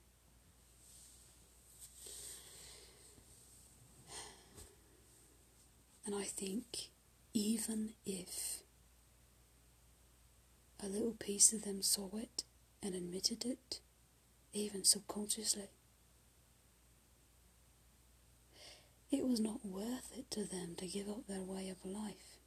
And 6.05 6.13
I 6.13 6.23
think 6.23 6.89
even 7.33 7.93
if 8.05 8.61
a 10.83 10.87
little 10.87 11.15
piece 11.19 11.51
of 11.51 11.63
them 11.63 11.81
saw 11.81 12.09
it 12.17 12.43
and 12.83 12.93
admitted 12.93 13.43
it, 13.43 13.79
even 14.53 14.83
subconsciously, 14.83 15.69
it 19.11 19.27
was 19.27 19.39
not 19.39 19.65
worth 19.65 20.11
it 20.15 20.29
to 20.31 20.43
them 20.43 20.75
to 20.77 20.87
give 20.87 21.09
up 21.09 21.27
their 21.27 21.41
way 21.41 21.69
of 21.69 21.83
life. 21.89 22.37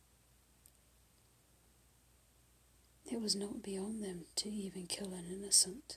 It 3.11 3.21
was 3.21 3.35
not 3.35 3.63
beyond 3.63 4.05
them 4.05 4.27
to 4.37 4.51
even 4.51 4.87
kill 4.87 5.15
an 5.15 5.25
innocent. 5.33 5.97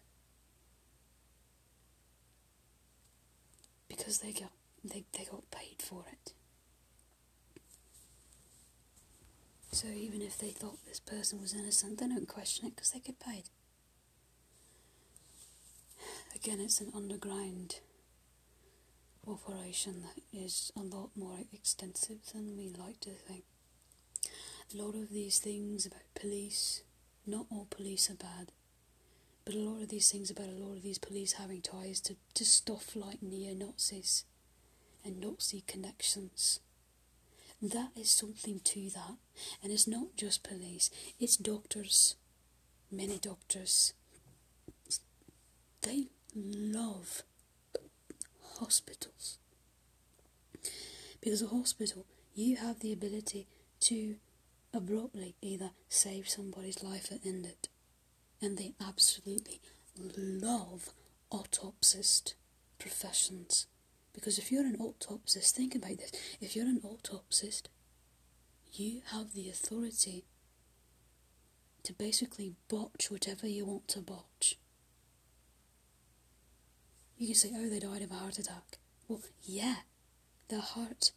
Because 3.89 4.19
they 4.19 4.31
got 4.31 4.51
they, 4.83 5.03
they 5.11 5.25
got 5.25 5.51
paid 5.51 5.81
for 5.81 6.05
it. 6.11 6.33
So 9.71 9.87
even 9.87 10.21
if 10.21 10.37
they 10.37 10.49
thought 10.49 10.85
this 10.85 10.99
person 10.99 11.39
was 11.41 11.53
innocent, 11.53 11.99
they 11.99 12.07
don't 12.07 12.27
question 12.27 12.67
it 12.67 12.75
because 12.75 12.91
they 12.91 12.99
get 12.99 13.19
paid. 13.19 13.43
Again, 16.35 16.59
it's 16.59 16.81
an 16.81 16.91
underground 16.95 17.79
operation 19.27 20.01
that 20.01 20.21
is 20.33 20.71
a 20.75 20.81
lot 20.81 21.11
more 21.15 21.39
extensive 21.53 22.17
than 22.33 22.57
we 22.57 22.67
like 22.69 22.99
to 23.01 23.11
think. 23.11 23.43
A 24.73 24.77
lot 24.77 24.95
of 24.95 25.09
these 25.09 25.39
things 25.39 25.85
about 25.85 26.01
police, 26.15 26.83
not 27.25 27.45
all 27.49 27.67
police 27.69 28.09
are 28.09 28.15
bad, 28.15 28.51
but 29.45 29.53
a 29.53 29.59
lot 29.59 29.81
of 29.81 29.89
these 29.89 30.11
things 30.11 30.29
about 30.29 30.49
a 30.49 30.63
lot 30.63 30.75
of 30.77 30.83
these 30.83 30.97
police 30.97 31.33
having 31.33 31.61
ties 31.61 31.99
to, 32.01 32.15
to 32.33 32.45
stuff 32.45 32.95
like 32.95 33.21
neo 33.21 33.53
Nazis 33.53 34.25
and 35.05 35.19
Nazi 35.19 35.63
connections. 35.67 36.59
That 37.61 37.91
is 37.95 38.09
something 38.09 38.59
to 38.63 38.89
that. 38.89 39.17
And 39.61 39.71
it's 39.71 39.87
not 39.87 40.15
just 40.15 40.43
police, 40.43 40.89
it's 41.19 41.37
doctors, 41.37 42.15
many 42.91 43.19
doctors. 43.19 43.93
They 45.81 46.07
love 46.35 47.23
hospitals. 48.59 49.37
Because 51.21 51.41
a 51.41 51.47
hospital, 51.47 52.05
you 52.33 52.57
have 52.57 52.79
the 52.79 52.93
ability 52.93 53.47
to 53.81 54.15
abruptly 54.73 55.35
either 55.41 55.71
save 55.89 56.29
somebody's 56.29 56.83
life 56.83 57.11
or 57.11 57.17
end 57.25 57.45
it. 57.45 57.67
And 58.41 58.57
they 58.57 58.73
absolutely 58.83 59.61
love 60.17 60.89
autopsist 61.31 62.33
professions. 62.79 63.67
Because 64.13 64.37
if 64.37 64.51
you're 64.51 64.65
an 64.65 64.77
autopsist, 64.77 65.55
think 65.55 65.75
about 65.75 65.97
this. 65.97 66.11
If 66.39 66.55
you're 66.55 66.65
an 66.65 66.81
autopsist, 66.83 67.69
you 68.73 69.01
have 69.11 69.33
the 69.33 69.49
authority 69.49 70.25
to 71.83 71.93
basically 71.93 72.53
botch 72.69 73.09
whatever 73.09 73.47
you 73.47 73.65
want 73.65 73.87
to 73.89 74.01
botch. 74.01 74.57
You 77.17 77.27
can 77.27 77.35
say, 77.35 77.51
oh, 77.55 77.69
they 77.69 77.79
died 77.79 78.01
of 78.01 78.11
a 78.11 78.15
heart 78.15 78.39
attack. 78.39 78.79
Well, 79.07 79.21
yeah, 79.43 79.75
the 80.47 80.59
heart 80.59 81.11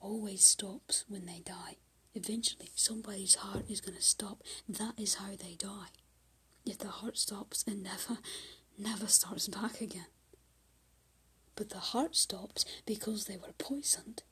always 0.00 0.44
stops 0.44 1.04
when 1.08 1.26
they 1.26 1.42
die. 1.44 1.76
Eventually, 2.14 2.70
somebody's 2.74 3.36
heart 3.36 3.64
is 3.70 3.80
going 3.80 3.96
to 3.96 4.02
stop. 4.02 4.42
That 4.68 4.94
is 4.98 5.14
how 5.14 5.30
they 5.30 5.54
die. 5.56 5.88
If 6.66 6.78
the 6.78 6.88
heart 6.88 7.16
stops 7.18 7.64
and 7.66 7.82
never, 7.82 8.18
never 8.78 9.06
starts 9.06 9.48
back 9.48 9.80
again. 9.80 10.06
But 11.54 11.70
the 11.70 11.78
heart 11.78 12.16
stopped 12.16 12.64
because 12.86 13.26
they 13.26 13.36
were 13.36 13.52
poisoned. 13.58 14.22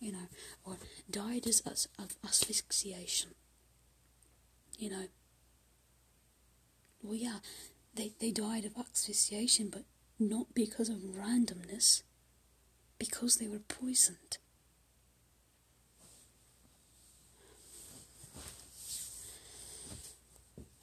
You 0.00 0.12
know, 0.12 0.28
or 0.64 0.78
died 1.10 1.46
as, 1.46 1.62
as 1.70 1.88
of 1.98 2.16
asphyxiation. 2.24 3.30
You 4.78 4.90
know. 4.90 5.04
Well, 7.02 7.14
yeah, 7.16 7.38
they, 7.94 8.12
they 8.18 8.30
died 8.30 8.64
of 8.64 8.76
asphyxiation, 8.78 9.68
but 9.68 9.84
not 10.18 10.54
because 10.54 10.88
of 10.88 10.96
randomness, 10.96 12.02
because 12.98 13.36
they 13.36 13.48
were 13.48 13.60
poisoned. 13.60 14.38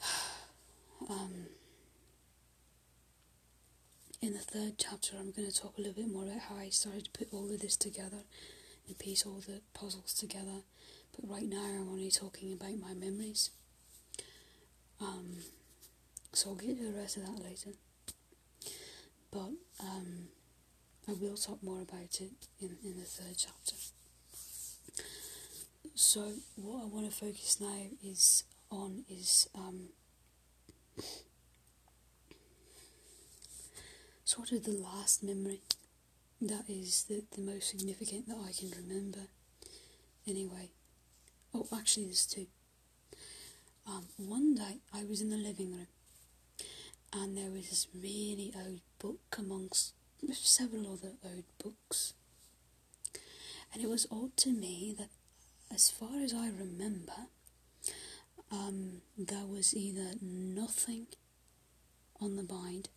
Um, 1.09 1.47
in 4.21 4.33
the 4.33 4.39
third 4.39 4.73
chapter, 4.77 5.15
I'm 5.17 5.31
going 5.31 5.49
to 5.49 5.55
talk 5.55 5.77
a 5.77 5.81
little 5.81 5.93
bit 6.01 6.11
more 6.11 6.23
about 6.23 6.39
how 6.49 6.55
I 6.55 6.69
started 6.69 7.05
to 7.05 7.11
put 7.11 7.27
all 7.31 7.51
of 7.51 7.59
this 7.59 7.75
together 7.77 8.23
and 8.87 8.97
piece 8.97 9.25
all 9.25 9.41
the 9.45 9.61
puzzles 9.73 10.13
together. 10.13 10.63
But 11.15 11.29
right 11.29 11.47
now, 11.47 11.63
I'm 11.63 11.89
only 11.89 12.09
talking 12.09 12.53
about 12.53 12.79
my 12.79 12.93
memories. 12.93 13.51
Um, 14.99 15.37
so 16.33 16.49
I'll 16.49 16.55
get 16.55 16.77
to 16.77 16.91
the 16.91 16.97
rest 16.97 17.17
of 17.17 17.25
that 17.25 17.43
later. 17.43 17.71
But 19.31 19.51
um, 19.81 20.29
I 21.07 21.13
will 21.13 21.37
talk 21.37 21.61
more 21.61 21.81
about 21.81 22.19
it 22.19 22.31
in, 22.59 22.77
in 22.83 22.97
the 22.97 23.05
third 23.05 23.35
chapter. 23.37 23.75
So 25.93 26.31
what 26.55 26.83
I 26.83 26.85
want 26.85 27.09
to 27.09 27.15
focus 27.15 27.59
now 27.59 27.81
is 28.03 28.43
on 28.71 29.03
is 29.09 29.47
um, 29.55 29.89
sort 34.27 34.51
of 34.51 34.65
the 34.65 34.71
last 34.71 35.23
memory 35.23 35.61
that 36.41 36.65
is 36.67 37.05
the, 37.05 37.23
the 37.31 37.41
most 37.41 37.69
significant 37.69 38.27
that 38.27 38.35
I 38.35 38.51
can 38.51 38.69
remember. 38.71 39.21
Anyway, 40.27 40.71
oh, 41.55 41.65
actually, 41.73 42.07
there's 42.07 42.25
two. 42.25 42.47
Um, 43.87 44.07
one 44.17 44.53
day 44.53 44.79
I 44.93 45.05
was 45.05 45.21
in 45.21 45.29
the 45.29 45.37
living 45.37 45.71
room 45.71 45.87
and 47.13 47.37
there 47.37 47.49
was 47.49 47.69
this 47.69 47.87
really 47.95 48.53
old 48.53 48.81
book 48.99 49.37
amongst 49.39 49.93
several 50.33 50.91
other 50.91 51.13
old 51.23 51.45
books. 51.63 52.13
And 53.73 53.81
it 53.81 53.89
was 53.89 54.07
odd 54.11 54.35
to 54.37 54.49
me 54.49 54.93
that, 54.99 55.09
as 55.73 55.89
far 55.89 56.19
as 56.21 56.33
I 56.33 56.49
remember, 56.49 57.29
um, 58.51 59.03
there 59.17 59.45
was 59.45 59.73
either 59.73 60.15
nothing 60.21 61.07
on 62.19 62.35
the 62.35 62.43
bind 62.43 62.89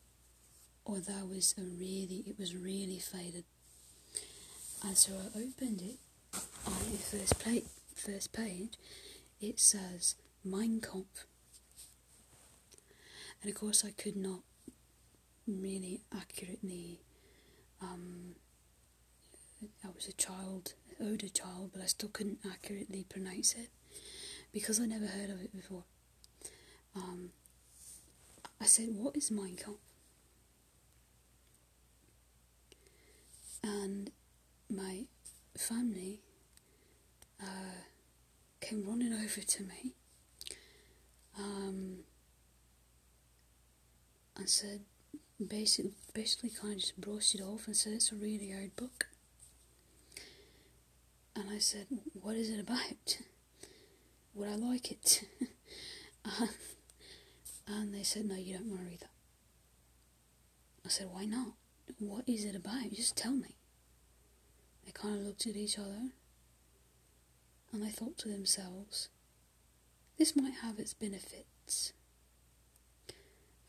or 0.90 1.26
was 1.26 1.54
a 1.56 1.62
really, 1.62 2.24
it 2.26 2.38
was 2.38 2.54
really 2.56 2.98
faded. 2.98 3.44
And 4.84 4.96
so 4.96 5.12
I 5.12 5.38
opened 5.38 5.82
it 5.82 5.98
on 6.66 6.90
the 6.90 6.98
first, 6.98 7.38
plate, 7.38 7.66
first 7.94 8.32
page, 8.32 8.74
it 9.40 9.60
says 9.60 10.16
Mein 10.44 10.80
Kampf 10.80 11.26
and 13.42 13.50
of 13.50 13.58
course 13.58 13.84
I 13.84 13.90
could 13.90 14.16
not 14.16 14.40
really 15.46 16.02
accurately 16.14 17.00
um, 17.82 18.34
I 19.84 19.88
was 19.94 20.06
a 20.08 20.12
child, 20.12 20.74
older 21.00 21.28
child, 21.28 21.70
but 21.72 21.82
I 21.82 21.86
still 21.86 22.08
couldn't 22.10 22.38
accurately 22.50 23.04
pronounce 23.08 23.54
it 23.54 23.68
because 24.52 24.80
I 24.80 24.86
never 24.86 25.06
heard 25.06 25.30
of 25.30 25.42
it 25.42 25.54
before. 25.54 25.84
Um, 26.94 27.30
I 28.60 28.66
said, 28.66 28.88
"What 28.92 29.16
is 29.16 29.30
Mein 29.30 29.56
Kampf?" 29.56 29.89
And 33.62 34.10
my 34.68 35.04
family 35.56 36.20
uh, 37.40 37.84
came 38.60 38.84
running 38.86 39.12
over 39.12 39.40
to 39.40 39.62
me. 39.62 39.94
Um, 41.38 41.98
and 44.36 44.48
said, 44.48 44.80
basically, 45.46 45.92
basically 46.14 46.50
kind 46.50 46.74
of 46.74 46.80
just 46.80 47.00
brushed 47.00 47.34
it 47.34 47.40
off 47.42 47.66
and 47.66 47.76
said 47.76 47.92
it's 47.94 48.12
a 48.12 48.16
really 48.16 48.50
hard 48.50 48.74
book. 48.76 49.06
And 51.36 51.48
I 51.50 51.58
said, 51.58 51.86
what 52.14 52.36
is 52.36 52.50
it 52.50 52.60
about? 52.60 53.18
Would 54.34 54.48
I 54.48 54.56
like 54.56 54.90
it? 54.90 55.24
and, 56.24 56.48
and 57.66 57.94
they 57.94 58.02
said, 58.02 58.26
no, 58.26 58.34
you 58.34 58.54
don't 58.58 58.68
want 58.68 58.80
to 58.80 58.86
read 58.86 59.00
that. 59.00 59.10
I 60.84 60.88
said, 60.88 61.08
why 61.12 61.24
not? 61.24 61.52
What 61.98 62.28
is 62.28 62.44
it 62.44 62.54
about? 62.54 62.92
Just 62.92 63.16
tell 63.16 63.32
me. 63.32 63.56
They 64.84 64.92
kind 64.92 65.16
of 65.16 65.26
looked 65.26 65.46
at 65.46 65.56
each 65.56 65.78
other 65.78 66.10
and 67.72 67.82
they 67.82 67.90
thought 67.90 68.18
to 68.18 68.28
themselves, 68.28 69.08
this 70.18 70.34
might 70.36 70.54
have 70.62 70.78
its 70.78 70.94
benefits. 70.94 71.92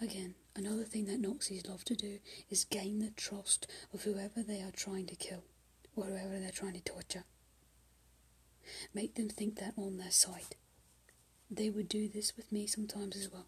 Again, 0.02 0.36
Another 0.56 0.84
thing 0.84 1.06
that 1.06 1.22
Nazis 1.22 1.66
love 1.66 1.86
to 1.86 1.96
do 1.96 2.20
is 2.50 2.66
gain 2.66 3.00
the 3.00 3.12
trust 3.12 3.68
of 3.94 4.04
whoever 4.04 4.44
they 4.44 4.62
are 4.62 4.72
trying 4.72 5.06
to 5.06 5.16
kill 5.16 5.44
or 5.96 6.06
whoever 6.06 6.40
they're 6.40 6.52
trying 6.52 6.74
to 6.74 6.82
torture. 6.82 7.24
Make 8.94 9.16
them 9.16 9.30
think 9.30 9.56
they're 9.56 9.74
on 9.78 9.98
their 9.98 10.12
side. 10.12 10.56
They 11.50 11.70
would 11.70 11.88
do 11.88 12.10
this 12.10 12.36
with 12.36 12.52
me 12.52 12.68
sometimes 12.68 13.16
as 13.16 13.32
well. 13.32 13.46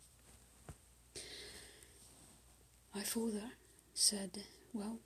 My 2.95 3.03
father 3.03 3.51
said, 3.93 4.43
Well, 4.73 4.99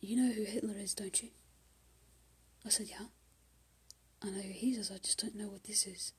you 0.00 0.16
know 0.16 0.32
who 0.32 0.44
Hitler 0.44 0.76
is, 0.78 0.94
don't 0.94 1.22
you? 1.22 1.30
I 2.64 2.68
said, 2.68 2.86
Yeah. 2.88 3.06
I 4.22 4.30
know 4.30 4.40
who 4.40 4.52
he 4.52 4.70
is, 4.70 4.90
I 4.90 4.98
just 4.98 5.20
don't 5.20 5.34
know 5.34 5.48
what 5.48 5.64
this 5.64 5.84
is. 5.84 6.12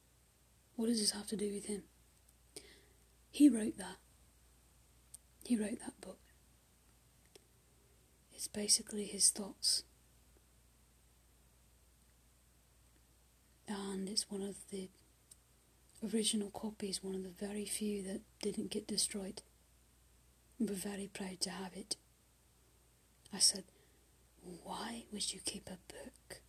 What 0.75 0.87
does 0.87 0.99
this 0.99 1.11
have 1.11 1.27
to 1.27 1.37
do 1.37 1.49
with 1.53 1.67
him? 1.67 1.83
He 3.31 3.47
wrote 3.47 3.77
that. 3.77 3.95
He 5.45 5.55
wrote 5.55 5.79
that 5.79 6.01
book. 6.01 6.19
It's 8.33 8.47
basically 8.49 9.05
his 9.05 9.29
thoughts. 9.29 9.83
And 13.67 14.09
it's 14.09 14.29
one 14.29 14.41
of 14.41 14.55
the 14.69 14.89
original 16.13 16.49
copies, 16.49 17.01
one 17.01 17.15
of 17.15 17.23
the 17.23 17.29
very 17.29 17.65
few 17.65 18.03
that 18.03 18.21
didn't 18.41 18.69
get 18.69 18.85
destroyed. 18.85 19.41
We're 20.59 20.73
very 20.75 21.09
proud 21.11 21.39
to 21.41 21.49
have 21.49 21.73
it. 21.75 21.95
I 23.33 23.39
said, 23.39 23.63
Why 24.63 25.05
would 25.11 25.33
you 25.33 25.39
keep 25.43 25.67
a 25.67 25.79
book 25.91 26.41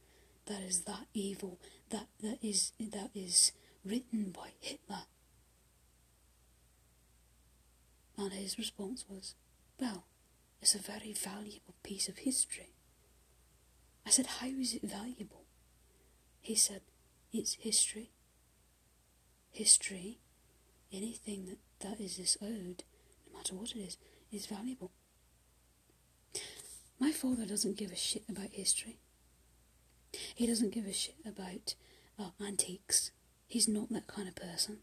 that 0.46 0.60
is 0.60 0.82
that 0.82 1.06
evil, 1.14 1.58
that, 1.90 2.06
that 2.22 2.38
is 2.42 2.72
that 2.78 3.10
is 3.14 3.52
written 3.84 4.30
by 4.30 4.50
Hitler? 4.60 5.04
And 8.16 8.32
his 8.32 8.58
response 8.58 9.04
was, 9.08 9.34
Well, 9.80 10.04
it's 10.60 10.74
a 10.74 10.78
very 10.78 11.12
valuable 11.12 11.74
piece 11.82 12.08
of 12.08 12.18
history. 12.18 12.74
I 14.06 14.10
said, 14.10 14.26
How 14.26 14.46
is 14.46 14.74
it 14.74 14.82
valuable? 14.82 15.44
He 16.40 16.54
said, 16.54 16.82
It's 17.32 17.54
history. 17.54 18.10
History, 19.50 20.18
anything 20.92 21.46
that, 21.46 21.58
that 21.80 22.00
is 22.00 22.16
this 22.18 22.36
no 22.40 22.48
matter 23.44 23.60
what 23.60 23.72
it 23.72 23.80
is, 23.80 23.96
is 24.32 24.46
valuable. 24.46 24.90
My 26.98 27.12
father 27.12 27.44
doesn't 27.44 27.76
give 27.76 27.92
a 27.92 27.96
shit 27.96 28.22
about 28.28 28.50
history. 28.52 28.98
He 30.34 30.46
doesn't 30.46 30.72
give 30.72 30.86
a 30.86 30.92
shit 30.92 31.16
about 31.26 31.74
uh, 32.18 32.30
antiques. 32.44 33.10
He's 33.46 33.68
not 33.68 33.90
that 33.90 34.06
kind 34.06 34.28
of 34.28 34.36
person. 34.36 34.78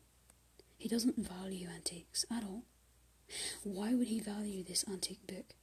He 0.77 0.88
doesn't 0.89 1.17
value 1.17 1.67
antiques 1.73 2.25
at 2.29 2.43
all. 2.43 2.63
Why 3.63 3.93
would 3.93 4.07
he 4.07 4.19
value 4.19 4.63
this 4.63 4.85
antique 4.88 5.25
book? 5.25 5.55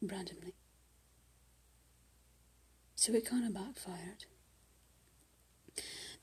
Randomly. 0.00 0.54
So 2.96 3.12
it 3.12 3.28
kind 3.28 3.46
of 3.46 3.54
backfired. 3.54 4.24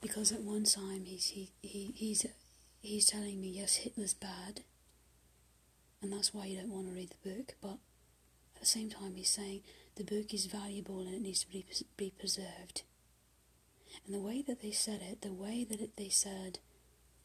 Because 0.00 0.32
at 0.32 0.42
one 0.42 0.64
time 0.64 1.04
he's 1.04 1.26
he, 1.26 1.52
he 1.62 1.92
he's 1.94 2.26
he's 2.82 3.06
telling 3.06 3.40
me, 3.40 3.48
yes, 3.48 3.76
Hitler's 3.76 4.14
bad, 4.14 4.62
and 6.02 6.12
that's 6.12 6.34
why 6.34 6.46
you 6.46 6.58
don't 6.58 6.70
want 6.70 6.88
to 6.88 6.94
read 6.94 7.10
the 7.10 7.30
book, 7.30 7.54
but 7.62 7.78
at 8.54 8.60
the 8.60 8.66
same 8.66 8.90
time, 8.90 9.14
he's 9.16 9.30
saying 9.30 9.62
the 9.96 10.04
book 10.04 10.34
is 10.34 10.46
valuable 10.46 11.00
and 11.00 11.14
it 11.14 11.22
needs 11.22 11.44
to 11.44 11.50
be, 11.50 11.64
be 11.96 12.12
preserved. 12.18 12.82
And 14.04 14.14
the 14.14 14.20
way 14.20 14.42
that 14.42 14.62
they 14.62 14.72
said 14.72 15.00
it, 15.02 15.22
the 15.22 15.32
way 15.32 15.64
that 15.68 15.80
it, 15.80 15.96
they 15.96 16.08
said 16.08 16.58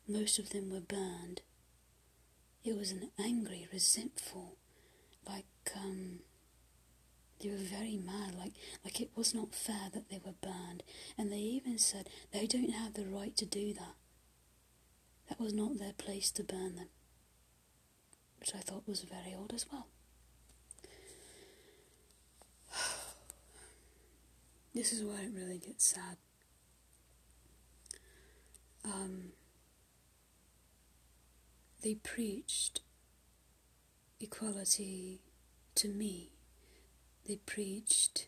most 0.07 0.39
of 0.39 0.51
them 0.51 0.69
were 0.71 0.79
burned, 0.79 1.41
it 2.63 2.77
was 2.77 2.91
an 2.91 3.09
angry, 3.19 3.67
resentful, 3.71 4.55
like, 5.27 5.45
um, 5.75 6.19
they 7.39 7.49
were 7.49 7.55
very 7.57 7.97
mad, 7.97 8.35
like, 8.37 8.53
like 8.83 8.99
it 8.99 9.11
was 9.15 9.33
not 9.33 9.53
fair 9.53 9.89
that 9.93 10.09
they 10.09 10.19
were 10.25 10.33
burned. 10.41 10.83
And 11.17 11.31
they 11.31 11.37
even 11.37 11.77
said 11.77 12.09
they 12.31 12.47
don't 12.47 12.71
have 12.71 12.93
the 12.93 13.05
right 13.05 13.35
to 13.37 13.45
do 13.45 13.73
that. 13.73 13.95
That 15.29 15.39
was 15.39 15.53
not 15.53 15.77
their 15.77 15.93
place 15.93 16.31
to 16.31 16.43
burn 16.43 16.75
them. 16.75 16.89
Which 18.39 18.55
I 18.55 18.59
thought 18.59 18.87
was 18.87 19.01
very 19.01 19.35
odd 19.35 19.53
as 19.53 19.65
well. 19.71 19.87
this 24.73 24.93
is 24.93 25.03
where 25.03 25.21
it 25.21 25.31
really 25.33 25.57
gets 25.57 25.85
sad. 25.85 26.17
Um, 28.85 29.31
they 31.83 31.95
preached 31.95 32.81
equality 34.19 35.19
to 35.75 35.89
me. 35.89 36.29
They 37.27 37.37
preached, 37.37 38.27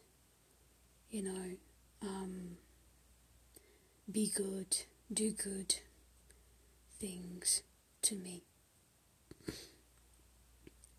you 1.10 1.24
know, 1.24 1.52
um, 2.02 2.58
be 4.12 4.30
good, 4.36 4.76
do 5.14 5.32
good 5.32 5.76
things 7.00 7.64
to 8.04 8.16
me. 8.16 8.44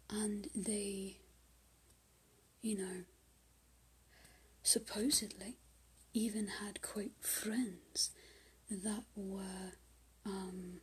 And 0.08 0.48
they, 0.54 1.18
you 2.62 2.76
know, 2.78 3.04
supposedly 4.62 5.56
even 6.12 6.48
had, 6.60 6.82
quote, 6.82 7.12
friends 7.20 8.10
that 8.70 9.04
were, 9.14 9.74
um, 10.26 10.80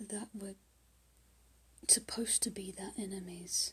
that 0.00 0.28
were 0.34 0.54
supposed 1.88 2.42
to 2.42 2.50
be 2.50 2.72
their 2.72 2.92
enemies. 2.98 3.72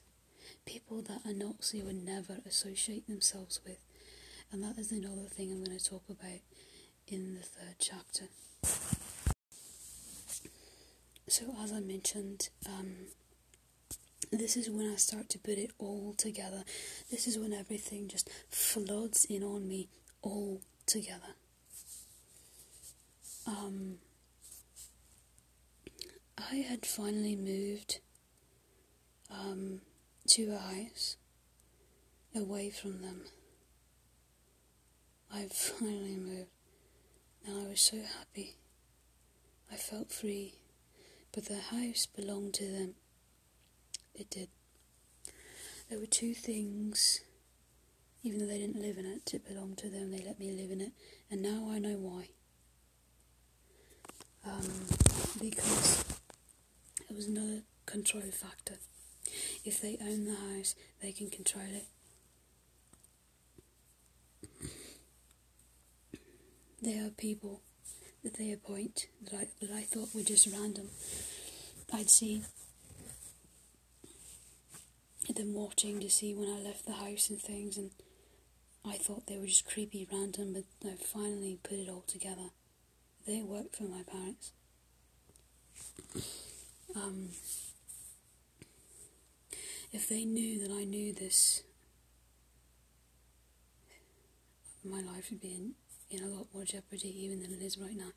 People 0.66 1.02
that 1.04 1.26
a 1.26 1.34
Nazi 1.34 1.82
would 1.82 2.04
never 2.04 2.38
associate 2.46 3.08
themselves 3.08 3.62
with. 3.66 3.80
And 4.52 4.64
that 4.64 4.78
is 4.78 4.92
another 4.92 5.28
thing 5.30 5.52
I'm 5.52 5.64
going 5.64 5.78
to 5.78 5.84
talk 5.84 6.04
about 6.10 6.42
in 7.08 7.36
the 7.36 7.42
third 7.42 7.76
chapter. 7.80 8.26
So, 11.28 11.46
as 11.64 11.72
I 11.72 11.80
mentioned, 11.80 12.50
um, 12.68 12.92
this 14.32 14.58
is 14.58 14.70
when 14.70 14.92
I 14.92 14.96
start 14.96 15.30
to 15.30 15.40
put 15.40 15.58
it 15.58 15.72
all 15.80 16.14
together. 16.18 16.64
This 17.10 17.28
is 17.28 17.38
when 17.38 17.54
everything 17.54 18.08
just 18.08 18.30
floods 18.50 19.26
in 19.26 19.44
on 19.44 19.68
me 19.68 19.90
all 20.22 20.62
together. 20.86 21.36
Um, 23.48 23.98
I 26.38 26.56
had 26.58 26.86
finally 26.86 27.36
moved 27.36 28.00
um, 29.30 29.82
to 30.28 30.52
a 30.52 30.58
house 30.58 31.18
away 32.36 32.70
from 32.70 33.02
them. 33.02 33.22
I 35.34 35.48
finally 35.52 36.18
moved, 36.18 36.50
and 37.46 37.66
I 37.66 37.70
was 37.70 37.82
so 37.82 37.98
happy. 37.98 38.56
I 39.72 39.76
felt 39.76 40.12
free, 40.12 40.56
but 41.32 41.46
the 41.46 41.60
house 41.60 42.06
belonged 42.06 42.54
to 42.56 42.66
them. 42.66 42.96
It 44.14 44.30
did. 44.30 44.50
There 45.90 46.00
were 46.00 46.06
two 46.06 46.34
things, 46.34 47.22
even 48.24 48.40
though 48.40 48.46
they 48.46 48.60
didn't 48.60 48.82
live 48.82 48.98
in 48.98 49.06
it, 49.06 49.34
it 49.34 49.48
belonged 49.48 49.78
to 49.80 49.90
them, 49.90 50.12
they 50.12 50.24
let 50.24 50.40
me 50.40 50.52
live 50.52 50.72
in 50.72 50.82
it, 50.82 50.92
and 51.30 51.42
now 51.42 51.70
I 51.72 51.80
know 51.80 51.96
why. 51.98 52.30
Um, 54.46 54.68
because 55.40 56.04
it 57.10 57.16
was 57.16 57.28
another 57.28 57.62
control 57.86 58.24
factor. 58.32 58.76
If 59.64 59.82
they 59.82 59.98
own 60.02 60.26
the 60.26 60.36
house, 60.36 60.76
they 61.02 61.12
can 61.12 61.30
control 61.30 61.66
it. 61.70 61.86
There 66.82 67.06
are 67.06 67.12
people 67.12 67.62
that 68.24 68.38
they 68.38 68.52
appoint 68.52 69.08
that 69.24 69.36
I, 69.36 69.48
that 69.60 69.72
I 69.72 69.82
thought 69.84 70.16
were 70.16 70.24
just 70.24 70.48
random. 70.52 70.90
I'd 71.94 72.10
see 72.10 72.42
them 75.36 75.54
watching 75.54 76.00
to 76.00 76.10
see 76.10 76.34
when 76.34 76.50
I 76.50 76.60
left 76.60 76.88
the 76.88 76.94
house 76.94 77.30
and 77.30 77.40
things, 77.40 77.78
and 77.78 77.92
I 78.84 78.94
thought 78.94 79.28
they 79.28 79.38
were 79.38 79.46
just 79.46 79.68
creepy, 79.68 80.08
random, 80.12 80.54
but 80.54 80.90
I 80.90 80.96
finally 80.96 81.60
put 81.62 81.78
it 81.78 81.88
all 81.88 82.04
together. 82.08 82.50
They 83.28 83.44
work 83.44 83.76
for 83.76 83.84
my 83.84 84.02
parents. 84.02 84.52
Um, 86.96 87.30
if 89.94 90.10
they 90.10 90.26
knew 90.26 90.60
that 90.68 90.74
I 90.74 90.84
knew 90.84 91.14
this, 91.14 91.62
my 94.84 95.02
life 95.02 95.28
would 95.30 95.42
be 95.42 95.54
in, 95.54 95.74
in 96.12 96.24
a 96.24 96.28
lot 96.28 96.48
more 96.54 96.64
jeopardy 96.64 97.14
even 97.24 97.42
than 97.42 97.54
it 97.54 97.62
is 97.64 97.78
right 97.78 97.98
now. 97.98 98.12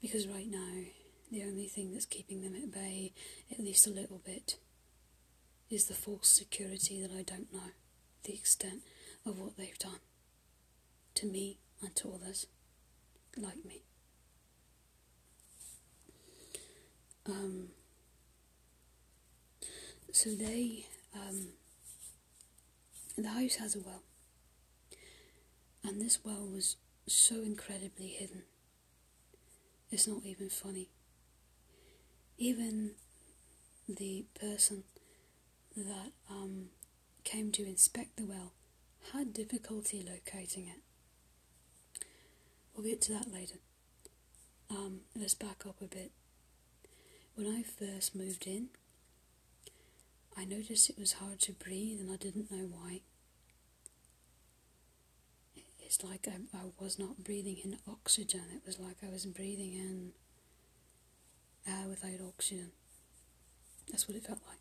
Because 0.00 0.26
right 0.26 0.50
now, 0.50 0.84
the 1.30 1.42
only 1.42 1.66
thing 1.66 1.92
that's 1.92 2.06
keeping 2.06 2.42
them 2.42 2.54
at 2.54 2.72
bay, 2.72 3.12
at 3.50 3.60
least 3.60 3.86
a 3.86 3.90
little 3.90 4.20
bit, 4.24 4.56
is 5.70 5.86
the 5.86 5.94
false 5.94 6.28
security 6.28 7.00
that 7.00 7.12
I 7.12 7.22
don't 7.22 7.52
know 7.52 7.70
the 8.24 8.34
extent 8.34 8.82
of 9.24 9.38
what 9.38 9.56
they've 9.56 9.78
done 9.78 10.00
to 11.14 11.26
me 11.26 11.58
and 11.82 11.94
to 11.96 12.12
others 12.12 12.46
like 13.36 13.64
me. 13.64 13.82
Um, 17.26 17.68
so 20.12 20.30
they, 20.30 20.86
um, 21.14 21.48
the 23.16 23.28
house 23.28 23.54
has 23.56 23.76
a 23.76 23.80
well, 23.80 24.02
and 25.84 26.00
this 26.00 26.18
well 26.24 26.46
was 26.46 26.76
so 27.06 27.36
incredibly 27.36 28.08
hidden. 28.08 28.42
It's 29.90 30.06
not 30.06 30.24
even 30.24 30.48
funny. 30.48 30.90
Even 32.38 32.92
the 33.88 34.24
person 34.38 34.84
that 35.76 36.12
um, 36.30 36.66
came 37.24 37.50
to 37.52 37.66
inspect 37.66 38.16
the 38.16 38.24
well 38.24 38.52
had 39.12 39.32
difficulty 39.32 40.04
locating 40.06 40.68
it. 40.68 40.80
We'll 42.74 42.86
get 42.86 43.00
to 43.02 43.12
that 43.12 43.32
later. 43.32 43.56
Um, 44.70 45.00
let's 45.16 45.34
back 45.34 45.64
up 45.66 45.80
a 45.82 45.86
bit. 45.86 46.12
When 47.34 47.46
I 47.46 47.62
first 47.62 48.14
moved 48.14 48.46
in, 48.46 48.68
I 50.36 50.44
noticed 50.44 50.88
it 50.88 50.98
was 50.98 51.14
hard 51.14 51.40
to 51.40 51.52
breathe 51.52 52.00
and 52.00 52.10
I 52.10 52.16
didn't 52.16 52.50
know 52.50 52.68
why. 52.70 53.00
It's 55.90 56.04
like 56.04 56.28
I, 56.28 56.36
I 56.56 56.66
was 56.78 57.00
not 57.00 57.24
breathing 57.24 57.56
in 57.64 57.76
oxygen, 57.90 58.44
it 58.54 58.62
was 58.64 58.78
like 58.78 58.98
I 59.04 59.10
was 59.10 59.26
breathing 59.26 59.72
in 59.74 60.12
air 61.66 61.88
without 61.88 62.24
oxygen. 62.24 62.70
That's 63.90 64.06
what 64.06 64.16
it 64.16 64.24
felt 64.24 64.38
like. 64.46 64.60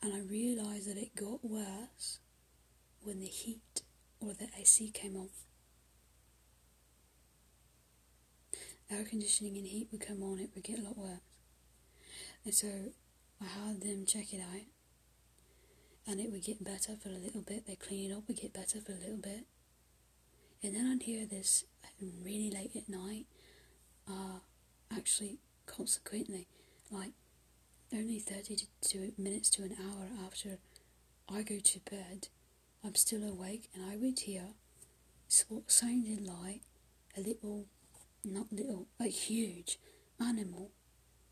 And 0.00 0.14
I 0.14 0.20
realised 0.20 0.88
that 0.88 0.96
it 0.96 1.16
got 1.16 1.44
worse 1.44 2.20
when 3.02 3.18
the 3.18 3.26
heat 3.26 3.82
or 4.20 4.32
the 4.32 4.46
AC 4.56 4.92
came 4.92 5.16
on. 5.16 5.30
Air 8.88 9.04
conditioning 9.04 9.56
and 9.56 9.66
heat 9.66 9.88
would 9.90 10.06
come 10.06 10.22
on, 10.22 10.38
it 10.38 10.50
would 10.54 10.62
get 10.62 10.78
a 10.78 10.82
lot 10.82 10.96
worse. 10.96 11.18
And 12.44 12.54
so 12.54 12.68
I 13.40 13.46
had 13.46 13.80
them 13.80 14.06
check 14.06 14.32
it 14.32 14.40
out, 14.40 14.66
and 16.06 16.20
it 16.20 16.30
would 16.30 16.44
get 16.44 16.64
better 16.64 16.96
for 16.96 17.08
a 17.08 17.12
little 17.12 17.42
bit. 17.42 17.66
They 17.66 17.76
clean 17.76 18.10
it 18.10 18.14
up, 18.14 18.26
would 18.26 18.40
get 18.40 18.52
better 18.52 18.80
for 18.80 18.92
a 18.92 18.96
little 18.96 19.16
bit, 19.16 19.46
and 20.62 20.74
then 20.74 20.86
I'd 20.86 21.02
hear 21.02 21.26
this 21.26 21.64
really 22.00 22.50
late 22.50 22.74
at 22.76 22.88
night. 22.88 23.26
Uh, 24.08 24.40
actually, 24.94 25.38
consequently, 25.66 26.48
like 26.90 27.12
only 27.92 28.18
thirty 28.18 28.56
to 28.80 29.12
minutes 29.16 29.50
to 29.50 29.62
an 29.62 29.76
hour 29.80 30.08
after 30.26 30.58
I 31.28 31.42
go 31.42 31.58
to 31.58 31.80
bed, 31.90 32.28
I'm 32.84 32.94
still 32.94 33.22
awake, 33.22 33.68
and 33.74 33.84
I 33.84 33.96
would 33.96 34.20
hear 34.20 34.54
what 35.48 35.70
sounded 35.70 36.26
like 36.26 36.62
a 37.16 37.20
little, 37.20 37.66
not 38.24 38.52
little, 38.52 38.86
a 39.00 39.06
huge 39.06 39.78
animal 40.20 40.70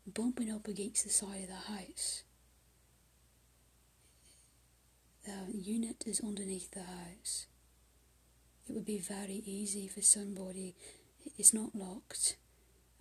bumping 0.07 0.51
up 0.51 0.67
against 0.67 1.03
the 1.03 1.11
side 1.11 1.43
of 1.43 1.49
the 1.49 1.73
house. 1.73 2.23
The 5.25 5.57
unit 5.57 6.03
is 6.05 6.21
underneath 6.21 6.71
the 6.71 6.83
house. 6.83 7.45
It 8.67 8.73
would 8.73 8.85
be 8.85 8.99
very 8.99 9.43
easy 9.45 9.87
for 9.87 10.01
somebody 10.01 10.75
it's 11.37 11.53
not 11.53 11.75
locked. 11.75 12.37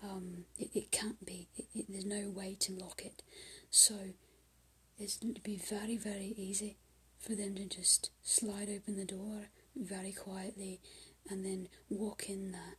Um, 0.02 0.44
it, 0.58 0.70
it 0.74 0.90
can't 0.90 1.24
be. 1.24 1.48
It, 1.56 1.66
it, 1.74 1.86
there's 1.88 2.04
no 2.04 2.30
way 2.30 2.56
to 2.60 2.72
lock 2.72 3.02
it. 3.04 3.22
So 3.70 3.94
it's 4.98 5.16
to 5.16 5.40
be 5.42 5.56
very, 5.56 5.96
very 5.96 6.34
easy 6.36 6.76
for 7.18 7.34
them 7.34 7.54
to 7.56 7.66
just 7.66 8.10
slide 8.22 8.68
open 8.74 8.96
the 8.96 9.04
door 9.04 9.48
very 9.76 10.12
quietly 10.12 10.80
and 11.28 11.44
then 11.44 11.68
walk 11.88 12.28
in 12.28 12.52
there. 12.52 12.76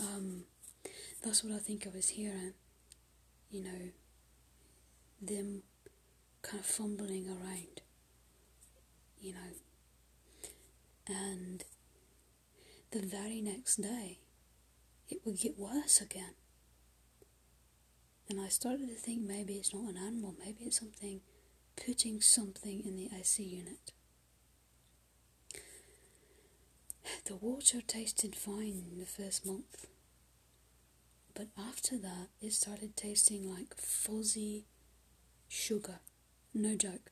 Um, 0.00 0.44
that's 1.22 1.44
what 1.44 1.54
I 1.54 1.58
think 1.58 1.86
I 1.86 1.90
was 1.94 2.10
hearing. 2.10 2.54
You 3.50 3.64
know, 3.64 3.90
them 5.22 5.62
kind 6.44 6.60
of 6.60 6.66
fumbling 6.66 7.26
around. 7.28 7.80
You 9.18 9.32
know, 9.32 9.54
and 11.08 11.64
the 12.90 13.00
very 13.00 13.40
next 13.40 13.76
day, 13.76 14.18
it 15.08 15.18
would 15.24 15.38
get 15.38 15.58
worse 15.58 16.00
again. 16.00 16.34
And 18.28 18.40
I 18.40 18.48
started 18.48 18.88
to 18.88 18.94
think 18.94 19.22
maybe 19.22 19.54
it's 19.54 19.74
not 19.74 19.88
an 19.90 19.96
animal, 19.96 20.34
maybe 20.38 20.64
it's 20.64 20.78
something 20.78 21.20
putting 21.76 22.20
something 22.20 22.82
in 22.84 22.96
the 22.96 23.10
AC 23.18 23.42
unit. 23.42 23.92
The 27.24 27.36
water 27.36 27.80
tasted 27.86 28.34
fine 28.36 28.84
in 28.90 28.98
the 28.98 29.06
first 29.06 29.44
month, 29.46 29.86
but 31.34 31.48
after 31.58 31.98
that, 31.98 32.28
it 32.40 32.52
started 32.52 32.96
tasting 32.96 33.50
like 33.50 33.74
fuzzy 33.76 34.66
sugar. 35.48 36.00
No 36.54 36.76
joke. 36.76 37.10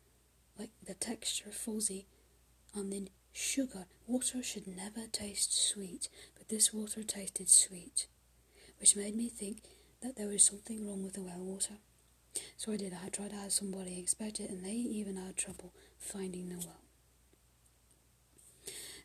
Like 0.58 0.70
the 0.86 0.94
texture 0.94 1.48
of 1.48 1.54
fuzzy, 1.54 2.06
and 2.74 2.92
then 2.92 3.08
sugar. 3.32 3.86
Water 4.06 4.42
should 4.42 4.66
never 4.66 5.06
taste 5.10 5.52
sweet, 5.52 6.08
but 6.38 6.48
this 6.48 6.72
water 6.72 7.02
tasted 7.02 7.48
sweet, 7.50 8.06
which 8.78 8.96
made 8.96 9.16
me 9.16 9.28
think 9.28 9.62
that 10.02 10.16
there 10.16 10.28
was 10.28 10.44
something 10.44 10.86
wrong 10.86 11.02
with 11.02 11.14
the 11.14 11.22
well 11.22 11.40
water. 11.40 11.74
So 12.56 12.72
I 12.72 12.76
did. 12.76 12.94
I 12.94 13.08
tried 13.08 13.30
to 13.30 13.36
have 13.36 13.52
somebody 13.52 13.98
it, 14.40 14.50
and 14.50 14.64
they 14.64 14.72
even 14.72 15.16
had 15.16 15.36
trouble 15.36 15.72
finding 15.98 16.48
the 16.48 16.58
well. 16.58 16.80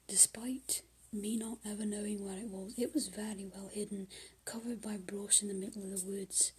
Despite 0.08 0.84
me 1.12 1.36
not 1.36 1.58
ever 1.66 1.86
knowing 1.86 2.24
where 2.24 2.38
it 2.38 2.50
was, 2.50 2.74
it 2.78 2.94
was 2.94 3.08
very 3.08 3.46
well 3.54 3.70
hidden, 3.74 4.08
covered 4.46 4.82
by 4.82 4.98
brush 4.98 5.42
in 5.42 5.48
the 5.48 5.54
middle 5.54 5.84
of 5.84 5.90
the 5.90 6.06
woods. 6.06 6.52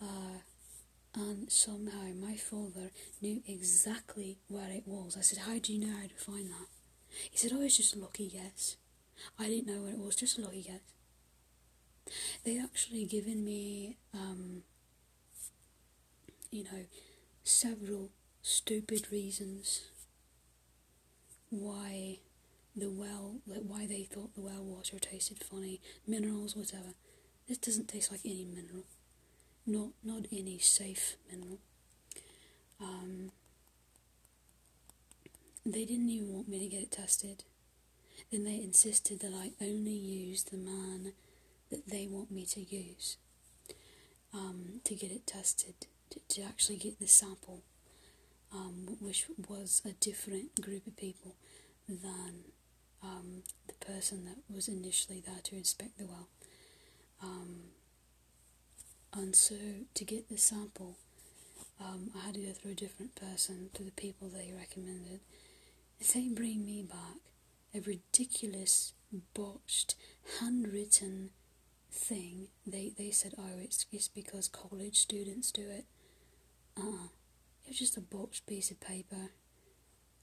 Uh, 0.00 0.40
and 1.16 1.50
somehow 1.50 2.12
my 2.20 2.36
father 2.36 2.90
knew 3.20 3.42
exactly 3.48 4.38
where 4.48 4.70
it 4.70 4.84
was. 4.86 5.16
I 5.16 5.22
said, 5.22 5.40
How 5.40 5.58
do 5.58 5.72
you 5.72 5.80
know 5.86 5.96
how 5.96 6.06
to 6.06 6.14
find 6.14 6.50
that? 6.50 6.68
He 7.30 7.38
said, 7.38 7.52
Oh, 7.54 7.62
it's 7.62 7.76
just 7.78 7.96
a 7.96 7.98
lucky 7.98 8.28
guess. 8.28 8.76
I 9.38 9.46
didn't 9.48 9.66
know 9.66 9.82
where 9.82 9.92
it 9.92 9.98
was, 9.98 10.14
just 10.14 10.38
a 10.38 10.42
lucky 10.42 10.62
guess. 10.62 10.80
They 12.44 12.58
actually 12.58 13.06
given 13.06 13.44
me 13.44 13.96
um, 14.14 14.62
you 16.50 16.64
know, 16.64 16.86
several 17.44 18.10
stupid 18.42 19.10
reasons 19.10 19.82
why 21.50 22.18
the 22.74 22.90
well, 22.90 23.36
why 23.46 23.86
they 23.86 24.04
thought 24.04 24.34
the 24.34 24.40
well 24.40 24.62
water 24.62 24.98
tasted 24.98 25.42
funny, 25.42 25.80
minerals, 26.06 26.56
whatever. 26.56 26.94
This 27.48 27.58
doesn't 27.58 27.88
taste 27.88 28.10
like 28.10 28.20
any 28.24 28.44
mineral, 28.44 28.84
not 29.66 29.90
not 30.04 30.26
any 30.32 30.58
safe 30.58 31.16
mineral. 31.30 31.58
Um, 32.80 33.30
they 35.64 35.84
didn't 35.84 36.08
even 36.10 36.32
want 36.32 36.48
me 36.48 36.60
to 36.60 36.66
get 36.68 36.82
it 36.82 36.92
tested. 36.92 37.44
Then 38.30 38.44
they 38.44 38.56
insisted 38.56 39.20
that 39.20 39.32
I 39.34 39.52
only 39.62 39.92
use 39.92 40.44
the 40.44 40.56
man 40.56 41.12
that 41.70 41.88
they 41.88 42.06
want 42.06 42.30
me 42.30 42.44
to 42.46 42.60
use 42.60 43.16
um, 44.32 44.80
to 44.84 44.94
get 44.94 45.10
it 45.10 45.26
tested 45.26 45.74
to, 46.10 46.20
to 46.28 46.42
actually 46.42 46.76
get 46.76 46.98
the 46.98 47.06
sample, 47.06 47.62
um, 48.52 48.96
which 49.00 49.26
was 49.48 49.82
a 49.84 49.92
different 49.92 50.60
group 50.60 50.86
of 50.86 50.96
people 50.96 51.34
than 51.88 52.44
um, 53.02 53.42
the 53.66 53.74
person 53.84 54.24
that 54.24 54.38
was 54.52 54.68
initially 54.68 55.22
there 55.24 55.40
to 55.42 55.56
inspect 55.56 55.98
the 55.98 56.06
well. 56.06 56.28
Um, 57.22 57.70
and 59.12 59.34
so 59.34 59.56
to 59.94 60.04
get 60.04 60.28
the 60.28 60.36
sample, 60.38 60.96
um, 61.80 62.10
I 62.16 62.26
had 62.26 62.34
to 62.34 62.40
go 62.40 62.52
through 62.52 62.72
a 62.72 62.74
different 62.74 63.14
person 63.14 63.70
to 63.74 63.82
the 63.82 63.90
people 63.92 64.28
they 64.28 64.52
recommended. 64.56 65.20
They 66.14 66.28
bring 66.28 66.64
me 66.64 66.82
back 66.82 67.20
a 67.74 67.80
ridiculous, 67.80 68.92
botched, 69.34 69.94
handwritten 70.40 71.30
thing. 71.90 72.48
They 72.66 72.92
they 72.96 73.10
said, 73.10 73.34
oh, 73.38 73.58
it's 73.62 73.86
it's 73.92 74.08
because 74.08 74.48
college 74.48 74.96
students 74.98 75.50
do 75.50 75.62
it. 75.68 75.84
Uh-uh. 76.78 77.08
It 77.64 77.70
was 77.70 77.78
just 77.78 77.96
a 77.96 78.00
botched 78.00 78.46
piece 78.46 78.70
of 78.70 78.80
paper. 78.80 79.30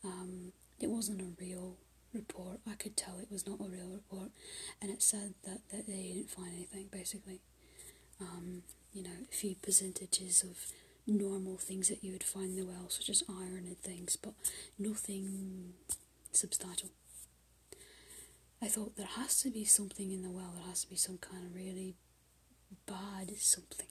Um, 0.03 0.53
it 0.79 0.89
wasn't 0.89 1.21
a 1.21 1.41
real 1.43 1.77
report. 2.13 2.59
I 2.69 2.75
could 2.75 2.95
tell 2.95 3.17
it 3.19 3.31
was 3.31 3.47
not 3.47 3.59
a 3.59 3.69
real 3.69 3.89
report, 3.89 4.29
and 4.81 4.91
it 4.91 5.01
said 5.01 5.33
that, 5.45 5.61
that 5.71 5.87
they 5.87 6.13
didn't 6.15 6.29
find 6.29 6.53
anything, 6.53 6.87
basically. 6.91 7.41
Um, 8.23 8.63
you 8.93 9.03
know, 9.03 9.09
a 9.29 9.35
few 9.35 9.55
percentages 9.55 10.43
of 10.43 10.71
normal 11.07 11.57
things 11.57 11.89
that 11.89 12.03
you 12.03 12.11
would 12.11 12.23
find 12.23 12.57
in 12.57 12.65
the 12.65 12.65
well, 12.65 12.89
such 12.89 13.09
as 13.09 13.23
iron 13.27 13.65
and 13.65 13.77
things, 13.77 14.15
but 14.15 14.33
nothing 14.77 15.73
substantial. 16.31 16.89
I 18.61 18.67
thought 18.67 18.95
there 18.95 19.05
has 19.17 19.41
to 19.41 19.49
be 19.49 19.65
something 19.65 20.11
in 20.11 20.21
the 20.21 20.29
well, 20.29 20.53
there 20.55 20.67
has 20.67 20.83
to 20.83 20.89
be 20.89 20.95
some 20.95 21.17
kind 21.17 21.45
of 21.45 21.55
really 21.55 21.95
bad 22.85 23.31
something. 23.37 23.87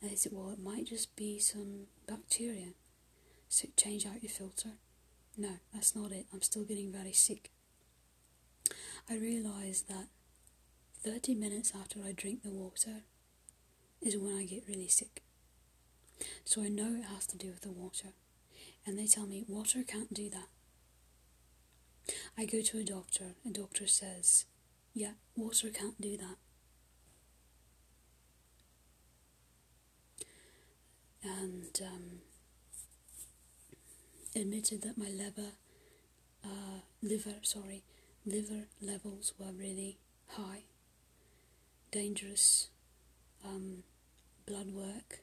And 0.00 0.10
they 0.10 0.16
said, 0.16 0.32
well, 0.32 0.50
it 0.50 0.62
might 0.62 0.86
just 0.86 1.14
be 1.16 1.38
some 1.38 1.86
bacteria. 2.06 2.68
So 3.48 3.68
change 3.76 4.06
out 4.06 4.22
your 4.22 4.30
filter. 4.30 4.70
No, 5.36 5.58
that's 5.74 5.94
not 5.94 6.12
it. 6.12 6.26
I'm 6.32 6.42
still 6.42 6.64
getting 6.64 6.92
very 6.92 7.12
sick. 7.12 7.50
I 9.10 9.16
realised 9.16 9.88
that 9.88 10.06
30 11.04 11.34
minutes 11.34 11.72
after 11.78 12.00
I 12.04 12.12
drink 12.12 12.42
the 12.42 12.50
water 12.50 13.02
is 14.02 14.16
when 14.16 14.36
I 14.36 14.44
get 14.44 14.64
really 14.68 14.88
sick. 14.88 15.22
So 16.44 16.62
I 16.62 16.68
know 16.68 16.96
it 16.98 17.04
has 17.04 17.26
to 17.28 17.38
do 17.38 17.48
with 17.48 17.60
the 17.62 17.70
water. 17.70 18.08
And 18.86 18.98
they 18.98 19.06
tell 19.06 19.26
me 19.26 19.44
water 19.46 19.82
can't 19.86 20.12
do 20.12 20.30
that. 20.30 20.48
I 22.36 22.46
go 22.46 22.62
to 22.62 22.78
a 22.78 22.84
doctor, 22.84 23.34
a 23.46 23.50
doctor 23.50 23.86
says, 23.86 24.46
yeah, 24.94 25.12
water 25.36 25.68
can't 25.70 26.00
do 26.00 26.16
that. 26.16 26.36
and 31.24 31.80
um, 31.82 32.20
admitted 34.36 34.82
that 34.82 34.96
my 34.96 35.08
liver, 35.08 35.52
uh, 36.44 36.80
liver, 37.02 37.34
sorry, 37.42 37.82
liver 38.24 38.68
levels 38.80 39.32
were 39.38 39.52
really 39.52 39.98
high, 40.28 40.64
dangerous 41.90 42.68
um, 43.44 43.82
blood 44.46 44.70
work, 44.70 45.20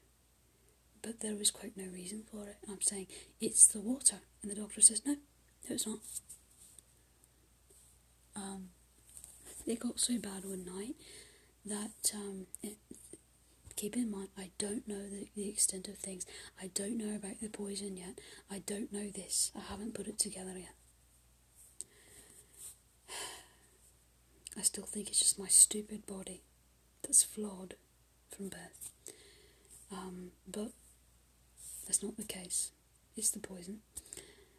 but 1.01 1.19
there 1.19 1.35
was 1.35 1.51
quite 1.51 1.77
no 1.77 1.85
reason 1.91 2.23
for 2.31 2.47
it. 2.47 2.57
I'm 2.69 2.81
saying 2.81 3.07
it's 3.39 3.65
the 3.67 3.79
water, 3.79 4.17
and 4.41 4.51
the 4.51 4.55
doctor 4.55 4.81
says 4.81 5.01
no, 5.05 5.13
no, 5.13 5.19
it's 5.69 5.87
not. 5.87 5.99
Um, 8.35 8.69
it 9.65 9.79
got 9.79 9.99
so 9.99 10.17
bad 10.19 10.43
one 10.45 10.65
night 10.65 10.95
that 11.65 12.11
um, 12.13 12.47
it, 12.61 12.77
keep 13.75 13.95
in 13.95 14.11
mind, 14.11 14.29
I 14.37 14.51
don't 14.57 14.87
know 14.87 15.07
the, 15.07 15.27
the 15.35 15.49
extent 15.49 15.87
of 15.87 15.97
things. 15.97 16.25
I 16.61 16.67
don't 16.73 16.97
know 16.97 17.15
about 17.15 17.41
the 17.41 17.49
poison 17.49 17.97
yet. 17.97 18.19
I 18.51 18.59
don't 18.59 18.91
know 18.93 19.09
this. 19.09 19.51
I 19.55 19.61
haven't 19.61 19.93
put 19.93 20.07
it 20.07 20.19
together 20.19 20.57
yet. 20.57 20.75
I 24.57 24.61
still 24.61 24.85
think 24.85 25.09
it's 25.09 25.19
just 25.19 25.39
my 25.39 25.47
stupid 25.47 26.05
body 26.05 26.43
that's 27.05 27.23
flawed 27.23 27.75
from 28.35 28.49
birth. 28.49 28.91
Um, 29.91 30.31
but 30.47 30.71
that's 31.85 32.03
not 32.03 32.17
the 32.17 32.23
case. 32.23 32.71
It's 33.15 33.29
the 33.31 33.39
poison. 33.39 33.79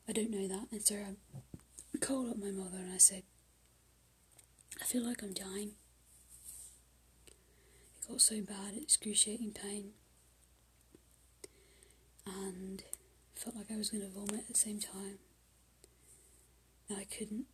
I 0.09 0.13
don't 0.13 0.31
know 0.31 0.47
that, 0.49 0.69
and 0.71 0.83
so 0.83 0.95
I 0.97 1.99
called 1.99 2.31
up 2.31 2.39
my 2.39 2.51
mother 2.51 2.79
and 2.79 2.93
I 2.93 2.99
said, 2.99 3.23
I 4.81 4.85
feel 4.85 5.03
like 5.05 5.23
I'm 5.23 5.33
dying 5.33 5.73
It 7.27 8.09
got 8.09 8.21
so 8.21 8.41
bad, 8.43 8.75
excruciating 8.81 9.53
pain, 9.53 9.91
and 12.27 12.83
felt 13.35 13.57
like 13.57 13.71
I 13.73 13.77
was 13.77 13.91
going 13.91 14.03
to 14.03 14.09
vomit 14.11 14.41
at 14.41 14.49
the 14.49 14.55
same 14.59 14.81
time. 14.81 15.19
And 16.89 16.99
I 16.99 17.05
couldn't 17.05 17.47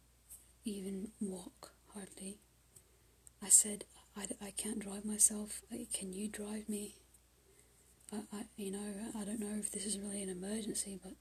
even 0.64 1.08
walk 1.20 1.72
hardly. 1.94 2.38
I 3.42 3.48
said, 3.48 3.84
I, 4.16 4.26
I 4.46 4.50
can't 4.56 4.78
drive 4.80 5.04
myself. 5.04 5.62
Can 5.94 6.12
you 6.12 6.28
drive 6.28 6.68
me? 6.68 6.96
I, 8.12 8.18
I, 8.32 8.42
you 8.56 8.70
know, 8.70 8.92
I 9.18 9.24
don't 9.24 9.40
know 9.40 9.56
if 9.58 9.70
this 9.72 9.86
is 9.86 9.98
really 9.98 10.22
an 10.22 10.28
emergency, 10.28 10.98
but, 11.02 11.12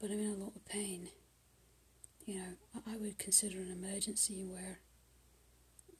but 0.00 0.10
I'm 0.10 0.18
in 0.20 0.30
a 0.32 0.44
lot 0.44 0.56
of 0.56 0.64
pain. 0.66 1.08
you 2.26 2.36
know, 2.38 2.80
I 2.86 2.96
would 2.96 3.18
consider 3.18 3.58
an 3.58 3.70
emergency 3.70 4.44
where 4.44 4.80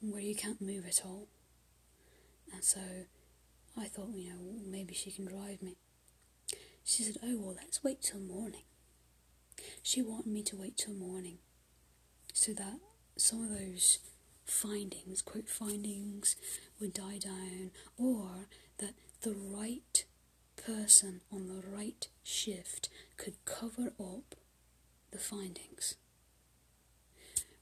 where 0.01 0.21
you 0.21 0.35
can't 0.35 0.61
move 0.61 0.85
at 0.87 1.01
all. 1.05 1.27
And 2.53 2.63
so 2.63 2.79
I 3.77 3.85
thought, 3.85 4.09
you 4.13 4.29
know, 4.29 4.39
maybe 4.65 4.93
she 4.93 5.11
can 5.11 5.25
drive 5.25 5.61
me. 5.63 5.77
She 6.83 7.03
said, 7.03 7.17
Oh, 7.23 7.37
well, 7.39 7.55
let's 7.55 7.83
wait 7.83 8.01
till 8.01 8.19
morning. 8.19 8.63
She 9.81 10.01
wanted 10.01 10.27
me 10.27 10.43
to 10.43 10.55
wait 10.57 10.77
till 10.77 10.93
morning 10.93 11.37
so 12.33 12.53
that 12.53 12.79
some 13.17 13.43
of 13.43 13.49
those 13.49 13.99
findings, 14.45 15.21
quote 15.21 15.49
findings, 15.49 16.35
would 16.79 16.93
die 16.93 17.17
down, 17.17 17.71
or 17.97 18.47
that 18.77 18.93
the 19.21 19.33
right 19.33 20.05
person 20.55 21.21
on 21.31 21.47
the 21.47 21.63
right 21.75 22.07
shift 22.23 22.89
could 23.17 23.43
cover 23.45 23.93
up 23.99 24.35
the 25.11 25.17
findings. 25.17 25.95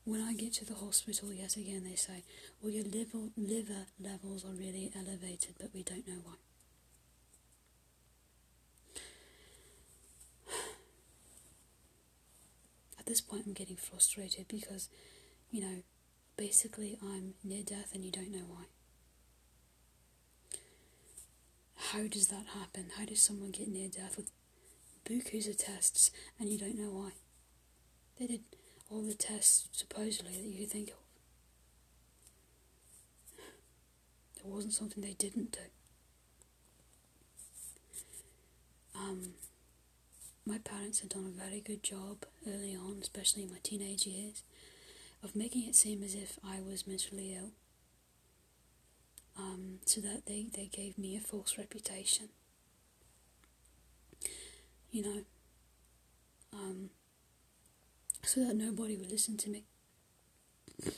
When 0.06 0.22
I 0.22 0.34
get 0.34 0.54
to 0.56 0.66
the 0.66 0.76
hospital, 0.76 1.32
yet 1.32 1.56
again 1.56 1.84
they 1.86 1.96
say, 1.96 2.24
well, 2.62 2.72
your 2.72 2.84
liver, 2.84 3.30
liver 3.38 3.86
levels 4.00 4.44
are 4.44 4.54
really 4.54 4.92
elevated, 4.96 5.56
but 5.60 5.70
we 5.74 5.84
don't 5.84 6.06
know 6.08 6.20
why. 6.24 6.34
At 13.00 13.06
this 13.06 13.22
point, 13.22 13.44
I'm 13.46 13.54
getting 13.54 13.78
frustrated 13.78 14.48
because, 14.50 14.90
you 15.52 15.62
know, 15.62 15.84
basically 16.38 16.98
I'm 17.02 17.34
near 17.44 17.64
death 17.64 17.92
and 17.94 18.04
you 18.04 18.12
don't 18.12 18.32
know 18.32 18.46
why. 18.48 18.66
How 21.92 22.08
does 22.08 22.28
that 22.28 22.46
happen? 22.60 22.92
How 22.98 23.06
does 23.06 23.22
someone 23.22 23.52
get 23.52 23.68
near 23.68 23.90
death 23.90 24.18
with 24.18 24.32
bukus 25.06 25.48
of 25.50 25.58
tests 25.58 26.12
and 26.40 26.50
you 26.50 26.58
don't 26.58 26.78
know 26.78 26.90
why? 26.90 27.12
They 28.20 28.28
did 28.28 28.42
all 28.90 29.02
the 29.04 29.14
tests 29.14 29.68
supposedly 29.72 30.32
that 30.34 30.44
you 30.44 30.60
could 30.60 30.72
think 30.72 30.90
of. 30.90 30.96
It 34.38 34.46
wasn't 34.46 34.74
something 34.74 35.02
they 35.04 35.14
didn't 35.14 35.52
do. 35.52 35.60
Um, 38.96 39.34
my 40.46 40.58
parents 40.58 41.00
had 41.00 41.10
done 41.10 41.26
a 41.26 41.42
very 41.44 41.62
good 41.62 41.84
job 41.84 42.26
early 42.48 42.76
on, 42.76 42.98
especially 43.02 43.44
in 43.44 43.52
my 43.52 43.58
teenage 43.64 44.06
years, 44.06 44.44
of 45.24 45.36
making 45.36 45.68
it 45.68 45.76
seem 45.76 46.04
as 46.04 46.16
if 46.16 46.38
I 46.44 46.60
was 46.60 46.86
mentally 46.86 47.36
ill. 47.36 47.52
Um, 49.38 49.80
so 49.86 50.02
that 50.02 50.26
they, 50.28 50.48
they 50.54 50.68
gave 50.68 50.98
me 50.98 51.16
a 51.18 51.20
false 51.20 51.58
reputation. 51.58 52.30
You 54.92 55.04
know, 55.04 55.22
um, 56.54 56.90
so 58.24 58.42
that 58.46 58.56
nobody 58.56 58.96
would 58.96 59.12
listen 59.12 59.38
to 59.38 59.50
me. 59.50 59.66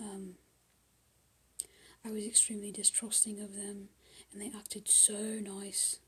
Um, 0.00 0.34
I 2.04 2.10
was 2.12 2.24
extremely 2.24 2.70
distrusting 2.70 3.40
of 3.40 3.56
them, 3.56 3.88
and 4.32 4.40
they 4.40 4.52
acted 4.56 4.88
so 4.88 5.40
nice 5.42 5.98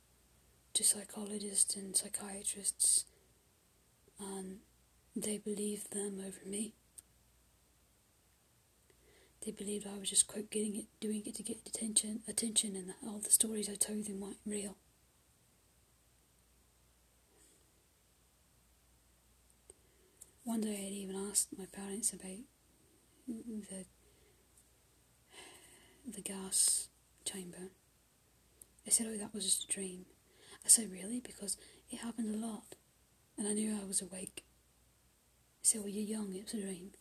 to 0.74 0.84
psychologists 0.84 1.74
and 1.74 1.96
psychiatrists, 1.96 3.04
and 4.20 4.60
they 5.16 5.39
believed 5.39 5.93
them 5.93 6.20
over 6.24 6.41
me. 6.47 6.74
They 9.45 9.53
believed 9.53 9.87
I 9.87 9.99
was 9.99 10.11
just 10.11 10.27
quote 10.27 10.51
getting 10.51 10.77
it, 10.77 10.87
doing 11.01 11.23
it 11.24 11.35
to 11.37 11.43
get 11.43 11.59
attention, 11.66 12.20
attention, 12.28 12.77
and 12.77 12.93
all 13.07 13.19
the 13.19 13.31
stories 13.31 13.69
I 13.69 13.74
told 13.74 14.05
them 14.05 14.20
weren't 14.20 14.37
real. 14.47 14.77
One 20.45 20.61
day 20.61 20.87
I'd 20.87 20.93
even 20.93 21.16
asked 21.16 21.57
my 21.57 21.66
parents 21.66 22.12
about 22.12 22.45
the 23.27 23.85
the 26.07 26.20
gas 26.23 26.89
chamber. 27.24 27.70
They 28.85 28.91
said, 28.91 29.07
"Oh, 29.09 29.16
that 29.16 29.32
was 29.35 29.45
just 29.45 29.65
a 29.65 29.69
dream." 29.69 30.07
I 30.65 30.69
said, 30.69 30.91
"Really?" 30.91 31.20
Because 31.20 31.57
it 31.91 31.99
happened 31.99 32.35
a 32.35 32.39
lot, 32.47 32.74
and 33.39 33.47
I 33.47 33.53
knew 33.53 33.78
I 33.81 33.85
was 33.85 34.03
awake. 34.03 34.45
Said, 35.62 35.81
"Well, 35.82 35.91
you're 35.91 36.19
young. 36.19 36.35
It's 36.35 36.55
a 36.55 36.61
dream." 36.61 36.93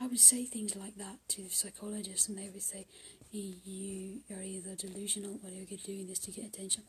I 0.00 0.06
would 0.06 0.18
say 0.18 0.44
things 0.44 0.74
like 0.76 0.96
that 0.96 1.18
to 1.28 1.42
the 1.42 1.50
psychologists, 1.50 2.28
and 2.28 2.36
they 2.36 2.50
would 2.50 2.62
say, 2.62 2.86
"You 3.30 4.22
are 4.30 4.42
either 4.42 4.74
delusional 4.74 5.40
or 5.44 5.50
you're 5.50 5.78
doing 5.78 6.06
this 6.06 6.18
to 6.20 6.30
get 6.30 6.46
attention." 6.46 6.84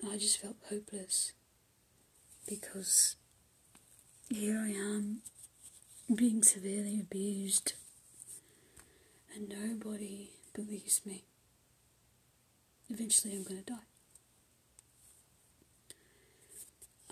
And 0.00 0.12
I 0.12 0.18
just 0.18 0.38
felt 0.38 0.56
hopeless 0.68 1.32
because 2.46 3.16
here 4.28 4.58
I 4.58 4.70
am 4.70 5.22
being 6.14 6.42
severely 6.42 7.00
abused 7.00 7.72
and 9.34 9.48
nobody 9.48 10.30
believes 10.54 11.02
me. 11.04 11.24
Eventually 12.88 13.34
I'm 13.34 13.42
going 13.42 13.62
to 13.62 13.72
die. 13.72 13.78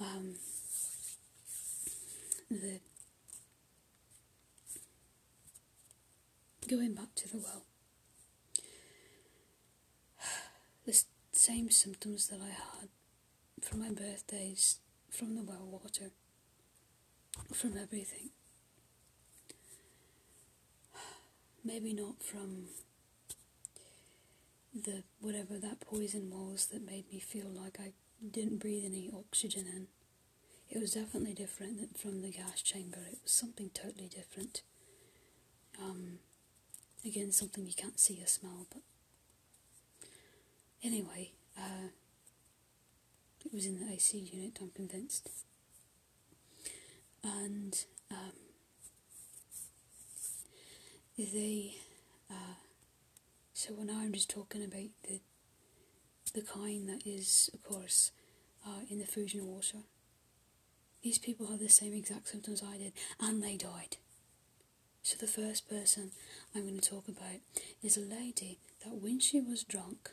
Um, 0.01 0.35
the 2.50 2.80
going 6.68 6.94
back 6.94 7.14
to 7.14 7.28
the 7.28 7.38
well, 7.38 7.64
the 10.86 11.04
same 11.32 11.70
symptoms 11.70 12.28
that 12.28 12.40
I 12.40 12.48
had 12.48 12.88
from 13.62 13.80
my 13.80 13.90
birthdays 13.90 14.78
from 15.10 15.34
the 15.36 15.42
well 15.42 15.66
water 15.70 16.10
from 17.52 17.76
everything. 17.76 18.30
Maybe 21.64 21.92
not 21.92 22.22
from 22.22 22.66
the 24.74 25.04
whatever 25.20 25.58
that 25.58 25.80
poison 25.80 26.30
was 26.30 26.66
that 26.66 26.84
made 26.84 27.08
me 27.10 27.20
feel 27.20 27.46
like 27.48 27.78
I 27.80 27.92
didn't 28.30 28.58
breathe 28.58 28.84
any 28.84 29.10
oxygen 29.16 29.66
in. 29.66 29.86
It 30.70 30.80
was 30.80 30.92
definitely 30.94 31.34
different 31.34 31.98
from 31.98 32.22
the 32.22 32.30
gas 32.30 32.60
chamber. 32.62 32.98
It 33.10 33.18
was 33.22 33.32
something 33.32 33.70
totally 33.72 34.08
different. 34.08 34.62
Um, 35.80 36.18
again, 37.04 37.32
something 37.32 37.66
you 37.66 37.74
can't 37.74 37.98
see 38.00 38.20
or 38.22 38.26
smell, 38.26 38.66
but 38.72 38.82
anyway, 40.82 41.32
uh, 41.56 41.88
it 43.44 43.52
was 43.52 43.66
in 43.66 43.78
the 43.78 43.92
AC 43.92 44.18
unit. 44.18 44.58
I'm 44.60 44.70
convinced 44.70 45.28
and 47.22 47.84
um, 48.10 48.32
they 51.16 51.74
uh, 52.30 52.54
so 53.52 53.74
now 53.82 53.98
I'm 54.00 54.12
just 54.12 54.30
talking 54.30 54.62
about 54.62 54.90
the 55.08 55.20
the 56.34 56.42
kind 56.42 56.88
that 56.88 57.06
is 57.06 57.50
of 57.54 57.62
course 57.62 58.10
uh, 58.66 58.80
in 58.90 58.98
the 58.98 59.04
Fujian 59.04 59.42
water. 59.44 59.78
These 61.05 61.18
people 61.18 61.48
had 61.48 61.60
the 61.60 61.68
same 61.68 61.93
exact 61.93 62.28
symptoms 62.28 62.62
I 62.66 62.78
did, 62.78 62.94
and 63.20 63.43
they 63.43 63.59
died. 63.59 63.98
So 65.02 65.18
the 65.18 65.26
first 65.26 65.68
person 65.68 66.12
I'm 66.55 66.62
going 66.62 66.81
to 66.81 66.90
talk 66.90 67.09
about 67.09 67.40
is 67.82 67.98
a 67.98 68.01
lady 68.01 68.59
that 68.82 68.94
when 68.94 69.20
she 69.20 69.39
was 69.39 69.64
drunk, 69.64 70.10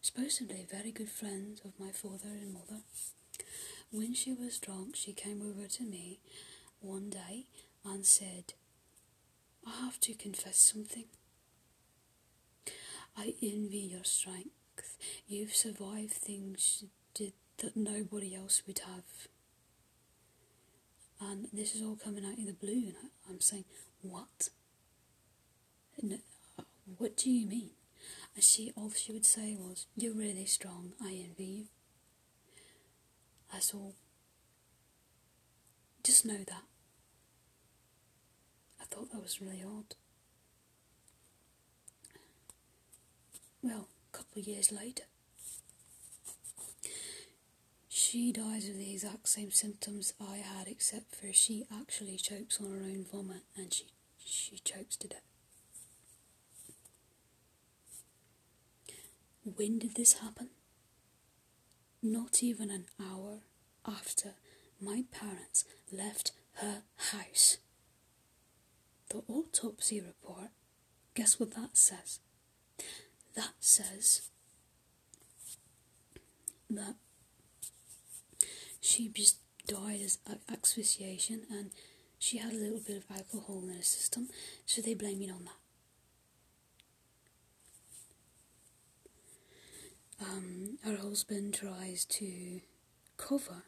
supposedly 0.00 0.66
very 0.70 0.90
good 0.90 1.10
friend 1.10 1.60
of 1.66 1.78
my 1.78 1.90
father 1.90 2.30
and 2.30 2.54
mother, 2.54 2.80
when 3.90 4.14
she 4.14 4.32
was 4.32 4.58
drunk, 4.58 4.96
she 4.96 5.12
came 5.12 5.42
over 5.42 5.68
to 5.68 5.82
me 5.82 6.18
one 6.80 7.10
day 7.10 7.44
and 7.84 8.06
said, 8.06 8.54
I 9.66 9.84
have 9.84 10.00
to 10.00 10.14
confess 10.14 10.58
something. 10.58 11.04
I 13.18 13.34
envy 13.42 13.90
your 13.92 14.04
strength. 14.04 14.96
You've 15.26 15.54
survived 15.54 16.12
things 16.12 16.84
that 17.18 17.76
nobody 17.76 18.34
else 18.34 18.62
would 18.66 18.78
have. 18.78 19.28
And 21.20 21.48
this 21.52 21.74
is 21.74 21.82
all 21.82 21.96
coming 21.96 22.24
out 22.24 22.38
of 22.38 22.46
the 22.46 22.52
blue, 22.52 22.72
and 22.88 22.94
I'm 23.28 23.40
saying, 23.40 23.64
What? 24.02 24.48
Uh, 26.02 26.62
what 26.96 27.16
do 27.16 27.30
you 27.30 27.46
mean? 27.46 27.70
And 28.34 28.44
she, 28.44 28.72
all 28.76 28.90
she 28.90 29.12
would 29.12 29.26
say 29.26 29.56
was, 29.58 29.86
You're 29.96 30.14
really 30.14 30.46
strong, 30.46 30.92
I 31.02 31.24
envy 31.28 31.44
you. 31.44 31.64
That's 33.52 33.74
all. 33.74 33.94
Just 36.04 36.24
know 36.24 36.38
that. 36.38 36.62
I 38.80 38.84
thought 38.84 39.10
that 39.12 39.22
was 39.22 39.40
really 39.40 39.62
odd. 39.66 39.94
Well, 43.62 43.88
a 44.12 44.16
couple 44.16 44.40
of 44.40 44.46
years 44.46 44.70
later, 44.70 45.04
she 48.10 48.32
dies 48.32 48.66
of 48.70 48.78
the 48.78 48.90
exact 48.90 49.28
same 49.28 49.50
symptoms 49.50 50.14
I 50.18 50.36
had, 50.38 50.66
except 50.66 51.14
for 51.14 51.30
she 51.30 51.66
actually 51.70 52.16
chokes 52.16 52.58
on 52.58 52.70
her 52.70 52.82
own 52.82 53.04
vomit 53.04 53.42
and 53.54 53.70
she, 53.70 53.84
she 54.18 54.58
chokes 54.60 54.96
to 54.96 55.08
death. 55.08 55.20
When 59.44 59.78
did 59.78 59.94
this 59.94 60.20
happen? 60.20 60.48
Not 62.02 62.42
even 62.42 62.70
an 62.70 62.86
hour 62.98 63.40
after 63.86 64.36
my 64.80 65.04
parents 65.12 65.66
left 65.92 66.32
her 66.62 66.84
house. 67.12 67.58
The 69.10 69.22
autopsy 69.28 70.00
report, 70.00 70.48
guess 71.14 71.38
what 71.38 71.54
that 71.56 71.76
says? 71.76 72.20
That 73.36 73.52
says 73.60 74.30
that 76.70 76.94
she 78.88 79.08
just 79.08 79.36
died 79.66 80.00
as 80.02 80.18
asphyxiation 80.50 81.42
and 81.50 81.70
she 82.18 82.38
had 82.38 82.52
a 82.52 82.56
little 82.56 82.80
bit 82.80 82.96
of 82.96 83.04
alcohol 83.14 83.60
in 83.62 83.74
her 83.76 83.82
system, 83.82 84.28
so 84.64 84.80
they 84.80 84.94
blame 84.94 85.20
it 85.20 85.30
on 85.30 85.44
that. 85.44 85.60
Um, 90.20 90.78
her 90.84 90.96
husband 90.96 91.52
tries 91.54 92.06
to 92.06 92.60
cover, 93.18 93.64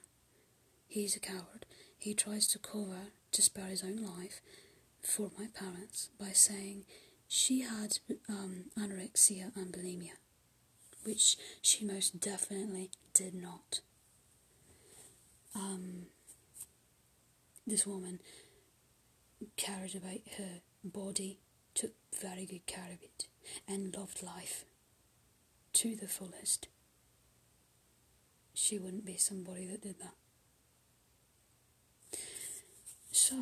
he's 0.89 1.15
a 1.17 1.21
coward, 1.21 1.67
he 1.99 2.15
tries 2.15 2.47
to 2.49 2.59
cover 2.59 3.13
to 3.31 3.43
spare 3.43 3.67
his 3.67 3.85
own 3.85 3.97
life 3.97 4.41
for 5.03 5.31
my 5.39 5.47
parents 5.55 6.09
by 6.19 6.31
saying 6.31 6.87
she 7.29 7.61
had 7.61 7.99
um, 8.29 8.65
anorexia 8.77 9.55
and 9.55 9.71
bulimia, 9.73 10.17
which 11.05 11.37
she 11.61 11.85
most 11.85 12.21
definitely 12.21 12.91
did 13.13 13.35
not. 13.35 13.81
Um, 15.55 16.07
this 17.67 17.87
woman 17.87 18.21
cared 19.57 19.95
about 19.95 20.21
her 20.39 20.61
body, 20.85 21.39
took 21.75 21.93
very 22.21 22.47
good 22.47 22.67
care 22.67 22.93
of 22.93 23.03
it, 23.03 23.27
and 23.67 23.95
loved 23.97 24.23
life 24.23 24.65
to 25.75 25.97
the 25.97 26.09
fullest. 26.09 26.69
She 28.55 28.79
wouldn't 28.79 29.07
be 29.07 29.17
somebody 29.17 29.67
that 29.67 29.83
did 29.83 29.97
that. 30.01 30.15
So, 33.13 33.37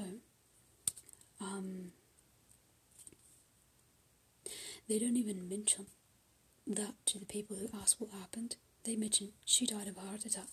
um, 1.40 1.92
they 4.88 4.98
don't 4.98 5.16
even 5.16 5.48
mention 5.48 5.86
that 6.66 6.94
to 7.06 7.18
the 7.18 7.26
people 7.26 7.56
who 7.56 7.68
ask 7.78 8.00
what 8.00 8.10
happened. 8.10 8.56
They 8.84 8.96
mention 8.96 9.32
she 9.44 9.66
died 9.66 9.88
of 9.88 9.96
a 9.96 10.00
heart 10.00 10.24
attack, 10.24 10.48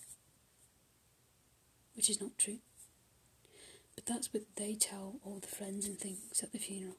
which 1.96 2.10
is 2.10 2.22
not 2.22 2.38
true. 2.38 2.60
But 3.96 4.06
that's 4.06 4.34
what 4.34 4.44
they 4.56 4.76
tell 4.76 5.16
all 5.24 5.40
the 5.40 5.48
friends 5.48 5.88
and 5.88 5.98
things 5.98 6.42
at 6.44 6.52
the 6.52 6.60
funeral. 6.60 6.98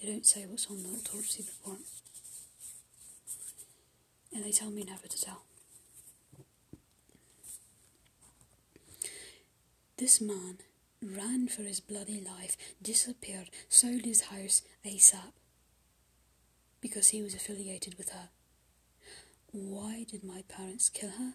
They 0.00 0.08
don't 0.08 0.26
say 0.26 0.46
what's 0.46 0.68
on 0.68 0.82
the 0.82 0.88
autopsy 0.88 1.44
report. 1.46 1.80
And 4.34 4.44
they 4.44 4.52
tell 4.52 4.70
me 4.70 4.84
never 4.84 5.06
to 5.06 5.20
tell. 5.20 5.42
This 9.98 10.20
man 10.20 10.58
ran 11.00 11.48
for 11.48 11.62
his 11.62 11.80
bloody 11.80 12.20
life, 12.20 12.56
disappeared, 12.80 13.50
sold 13.68 14.04
his 14.04 14.22
house 14.22 14.62
ASAP 14.84 15.32
because 16.80 17.08
he 17.08 17.22
was 17.22 17.34
affiliated 17.34 17.96
with 17.96 18.10
her. 18.10 18.30
Why 19.52 20.04
did 20.10 20.24
my 20.24 20.42
parents 20.48 20.88
kill 20.88 21.10
her? 21.10 21.34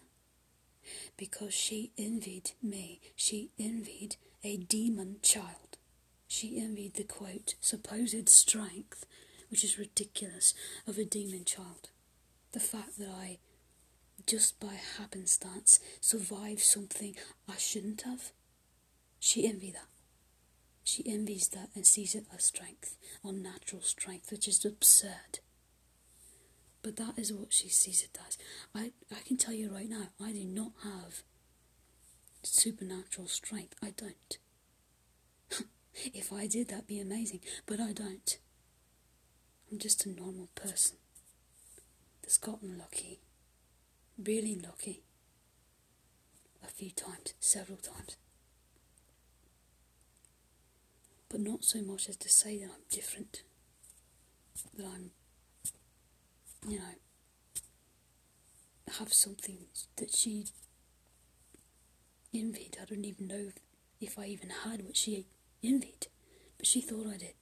Because 1.16 1.54
she 1.54 1.92
envied 1.98 2.52
me. 2.62 3.00
She 3.16 3.50
envied 3.58 4.16
a 4.44 4.56
demon 4.56 5.16
child. 5.22 5.78
She 6.26 6.60
envied 6.60 6.94
the 6.94 7.04
quote, 7.04 7.54
supposed 7.60 8.28
strength, 8.28 9.06
which 9.50 9.64
is 9.64 9.78
ridiculous, 9.78 10.54
of 10.86 10.98
a 10.98 11.04
demon 11.04 11.44
child. 11.44 11.90
The 12.52 12.60
fact 12.60 12.98
that 12.98 13.08
I, 13.08 13.38
just 14.26 14.60
by 14.60 14.74
happenstance, 14.98 15.80
survived 16.00 16.60
something 16.60 17.16
I 17.48 17.56
shouldn't 17.56 18.02
have 18.02 18.32
she 19.18 19.46
envied 19.46 19.74
that. 19.74 19.88
She 20.84 21.06
envies 21.06 21.48
that 21.48 21.70
and 21.74 21.86
sees 21.86 22.14
it 22.14 22.24
as 22.34 22.44
strength, 22.44 22.96
unnatural 23.24 23.82
strength, 23.82 24.30
which 24.30 24.48
is 24.48 24.64
absurd. 24.64 25.40
But 26.82 26.96
that 26.96 27.18
is 27.18 27.32
what 27.32 27.52
she 27.52 27.68
sees 27.68 28.02
it 28.02 28.18
as. 28.26 28.38
I, 28.74 28.92
I 29.10 29.20
can 29.26 29.36
tell 29.36 29.54
you 29.54 29.72
right 29.72 29.88
now, 29.88 30.08
I 30.22 30.32
do 30.32 30.44
not 30.44 30.72
have 30.84 31.22
supernatural 32.42 33.26
strength. 33.26 33.74
I 33.82 33.92
don't. 33.96 34.38
if 35.94 36.32
I 36.32 36.46
did, 36.46 36.68
that'd 36.68 36.86
be 36.86 37.00
amazing. 37.00 37.40
But 37.66 37.80
I 37.80 37.92
don't. 37.92 38.38
I'm 39.70 39.78
just 39.78 40.06
a 40.06 40.10
normal 40.10 40.48
person 40.54 40.96
that's 42.22 42.38
gotten 42.38 42.78
lucky. 42.78 43.20
Really 44.16 44.54
lucky. 44.54 45.02
A 46.64 46.68
few 46.70 46.90
times, 46.90 47.34
several 47.40 47.78
times. 47.78 48.16
but 51.28 51.40
not 51.40 51.64
so 51.64 51.82
much 51.82 52.08
as 52.08 52.16
to 52.16 52.28
say 52.28 52.58
that 52.58 52.64
I'm 52.64 52.84
different, 52.90 53.42
that 54.76 54.86
I'm, 54.86 55.10
you 56.68 56.78
know, 56.78 56.84
have 58.98 59.12
something 59.12 59.58
that 59.96 60.12
she 60.14 60.46
envied. 62.34 62.78
I 62.80 62.84
don't 62.84 63.04
even 63.04 63.26
know 63.26 63.52
if, 64.00 64.18
I 64.18 64.26
even 64.26 64.50
had 64.64 64.82
what 64.82 64.96
she 64.96 65.26
envied, 65.62 66.06
but 66.56 66.66
she 66.66 66.80
thought 66.80 67.06
I 67.06 67.16
did. 67.16 67.34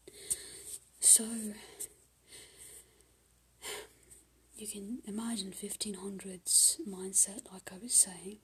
So, 1.01 1.25
you 4.57 4.67
can 4.67 4.99
imagine 5.07 5.53
1500s 5.53 6.77
mindset, 6.89 7.53
like 7.53 7.71
I 7.73 7.79
was 7.83 7.95
saying. 7.95 8.39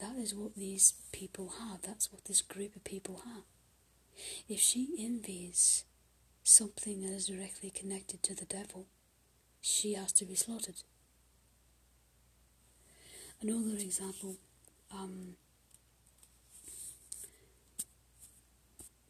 That 0.00 0.16
is 0.16 0.34
what 0.34 0.54
these 0.54 0.94
people 1.12 1.54
have, 1.60 1.82
that's 1.82 2.12
what 2.12 2.24
this 2.24 2.40
group 2.42 2.76
of 2.76 2.84
people 2.84 3.22
have. 3.24 3.42
If 4.48 4.60
she 4.60 4.94
envies 4.98 5.84
something 6.44 7.02
that 7.02 7.12
is 7.12 7.26
directly 7.26 7.70
connected 7.70 8.22
to 8.24 8.34
the 8.34 8.44
devil, 8.44 8.86
she 9.68 9.94
has 9.94 10.12
to 10.12 10.24
be 10.24 10.34
slaughtered. 10.34 10.82
Another 13.40 13.76
example, 13.78 14.36
um, 14.92 15.34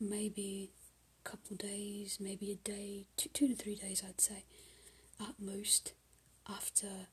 maybe 0.00 0.70
a 1.24 1.28
couple 1.28 1.56
days, 1.56 2.18
maybe 2.20 2.52
a 2.52 2.56
day, 2.56 3.06
two, 3.16 3.30
two 3.32 3.48
to 3.48 3.54
three 3.54 3.74
days, 3.74 4.02
I'd 4.06 4.20
say, 4.20 4.44
at 5.20 5.34
most, 5.40 5.92
after 6.48 7.08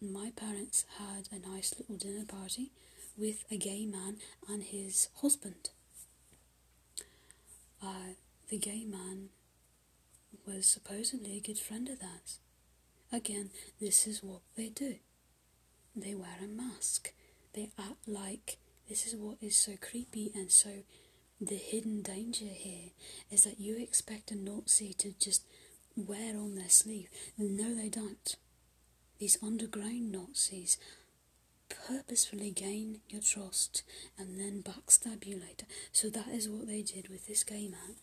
my 0.00 0.30
parents 0.36 0.84
had 0.98 1.28
a 1.32 1.48
nice 1.48 1.74
little 1.78 1.96
dinner 1.96 2.24
party 2.24 2.70
with 3.16 3.44
a 3.50 3.56
gay 3.56 3.86
man 3.86 4.16
and 4.48 4.62
his 4.62 5.08
husband 5.20 5.70
uh, 7.82 8.14
the 8.48 8.58
gay 8.58 8.84
man 8.84 9.28
was 10.46 10.66
supposedly 10.66 11.36
a 11.36 11.40
good 11.40 11.58
friend 11.58 11.88
of 11.88 12.00
theirs. 12.00 12.38
Again, 13.12 13.50
this 13.80 14.06
is 14.06 14.22
what 14.22 14.40
they 14.56 14.68
do. 14.68 14.96
They 15.94 16.14
wear 16.14 16.36
a 16.42 16.48
mask. 16.48 17.12
They 17.54 17.70
act 17.78 18.06
like 18.06 18.58
this 18.88 19.06
is 19.06 19.16
what 19.16 19.38
is 19.40 19.56
so 19.56 19.72
creepy 19.80 20.30
and 20.34 20.50
so 20.50 20.70
the 21.40 21.56
hidden 21.56 22.02
danger 22.02 22.46
here 22.46 22.90
is 23.30 23.44
that 23.44 23.60
you 23.60 23.76
expect 23.78 24.30
a 24.30 24.36
Nazi 24.36 24.92
to 24.94 25.12
just 25.18 25.42
wear 25.96 26.36
on 26.36 26.54
their 26.54 26.68
sleeve. 26.68 27.08
No, 27.38 27.74
they 27.74 27.88
don't. 27.88 28.36
These 29.18 29.38
underground 29.42 30.12
Nazis 30.12 30.76
purposefully 31.68 32.50
gain 32.50 33.00
your 33.08 33.22
trust 33.22 33.82
and 34.18 34.38
then 34.38 34.62
backstab 34.62 35.26
you 35.26 35.36
later. 35.36 35.66
So 35.92 36.08
that 36.10 36.28
is 36.28 36.48
what 36.48 36.66
they 36.66 36.82
did 36.82 37.08
with 37.08 37.26
this 37.26 37.44
gay 37.44 37.68
man. 37.68 37.96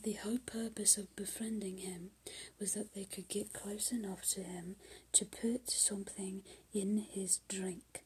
The 0.00 0.14
whole 0.14 0.38
purpose 0.38 0.96
of 0.96 1.14
befriending 1.16 1.78
him 1.78 2.10
was 2.58 2.74
that 2.74 2.94
they 2.94 3.04
could 3.04 3.28
get 3.28 3.52
close 3.52 3.92
enough 3.92 4.22
to 4.30 4.42
him 4.42 4.76
to 5.12 5.24
put 5.24 5.70
something 5.70 6.42
in 6.72 6.98
his 6.98 7.38
drink. 7.48 8.04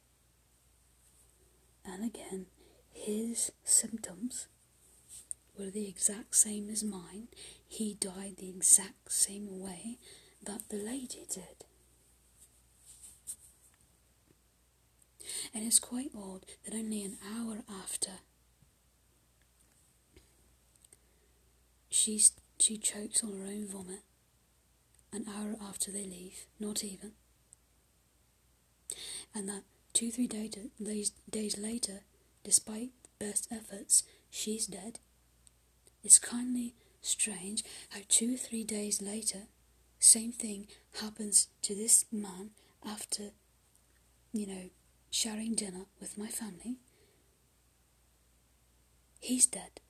And 1.84 2.04
again, 2.04 2.46
his 2.92 3.52
symptoms 3.64 4.48
were 5.58 5.70
the 5.70 5.88
exact 5.88 6.34
same 6.34 6.68
as 6.68 6.82
mine. 6.82 7.28
He 7.66 7.94
died 7.94 8.36
the 8.38 8.48
exact 8.48 9.12
same 9.12 9.60
way 9.60 9.98
that 10.44 10.68
the 10.68 10.76
lady 10.76 11.26
did. 11.32 11.64
and 15.54 15.64
it's 15.64 15.78
quite 15.78 16.10
odd 16.14 16.44
that 16.64 16.74
only 16.74 17.02
an 17.02 17.16
hour 17.34 17.62
after 17.82 18.10
she's, 21.96 22.32
she 22.58 22.76
chokes 22.76 23.24
on 23.24 23.32
her 23.32 23.46
own 23.46 23.66
vomit, 23.66 24.02
an 25.12 25.24
hour 25.28 25.56
after 25.66 25.90
they 25.90 26.04
leave, 26.04 26.46
not 26.60 26.84
even, 26.84 27.12
and 29.34 29.48
that 29.48 29.62
two, 29.92 30.10
three 30.10 30.26
day 30.26 30.50
days, 30.82 31.12
days 31.28 31.58
later, 31.58 32.00
despite 32.44 32.90
best 33.18 33.48
efforts, 33.50 34.02
she's 34.30 34.66
dead. 34.66 34.98
It's 36.04 36.18
kindly 36.18 36.74
strange 37.00 37.64
how 37.90 38.00
two 38.08 38.36
three 38.36 38.62
days 38.64 39.00
later, 39.00 39.44
same 39.98 40.32
thing 40.32 40.68
happens 41.00 41.48
to 41.62 41.74
this 41.74 42.04
man 42.12 42.50
after, 42.84 43.30
you 44.32 44.46
know, 44.46 44.70
sharing 45.10 45.54
dinner 45.54 45.86
with 46.00 46.18
my 46.18 46.28
family. 46.28 46.76
He's 49.18 49.46
dead. 49.46 49.80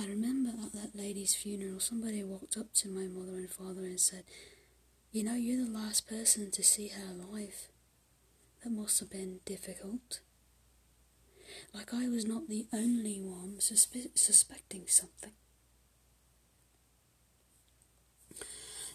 I 0.00 0.06
remember 0.06 0.48
at 0.64 0.72
that 0.72 0.96
lady's 0.96 1.34
funeral, 1.34 1.78
somebody 1.78 2.24
walked 2.24 2.56
up 2.56 2.72
to 2.76 2.88
my 2.88 3.02
mother 3.02 3.36
and 3.36 3.50
father 3.50 3.84
and 3.84 4.00
said, 4.00 4.24
You 5.12 5.24
know, 5.24 5.34
you're 5.34 5.66
the 5.66 5.70
last 5.70 6.08
person 6.08 6.50
to 6.52 6.62
see 6.62 6.88
her 6.88 7.12
alive. 7.12 7.68
That 8.64 8.70
must 8.70 8.98
have 9.00 9.10
been 9.10 9.40
difficult. 9.44 10.20
Like 11.74 11.92
I 11.92 12.08
was 12.08 12.24
not 12.24 12.48
the 12.48 12.66
only 12.72 13.20
one 13.20 13.56
suspe- 13.58 14.16
suspecting 14.16 14.84
something. 14.86 15.32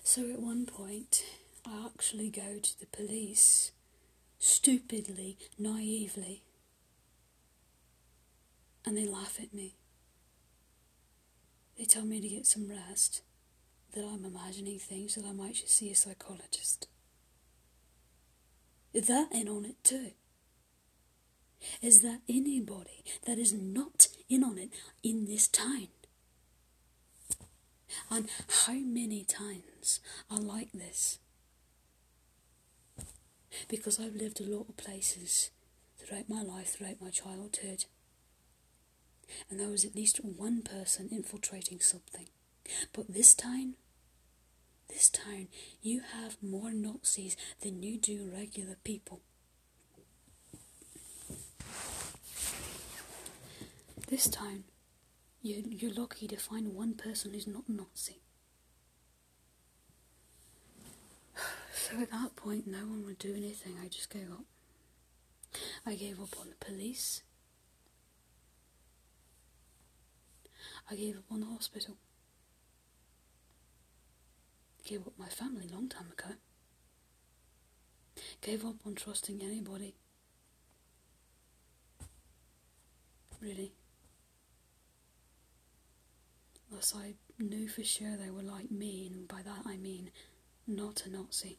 So 0.04 0.32
at 0.32 0.40
one 0.40 0.66
point, 0.66 1.24
I 1.68 1.86
actually 1.86 2.32
go 2.32 2.58
to 2.64 2.80
the 2.80 2.88
police, 2.88 3.72
stupidly, 4.40 5.38
naively, 5.60 6.42
and 8.84 8.98
they 8.98 9.06
laugh 9.06 9.38
at 9.40 9.54
me. 9.54 9.76
They 11.78 11.86
tell 11.86 12.06
me 12.06 12.22
to 12.22 12.28
get 12.28 12.48
some 12.48 12.70
rest, 12.70 13.22
that 13.94 14.04
I'm 14.06 14.26
imagining 14.26 14.80
things, 14.80 15.16
that 15.16 15.26
I 15.26 15.32
might 15.32 15.56
just 15.56 15.76
see 15.76 15.92
a 15.92 15.96
psychologist. 15.96 16.88
They're 18.94 19.28
in 19.32 19.50
on 19.50 19.66
it 19.66 19.84
too. 19.84 20.12
Is 21.82 22.02
there 22.02 22.20
anybody 22.30 23.04
that 23.26 23.38
is 23.38 23.54
not 23.54 24.08
in 24.30 24.44
on 24.44 24.58
it 24.58 24.70
in 25.04 25.26
this 25.26 25.48
town? 25.48 25.88
And 28.10 28.30
how 28.66 28.74
many 28.74 29.24
times 29.24 30.00
are 30.30 30.40
like 30.40 30.72
this? 30.74 31.20
Because 33.68 34.00
I've 34.00 34.16
lived 34.16 34.42
a 34.42 34.50
lot 34.50 34.70
of 34.70 34.78
places 34.78 35.52
throughout 35.98 36.30
my 36.30 36.42
life, 36.42 36.76
throughout 36.76 37.02
my 37.02 37.10
childhood, 37.10 37.86
and 39.50 39.60
there 39.60 39.70
was 39.70 39.86
at 39.86 39.96
least 39.96 40.24
one 40.24 40.62
person 40.62 41.10
infiltrating 41.12 41.80
something. 41.80 42.28
But 42.94 43.14
this 43.14 43.34
time, 43.34 43.76
this 44.90 45.10
time, 45.10 45.48
you 45.82 46.02
have 46.02 46.38
more 46.42 46.72
Nazis 46.72 47.36
than 47.62 47.84
you 47.84 47.98
do 47.98 48.30
regular 48.34 48.78
people. 48.84 49.22
This 54.08 54.28
time, 54.28 54.66
you, 55.42 55.64
you're 55.68 55.94
lucky 55.94 56.28
to 56.28 56.38
find 56.38 56.74
one 56.76 56.94
person 56.94 57.34
who's 57.34 57.48
not 57.48 57.68
Nazi. 57.68 58.20
So 61.74 62.02
at 62.02 62.10
that 62.10 62.36
point, 62.36 62.66
no 62.66 62.80
one 62.80 63.06
would 63.06 63.20
do 63.20 63.36
anything. 63.36 63.76
I 63.84 63.88
just 63.88 64.10
gave 64.10 64.32
up. 64.32 64.46
I 65.86 65.94
gave 65.94 66.20
up 66.20 66.36
on 66.40 66.50
the 66.50 66.66
police. 66.66 67.22
I 70.90 70.96
gave 70.96 71.18
up 71.18 71.24
on 71.32 71.40
the 71.40 71.48
hospital. 71.48 71.98
Gave 74.84 75.08
up 75.08 75.14
my 75.18 75.28
family 75.28 75.68
long 75.72 75.90
time 75.90 76.12
ago. 76.12 76.36
Gave 78.42 78.64
up 78.64 78.76
on 78.86 78.94
trusting 78.96 79.42
anybody. 79.42 79.96
Really. 83.42 83.74
Unless 86.70 86.96
I 86.96 87.14
knew 87.40 87.68
for 87.68 87.84
sure 87.84 88.16
they 88.16 88.30
were 88.30 88.42
like 88.42 88.70
me, 88.70 89.10
and 89.12 89.28
by 89.28 89.42
that 89.42 89.64
I 89.66 89.78
mean 89.78 90.12
not 90.68 91.04
a 91.06 91.10
Nazi. 91.10 91.58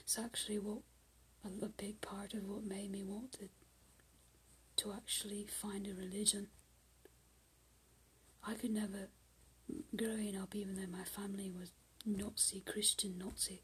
It's 0.00 0.18
actually 0.18 0.58
what 0.58 0.78
a, 1.44 1.64
a 1.64 1.68
big 1.68 2.00
part 2.00 2.34
of 2.34 2.48
what 2.48 2.64
made 2.64 2.90
me 2.90 3.02
want 3.02 3.32
to, 3.32 3.48
to 4.76 4.92
actually 4.92 5.46
find 5.46 5.86
a 5.86 5.94
religion. 5.94 6.48
I 8.46 8.54
could 8.54 8.70
never, 8.70 9.08
growing 9.96 10.36
up, 10.36 10.54
even 10.54 10.76
though 10.76 10.96
my 10.96 11.04
family 11.04 11.50
was 11.50 11.72
Nazi, 12.04 12.60
Christian 12.60 13.18
Nazi, 13.18 13.62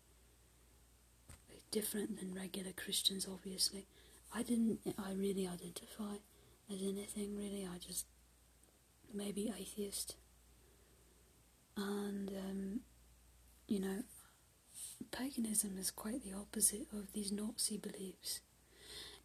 different 1.70 2.18
than 2.18 2.34
regular 2.34 2.72
Christians, 2.72 3.26
obviously. 3.30 3.86
I 4.34 4.42
didn't, 4.42 4.80
I 4.98 5.12
really 5.12 5.46
identify 5.46 6.16
as 6.72 6.80
anything, 6.82 7.36
really. 7.36 7.66
I 7.72 7.78
just, 7.78 8.06
maybe 9.12 9.52
atheist. 9.58 10.16
And, 11.76 12.30
um, 12.30 12.80
you 13.66 13.80
know, 13.80 14.02
paganism 15.10 15.78
is 15.78 15.90
quite 15.90 16.22
the 16.22 16.36
opposite 16.36 16.86
of 16.92 17.12
these 17.12 17.32
Nazi 17.32 17.76
beliefs. 17.76 18.40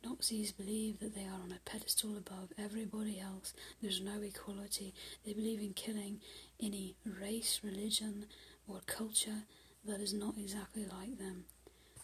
Nazis 0.06 0.52
believe 0.52 1.00
that 1.00 1.16
they 1.16 1.26
are 1.26 1.42
on 1.44 1.52
a 1.52 1.70
pedestal 1.70 2.16
above 2.16 2.50
everybody 2.58 3.20
else. 3.20 3.54
There's 3.82 4.02
no 4.02 4.22
equality. 4.22 4.94
They 5.26 5.34
believe 5.34 5.62
in 5.62 5.74
killing 5.74 6.22
any 6.62 6.96
race, 7.06 7.62
religion, 7.64 8.28
or 8.68 8.82
culture 8.86 9.44
that 9.86 10.00
is 10.00 10.14
not 10.14 10.36
exactly 10.38 10.86
like 10.86 11.18
them. 11.18 11.46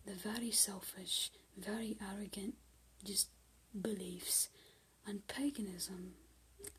They're 0.06 0.15
very 0.15 0.52
selfish, 0.52 1.30
very 1.57 1.98
arrogant, 2.11 2.56
just 3.03 3.28
beliefs. 3.80 4.49
And 5.06 5.28
paganism, 5.28 6.14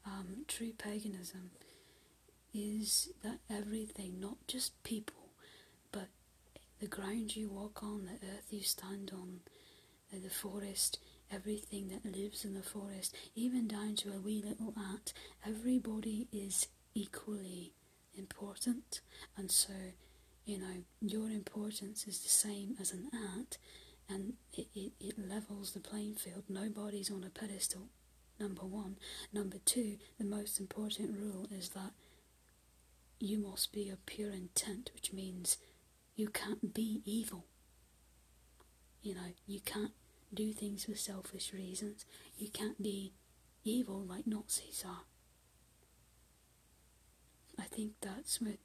um, 0.05 0.45
true 0.49 0.73
paganism, 0.77 1.51
is 2.53 3.11
that 3.23 3.39
everything, 3.49 4.19
not 4.19 4.39
just 4.49 4.83
people, 4.83 5.31
but 5.93 6.09
the 6.81 6.87
ground 6.89 7.37
you 7.37 7.49
walk 7.49 7.83
on, 7.83 8.07
the 8.07 8.27
earth 8.27 8.47
you 8.51 8.63
stand 8.63 9.13
on, 9.15 9.41
the 10.21 10.31
forest, 10.31 10.99
everything 11.33 11.89
that 11.89 12.05
lives 12.05 12.45
in 12.45 12.55
the 12.55 12.63
forest, 12.63 13.15
even 13.35 13.67
down 13.67 13.95
to 13.97 14.13
a 14.13 14.21
wee 14.21 14.43
little 14.45 14.75
ant, 14.77 15.13
everybody 15.47 16.29
is 16.33 16.69
equally 16.95 17.73
important. 18.15 19.01
And 19.37 19.51
so, 19.51 19.73
you 20.45 20.59
know, 20.59 20.85
your 21.01 21.31
importance 21.31 22.07
is 22.07 22.21
the 22.21 22.29
same 22.29 22.77
as 22.81 22.93
an 22.93 23.09
ant, 23.13 23.59
and 24.09 24.35
it, 24.53 24.67
it, 24.75 24.93
it 25.01 25.15
levels 25.29 25.73
the 25.73 25.81
playing 25.81 26.17
field. 26.17 26.45
Nobody's 26.49 27.11
on 27.11 27.25
a 27.25 27.31
pedestal, 27.31 27.89
number 28.39 28.65
one. 28.65 28.97
Number 29.33 29.59
two, 29.65 29.97
the 30.19 30.25
most 30.25 30.61
important 30.61 31.17
rule 31.19 31.49
is 31.51 31.71
that 31.71 31.93
you 33.19 33.39
must 33.39 33.73
be 33.73 33.89
of 33.89 34.05
pure 34.05 34.33
intent, 34.33 34.91
which 34.95 35.13
means 35.13 35.57
you 36.17 36.29
can't 36.29 36.75
be 36.75 37.03
evil. 37.05 37.47
You 39.01 39.15
know, 39.15 39.33
you 39.47 39.61
can't 39.61 39.93
do 40.35 40.53
things 40.53 40.85
for 40.85 40.95
selfish 40.97 41.53
reasons. 41.53 42.05
You 42.37 42.49
can't 42.49 42.83
be 42.83 43.13
evil 43.65 44.01
like 44.01 44.27
Nazis 44.27 44.85
are. 44.87 45.03
I 47.59 47.65
think 47.65 47.93
that's 48.01 48.41
with 48.41 48.59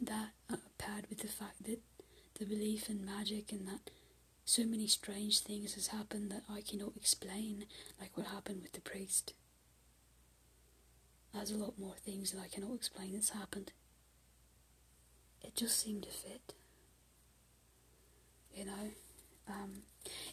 that 0.00 0.30
uh, 0.52 0.56
paired 0.78 1.06
with 1.08 1.18
the 1.20 1.28
fact 1.28 1.64
that 1.64 1.80
the 2.38 2.44
belief 2.44 2.88
in 2.90 3.04
magic 3.04 3.52
and 3.52 3.66
that 3.68 3.90
so 4.44 4.64
many 4.64 4.86
strange 4.86 5.40
things 5.40 5.74
has 5.74 5.88
happened 5.88 6.30
that 6.30 6.42
I 6.50 6.60
cannot 6.60 6.96
explain, 6.96 7.66
like 8.00 8.16
what 8.16 8.26
happened 8.26 8.62
with 8.62 8.72
the 8.72 8.80
priest. 8.80 9.34
There's 11.32 11.50
a 11.52 11.56
lot 11.56 11.78
more 11.78 11.94
things 12.04 12.32
that 12.32 12.40
I 12.40 12.48
cannot 12.48 12.74
explain 12.74 13.12
that's 13.12 13.30
happened. 13.30 13.72
It 15.42 15.56
just 15.56 15.78
seemed 15.78 16.02
to 16.02 16.10
fit. 16.10 16.54
You 18.54 18.66
know, 18.66 18.90
um, 19.48 19.82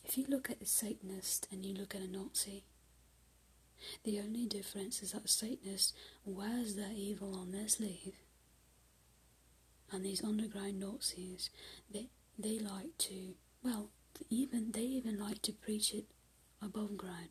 if 0.04 0.18
you 0.18 0.26
look 0.28 0.50
at 0.50 0.62
a 0.62 0.66
Satanist 0.66 1.48
and 1.52 1.66
you 1.66 1.74
look 1.76 1.96
at 1.96 2.02
a 2.02 2.08
Nazi, 2.08 2.64
the 4.04 4.20
only 4.20 4.46
difference 4.46 5.02
is 5.02 5.12
that 5.12 5.26
a 5.26 5.28
Satanist 5.28 5.96
wears 6.26 6.76
their 6.76 6.92
evil 6.94 7.36
on 7.36 7.52
their 7.52 7.68
sleeve, 7.68 8.16
and 9.92 10.06
these 10.06 10.24
underground 10.24 10.80
Nazis, 10.80 11.50
they 11.92 12.10
they 12.38 12.60
like 12.60 12.98
to 13.00 13.36
well, 13.64 13.90
even 14.30 14.72
they 14.72 14.82
even 14.82 15.20
like 15.20 15.42
to 15.44 15.52
preach 15.52 15.94
it 15.94 16.06
above 16.62 16.98
ground. 16.98 17.30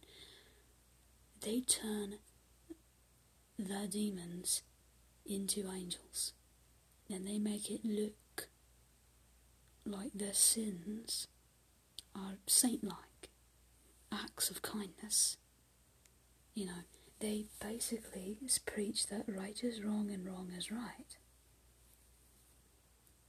They 1.40 1.60
turn 1.60 2.18
their 3.58 3.86
demons 3.86 4.62
into 5.26 5.70
angels, 5.70 6.32
and 7.10 7.26
they 7.26 7.38
make 7.38 7.70
it 7.70 7.84
look 7.84 8.48
like 9.84 10.12
their 10.14 10.34
sins 10.34 11.28
are 12.18 12.38
saint 12.46 12.84
like 12.84 13.28
acts 14.12 14.50
of 14.50 14.62
kindness. 14.62 15.36
You 16.54 16.66
know, 16.66 16.82
they 17.20 17.46
basically 17.60 18.38
preach 18.66 19.06
that 19.08 19.24
right 19.28 19.62
is 19.62 19.82
wrong 19.82 20.10
and 20.10 20.26
wrong 20.26 20.50
is 20.56 20.70
right. 20.70 21.16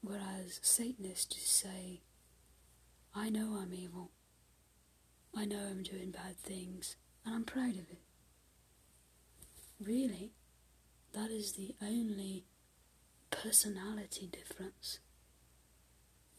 Whereas 0.01 0.59
Satanists 0.63 1.35
just 1.35 1.51
say, 1.51 2.01
I 3.13 3.29
know 3.29 3.57
I'm 3.61 3.73
evil. 3.73 4.11
I 5.35 5.45
know 5.45 5.59
I'm 5.59 5.83
doing 5.83 6.11
bad 6.11 6.37
things, 6.37 6.95
and 7.25 7.35
I'm 7.35 7.43
proud 7.43 7.71
of 7.71 7.89
it. 7.91 8.01
Really, 9.79 10.31
that 11.13 11.31
is 11.31 11.53
the 11.53 11.75
only 11.81 12.45
personality 13.29 14.27
difference. 14.27 14.99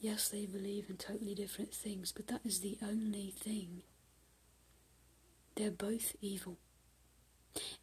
Yes, 0.00 0.30
they 0.30 0.46
believe 0.46 0.86
in 0.88 0.96
totally 0.96 1.34
different 1.34 1.74
things, 1.74 2.10
but 2.10 2.26
that 2.28 2.40
is 2.42 2.60
the 2.60 2.78
only 2.82 3.34
thing. 3.38 3.82
They're 5.56 5.70
both 5.70 6.16
evil. 6.22 6.56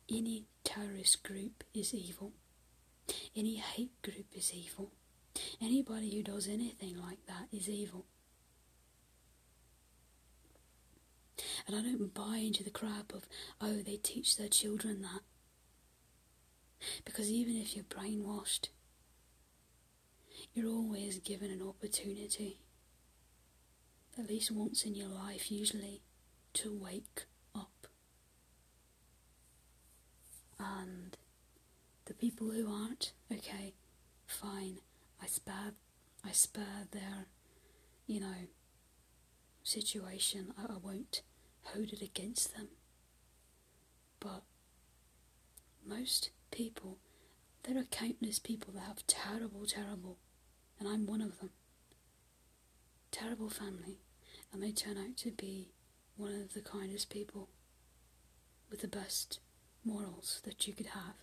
Any 0.10 0.45
terrorist 0.64 1.22
group 1.22 1.64
is 1.76 1.94
evil. 1.94 2.31
Any 3.35 3.57
hate 3.57 4.02
group 4.02 4.26
is 4.35 4.52
evil. 4.52 4.94
Anybody 5.61 6.15
who 6.15 6.23
does 6.23 6.48
anything 6.48 6.98
like 6.99 7.19
that 7.27 7.56
is 7.56 7.69
evil. 7.69 8.06
And 11.68 11.76
I 11.76 11.81
don't 11.81 12.14
buy 12.15 12.38
into 12.38 12.64
the 12.64 12.72
crap 12.72 13.14
of, 13.14 13.27
oh, 13.61 13.84
they 13.85 13.98
teach 13.98 14.38
their 14.38 14.48
children 14.48 15.03
that. 15.03 15.22
Because 17.06 17.30
even 17.30 17.57
if 17.57 17.76
you're 17.76 17.85
brainwashed, 17.85 18.69
you're 20.58 20.72
always 20.72 21.20
given 21.20 21.52
an 21.52 21.62
opportunity, 21.62 22.58
at 24.18 24.28
least 24.28 24.50
once 24.50 24.86
in 24.86 24.96
your 24.96 25.08
life, 25.08 25.52
usually, 25.52 26.02
to 26.54 26.76
wake 26.76 27.26
up. 27.54 27.86
And 30.60 31.16
the 32.06 32.16
people 32.16 32.50
who 32.50 32.74
aren't, 32.74 33.14
okay, 33.32 33.76
fine, 34.26 34.80
I 35.22 35.28
spare, 35.28 35.74
I 36.26 36.32
spare 36.32 36.88
their, 36.90 37.28
you 38.08 38.20
know, 38.20 38.48
situation. 39.62 40.54
I, 40.58 40.74
I 40.74 40.78
won't 40.82 41.22
hold 41.66 41.94
it 41.94 42.02
against 42.02 42.56
them. 42.56 42.70
But 44.20 44.42
most 45.86 46.32
people, 46.50 46.98
there 47.62 47.78
are 47.78 47.84
countless 47.84 48.40
people 48.40 48.74
that 48.74 48.88
have 48.88 49.06
terrible, 49.06 49.68
terrible, 49.68 50.18
and 50.80 50.88
I'm 50.88 51.06
one 51.06 51.22
of 51.22 51.40
them, 51.40 51.52
terrible 53.12 53.49
family, 53.49 53.99
and 54.52 54.62
they 54.62 54.72
turn 54.72 54.98
out 54.98 55.18
to 55.18 55.32
be 55.32 55.70
one 56.16 56.34
of 56.34 56.54
the 56.54 56.62
kindest 56.62 57.10
people 57.10 57.49
with 58.70 58.82
the 58.82 58.88
best 58.88 59.40
morals 59.84 60.41
that 60.44 60.68
you 60.68 60.74
could 60.74 60.88
have. 60.88 61.16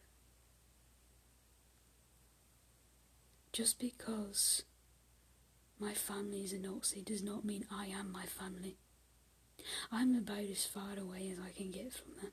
Just 3.53 3.79
because 3.79 4.63
my 5.79 5.93
family 5.93 6.43
is 6.43 6.53
a 6.53 6.59
Nazi 6.59 7.03
does 7.03 7.23
not 7.23 7.45
mean 7.45 7.67
I 7.71 7.87
am 7.87 8.11
my 8.11 8.25
family. 8.25 8.77
I'm 9.93 10.17
about 10.17 10.45
as 10.51 10.65
far 10.65 10.99
away 10.99 11.31
as 11.33 11.39
I 11.39 11.51
can 11.57 11.71
get 11.71 11.93
from 11.93 12.17
them. 12.21 12.33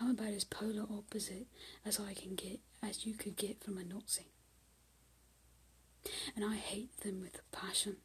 I'm 0.00 0.10
about 0.10 0.34
as 0.34 0.44
polar 0.44 0.84
opposite 0.90 1.46
as 1.84 1.98
I 1.98 2.14
can 2.14 2.34
get, 2.34 2.60
as 2.82 3.06
you 3.06 3.14
could 3.14 3.36
get 3.36 3.62
from 3.62 3.78
a 3.78 3.84
Nazi. 3.84 4.26
And 6.34 6.44
I 6.44 6.56
hate 6.56 7.00
them 7.00 7.20
with 7.20 7.36
a 7.36 7.56
passion. 7.56 7.96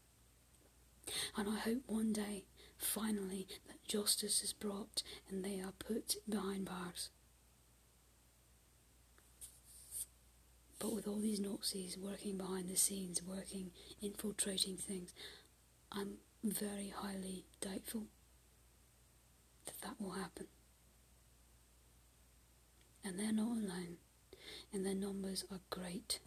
And 1.35 1.49
I 1.49 1.57
hope 1.57 1.83
one 1.87 2.13
day, 2.13 2.45
finally, 2.77 3.47
that 3.67 3.83
justice 3.87 4.43
is 4.43 4.53
brought 4.53 5.03
and 5.29 5.43
they 5.43 5.59
are 5.59 5.73
put 5.79 6.15
behind 6.29 6.65
bars. 6.65 7.09
But 10.79 10.93
with 10.95 11.07
all 11.07 11.19
these 11.19 11.39
Nazis 11.39 11.97
working 11.97 12.37
behind 12.37 12.67
the 12.67 12.75
scenes, 12.75 13.21
working, 13.21 13.71
infiltrating 14.01 14.77
things, 14.77 15.13
I'm 15.91 16.17
very 16.43 16.91
highly 16.95 17.45
doubtful 17.61 18.05
that 19.65 19.79
that 19.81 20.01
will 20.01 20.13
happen. 20.13 20.47
And 23.03 23.19
they're 23.19 23.31
not 23.31 23.57
alone, 23.57 23.97
and 24.73 24.83
their 24.83 24.95
numbers 24.95 25.45
are 25.51 25.59
great 25.69 26.19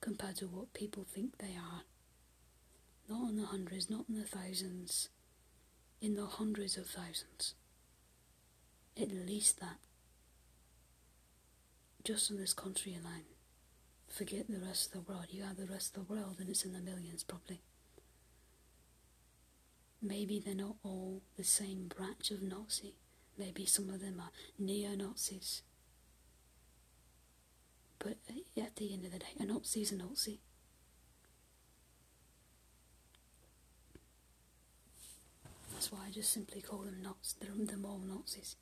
compared 0.00 0.36
to 0.36 0.46
what 0.46 0.72
people 0.72 1.04
think 1.04 1.38
they 1.38 1.56
are. 1.56 1.82
Not 3.08 3.30
in 3.30 3.36
the 3.36 3.46
hundreds, 3.46 3.88
not 3.88 4.04
in 4.08 4.16
the 4.16 4.26
thousands, 4.26 5.08
in 6.00 6.14
the 6.14 6.26
hundreds 6.26 6.76
of 6.76 6.86
thousands. 6.86 7.54
At 9.00 9.10
least 9.10 9.60
that. 9.60 9.78
Just 12.04 12.30
in 12.30 12.36
this 12.36 12.54
country 12.54 12.92
alone. 12.94 13.24
Forget 14.08 14.48
the 14.48 14.60
rest 14.60 14.94
of 14.94 15.04
the 15.04 15.12
world. 15.12 15.26
You 15.30 15.42
have 15.42 15.56
the 15.56 15.66
rest 15.66 15.96
of 15.96 16.06
the 16.06 16.14
world, 16.14 16.36
and 16.40 16.48
it's 16.48 16.64
in 16.64 16.72
the 16.72 16.80
millions 16.80 17.22
probably. 17.22 17.60
Maybe 20.00 20.38
they're 20.38 20.54
not 20.54 20.76
all 20.82 21.22
the 21.36 21.44
same 21.44 21.88
branch 21.88 22.30
of 22.30 22.42
Nazi. 22.42 22.94
Maybe 23.36 23.66
some 23.66 23.90
of 23.90 24.00
them 24.00 24.20
are 24.20 24.30
neo 24.58 24.94
Nazis. 24.94 25.62
But 27.98 28.16
uh, 28.30 28.60
at 28.60 28.76
the 28.76 28.92
end 28.92 29.04
of 29.04 29.12
the 29.12 29.18
day, 29.18 29.26
a 29.38 29.44
Nazi 29.44 29.82
is 29.82 29.92
a 29.92 29.96
Nazi. 29.96 30.40
That's 35.72 35.92
why 35.92 36.00
I 36.06 36.10
just 36.10 36.32
simply 36.32 36.60
call 36.60 36.80
them 36.80 37.02
Nazis. 37.02 37.36
They're, 37.40 37.50
they're 37.56 37.90
all 37.90 38.00
Nazis. 38.04 38.56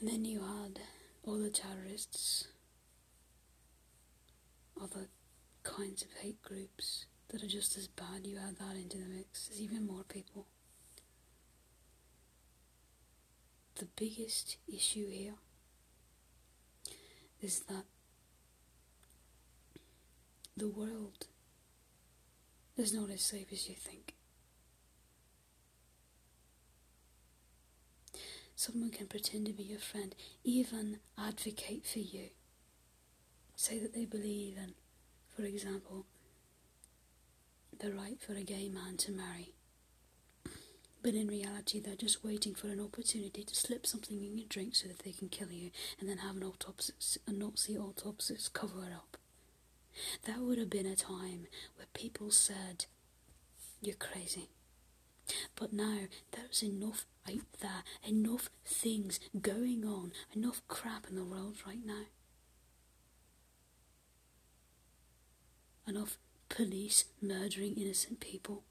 And 0.00 0.08
then 0.08 0.24
you 0.24 0.40
had 0.40 0.80
all 1.22 1.38
the 1.38 1.50
terrorists, 1.50 2.48
other 4.80 5.08
kinds 5.62 6.02
of 6.02 6.08
hate 6.20 6.42
groups 6.42 7.06
that 7.28 7.42
are 7.42 7.48
just 7.48 7.76
as 7.78 7.88
bad, 7.88 8.26
you 8.26 8.38
add 8.38 8.56
that 8.58 8.76
into 8.76 8.98
the 8.98 9.06
mix, 9.06 9.48
there's 9.48 9.62
even 9.62 9.86
more 9.86 10.04
people. 10.04 10.46
The 13.76 13.88
biggest 13.96 14.58
issue 14.68 15.08
here 15.08 15.34
is 17.44 17.60
that 17.68 17.84
the 20.56 20.68
world 20.68 21.26
is 22.78 22.94
not 22.94 23.10
as 23.10 23.20
safe 23.20 23.48
as 23.52 23.68
you 23.68 23.74
think. 23.74 24.14
Someone 28.56 28.90
can 28.90 29.08
pretend 29.08 29.46
to 29.46 29.52
be 29.52 29.64
your 29.64 29.78
friend, 29.78 30.14
even 30.42 31.00
advocate 31.18 31.84
for 31.84 31.98
you. 31.98 32.30
Say 33.56 33.78
that 33.78 33.92
they 33.92 34.06
believe 34.06 34.56
in, 34.56 34.72
for 35.36 35.42
example, 35.42 36.06
the 37.78 37.92
right 37.92 38.18
for 38.20 38.32
a 38.32 38.42
gay 38.42 38.70
man 38.70 38.96
to 38.98 39.12
marry. 39.12 39.52
But 41.04 41.12
in 41.12 41.28
reality, 41.28 41.80
they're 41.80 41.96
just 41.96 42.24
waiting 42.24 42.54
for 42.54 42.68
an 42.68 42.80
opportunity 42.80 43.44
to 43.44 43.54
slip 43.54 43.86
something 43.86 44.24
in 44.24 44.38
your 44.38 44.48
drink 44.48 44.74
so 44.74 44.88
that 44.88 45.00
they 45.00 45.12
can 45.12 45.28
kill 45.28 45.52
you 45.52 45.70
and 46.00 46.08
then 46.08 46.16
have 46.16 46.36
an 46.36 46.42
autopsy, 46.42 46.94
a 47.26 47.30
Nazi 47.30 47.76
autopsy 47.76 48.36
cover 48.54 48.86
it 48.86 48.92
up. 48.94 49.18
That 50.26 50.40
would 50.40 50.56
have 50.56 50.70
been 50.70 50.86
a 50.86 50.96
time 50.96 51.46
where 51.76 51.88
people 51.92 52.30
said, 52.30 52.86
You're 53.82 53.96
crazy. 53.96 54.48
But 55.56 55.74
now 55.74 55.98
there's 56.32 56.62
enough 56.62 57.04
out 57.28 57.52
there, 57.60 57.84
enough 58.08 58.48
things 58.64 59.20
going 59.38 59.84
on, 59.84 60.12
enough 60.34 60.62
crap 60.68 61.06
in 61.10 61.16
the 61.16 61.24
world 61.24 61.56
right 61.66 61.84
now. 61.84 62.04
Enough 65.86 66.16
police 66.48 67.04
murdering 67.20 67.74
innocent 67.76 68.20
people, 68.20 68.62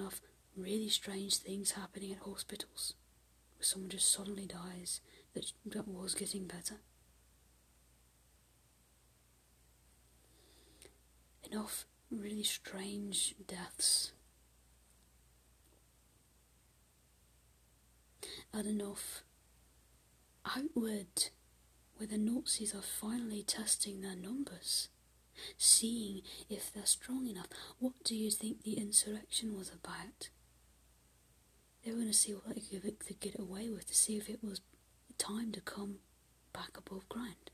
of 0.00 0.22
really 0.56 0.88
strange 0.88 1.36
things 1.36 1.72
happening 1.72 2.12
at 2.12 2.18
hospitals 2.18 2.94
where 3.56 3.64
someone 3.64 3.90
just 3.90 4.12
suddenly 4.12 4.46
dies 4.46 5.00
that, 5.34 5.52
that 5.66 5.88
was 5.88 6.14
getting 6.14 6.46
better. 6.46 6.76
Enough 11.50 11.86
really 12.10 12.42
strange 12.42 13.34
deaths. 13.46 14.12
And 18.52 18.66
enough 18.66 19.22
outward 20.44 21.30
where 21.96 22.06
the 22.06 22.18
Nazis 22.18 22.74
are 22.74 22.82
finally 22.82 23.42
testing 23.42 24.00
their 24.00 24.16
numbers 24.16 24.88
seeing 25.56 26.22
if 26.48 26.72
they're 26.72 26.86
strong 26.86 27.26
enough. 27.26 27.46
What 27.78 27.92
do 28.04 28.14
you 28.14 28.30
think 28.30 28.62
the 28.62 28.74
insurrection 28.74 29.56
was 29.56 29.70
about? 29.70 30.28
They 31.84 31.90
were 31.90 31.98
going 31.98 32.08
to 32.08 32.14
see 32.14 32.32
what 32.32 32.54
they 32.54 32.92
could 32.92 33.20
get 33.20 33.38
away 33.38 33.68
with, 33.68 33.86
to 33.88 33.94
see 33.94 34.16
if 34.16 34.28
it 34.28 34.42
was 34.42 34.60
time 35.18 35.52
to 35.52 35.60
come 35.60 35.96
back 36.52 36.76
above 36.76 37.08
ground. 37.08 37.50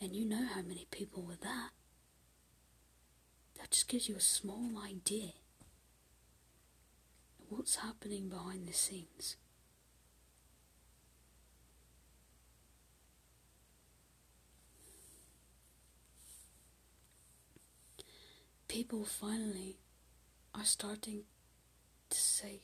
And 0.00 0.14
you 0.14 0.24
know 0.24 0.46
how 0.46 0.62
many 0.62 0.86
people 0.90 1.22
were 1.22 1.36
that. 1.42 1.70
That 3.58 3.70
just 3.70 3.88
gives 3.88 4.08
you 4.08 4.16
a 4.16 4.20
small 4.20 4.72
idea 4.84 5.32
of 7.40 7.46
what's 7.48 7.76
happening 7.76 8.28
behind 8.28 8.66
the 8.66 8.72
scenes. 8.72 9.36
people 18.72 19.04
finally 19.04 19.76
are 20.54 20.64
starting 20.64 21.22
to 22.10 22.18
say, 22.20 22.62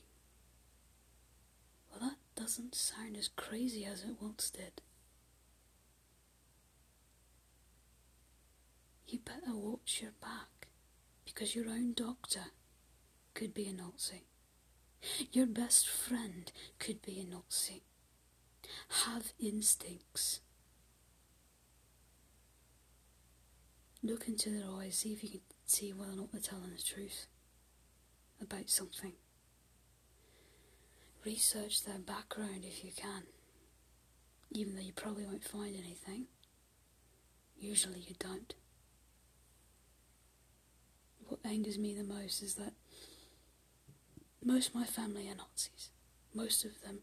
well, 1.90 2.00
that 2.10 2.40
doesn't 2.40 2.74
sound 2.74 3.16
as 3.16 3.28
crazy 3.28 3.84
as 3.84 4.02
it 4.02 4.16
once 4.20 4.50
did. 4.50 4.82
you 9.08 9.18
better 9.24 9.56
watch 9.56 10.00
your 10.02 10.12
back 10.20 10.68
because 11.24 11.54
your 11.54 11.68
own 11.68 11.94
doctor 11.94 12.46
could 13.34 13.54
be 13.54 13.66
a 13.66 13.72
Nazi. 13.72 14.24
Your 15.32 15.46
best 15.46 15.88
friend 15.88 16.50
could 16.78 17.00
be 17.02 17.18
a 17.20 17.24
Nazi. 17.24 17.82
Have 19.06 19.32
instincts. 19.38 20.40
Look 24.02 24.28
into 24.28 24.50
their 24.50 24.68
eyes, 24.70 24.98
see 24.98 25.12
if 25.12 25.22
you 25.24 25.30
can 25.30 25.40
see 25.64 25.92
whether 25.92 26.12
or 26.12 26.16
not 26.16 26.32
they're 26.32 26.40
telling 26.40 26.70
the 26.76 26.82
truth 26.82 27.26
about 28.40 28.70
something. 28.70 29.12
Research 31.24 31.84
their 31.84 31.98
background 31.98 32.64
if 32.64 32.84
you 32.84 32.90
can, 32.96 33.24
even 34.50 34.74
though 34.74 34.82
you 34.82 34.92
probably 34.92 35.26
won't 35.26 35.44
find 35.44 35.76
anything. 35.76 36.26
Usually 37.58 38.00
you 38.00 38.14
don't. 38.18 38.54
What 41.26 41.40
angers 41.44 41.78
me 41.78 41.94
the 41.94 42.04
most 42.04 42.42
is 42.42 42.54
that 42.54 42.72
most 44.42 44.68
of 44.68 44.74
my 44.74 44.84
family 44.84 45.28
are 45.28 45.34
Nazis. 45.34 45.90
Most 46.34 46.64
of 46.64 46.80
them. 46.82 47.00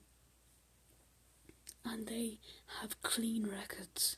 And 1.83 2.07
they 2.07 2.39
have 2.81 3.01
clean 3.03 3.47
records. 3.47 4.17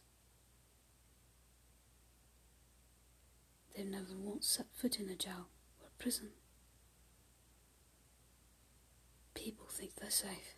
They've 3.76 3.86
never 3.86 4.16
once 4.18 4.48
set 4.48 4.68
foot 4.74 5.00
in 5.00 5.10
a 5.10 5.16
jail 5.16 5.50
or 5.82 5.88
a 5.88 6.02
prison. 6.02 6.30
People 9.38 9.68
think 9.70 9.96
they're 9.96 10.10
safe. 10.10 10.56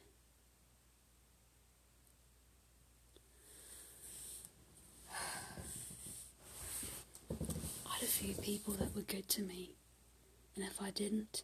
I 7.85 7.93
had 7.93 8.03
a 8.03 8.06
few 8.06 8.34
people 8.35 8.73
that 8.76 8.95
were 8.95 9.01
good 9.01 9.27
to 9.30 9.41
me, 9.41 9.76
and 10.56 10.64
if 10.64 10.81
I 10.81 10.91
didn't, 10.91 11.43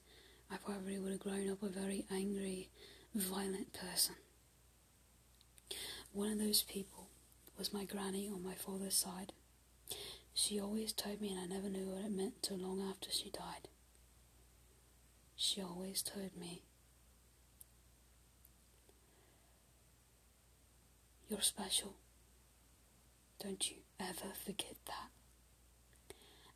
I 0.49 0.55
probably 0.57 0.97
would 0.97 1.11
have 1.11 1.19
grown 1.19 1.51
up 1.51 1.61
a 1.61 1.67
very 1.67 2.05
angry, 2.09 2.69
violent 3.13 3.73
person. 3.73 4.15
One 6.13 6.31
of 6.31 6.39
those 6.39 6.63
people 6.63 7.09
was 7.57 7.73
my 7.73 7.83
granny 7.83 8.29
on 8.33 8.43
my 8.43 8.55
father's 8.55 8.95
side. 8.95 9.33
She 10.33 10.59
always 10.59 10.93
told 10.93 11.19
me, 11.19 11.31
and 11.31 11.39
I 11.39 11.53
never 11.53 11.69
knew 11.69 11.89
what 11.89 12.05
it 12.05 12.11
meant 12.11 12.41
till 12.41 12.57
long 12.57 12.81
after 12.89 13.11
she 13.11 13.29
died. 13.29 13.67
She 15.35 15.61
always 15.61 16.01
told 16.01 16.35
me, 16.39 16.63
You're 21.29 21.41
special. 21.41 21.95
Don't 23.39 23.69
you 23.69 23.77
ever 23.99 24.33
forget 24.45 24.75
that. 24.85 25.09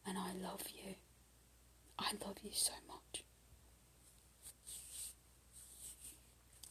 And 0.06 0.18
I 0.18 0.32
love 0.34 0.64
you. 0.74 0.96
I 1.98 2.12
love 2.26 2.38
you 2.44 2.52
so 2.54 2.74
much. 2.88 3.24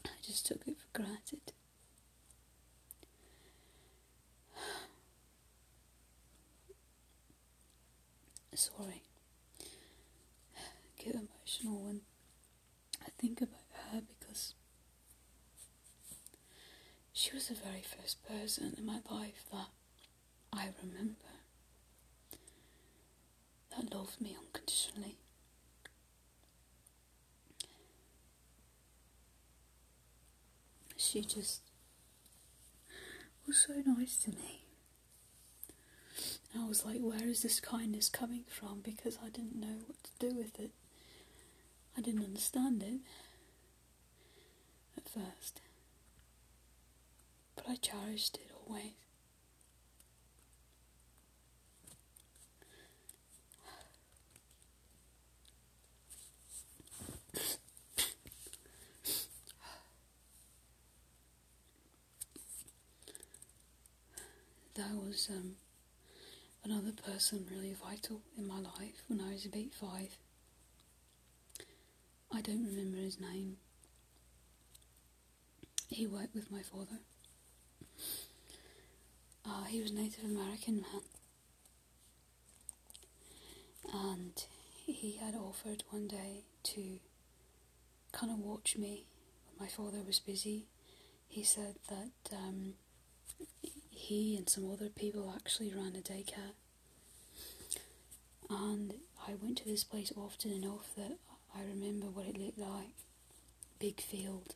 I 0.05 0.09
just 0.25 0.45
took 0.47 0.65
it 0.67 0.77
for 0.77 0.87
granted. 0.93 1.53
Sorry. 8.55 9.03
Get 10.97 11.15
emotional 11.15 11.83
when 11.85 12.01
I 13.01 13.09
think 13.19 13.41
about 13.41 13.59
her 13.91 14.01
because 14.19 14.53
she 17.19 17.33
was 17.33 17.49
the 17.49 17.53
very 17.53 17.81
first 17.83 18.25
person 18.25 18.73
in 18.77 18.85
my 18.85 18.99
life 19.11 19.43
that 19.51 19.67
I 20.53 20.69
remember 20.81 21.15
that 23.75 23.93
loved 23.93 24.21
me 24.21 24.37
unconditionally. 24.39 25.17
She 30.95 31.19
just 31.19 31.59
was 33.45 33.57
so 33.67 33.73
nice 33.85 34.15
to 34.23 34.29
me. 34.29 34.61
I 36.57 36.65
was 36.65 36.85
like, 36.85 37.01
where 37.01 37.27
is 37.27 37.41
this 37.41 37.59
kindness 37.59 38.07
coming 38.07 38.45
from? 38.47 38.79
Because 38.81 39.17
I 39.21 39.27
didn't 39.27 39.59
know 39.59 39.79
what 39.87 39.97
to 40.05 40.29
do 40.29 40.37
with 40.37 40.57
it. 40.57 40.71
I 41.97 42.01
didn't 42.01 42.23
understand 42.23 42.81
it 42.81 43.01
at 44.95 45.09
first. 45.09 45.59
But 47.65 47.71
I 47.71 47.75
cherished 47.75 48.35
it 48.37 48.51
always. 48.65 48.93
That 64.75 64.95
was 64.95 65.27
um, 65.29 65.55
another 66.63 66.93
person 66.93 67.45
really 67.51 67.73
vital 67.73 68.21
in 68.37 68.47
my 68.47 68.59
life 68.59 69.03
when 69.07 69.19
I 69.19 69.33
was 69.33 69.45
about 69.45 69.73
five. 69.73 70.17
I 72.31 72.41
don't 72.41 72.65
remember 72.65 72.97
his 72.97 73.19
name. 73.19 73.57
He 75.89 76.07
worked 76.07 76.33
with 76.35 76.49
my 76.51 76.61
father. 76.61 76.99
He 79.69 79.81
was 79.81 79.91
Native 79.91 80.23
American 80.23 80.81
man. 80.81 81.01
And 83.93 84.45
he 84.85 85.17
had 85.23 85.35
offered 85.35 85.83
one 85.91 86.07
day 86.07 86.43
to 86.63 86.99
kind 88.11 88.31
of 88.31 88.39
watch 88.39 88.75
me 88.77 89.05
my 89.59 89.67
father 89.67 89.99
was 90.05 90.19
busy. 90.19 90.65
He 91.27 91.43
said 91.43 91.75
that 91.89 92.35
um, 92.35 92.73
he 93.91 94.35
and 94.37 94.49
some 94.49 94.71
other 94.71 94.89
people 94.89 95.31
actually 95.35 95.71
ran 95.73 95.95
a 95.95 96.01
daycare. 96.01 96.53
And 98.49 98.95
I 99.27 99.33
went 99.39 99.57
to 99.59 99.65
this 99.65 99.83
place 99.83 100.11
often 100.15 100.51
enough 100.51 100.95
that 100.95 101.17
I 101.55 101.61
remember 101.61 102.07
what 102.07 102.25
it 102.25 102.39
looked 102.39 102.57
like. 102.57 102.95
Big 103.79 104.01
field. 104.01 104.55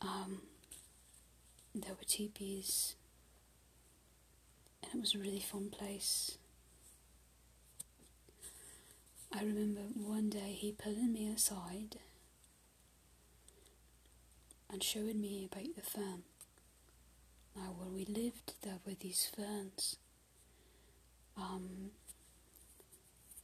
Um, 0.00 0.42
there 1.74 1.92
were 1.94 2.04
teepees, 2.06 2.94
and 4.90 4.98
it 4.98 5.00
was 5.00 5.14
a 5.14 5.18
really 5.18 5.40
fun 5.40 5.70
place. 5.70 6.38
I 9.32 9.40
remember 9.40 9.80
one 9.94 10.30
day 10.30 10.56
he 10.58 10.72
pulling 10.72 11.12
me 11.12 11.28
aside 11.28 11.96
and 14.70 14.82
showing 14.82 15.20
me 15.20 15.48
about 15.50 15.74
the 15.74 15.82
farm. 15.82 16.22
Now, 17.54 17.74
where 17.76 17.88
we 17.88 18.04
lived, 18.04 18.54
there 18.62 18.78
were 18.86 18.94
these 18.94 19.30
ferns. 19.34 19.96
Um, 21.36 21.90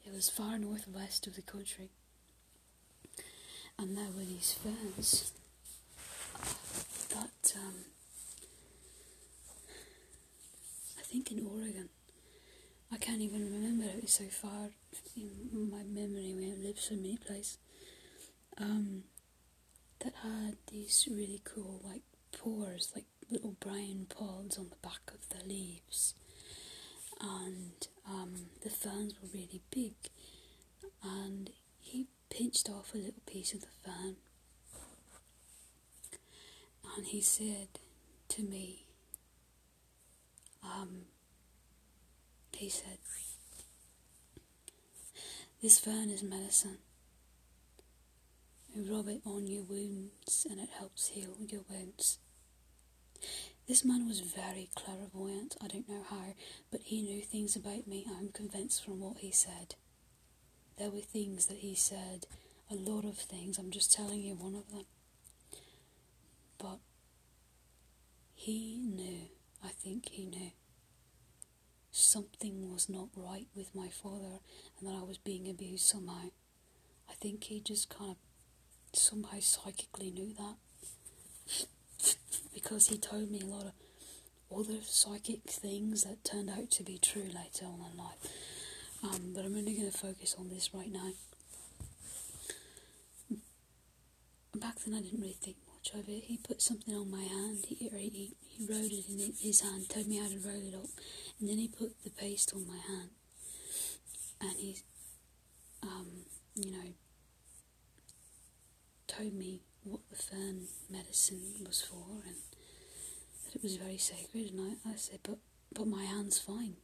it 0.07 0.13
was 0.13 0.29
far 0.29 0.59
northwest 0.59 1.27
of 1.27 1.37
the 1.37 1.43
country, 1.43 1.91
and 3.79 3.97
there 3.97 4.11
were 4.17 4.25
these 4.25 4.53
ferns 4.63 5.33
that 7.11 7.53
um, 7.57 7.75
I 10.99 11.02
think 11.13 11.31
in 11.31 11.47
Oregon. 11.47 11.91
I 12.91 12.97
can't 12.97 13.21
even 13.21 13.45
remember. 13.45 13.85
It 13.85 14.03
was 14.03 14.13
so 14.13 14.25
far 14.25 14.71
in 15.17 15.71
my 15.71 15.83
memory. 15.85 16.35
We 16.35 16.55
lived 16.67 16.79
so 16.79 16.95
many 16.95 17.19
places. 17.19 17.59
Um, 18.59 19.05
that 20.01 20.15
had 20.23 20.57
these 20.71 21.09
really 21.11 21.41
cool 21.45 21.81
like 21.85 22.03
pores, 22.37 22.93
like 22.95 23.05
little 23.31 23.57
brown 23.61 24.07
pods 24.09 24.59
on 24.59 24.69
the 24.71 24.77
back 24.89 25.13
of 25.15 25.29
the 25.29 25.47
leaves, 25.47 26.15
and 27.21 27.87
um, 28.09 28.35
the 28.63 28.71
ferns 28.71 29.15
were 29.23 29.29
really 29.33 29.63
big. 29.71 29.95
And 31.05 31.51
he 31.81 32.07
pinched 32.31 32.69
off 32.69 32.95
a 32.95 32.99
little 32.99 33.23
piece 33.27 33.55
of 33.55 33.61
the 33.61 33.67
fern, 33.85 34.17
and 36.97 37.07
he 37.07 37.21
said 37.21 37.69
to 38.29 38.43
me, 38.43 38.87
um, 40.63 41.03
he 42.57 42.69
said, 42.69 42.99
This 45.61 45.79
fern 45.79 46.11
is 46.11 46.23
medicine. 46.23 46.79
You 48.75 48.95
rub 48.95 49.09
it 49.09 49.21
on 49.25 49.47
your 49.47 49.63
wounds 49.63 50.47
and 50.51 50.59
it 50.59 50.71
helps 50.79 51.09
heal 51.09 51.37
your 51.39 51.63
wounds. 51.69 52.19
This 53.69 53.85
man 53.85 54.09
was 54.09 54.21
very 54.21 54.71
clairvoyant, 54.75 55.57
I 55.63 55.69
don't 55.69 55.89
know 55.89 56.05
how, 56.11 56.35
but 56.71 56.81
he 56.83 57.01
knew 57.01 57.21
things 57.23 57.55
about 57.55 57.87
me, 57.87 58.07
I'm 58.19 58.29
convinced 58.31 58.85
from 58.85 59.01
what 59.01 59.19
he 59.19 59.31
said. 59.31 59.77
There 60.79 60.91
were 60.91 61.01
things 61.01 61.47
that 61.47 61.59
he 61.59 61.75
said, 61.75 62.27
a 62.71 62.75
lot 62.75 63.05
of 63.05 63.17
things, 63.17 63.59
I'm 63.59 63.71
just 63.71 63.93
telling 63.93 64.21
you 64.21 64.35
one 64.35 64.55
of 64.55 64.71
them. 64.71 64.87
But 66.59 66.79
he 68.35 68.79
knew, 68.79 69.29
I 69.65 69.69
think 69.69 70.09
he 70.11 70.27
knew, 70.27 70.53
something 71.91 72.73
was 72.73 72.89
not 72.89 73.09
right 73.15 73.47
with 73.55 73.75
my 73.75 73.89
father 73.89 74.41
and 74.79 74.89
that 74.89 74.99
I 74.99 75.05
was 75.05 75.19
being 75.19 75.49
abused 75.49 75.85
somehow. 75.87 76.31
I 77.09 77.15
think 77.21 77.45
he 77.45 77.61
just 77.61 77.89
kind 77.91 78.13
of 78.13 78.99
somehow 78.99 79.39
psychically 79.41 80.11
knew 80.11 80.35
that 80.35 80.57
because 82.55 82.89
he 82.89 82.99
told 82.99 83.31
me 83.31 83.41
a 83.41 83.47
lot 83.47 83.67
of 83.67 83.73
other 84.59 84.81
psychic 84.83 85.43
things 85.49 86.05
that 86.05 86.25
turned 86.25 86.51
out 86.51 86.71
to 86.73 86.83
be 86.83 86.99
true 86.99 87.23
later 87.23 87.67
on 87.67 87.85
in 87.91 87.97
life. 87.99 88.29
Um, 89.03 89.33
but 89.35 89.45
I'm 89.45 89.57
only 89.57 89.75
going 89.75 89.91
to 89.91 89.97
focus 89.97 90.37
on 90.39 90.49
this 90.49 90.73
right 90.75 90.91
now. 90.93 91.11
Back 94.55 94.77
then, 94.85 94.95
I 94.95 95.01
didn't 95.01 95.21
really 95.21 95.37
think 95.43 95.57
much 95.83 95.95
of 95.95 96.09
it. 96.09 96.25
He 96.25 96.39
put 96.39 96.61
something 96.61 96.95
on 96.95 97.11
my 97.11 97.23
hand. 97.23 97.67
He, 97.67 97.75
he, 97.75 98.35
he 98.41 98.67
wrote 98.67 98.91
it 98.91 99.09
in 99.09 99.33
his 99.41 99.61
hand, 99.61 99.89
told 99.89 100.07
me 100.07 100.19
how 100.19 100.29
to 100.29 100.39
roll 100.39 100.63
it 100.67 100.75
up, 100.75 100.91
and 101.41 101.49
then 101.49 101.59
he 101.59 101.69
put 101.69 102.03
the 102.05 102.11
paste 102.11 102.53
on 102.55 102.67
my 102.67 102.77
hand. 102.77 103.11
And 104.41 104.53
he, 104.59 104.77
um, 105.83 106.07
you 106.55 106.73
know, 106.73 106.93
told 109.07 109.35
me 109.35 109.63
what 109.85 110.01
the 110.11 110.17
fern 110.17 110.67
medicine 110.91 111.65
was 111.67 111.83
for 111.83 112.23
and 112.27 112.37
that 113.47 113.57
it 113.57 113.63
was 113.63 113.77
very 113.77 113.99
sacred. 113.99 114.53
And 114.53 114.79
I, 114.87 114.91
I 114.91 114.97
said, 114.97 115.21
but 115.23 115.39
but 115.75 115.87
my 115.87 116.05
hand's 116.05 116.39
fine. 116.39 116.77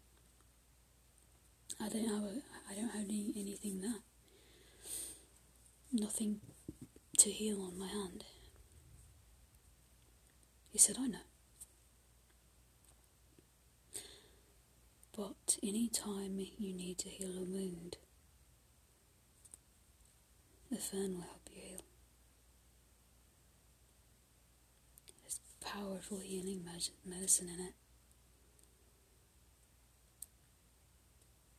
I 1.81 1.89
don't 1.89 2.09
have 2.09 2.23
a, 2.23 2.43
I 2.71 2.75
don't 2.75 2.89
have 2.91 3.05
any, 3.05 3.33
anything 3.37 3.81
there. 3.83 4.01
Nothing 5.93 6.41
to 7.19 7.31
heal 7.31 7.61
on 7.61 7.79
my 7.79 7.87
hand. 7.89 8.25
He 10.71 10.79
said, 10.79 10.97
I 11.01 11.07
know. 11.09 11.19
But 15.17 15.59
any 15.63 15.89
time 15.89 16.39
you 16.39 16.73
need 16.73 16.99
to 16.99 17.09
heal 17.09 17.37
a 17.37 17.43
wound, 17.43 17.97
the 20.71 20.77
fern 20.77 21.15
will 21.15 21.23
help 21.23 21.49
you 21.53 21.63
heal. 21.63 21.81
There's 25.23 25.41
powerful 25.61 26.21
healing 26.21 26.65
medicine 27.05 27.49
in 27.49 27.61
it. 27.65 27.75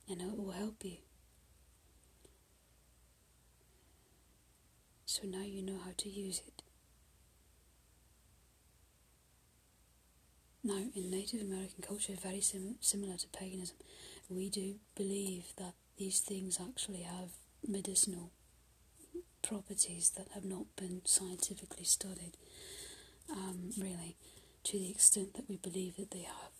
And 0.08 0.22
it 0.22 0.38
will 0.38 0.52
help 0.52 0.82
you. 0.84 0.96
So 5.04 5.26
now 5.26 5.42
you 5.42 5.62
know 5.62 5.78
how 5.84 5.92
to 5.98 6.08
use 6.08 6.40
it. 6.46 6.59
Now, 10.62 10.82
in 10.94 11.10
Native 11.10 11.40
American 11.40 11.82
culture, 11.82 12.12
very 12.20 12.40
sim- 12.40 12.76
similar 12.80 13.16
to 13.16 13.28
paganism, 13.28 13.76
we 14.28 14.50
do 14.50 14.74
believe 14.94 15.52
that 15.56 15.74
these 15.96 16.20
things 16.20 16.58
actually 16.60 17.02
have 17.02 17.30
medicinal 17.66 18.30
properties 19.42 20.10
that 20.16 20.28
have 20.34 20.44
not 20.44 20.66
been 20.76 21.00
scientifically 21.04 21.84
studied, 21.84 22.36
um, 23.30 23.70
really, 23.78 24.16
to 24.64 24.78
the 24.78 24.90
extent 24.90 25.34
that 25.34 25.48
we 25.48 25.56
believe 25.56 25.96
that 25.96 26.10
they 26.10 26.26
have. 26.26 26.52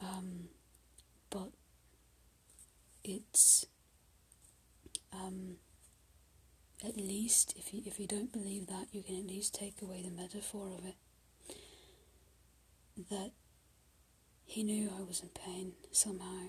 Um, 0.00 0.48
but 1.30 1.48
it's 3.02 3.64
um, 5.12 5.56
at 6.84 6.96
least 6.96 7.54
if 7.56 7.72
you 7.72 7.82
if 7.86 7.98
you 7.98 8.06
don't 8.06 8.32
believe 8.32 8.66
that, 8.66 8.88
you 8.92 9.02
can 9.02 9.16
at 9.16 9.26
least 9.26 9.54
take 9.54 9.80
away 9.80 10.02
the 10.02 10.10
metaphor 10.10 10.68
of 10.78 10.84
it 10.86 10.96
that 12.96 13.32
he 14.44 14.62
knew 14.62 14.90
I 14.96 15.02
was 15.02 15.20
in 15.20 15.28
pain 15.30 15.72
somehow, 15.90 16.48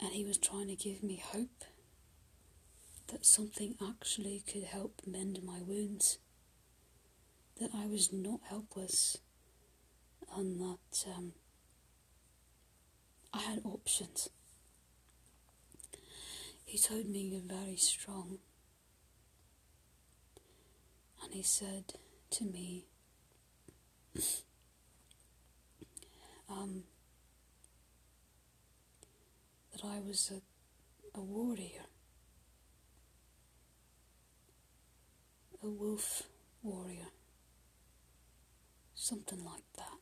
and 0.00 0.10
he 0.12 0.24
was 0.24 0.38
trying 0.38 0.68
to 0.68 0.76
give 0.76 1.02
me 1.02 1.22
hope 1.24 1.64
that 3.08 3.26
something 3.26 3.74
actually 3.86 4.42
could 4.50 4.64
help 4.64 5.02
mend 5.06 5.40
my 5.42 5.60
wounds, 5.60 6.18
that 7.60 7.70
I 7.74 7.86
was 7.86 8.12
not 8.12 8.40
helpless, 8.48 9.18
and 10.36 10.60
that 10.60 11.04
um, 11.16 11.32
I 13.32 13.42
had 13.42 13.60
options. 13.64 14.28
He 16.64 16.78
told 16.78 17.06
me 17.06 17.20
you're 17.20 17.40
very 17.40 17.76
strong, 17.76 18.38
and 21.22 21.34
he 21.34 21.42
said 21.42 21.94
to 22.30 22.44
me, 22.44 22.86
um, 26.48 26.84
that 29.72 29.84
I 29.84 30.00
was 30.00 30.30
a, 30.32 31.18
a 31.18 31.22
warrior, 31.22 31.86
a 35.62 35.66
wolf 35.68 36.22
warrior, 36.62 37.08
something 38.94 39.44
like 39.44 39.64
that. 39.76 39.98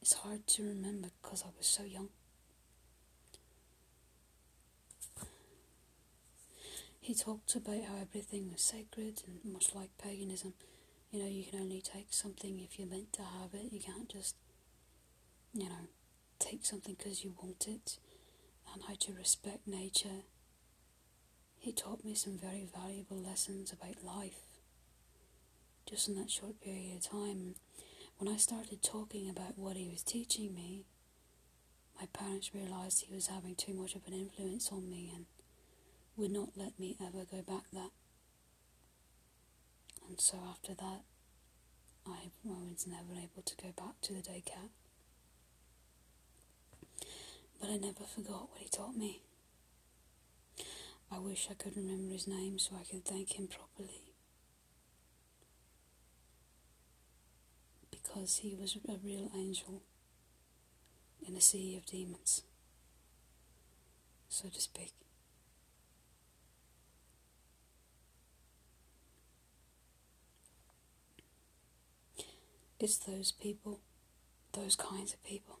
It's 0.00 0.14
hard 0.14 0.46
to 0.48 0.62
remember 0.62 1.08
because 1.22 1.42
I 1.42 1.50
was 1.56 1.66
so 1.66 1.82
young. 1.84 2.08
He 7.00 7.14
talked 7.14 7.54
about 7.56 7.82
how 7.84 7.96
everything 8.00 8.50
was 8.52 8.62
sacred 8.62 9.22
and 9.26 9.52
much 9.52 9.74
like 9.74 9.90
paganism, 9.98 10.54
you 11.10 11.20
know, 11.20 11.28
you 11.28 11.44
can 11.44 11.60
only 11.60 11.80
take 11.80 12.08
something 12.12 12.60
if 12.60 12.78
you're 12.78 12.88
meant 12.88 13.12
to 13.14 13.22
have 13.22 13.52
it. 13.54 13.72
You 13.72 13.80
can't 13.80 14.08
just 14.08 14.36
you 15.52 15.64
know, 15.68 15.88
take 16.38 16.64
something 16.64 16.94
because 16.96 17.24
you 17.24 17.34
want 17.42 17.66
it 17.66 17.98
and 18.72 18.82
how 18.86 18.94
to 19.00 19.12
respect 19.12 19.66
nature. 19.66 20.24
He 21.58 21.72
taught 21.72 22.04
me 22.04 22.14
some 22.14 22.38
very 22.38 22.66
valuable 22.74 23.18
lessons 23.18 23.72
about 23.72 24.04
life 24.04 24.40
just 25.88 26.08
in 26.08 26.14
that 26.14 26.30
short 26.30 26.60
period 26.60 26.96
of 26.96 27.10
time. 27.10 27.54
When 28.18 28.32
I 28.32 28.36
started 28.36 28.82
talking 28.82 29.28
about 29.28 29.58
what 29.58 29.76
he 29.76 29.88
was 29.88 30.02
teaching 30.02 30.54
me, 30.54 30.84
my 31.98 32.06
parents 32.12 32.54
realized 32.54 33.02
he 33.02 33.14
was 33.14 33.26
having 33.26 33.54
too 33.54 33.74
much 33.74 33.94
of 33.94 34.06
an 34.06 34.14
influence 34.14 34.70
on 34.72 34.88
me 34.88 35.10
and 35.14 35.26
would 36.16 36.30
not 36.30 36.50
let 36.56 36.78
me 36.78 36.96
ever 37.00 37.24
go 37.30 37.42
back 37.42 37.64
that. 37.72 37.90
And 40.10 40.20
so 40.20 40.36
after 40.50 40.74
that, 40.74 41.02
I 42.06 42.30
was 42.44 42.86
never 42.86 43.14
able 43.14 43.42
to 43.46 43.56
go 43.56 43.72
back 43.74 44.00
to 44.02 44.12
the 44.12 44.20
day 44.20 44.42
camp 44.44 44.72
but 47.60 47.68
I 47.68 47.76
never 47.76 48.04
forgot 48.04 48.48
what 48.50 48.60
he 48.60 48.68
taught 48.68 48.96
me. 48.96 49.20
I 51.12 51.18
wish 51.18 51.48
I 51.50 51.54
could 51.54 51.76
remember 51.76 52.12
his 52.12 52.26
name 52.26 52.58
so 52.58 52.76
I 52.80 52.84
could 52.84 53.04
thank 53.04 53.38
him 53.38 53.48
properly. 53.48 54.12
Because 57.90 58.38
he 58.38 58.54
was 58.54 58.76
a 58.88 58.96
real 59.04 59.30
angel 59.36 59.82
in 61.26 61.36
a 61.36 61.40
sea 61.40 61.76
of 61.76 61.84
demons, 61.84 62.42
so 64.28 64.48
to 64.48 64.60
speak. 64.60 64.94
It's 72.80 72.96
those 72.96 73.30
people, 73.30 73.80
those 74.54 74.74
kinds 74.74 75.12
of 75.12 75.22
people 75.22 75.58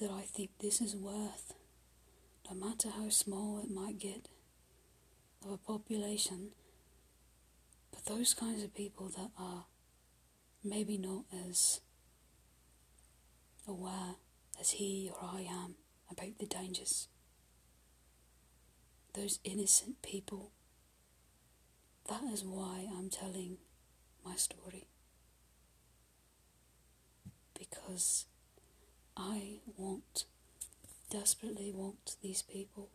that 0.00 0.10
I 0.10 0.22
think 0.22 0.50
this 0.58 0.80
is 0.80 0.96
worth, 0.96 1.54
no 2.50 2.56
matter 2.56 2.88
how 2.90 3.08
small 3.08 3.60
it 3.62 3.70
might 3.70 4.00
get 4.00 4.28
of 5.44 5.52
a 5.52 5.56
population, 5.56 6.48
but 7.92 8.04
those 8.06 8.34
kinds 8.34 8.64
of 8.64 8.74
people 8.74 9.10
that 9.10 9.30
are 9.38 9.66
maybe 10.64 10.98
not 10.98 11.22
as 11.48 11.80
aware 13.68 14.16
as 14.58 14.72
he 14.72 15.08
or 15.14 15.28
I 15.32 15.42
am 15.42 15.76
about 16.10 16.36
the 16.40 16.46
dangers. 16.46 17.06
Those 19.14 19.38
innocent 19.44 20.02
people. 20.02 20.50
That 22.08 22.24
is 22.24 22.42
why 22.42 22.88
I'm 22.92 23.08
telling 23.08 23.58
my 24.24 24.34
story. 24.34 24.88
Because 27.70 28.26
I 29.16 29.60
want, 29.76 30.24
desperately 31.10 31.72
want 31.72 32.16
these 32.22 32.42
people 32.42 32.90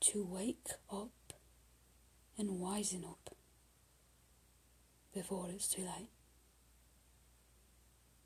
to 0.00 0.24
wake 0.24 0.68
up 0.92 1.10
and 2.36 2.60
wisen 2.60 3.04
up 3.04 3.34
before 5.14 5.48
it's 5.50 5.68
too 5.68 5.82
late. 5.82 6.10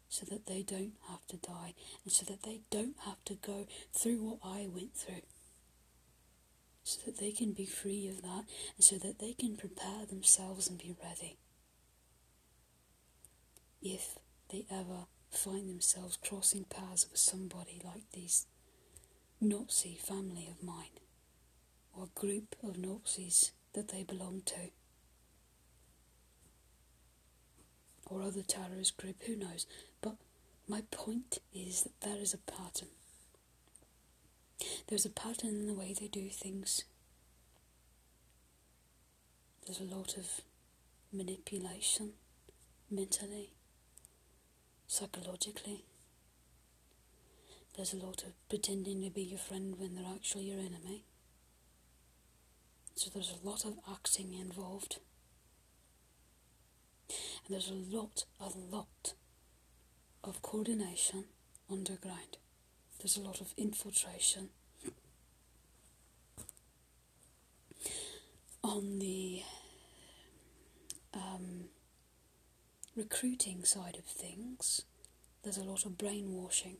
So 0.09 0.27
that 0.31 0.47
they 0.47 0.63
don't 0.63 0.95
have 1.09 1.27
to 1.29 1.37
die 1.37 1.75
and 2.03 2.13
so 2.13 2.25
that 2.27 2.43
they 2.43 2.61
don't 2.71 2.97
have 3.05 3.23
to 3.27 3.35
go 3.35 3.67
through 3.93 4.23
what 4.23 4.39
I 4.43 4.67
went 4.67 4.95
through. 4.95 5.23
So 6.83 7.03
that 7.05 7.19
they 7.19 7.31
can 7.31 7.53
be 7.53 7.67
free 7.67 8.09
of 8.09 8.23
that 8.23 8.45
and 8.77 8.85
so 8.85 8.97
that 8.97 9.19
they 9.19 9.35
can 9.35 9.57
prepare 9.57 10.07
themselves 10.07 10.69
and 10.69 10.79
be 10.79 10.97
ready. 11.05 11.37
If 13.83 14.19
they 14.51 14.65
ever 14.71 15.07
find 15.31 15.69
themselves 15.69 16.17
crossing 16.17 16.65
paths 16.65 17.07
with 17.11 17.19
somebody 17.21 17.81
like 17.85 18.11
this 18.13 18.47
Nazi 19.41 19.95
family 19.95 20.49
of 20.51 20.67
mine, 20.67 20.99
or 21.97 22.09
group 22.15 22.57
of 22.63 22.79
Nazis 22.79 23.53
that 23.75 23.89
they 23.89 24.03
belong 24.03 24.43
to, 24.47 24.71
or 28.07 28.23
other 28.23 28.43
terrorist 28.43 28.97
group, 28.97 29.23
who 29.27 29.37
knows? 29.37 29.67
But 30.01 30.17
my 30.67 30.83
point 30.91 31.39
is 31.55 31.83
that 31.83 32.01
there 32.01 32.21
is 32.21 32.35
a 32.35 32.39
pattern. 32.39 32.89
There's 34.89 35.07
a 35.07 35.11
pattern 35.11 35.51
in 35.51 35.67
the 35.67 35.75
way 35.75 35.95
they 35.99 36.09
do 36.09 36.29
things. 36.31 36.85
There's 39.67 39.81
a 39.81 39.95
lot 39.95 40.17
of 40.17 40.41
manipulation 41.13 42.13
mentally, 42.91 43.53
psychologically. 44.89 45.85
There's 47.77 47.93
a 47.93 48.05
lot 48.05 48.25
of 48.25 48.33
pretending 48.49 49.05
to 49.05 49.11
be 49.11 49.23
your 49.23 49.39
friend 49.39 49.79
when 49.79 49.95
they're 49.95 50.13
actually 50.13 50.45
your 50.45 50.59
enemy. 50.59 51.05
So 52.97 53.11
there's 53.15 53.33
a 53.41 53.47
lot 53.49 53.65
of 53.65 53.79
acting 53.89 54.35
involved. 54.35 54.99
And 57.09 57.55
there's 57.55 57.71
a 57.71 57.97
lot, 57.97 58.25
a 58.41 58.49
lot 58.49 59.15
of 60.25 60.43
coordination 60.43 61.27
underground. 61.71 62.39
There's 62.99 63.17
a 63.17 63.21
lot 63.21 63.41
of 63.41 63.55
infiltration. 63.57 64.49
On 68.65 68.99
the 68.99 69.43
um, 71.15 71.69
recruiting 72.99 73.65
side 73.65 73.97
of 73.97 74.05
things, 74.05 74.83
there's 75.43 75.57
a 75.57 75.63
lot 75.63 75.87
of 75.87 75.97
brainwashing, 75.97 76.77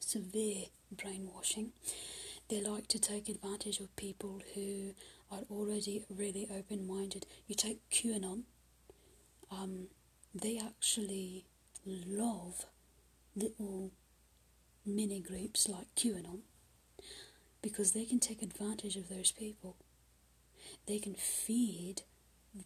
severe 0.00 0.66
brainwashing. 0.90 1.70
They 2.48 2.60
like 2.60 2.88
to 2.88 2.98
take 2.98 3.28
advantage 3.28 3.78
of 3.78 3.94
people 3.94 4.42
who 4.54 4.94
are 5.30 5.42
already 5.48 6.04
really 6.10 6.48
open 6.52 6.84
minded. 6.86 7.26
You 7.46 7.54
take 7.54 7.88
QAnon, 7.90 8.42
um, 9.52 9.86
they 10.34 10.58
actually 10.58 11.44
love 11.86 12.66
little 13.36 13.92
mini 14.84 15.20
groups 15.20 15.68
like 15.68 15.94
QAnon 15.94 16.40
because 17.62 17.92
they 17.92 18.04
can 18.04 18.18
take 18.18 18.42
advantage 18.42 18.96
of 18.96 19.08
those 19.08 19.30
people. 19.30 19.76
They 20.86 20.98
can 20.98 21.14
feed 21.14 22.02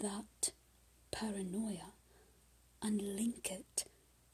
that 0.01 0.53
paranoia 1.15 1.93
and 2.83 3.01
link 3.01 3.49
it 3.51 3.85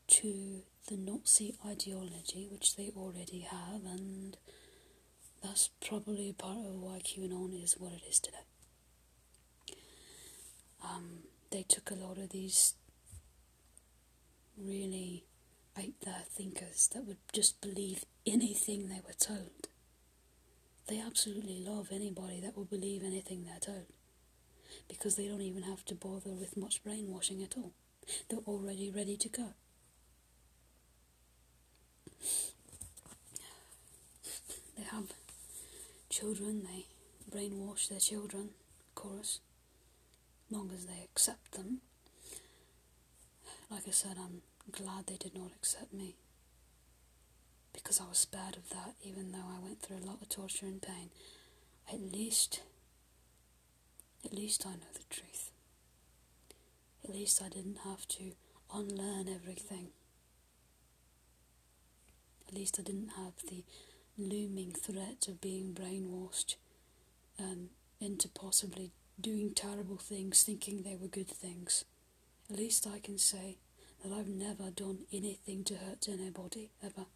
to 0.09 0.62
the 0.89 0.97
Nazi 0.97 1.55
ideology, 1.65 2.49
which 2.50 2.75
they 2.75 2.91
already 2.97 3.41
have, 3.41 3.84
and 3.84 4.36
that's 5.42 5.68
probably 5.86 6.33
part 6.33 6.67
of 6.67 6.75
why 6.75 7.00
QAnon 7.05 7.62
is 7.62 7.75
what 7.78 7.92
it 7.92 8.02
is 8.09 8.18
today. 8.18 8.39
Um, 10.83 11.25
they 11.50 11.62
took 11.62 11.91
a 11.91 11.94
lot 11.94 12.17
of 12.17 12.31
these 12.31 12.75
really 14.57 15.25
out 15.78 15.92
there 16.05 16.25
thinkers 16.28 16.89
that 16.94 17.07
would 17.07 17.18
just 17.33 17.60
believe 17.60 18.05
anything 18.26 18.89
they 18.89 19.00
were 19.07 19.12
told. 19.18 19.68
They 20.89 20.99
absolutely 20.99 21.62
love 21.62 21.89
anybody 21.92 22.41
that 22.41 22.57
will 22.57 22.65
believe 22.65 23.05
anything 23.05 23.44
they're 23.44 23.60
told 23.60 23.86
because 24.89 25.16
they 25.16 25.26
don't 25.28 25.42
even 25.42 25.62
have 25.62 25.84
to 25.86 25.94
bother 25.94 26.31
with 26.31 26.57
much 26.57 26.82
brainwashing 26.84 27.42
at 27.42 27.57
all. 27.57 27.73
They're 28.28 28.40
already 28.47 28.90
ready 28.90 29.16
to 29.16 29.28
go. 29.28 29.49
They 34.76 34.84
have 34.84 35.12
children, 36.08 36.62
they 36.65 36.86
brainwash 37.31 37.89
their 37.89 38.00
children, 38.00 38.50
of 38.81 38.94
course, 38.94 39.40
long 40.50 40.70
as 40.74 40.86
they 40.86 41.02
accept 41.05 41.52
them. 41.52 41.81
Like 43.70 43.86
I 43.86 43.92
said, 43.92 44.16
I'm 44.18 44.42
glad 44.73 45.07
they 45.07 45.16
did 45.16 45.34
not 45.34 45.52
accept 45.55 45.92
me 45.92 46.16
because 47.73 48.00
I 48.00 48.08
was 48.08 48.18
spared 48.18 48.57
of 48.57 48.68
that, 48.70 48.94
even 49.02 49.32
though 49.32 49.39
I 49.39 49.62
went 49.62 49.81
through 49.81 49.99
a 49.99 50.07
lot 50.07 50.20
of 50.23 50.28
torture 50.28 50.66
and 50.66 50.82
pain. 50.82 51.10
At 51.92 52.00
least 52.12 52.60
at 54.24 54.34
least 54.34 54.66
I 54.66 54.70
know 54.73 54.92
the 54.92 55.15
truth. 55.15 55.50
At 57.05 57.10
least 57.10 57.42
I 57.42 57.49
didn't 57.49 57.78
have 57.84 58.07
to 58.08 58.32
unlearn 58.73 59.28
everything. 59.28 59.89
At 62.49 62.55
least 62.55 62.78
I 62.78 62.82
didn't 62.82 63.12
have 63.16 63.34
the 63.49 63.65
looming 64.18 64.73
threat 64.73 65.26
of 65.28 65.40
being 65.40 65.73
brainwashed 65.73 66.57
um, 67.39 67.70
into 68.00 68.28
possibly 68.28 68.92
doing 69.20 69.55
terrible 69.55 69.97
things, 69.97 70.42
thinking 70.42 70.82
they 70.82 70.97
were 70.97 71.08
good 71.08 71.28
things. 71.31 71.84
At 72.50 72.57
least 72.57 72.86
I 72.86 72.99
can 72.99 73.18
say 73.18 73.58
that 74.02 74.12
I've 74.12 74.28
never 74.28 74.70
done 74.70 75.00
anything 75.12 75.65
to 75.65 75.74
hurt 75.74 76.08
anybody, 76.08 76.70
ever. 76.82 77.07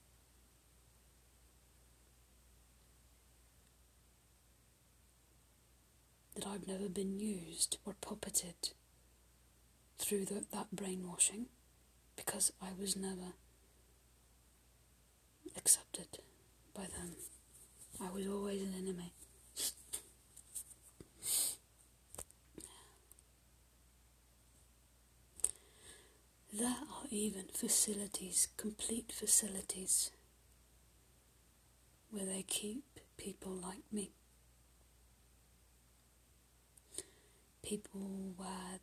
That 6.35 6.47
I've 6.47 6.67
never 6.67 6.89
been 6.89 7.19
used 7.19 7.79
or 7.85 7.95
puppeted 8.03 8.73
through 9.99 10.25
the, 10.25 10.45
that 10.53 10.75
brainwashing 10.75 11.47
because 12.17 12.53
I 12.61 12.69
was 12.79 12.97
never 12.97 13.35
accepted 15.57 16.19
by 16.75 16.83
them. 16.83 17.13
I 18.01 18.11
was 18.11 18.27
always 18.27 18.63
an 18.63 18.75
enemy. 18.77 19.13
There 26.53 26.69
are 26.69 27.07
even 27.11 27.47
facilities, 27.53 28.47
complete 28.57 29.11
facilities, 29.13 30.11
where 32.11 32.25
they 32.25 32.45
keep 32.47 32.85
people 33.17 33.51
like 33.53 33.83
me. 33.91 34.13
People 37.65 38.35
where 38.37 38.79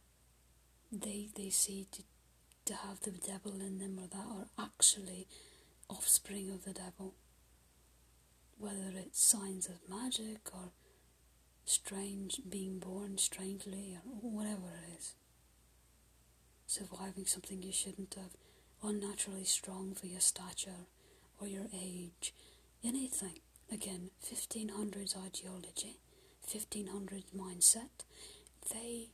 they 0.92 1.30
they 1.35 1.50
see 1.50 1.88
to, 1.92 2.03
to 2.66 2.74
have 2.74 3.00
the 3.01 3.11
devil 3.11 3.53
in 3.61 3.80
them 3.80 4.00
or 4.00 4.08
that 4.08 4.26
are 4.27 4.66
actually 4.66 5.27
offspring 5.90 6.50
of 6.50 6.66
the 6.66 6.74
devil. 6.74 7.14
Whether 8.58 8.92
it's 8.98 9.24
signs 9.24 9.68
of 9.68 9.90
magic 9.90 10.50
or 10.53 10.72
strange 11.66 12.42
being 12.50 12.80
born 12.80 13.18
strangely 13.18 13.98
or 14.06 14.30
whatever 14.30 14.68
it 14.84 14.98
is. 15.00 15.14
Surviving 16.68 17.26
something 17.26 17.61
you 17.61 17.72
shouldn't 17.72 18.16
have, 18.16 18.32
unnaturally 18.84 19.43
strong 19.43 19.93
for 19.93 20.08
your 20.08 20.19
stature 20.19 20.88
or 21.40 21.48
your 21.48 21.68
age, 21.74 22.34
anything. 22.84 23.40
Again, 23.72 24.10
1500s 24.26 25.16
ideology, 25.16 26.00
1500s 26.48 27.32
mindset, 27.35 28.03
they 28.69 29.09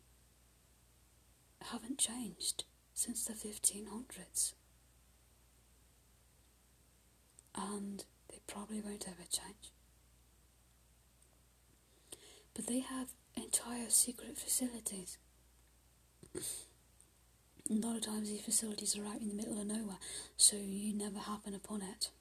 haven't 1.71 1.97
changed 1.97 2.63
since 2.93 3.25
the 3.25 3.33
1500s. 3.33 4.53
And 7.55 8.03
they 8.29 8.39
probably 8.47 8.81
won't 8.81 9.07
ever 9.07 9.23
change. 9.29 9.71
But 12.53 12.67
they 12.67 12.79
have 12.79 13.09
entire 13.35 13.89
secret 13.89 14.37
facilities. 14.37 15.17
A 16.35 17.73
lot 17.73 17.97
of 17.97 18.01
times 18.01 18.29
these 18.29 18.41
facilities 18.41 18.97
are 18.97 19.05
out 19.05 19.21
in 19.21 19.27
the 19.27 19.33
middle 19.35 19.59
of 19.59 19.67
nowhere, 19.67 19.97
so 20.37 20.55
you 20.55 20.93
never 20.93 21.19
happen 21.19 21.53
upon 21.53 21.81
it. 21.81 22.11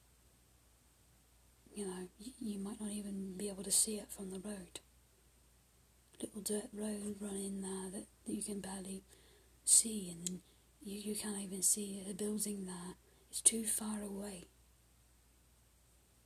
You 1.75 1.87
know, 1.87 2.09
you 2.41 2.59
might 2.59 2.81
not 2.81 2.91
even 2.91 3.35
be 3.37 3.49
able 3.49 3.63
to 3.63 3.71
see 3.71 3.97
it 3.97 4.11
from 4.11 4.31
the 4.31 4.41
road 4.41 4.81
little 6.21 6.41
dirt 6.41 6.69
road 6.73 7.17
running 7.21 7.61
there 7.61 7.91
that, 7.93 8.07
that 8.27 8.33
you 8.33 8.43
can 8.43 8.61
barely 8.61 9.03
see, 9.65 10.11
and 10.11 10.27
then 10.27 10.41
you, 10.83 10.99
you 10.99 11.17
can't 11.17 11.39
even 11.39 11.63
see 11.63 12.03
a 12.09 12.15
building 12.15 12.67
there. 12.67 12.95
It's 13.31 13.41
too 13.41 13.65
far 13.65 14.03
away. 14.03 14.47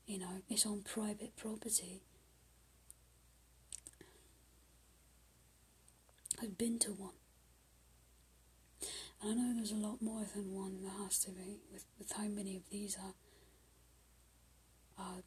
You 0.07 0.19
know, 0.19 0.43
it's 0.49 0.67
on 0.67 0.83
private 0.83 1.37
property. 1.37 2.03
I've 6.43 6.57
been 6.59 6.79
to 6.81 6.93
one. 6.93 7.13
And 9.23 9.33
I 9.33 9.35
know 9.35 9.55
there's 9.55 9.73
a 9.73 9.77
lot 9.77 10.01
more 10.01 10.25
than 10.35 10.55
one, 10.55 10.83
there 10.83 11.05
has 11.05 11.19
to 11.25 11.31
be, 11.31 11.61
with, 11.73 11.85
with 11.99 12.13
how 12.13 12.25
many 12.25 12.57
of 12.57 12.63
these 12.71 12.97
are, 12.97 13.15
are 14.99 15.23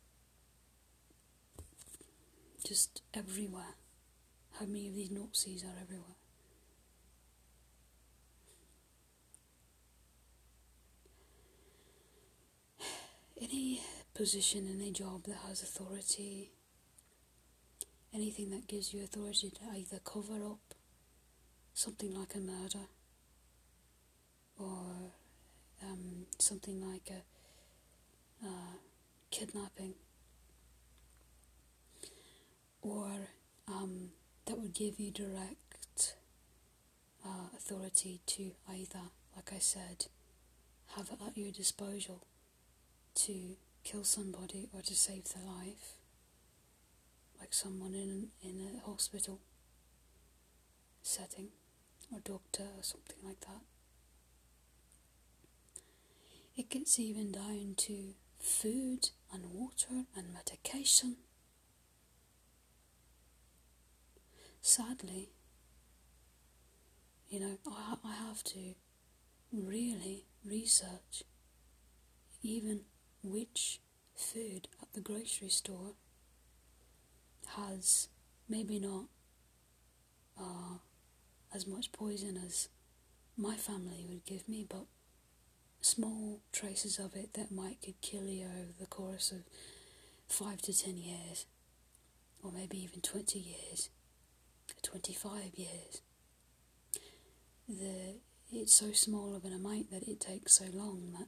just 2.65 3.03
everywhere 3.13 3.75
how 4.59 4.65
many 4.65 4.87
of 4.87 4.95
these 4.95 5.11
Nazis 5.11 5.63
are 5.63 5.81
everywhere. 5.81 6.15
Any 13.41 13.81
position, 14.13 14.69
any 14.73 14.91
job 14.91 15.23
that 15.23 15.37
has 15.47 15.63
authority, 15.63 16.51
anything 18.13 18.51
that 18.51 18.67
gives 18.67 18.93
you 18.93 19.03
authority 19.03 19.49
to 19.49 19.61
either 19.75 19.99
cover 20.03 20.45
up 20.45 20.75
something 21.73 22.13
like 22.13 22.35
a 22.35 22.39
murder 22.39 22.87
or 24.57 25.11
um, 25.81 26.25
something 26.39 26.79
like 26.89 27.09
a, 27.09 28.45
uh, 28.45 28.77
kidnapping 29.31 29.95
or 32.81 33.09
um, 33.67 34.09
that 34.45 34.59
would 34.59 34.73
give 34.73 34.99
you 34.99 35.11
direct 35.11 36.15
uh, 37.25 37.47
authority 37.55 38.21
to 38.25 38.51
either, 38.69 39.09
like 39.35 39.51
I 39.53 39.59
said, 39.59 40.07
have 40.95 41.09
it 41.11 41.19
at 41.25 41.37
your 41.37 41.51
disposal 41.51 42.25
to 43.15 43.55
kill 43.83 44.03
somebody 44.03 44.69
or 44.73 44.81
to 44.81 44.95
save 44.95 45.25
their 45.29 45.43
life, 45.45 45.93
like 47.39 47.53
someone 47.53 47.93
in 47.93 48.29
in 48.41 48.67
a 48.77 48.85
hospital 48.89 49.39
setting 51.01 51.49
or 52.11 52.19
doctor 52.19 52.63
or 52.77 52.83
something 52.83 53.17
like 53.23 53.39
that. 53.41 53.61
It 56.55 56.69
gets 56.69 56.99
even 56.99 57.31
down 57.31 57.73
to 57.77 58.13
food 58.39 59.09
and 59.31 59.51
water 59.53 60.05
and 60.15 60.33
medication. 60.33 61.17
Sadly, 64.65 65.33
you 67.27 67.41
know, 67.41 67.57
I, 67.67 67.95
I 68.01 68.13
have 68.13 68.45
to 68.45 68.75
really 69.51 70.23
research 70.45 71.23
even 72.41 72.81
which 73.21 73.81
food 74.15 74.69
at 74.81 74.93
the 74.93 75.01
grocery 75.01 75.49
store 75.49 75.95
has 77.57 78.07
maybe 78.47 78.79
not 78.79 79.07
uh, 80.39 80.77
as 81.53 81.67
much 81.67 81.91
poison 81.91 82.39
as 82.45 82.69
my 83.35 83.57
family 83.57 84.05
would 84.07 84.23
give 84.25 84.47
me, 84.47 84.65
but 84.67 84.85
small 85.81 86.39
traces 86.53 86.99
of 86.99 87.17
it 87.17 87.33
that 87.33 87.51
might 87.51 87.81
could 87.81 87.99
kill 87.99 88.29
you 88.29 88.45
over 88.45 88.71
the 88.79 88.85
course 88.85 89.33
of 89.33 89.43
five 90.29 90.61
to 90.61 90.73
ten 90.73 90.95
years, 90.97 91.47
or 92.41 92.49
maybe 92.53 92.81
even 92.81 93.01
20 93.01 93.39
years, 93.39 93.89
25 94.83 95.55
years. 95.55 96.01
The, 97.67 98.15
it's 98.51 98.73
so 98.73 98.91
small 98.91 99.35
of 99.35 99.45
an 99.45 99.53
amount 99.53 99.91
that 99.91 100.03
it 100.07 100.19
takes 100.19 100.53
so 100.53 100.65
long 100.73 101.13
that 101.17 101.27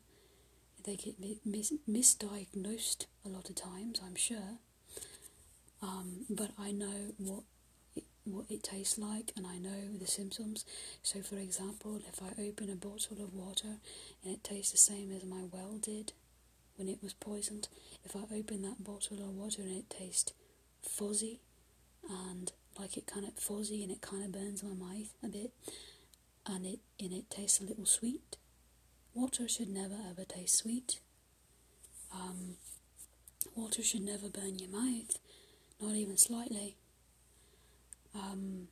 they 0.85 0.95
get 0.95 1.16
mis- 1.45 1.74
misdiagnosed 1.90 3.06
a 3.25 3.30
lot 3.30 3.50
of 3.50 3.56
times, 3.56 4.00
I'm 4.06 4.16
sure. 4.16 4.59
Um, 5.82 6.25
but 6.30 6.51
I 6.59 6.72
know 6.72 7.14
what 7.17 7.43
it, 7.95 8.03
what 8.24 8.45
it 8.50 8.64
tastes 8.64 8.98
like, 8.98 9.32
and 9.35 9.45
I 9.48 9.58
know 9.58 9.98
the 10.00 10.08
symptoms. 10.08 10.66
So, 11.01 11.22
for 11.22 11.38
example, 11.38 12.00
if 12.08 12.22
I 12.22 12.42
open 12.42 12.69
a 12.69 12.75
bottle 12.75 13.22
of 13.24 13.34
water 13.34 13.77
and 14.24 14.34
it 14.34 14.43
tastes 14.43 14.72
the 14.72 14.77
same 14.77 15.11
as 15.11 15.24
my 15.24 15.43
well 15.51 15.77
did 15.82 16.14
when 16.75 16.88
it 16.88 17.00
was 17.01 17.14
poisoned, 17.14 17.67
if 18.03 18.16
I 18.16 18.22
open 18.35 18.61
that 18.64 18.84
bottle 18.84 19.17
of 19.19 19.35
water 19.35 19.61
and 19.61 19.72
it 19.75 19.90
tastes 19.90 20.34
fuzzy 20.82 21.40
and 22.09 22.51
like 22.79 22.97
it 22.97 23.07
kind 23.07 23.25
of 23.25 23.33
fuzzy 23.35 23.83
and 23.83 23.91
it 23.91 24.01
kind 24.01 24.23
of 24.23 24.31
burns 24.31 24.63
my 24.63 24.73
mouth 24.73 25.13
a 25.23 25.27
bit, 25.27 25.51
and 26.45 26.65
it 26.65 26.79
and 26.99 27.13
it 27.13 27.29
tastes 27.29 27.59
a 27.59 27.63
little 27.63 27.85
sweet 27.85 28.37
Water 29.15 29.47
should 29.47 29.69
never 29.69 29.95
ever 30.09 30.25
taste 30.25 30.57
sweet. 30.57 30.99
Um, 32.13 32.57
water 33.55 33.81
should 33.81 34.01
never 34.01 34.27
burn 34.27 34.59
your 34.59 34.69
mouth, 34.69 35.17
not 35.79 35.95
even 35.95 36.17
slightly. 36.17 36.75
Um, 38.13 38.67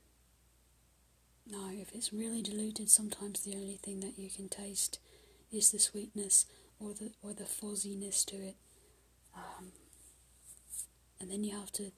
no, 1.50 1.70
if 1.72 1.94
it's 1.96 2.12
really 2.12 2.42
diluted, 2.42 2.90
sometimes 2.90 3.40
the 3.42 3.56
only 3.56 3.78
thing 3.82 4.02
that 4.02 4.20
you 4.20 4.30
can 4.30 4.50
taste 4.50 5.00
is 5.50 5.72
the 5.72 5.80
sweetness 5.80 6.46
or 6.78 6.94
the 6.94 7.14
or 7.22 7.34
the 7.34 7.46
fuzziness 7.46 8.26
to 8.26 8.36
it. 8.36 8.58
Um, 9.34 9.72
and 11.22 11.32
then 11.32 11.46
you 11.46 11.58
have 11.58 11.72
to 11.74 11.94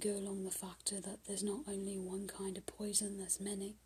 go 0.00 0.10
along 0.10 0.44
the 0.44 0.50
factor 0.50 1.00
that 1.00 1.18
there's 1.26 1.42
not 1.42 1.60
only 1.68 1.98
one 1.98 2.26
kind 2.26 2.56
of 2.56 2.66
poison, 2.66 3.18
there's 3.18 3.40
many. 3.40 3.76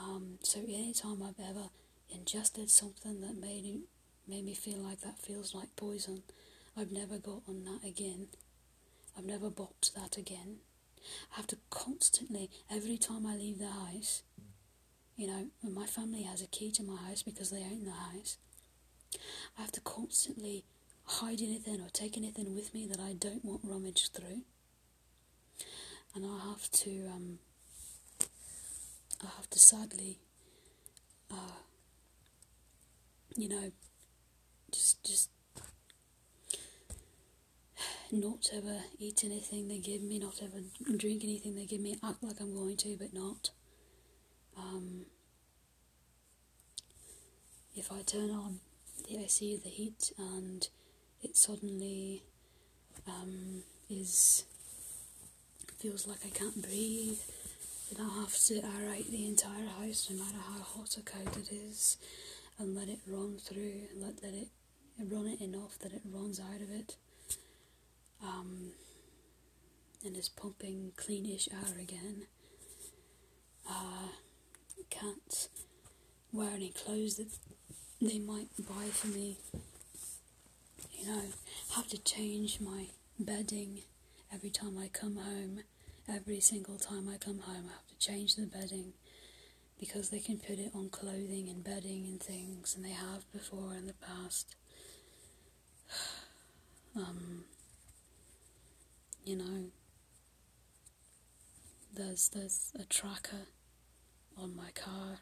Um, 0.00 0.38
so 0.42 0.60
anytime 0.60 1.22
I've 1.22 1.42
ever 1.42 1.68
ingested 2.10 2.70
something 2.70 3.20
that 3.20 3.36
made 3.40 3.82
made 4.26 4.44
me 4.44 4.54
feel 4.54 4.78
like 4.78 5.00
that 5.00 5.18
feels 5.18 5.54
like 5.54 5.76
poison. 5.76 6.22
I've 6.76 6.92
never 6.92 7.18
got 7.18 7.42
on 7.48 7.64
that 7.64 7.86
again. 7.86 8.28
I've 9.16 9.24
never 9.24 9.50
bought 9.50 9.90
that 9.94 10.16
again. 10.16 10.56
I 11.32 11.36
have 11.36 11.46
to 11.48 11.58
constantly, 11.70 12.50
every 12.70 12.96
time 12.96 13.26
I 13.26 13.36
leave 13.36 13.58
the 13.58 13.68
house, 13.68 14.22
you 15.16 15.26
know, 15.26 15.46
my 15.62 15.86
family 15.86 16.22
has 16.22 16.42
a 16.42 16.46
key 16.46 16.70
to 16.72 16.82
my 16.82 16.96
house 16.96 17.22
because 17.22 17.50
they 17.50 17.62
own 17.62 17.84
the 17.84 17.92
house. 17.92 18.38
I 19.58 19.60
have 19.60 19.72
to 19.72 19.80
constantly 19.80 20.64
hide 21.04 21.40
anything 21.40 21.80
or 21.80 21.90
take 21.92 22.16
anything 22.16 22.54
with 22.54 22.74
me 22.74 22.86
that 22.86 22.98
I 22.98 23.12
don't 23.12 23.44
want 23.44 23.60
rummaged 23.62 24.12
through. 24.14 24.42
And 26.14 26.24
I 26.24 26.48
have 26.48 26.70
to, 26.70 26.90
um, 27.12 27.38
I 29.22 29.26
have 29.36 29.50
to 29.50 29.58
sadly 29.58 30.18
uh, 31.30 31.34
you 33.36 33.48
know, 33.48 33.72
just 34.72 35.02
just 35.04 35.30
not 38.12 38.48
ever 38.54 38.76
eat 38.98 39.24
anything 39.24 39.66
they 39.68 39.78
give 39.78 40.02
me, 40.02 40.18
not 40.18 40.40
ever 40.42 40.62
drink 40.96 41.24
anything 41.24 41.54
they 41.54 41.64
give 41.66 41.80
me, 41.80 41.96
act 42.02 42.22
like 42.22 42.40
I'm 42.40 42.54
going 42.54 42.76
to, 42.78 42.96
but 42.96 43.12
not. 43.12 43.50
Um, 44.56 45.06
if 47.74 47.90
I 47.90 48.02
turn 48.02 48.30
on 48.30 48.60
the 49.08 49.18
AC, 49.18 49.56
the 49.62 49.68
heat, 49.68 50.12
and 50.16 50.68
it 51.22 51.36
suddenly 51.36 52.22
um, 53.08 53.64
is 53.90 54.44
feels 55.84 56.06
like 56.06 56.24
I 56.24 56.30
can't 56.30 56.62
breathe, 56.62 57.18
then 57.92 58.06
I 58.06 58.20
have 58.20 58.32
to 58.32 58.54
aerate 58.54 59.10
the 59.10 59.26
entire 59.26 59.66
house, 59.66 60.08
no 60.10 60.16
matter 60.16 60.38
how 60.38 60.62
hot 60.62 60.96
or 60.96 61.02
cold 61.02 61.36
it 61.36 61.52
is 61.52 61.98
and 62.58 62.74
let 62.74 62.88
it 62.88 63.00
run 63.06 63.36
through, 63.36 63.82
and 63.92 64.00
let, 64.00 64.22
let 64.22 64.32
it 64.32 64.48
run 65.12 65.26
it 65.26 65.42
enough 65.42 65.78
that 65.80 65.92
it 65.92 66.00
runs 66.10 66.40
out 66.40 66.62
of 66.62 66.70
it 66.70 66.96
um, 68.22 68.70
and 70.06 70.16
is 70.16 70.30
pumping 70.30 70.92
cleanish 70.96 71.52
air 71.52 71.78
again. 71.78 72.22
Uh, 73.68 74.08
can't 74.88 75.48
wear 76.32 76.48
any 76.54 76.70
clothes 76.70 77.16
that 77.16 77.28
they 78.00 78.18
might 78.18 78.48
buy 78.58 78.86
for 78.90 79.08
me. 79.08 79.36
You 80.98 81.08
know, 81.08 81.22
have 81.74 81.88
to 81.88 81.98
change 82.02 82.58
my 82.58 82.86
bedding 83.18 83.80
every 84.32 84.50
time 84.50 84.78
I 84.78 84.88
come 84.88 85.16
home. 85.16 85.60
Every 86.08 86.40
single 86.40 86.76
time 86.76 87.08
I 87.08 87.16
come 87.16 87.38
home, 87.38 87.64
I 87.68 87.72
have 87.72 87.86
to 87.88 87.98
change 87.98 88.36
the 88.36 88.46
bedding 88.46 88.92
because 89.80 90.10
they 90.10 90.20
can 90.20 90.38
put 90.38 90.58
it 90.58 90.70
on 90.74 90.90
clothing 90.90 91.48
and 91.48 91.64
bedding 91.64 92.04
and 92.06 92.20
things, 92.20 92.74
and 92.76 92.84
they 92.84 92.90
have 92.90 93.30
before 93.32 93.74
in 93.74 93.86
the 93.86 93.94
past. 93.94 94.54
um, 96.96 97.44
you 99.24 99.36
know, 99.36 99.70
there's 101.94 102.28
there's 102.28 102.72
a 102.78 102.84
tracker 102.84 103.46
on 104.36 104.54
my 104.54 104.70
car. 104.74 105.20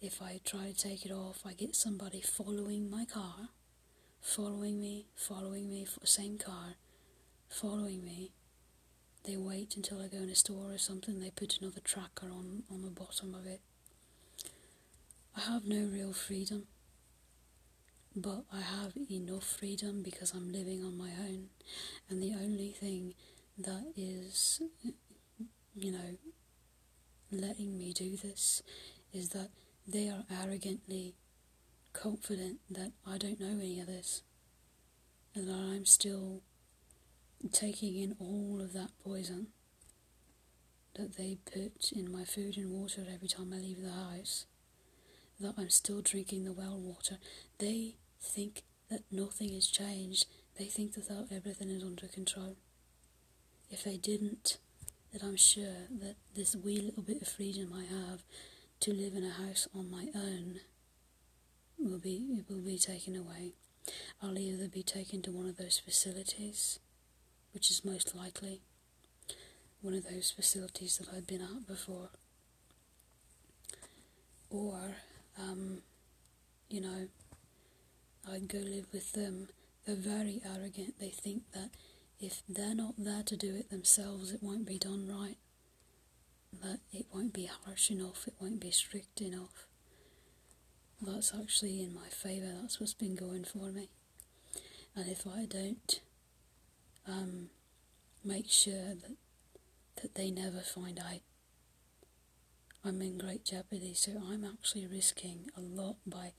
If 0.00 0.22
I 0.22 0.40
try 0.44 0.72
to 0.72 0.74
take 0.74 1.04
it 1.04 1.12
off, 1.12 1.42
I 1.46 1.52
get 1.52 1.76
somebody 1.76 2.22
following 2.22 2.90
my 2.90 3.04
car, 3.04 3.48
following 4.20 4.80
me, 4.80 5.08
following 5.14 5.68
me, 5.68 5.86
same 6.04 6.38
car, 6.38 6.76
following 7.48 8.02
me 8.02 8.32
they 9.24 9.36
wait 9.36 9.76
until 9.76 10.00
I 10.00 10.08
go 10.08 10.18
in 10.18 10.28
a 10.28 10.34
store 10.34 10.72
or 10.72 10.78
something, 10.78 11.20
they 11.20 11.30
put 11.30 11.58
another 11.60 11.80
tracker 11.80 12.26
on, 12.26 12.64
on 12.70 12.82
the 12.82 12.90
bottom 12.90 13.34
of 13.34 13.46
it. 13.46 13.60
I 15.36 15.40
have 15.40 15.64
no 15.64 15.88
real 15.90 16.12
freedom, 16.12 16.66
but 18.14 18.44
I 18.52 18.60
have 18.60 18.92
enough 19.10 19.44
freedom 19.44 20.02
because 20.02 20.32
I'm 20.32 20.52
living 20.52 20.84
on 20.84 20.96
my 20.96 21.10
own, 21.26 21.48
and 22.08 22.22
the 22.22 22.34
only 22.34 22.70
thing 22.70 23.14
that 23.58 23.92
is, 23.96 24.60
you 25.74 25.90
know, 25.90 26.18
letting 27.32 27.76
me 27.76 27.92
do 27.92 28.16
this 28.16 28.62
is 29.12 29.30
that 29.30 29.48
they 29.86 30.08
are 30.08 30.24
arrogantly 30.30 31.14
confident 31.92 32.58
that 32.70 32.92
I 33.06 33.18
don't 33.18 33.40
know 33.40 33.58
any 33.58 33.80
of 33.80 33.86
this, 33.86 34.22
and 35.34 35.48
that 35.48 35.54
I'm 35.54 35.84
still 35.86 36.42
taking 37.52 37.96
in 37.96 38.16
all 38.18 38.60
of 38.60 38.72
that 38.72 38.90
poison 39.02 39.48
that 40.94 41.16
they 41.16 41.38
put 41.44 41.92
in 41.92 42.10
my 42.10 42.24
food 42.24 42.56
and 42.56 42.70
water 42.70 43.02
every 43.12 43.28
time 43.28 43.52
I 43.52 43.56
leave 43.56 43.82
the 43.82 43.90
house, 43.90 44.46
that 45.40 45.54
I'm 45.58 45.70
still 45.70 46.00
drinking 46.02 46.44
the 46.44 46.52
well 46.52 46.78
water. 46.78 47.18
They 47.58 47.96
think 48.20 48.62
that 48.90 49.02
nothing 49.10 49.52
has 49.54 49.66
changed, 49.66 50.26
they 50.58 50.66
think 50.66 50.94
that 50.94 51.26
everything 51.34 51.70
is 51.70 51.82
under 51.82 52.06
control. 52.06 52.56
If 53.70 53.82
they 53.82 53.96
didn't, 53.96 54.58
that 55.12 55.22
I'm 55.22 55.36
sure 55.36 55.88
that 56.00 56.16
this 56.34 56.54
wee 56.54 56.80
little 56.80 57.02
bit 57.02 57.22
of 57.22 57.28
freedom 57.28 57.72
I 57.72 57.82
have 57.82 58.22
to 58.80 58.92
live 58.92 59.14
in 59.14 59.24
a 59.24 59.30
house 59.30 59.66
on 59.74 59.90
my 59.90 60.08
own 60.14 60.60
will 61.78 61.98
be 61.98 62.42
will 62.48 62.60
be 62.60 62.78
taken 62.78 63.16
away. 63.16 63.54
I'll 64.22 64.38
either 64.38 64.68
be 64.68 64.82
taken 64.82 65.22
to 65.22 65.30
one 65.32 65.46
of 65.46 65.56
those 65.56 65.78
facilities, 65.78 66.78
which 67.54 67.70
is 67.70 67.84
most 67.84 68.14
likely 68.14 68.60
one 69.80 69.94
of 69.94 70.04
those 70.04 70.30
facilities 70.30 70.98
that 70.98 71.08
I've 71.14 71.26
been 71.26 71.40
at 71.40 71.66
before, 71.66 72.08
or 74.50 74.96
um, 75.38 75.78
you 76.68 76.80
know, 76.80 77.08
I'd 78.30 78.48
go 78.48 78.58
live 78.58 78.86
with 78.92 79.12
them. 79.12 79.48
They're 79.86 79.96
very 79.96 80.40
arrogant. 80.44 80.98
They 80.98 81.10
think 81.10 81.42
that 81.52 81.70
if 82.20 82.42
they're 82.48 82.74
not 82.74 82.94
there 82.96 83.22
to 83.22 83.36
do 83.36 83.54
it 83.54 83.70
themselves, 83.70 84.32
it 84.32 84.42
won't 84.42 84.66
be 84.66 84.78
done 84.78 85.06
right. 85.08 85.36
That 86.62 86.80
it 86.92 87.06
won't 87.12 87.32
be 87.32 87.46
harsh 87.64 87.90
enough, 87.90 88.26
it 88.26 88.34
won't 88.40 88.60
be 88.60 88.70
strict 88.70 89.20
enough. 89.20 89.66
That's 91.02 91.34
actually 91.38 91.82
in 91.82 91.92
my 91.94 92.08
favour, 92.08 92.52
that's 92.60 92.80
what's 92.80 92.94
been 92.94 93.16
going 93.16 93.44
for 93.44 93.70
me. 93.70 93.90
And 94.96 95.08
if 95.08 95.26
I 95.26 95.44
don't 95.44 96.00
um, 97.08 97.48
make 98.24 98.48
sure 98.48 98.94
that, 98.94 99.16
that 100.02 100.14
they 100.14 100.30
never 100.30 100.60
find 100.60 100.98
out, 100.98 101.20
I'm 102.84 103.00
in 103.00 103.18
great 103.18 103.44
jeopardy. 103.44 103.94
So 103.94 104.12
I'm 104.30 104.44
actually 104.44 104.86
risking 104.86 105.50
a 105.56 105.60
lot 105.60 105.96
by 106.06 106.32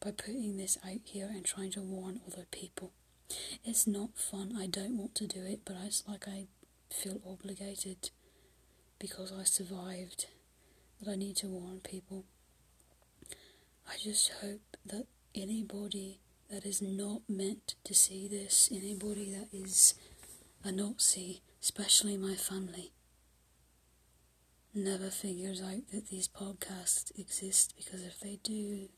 by 0.00 0.10
putting 0.10 0.56
this 0.56 0.78
out 0.84 0.98
here 1.04 1.30
and 1.32 1.44
trying 1.44 1.70
to 1.70 1.80
warn 1.80 2.20
other 2.26 2.44
people. 2.50 2.92
It's 3.64 3.86
not 3.86 4.10
fun. 4.16 4.56
I 4.58 4.66
don't 4.66 4.98
want 4.98 5.14
to 5.16 5.28
do 5.28 5.44
it, 5.44 5.60
but 5.64 5.76
it's 5.84 6.02
like 6.08 6.26
I 6.26 6.46
feel 6.90 7.20
obligated 7.26 8.10
because 8.98 9.32
I 9.32 9.44
survived 9.44 10.26
that 11.00 11.10
I 11.10 11.14
need 11.14 11.36
to 11.36 11.46
warn 11.46 11.80
people. 11.80 12.24
I 13.88 13.96
just 14.02 14.32
hope 14.40 14.76
that 14.86 15.06
anybody 15.34 16.18
that 16.52 16.66
is 16.66 16.82
not 16.82 17.22
meant 17.30 17.76
to 17.82 17.94
see 17.94 18.28
this, 18.28 18.68
anybody 18.70 19.32
that 19.32 19.48
is 19.56 19.94
a 20.62 20.70
Nazi, 20.70 21.40
especially 21.62 22.18
my 22.18 22.34
family, 22.34 22.92
never 24.74 25.08
figures 25.08 25.62
out 25.62 25.88
that 25.92 26.08
these 26.08 26.28
podcasts 26.28 27.18
exist 27.18 27.72
because 27.74 28.02
if 28.02 28.20
they 28.20 28.38
do, 28.42 28.88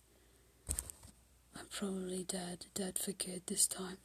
I'm 1.57 1.66
probably 1.70 2.24
dead, 2.24 2.66
dead 2.74 2.99
for 2.99 3.12
good 3.12 3.42
this 3.47 3.68
time. 3.68 3.99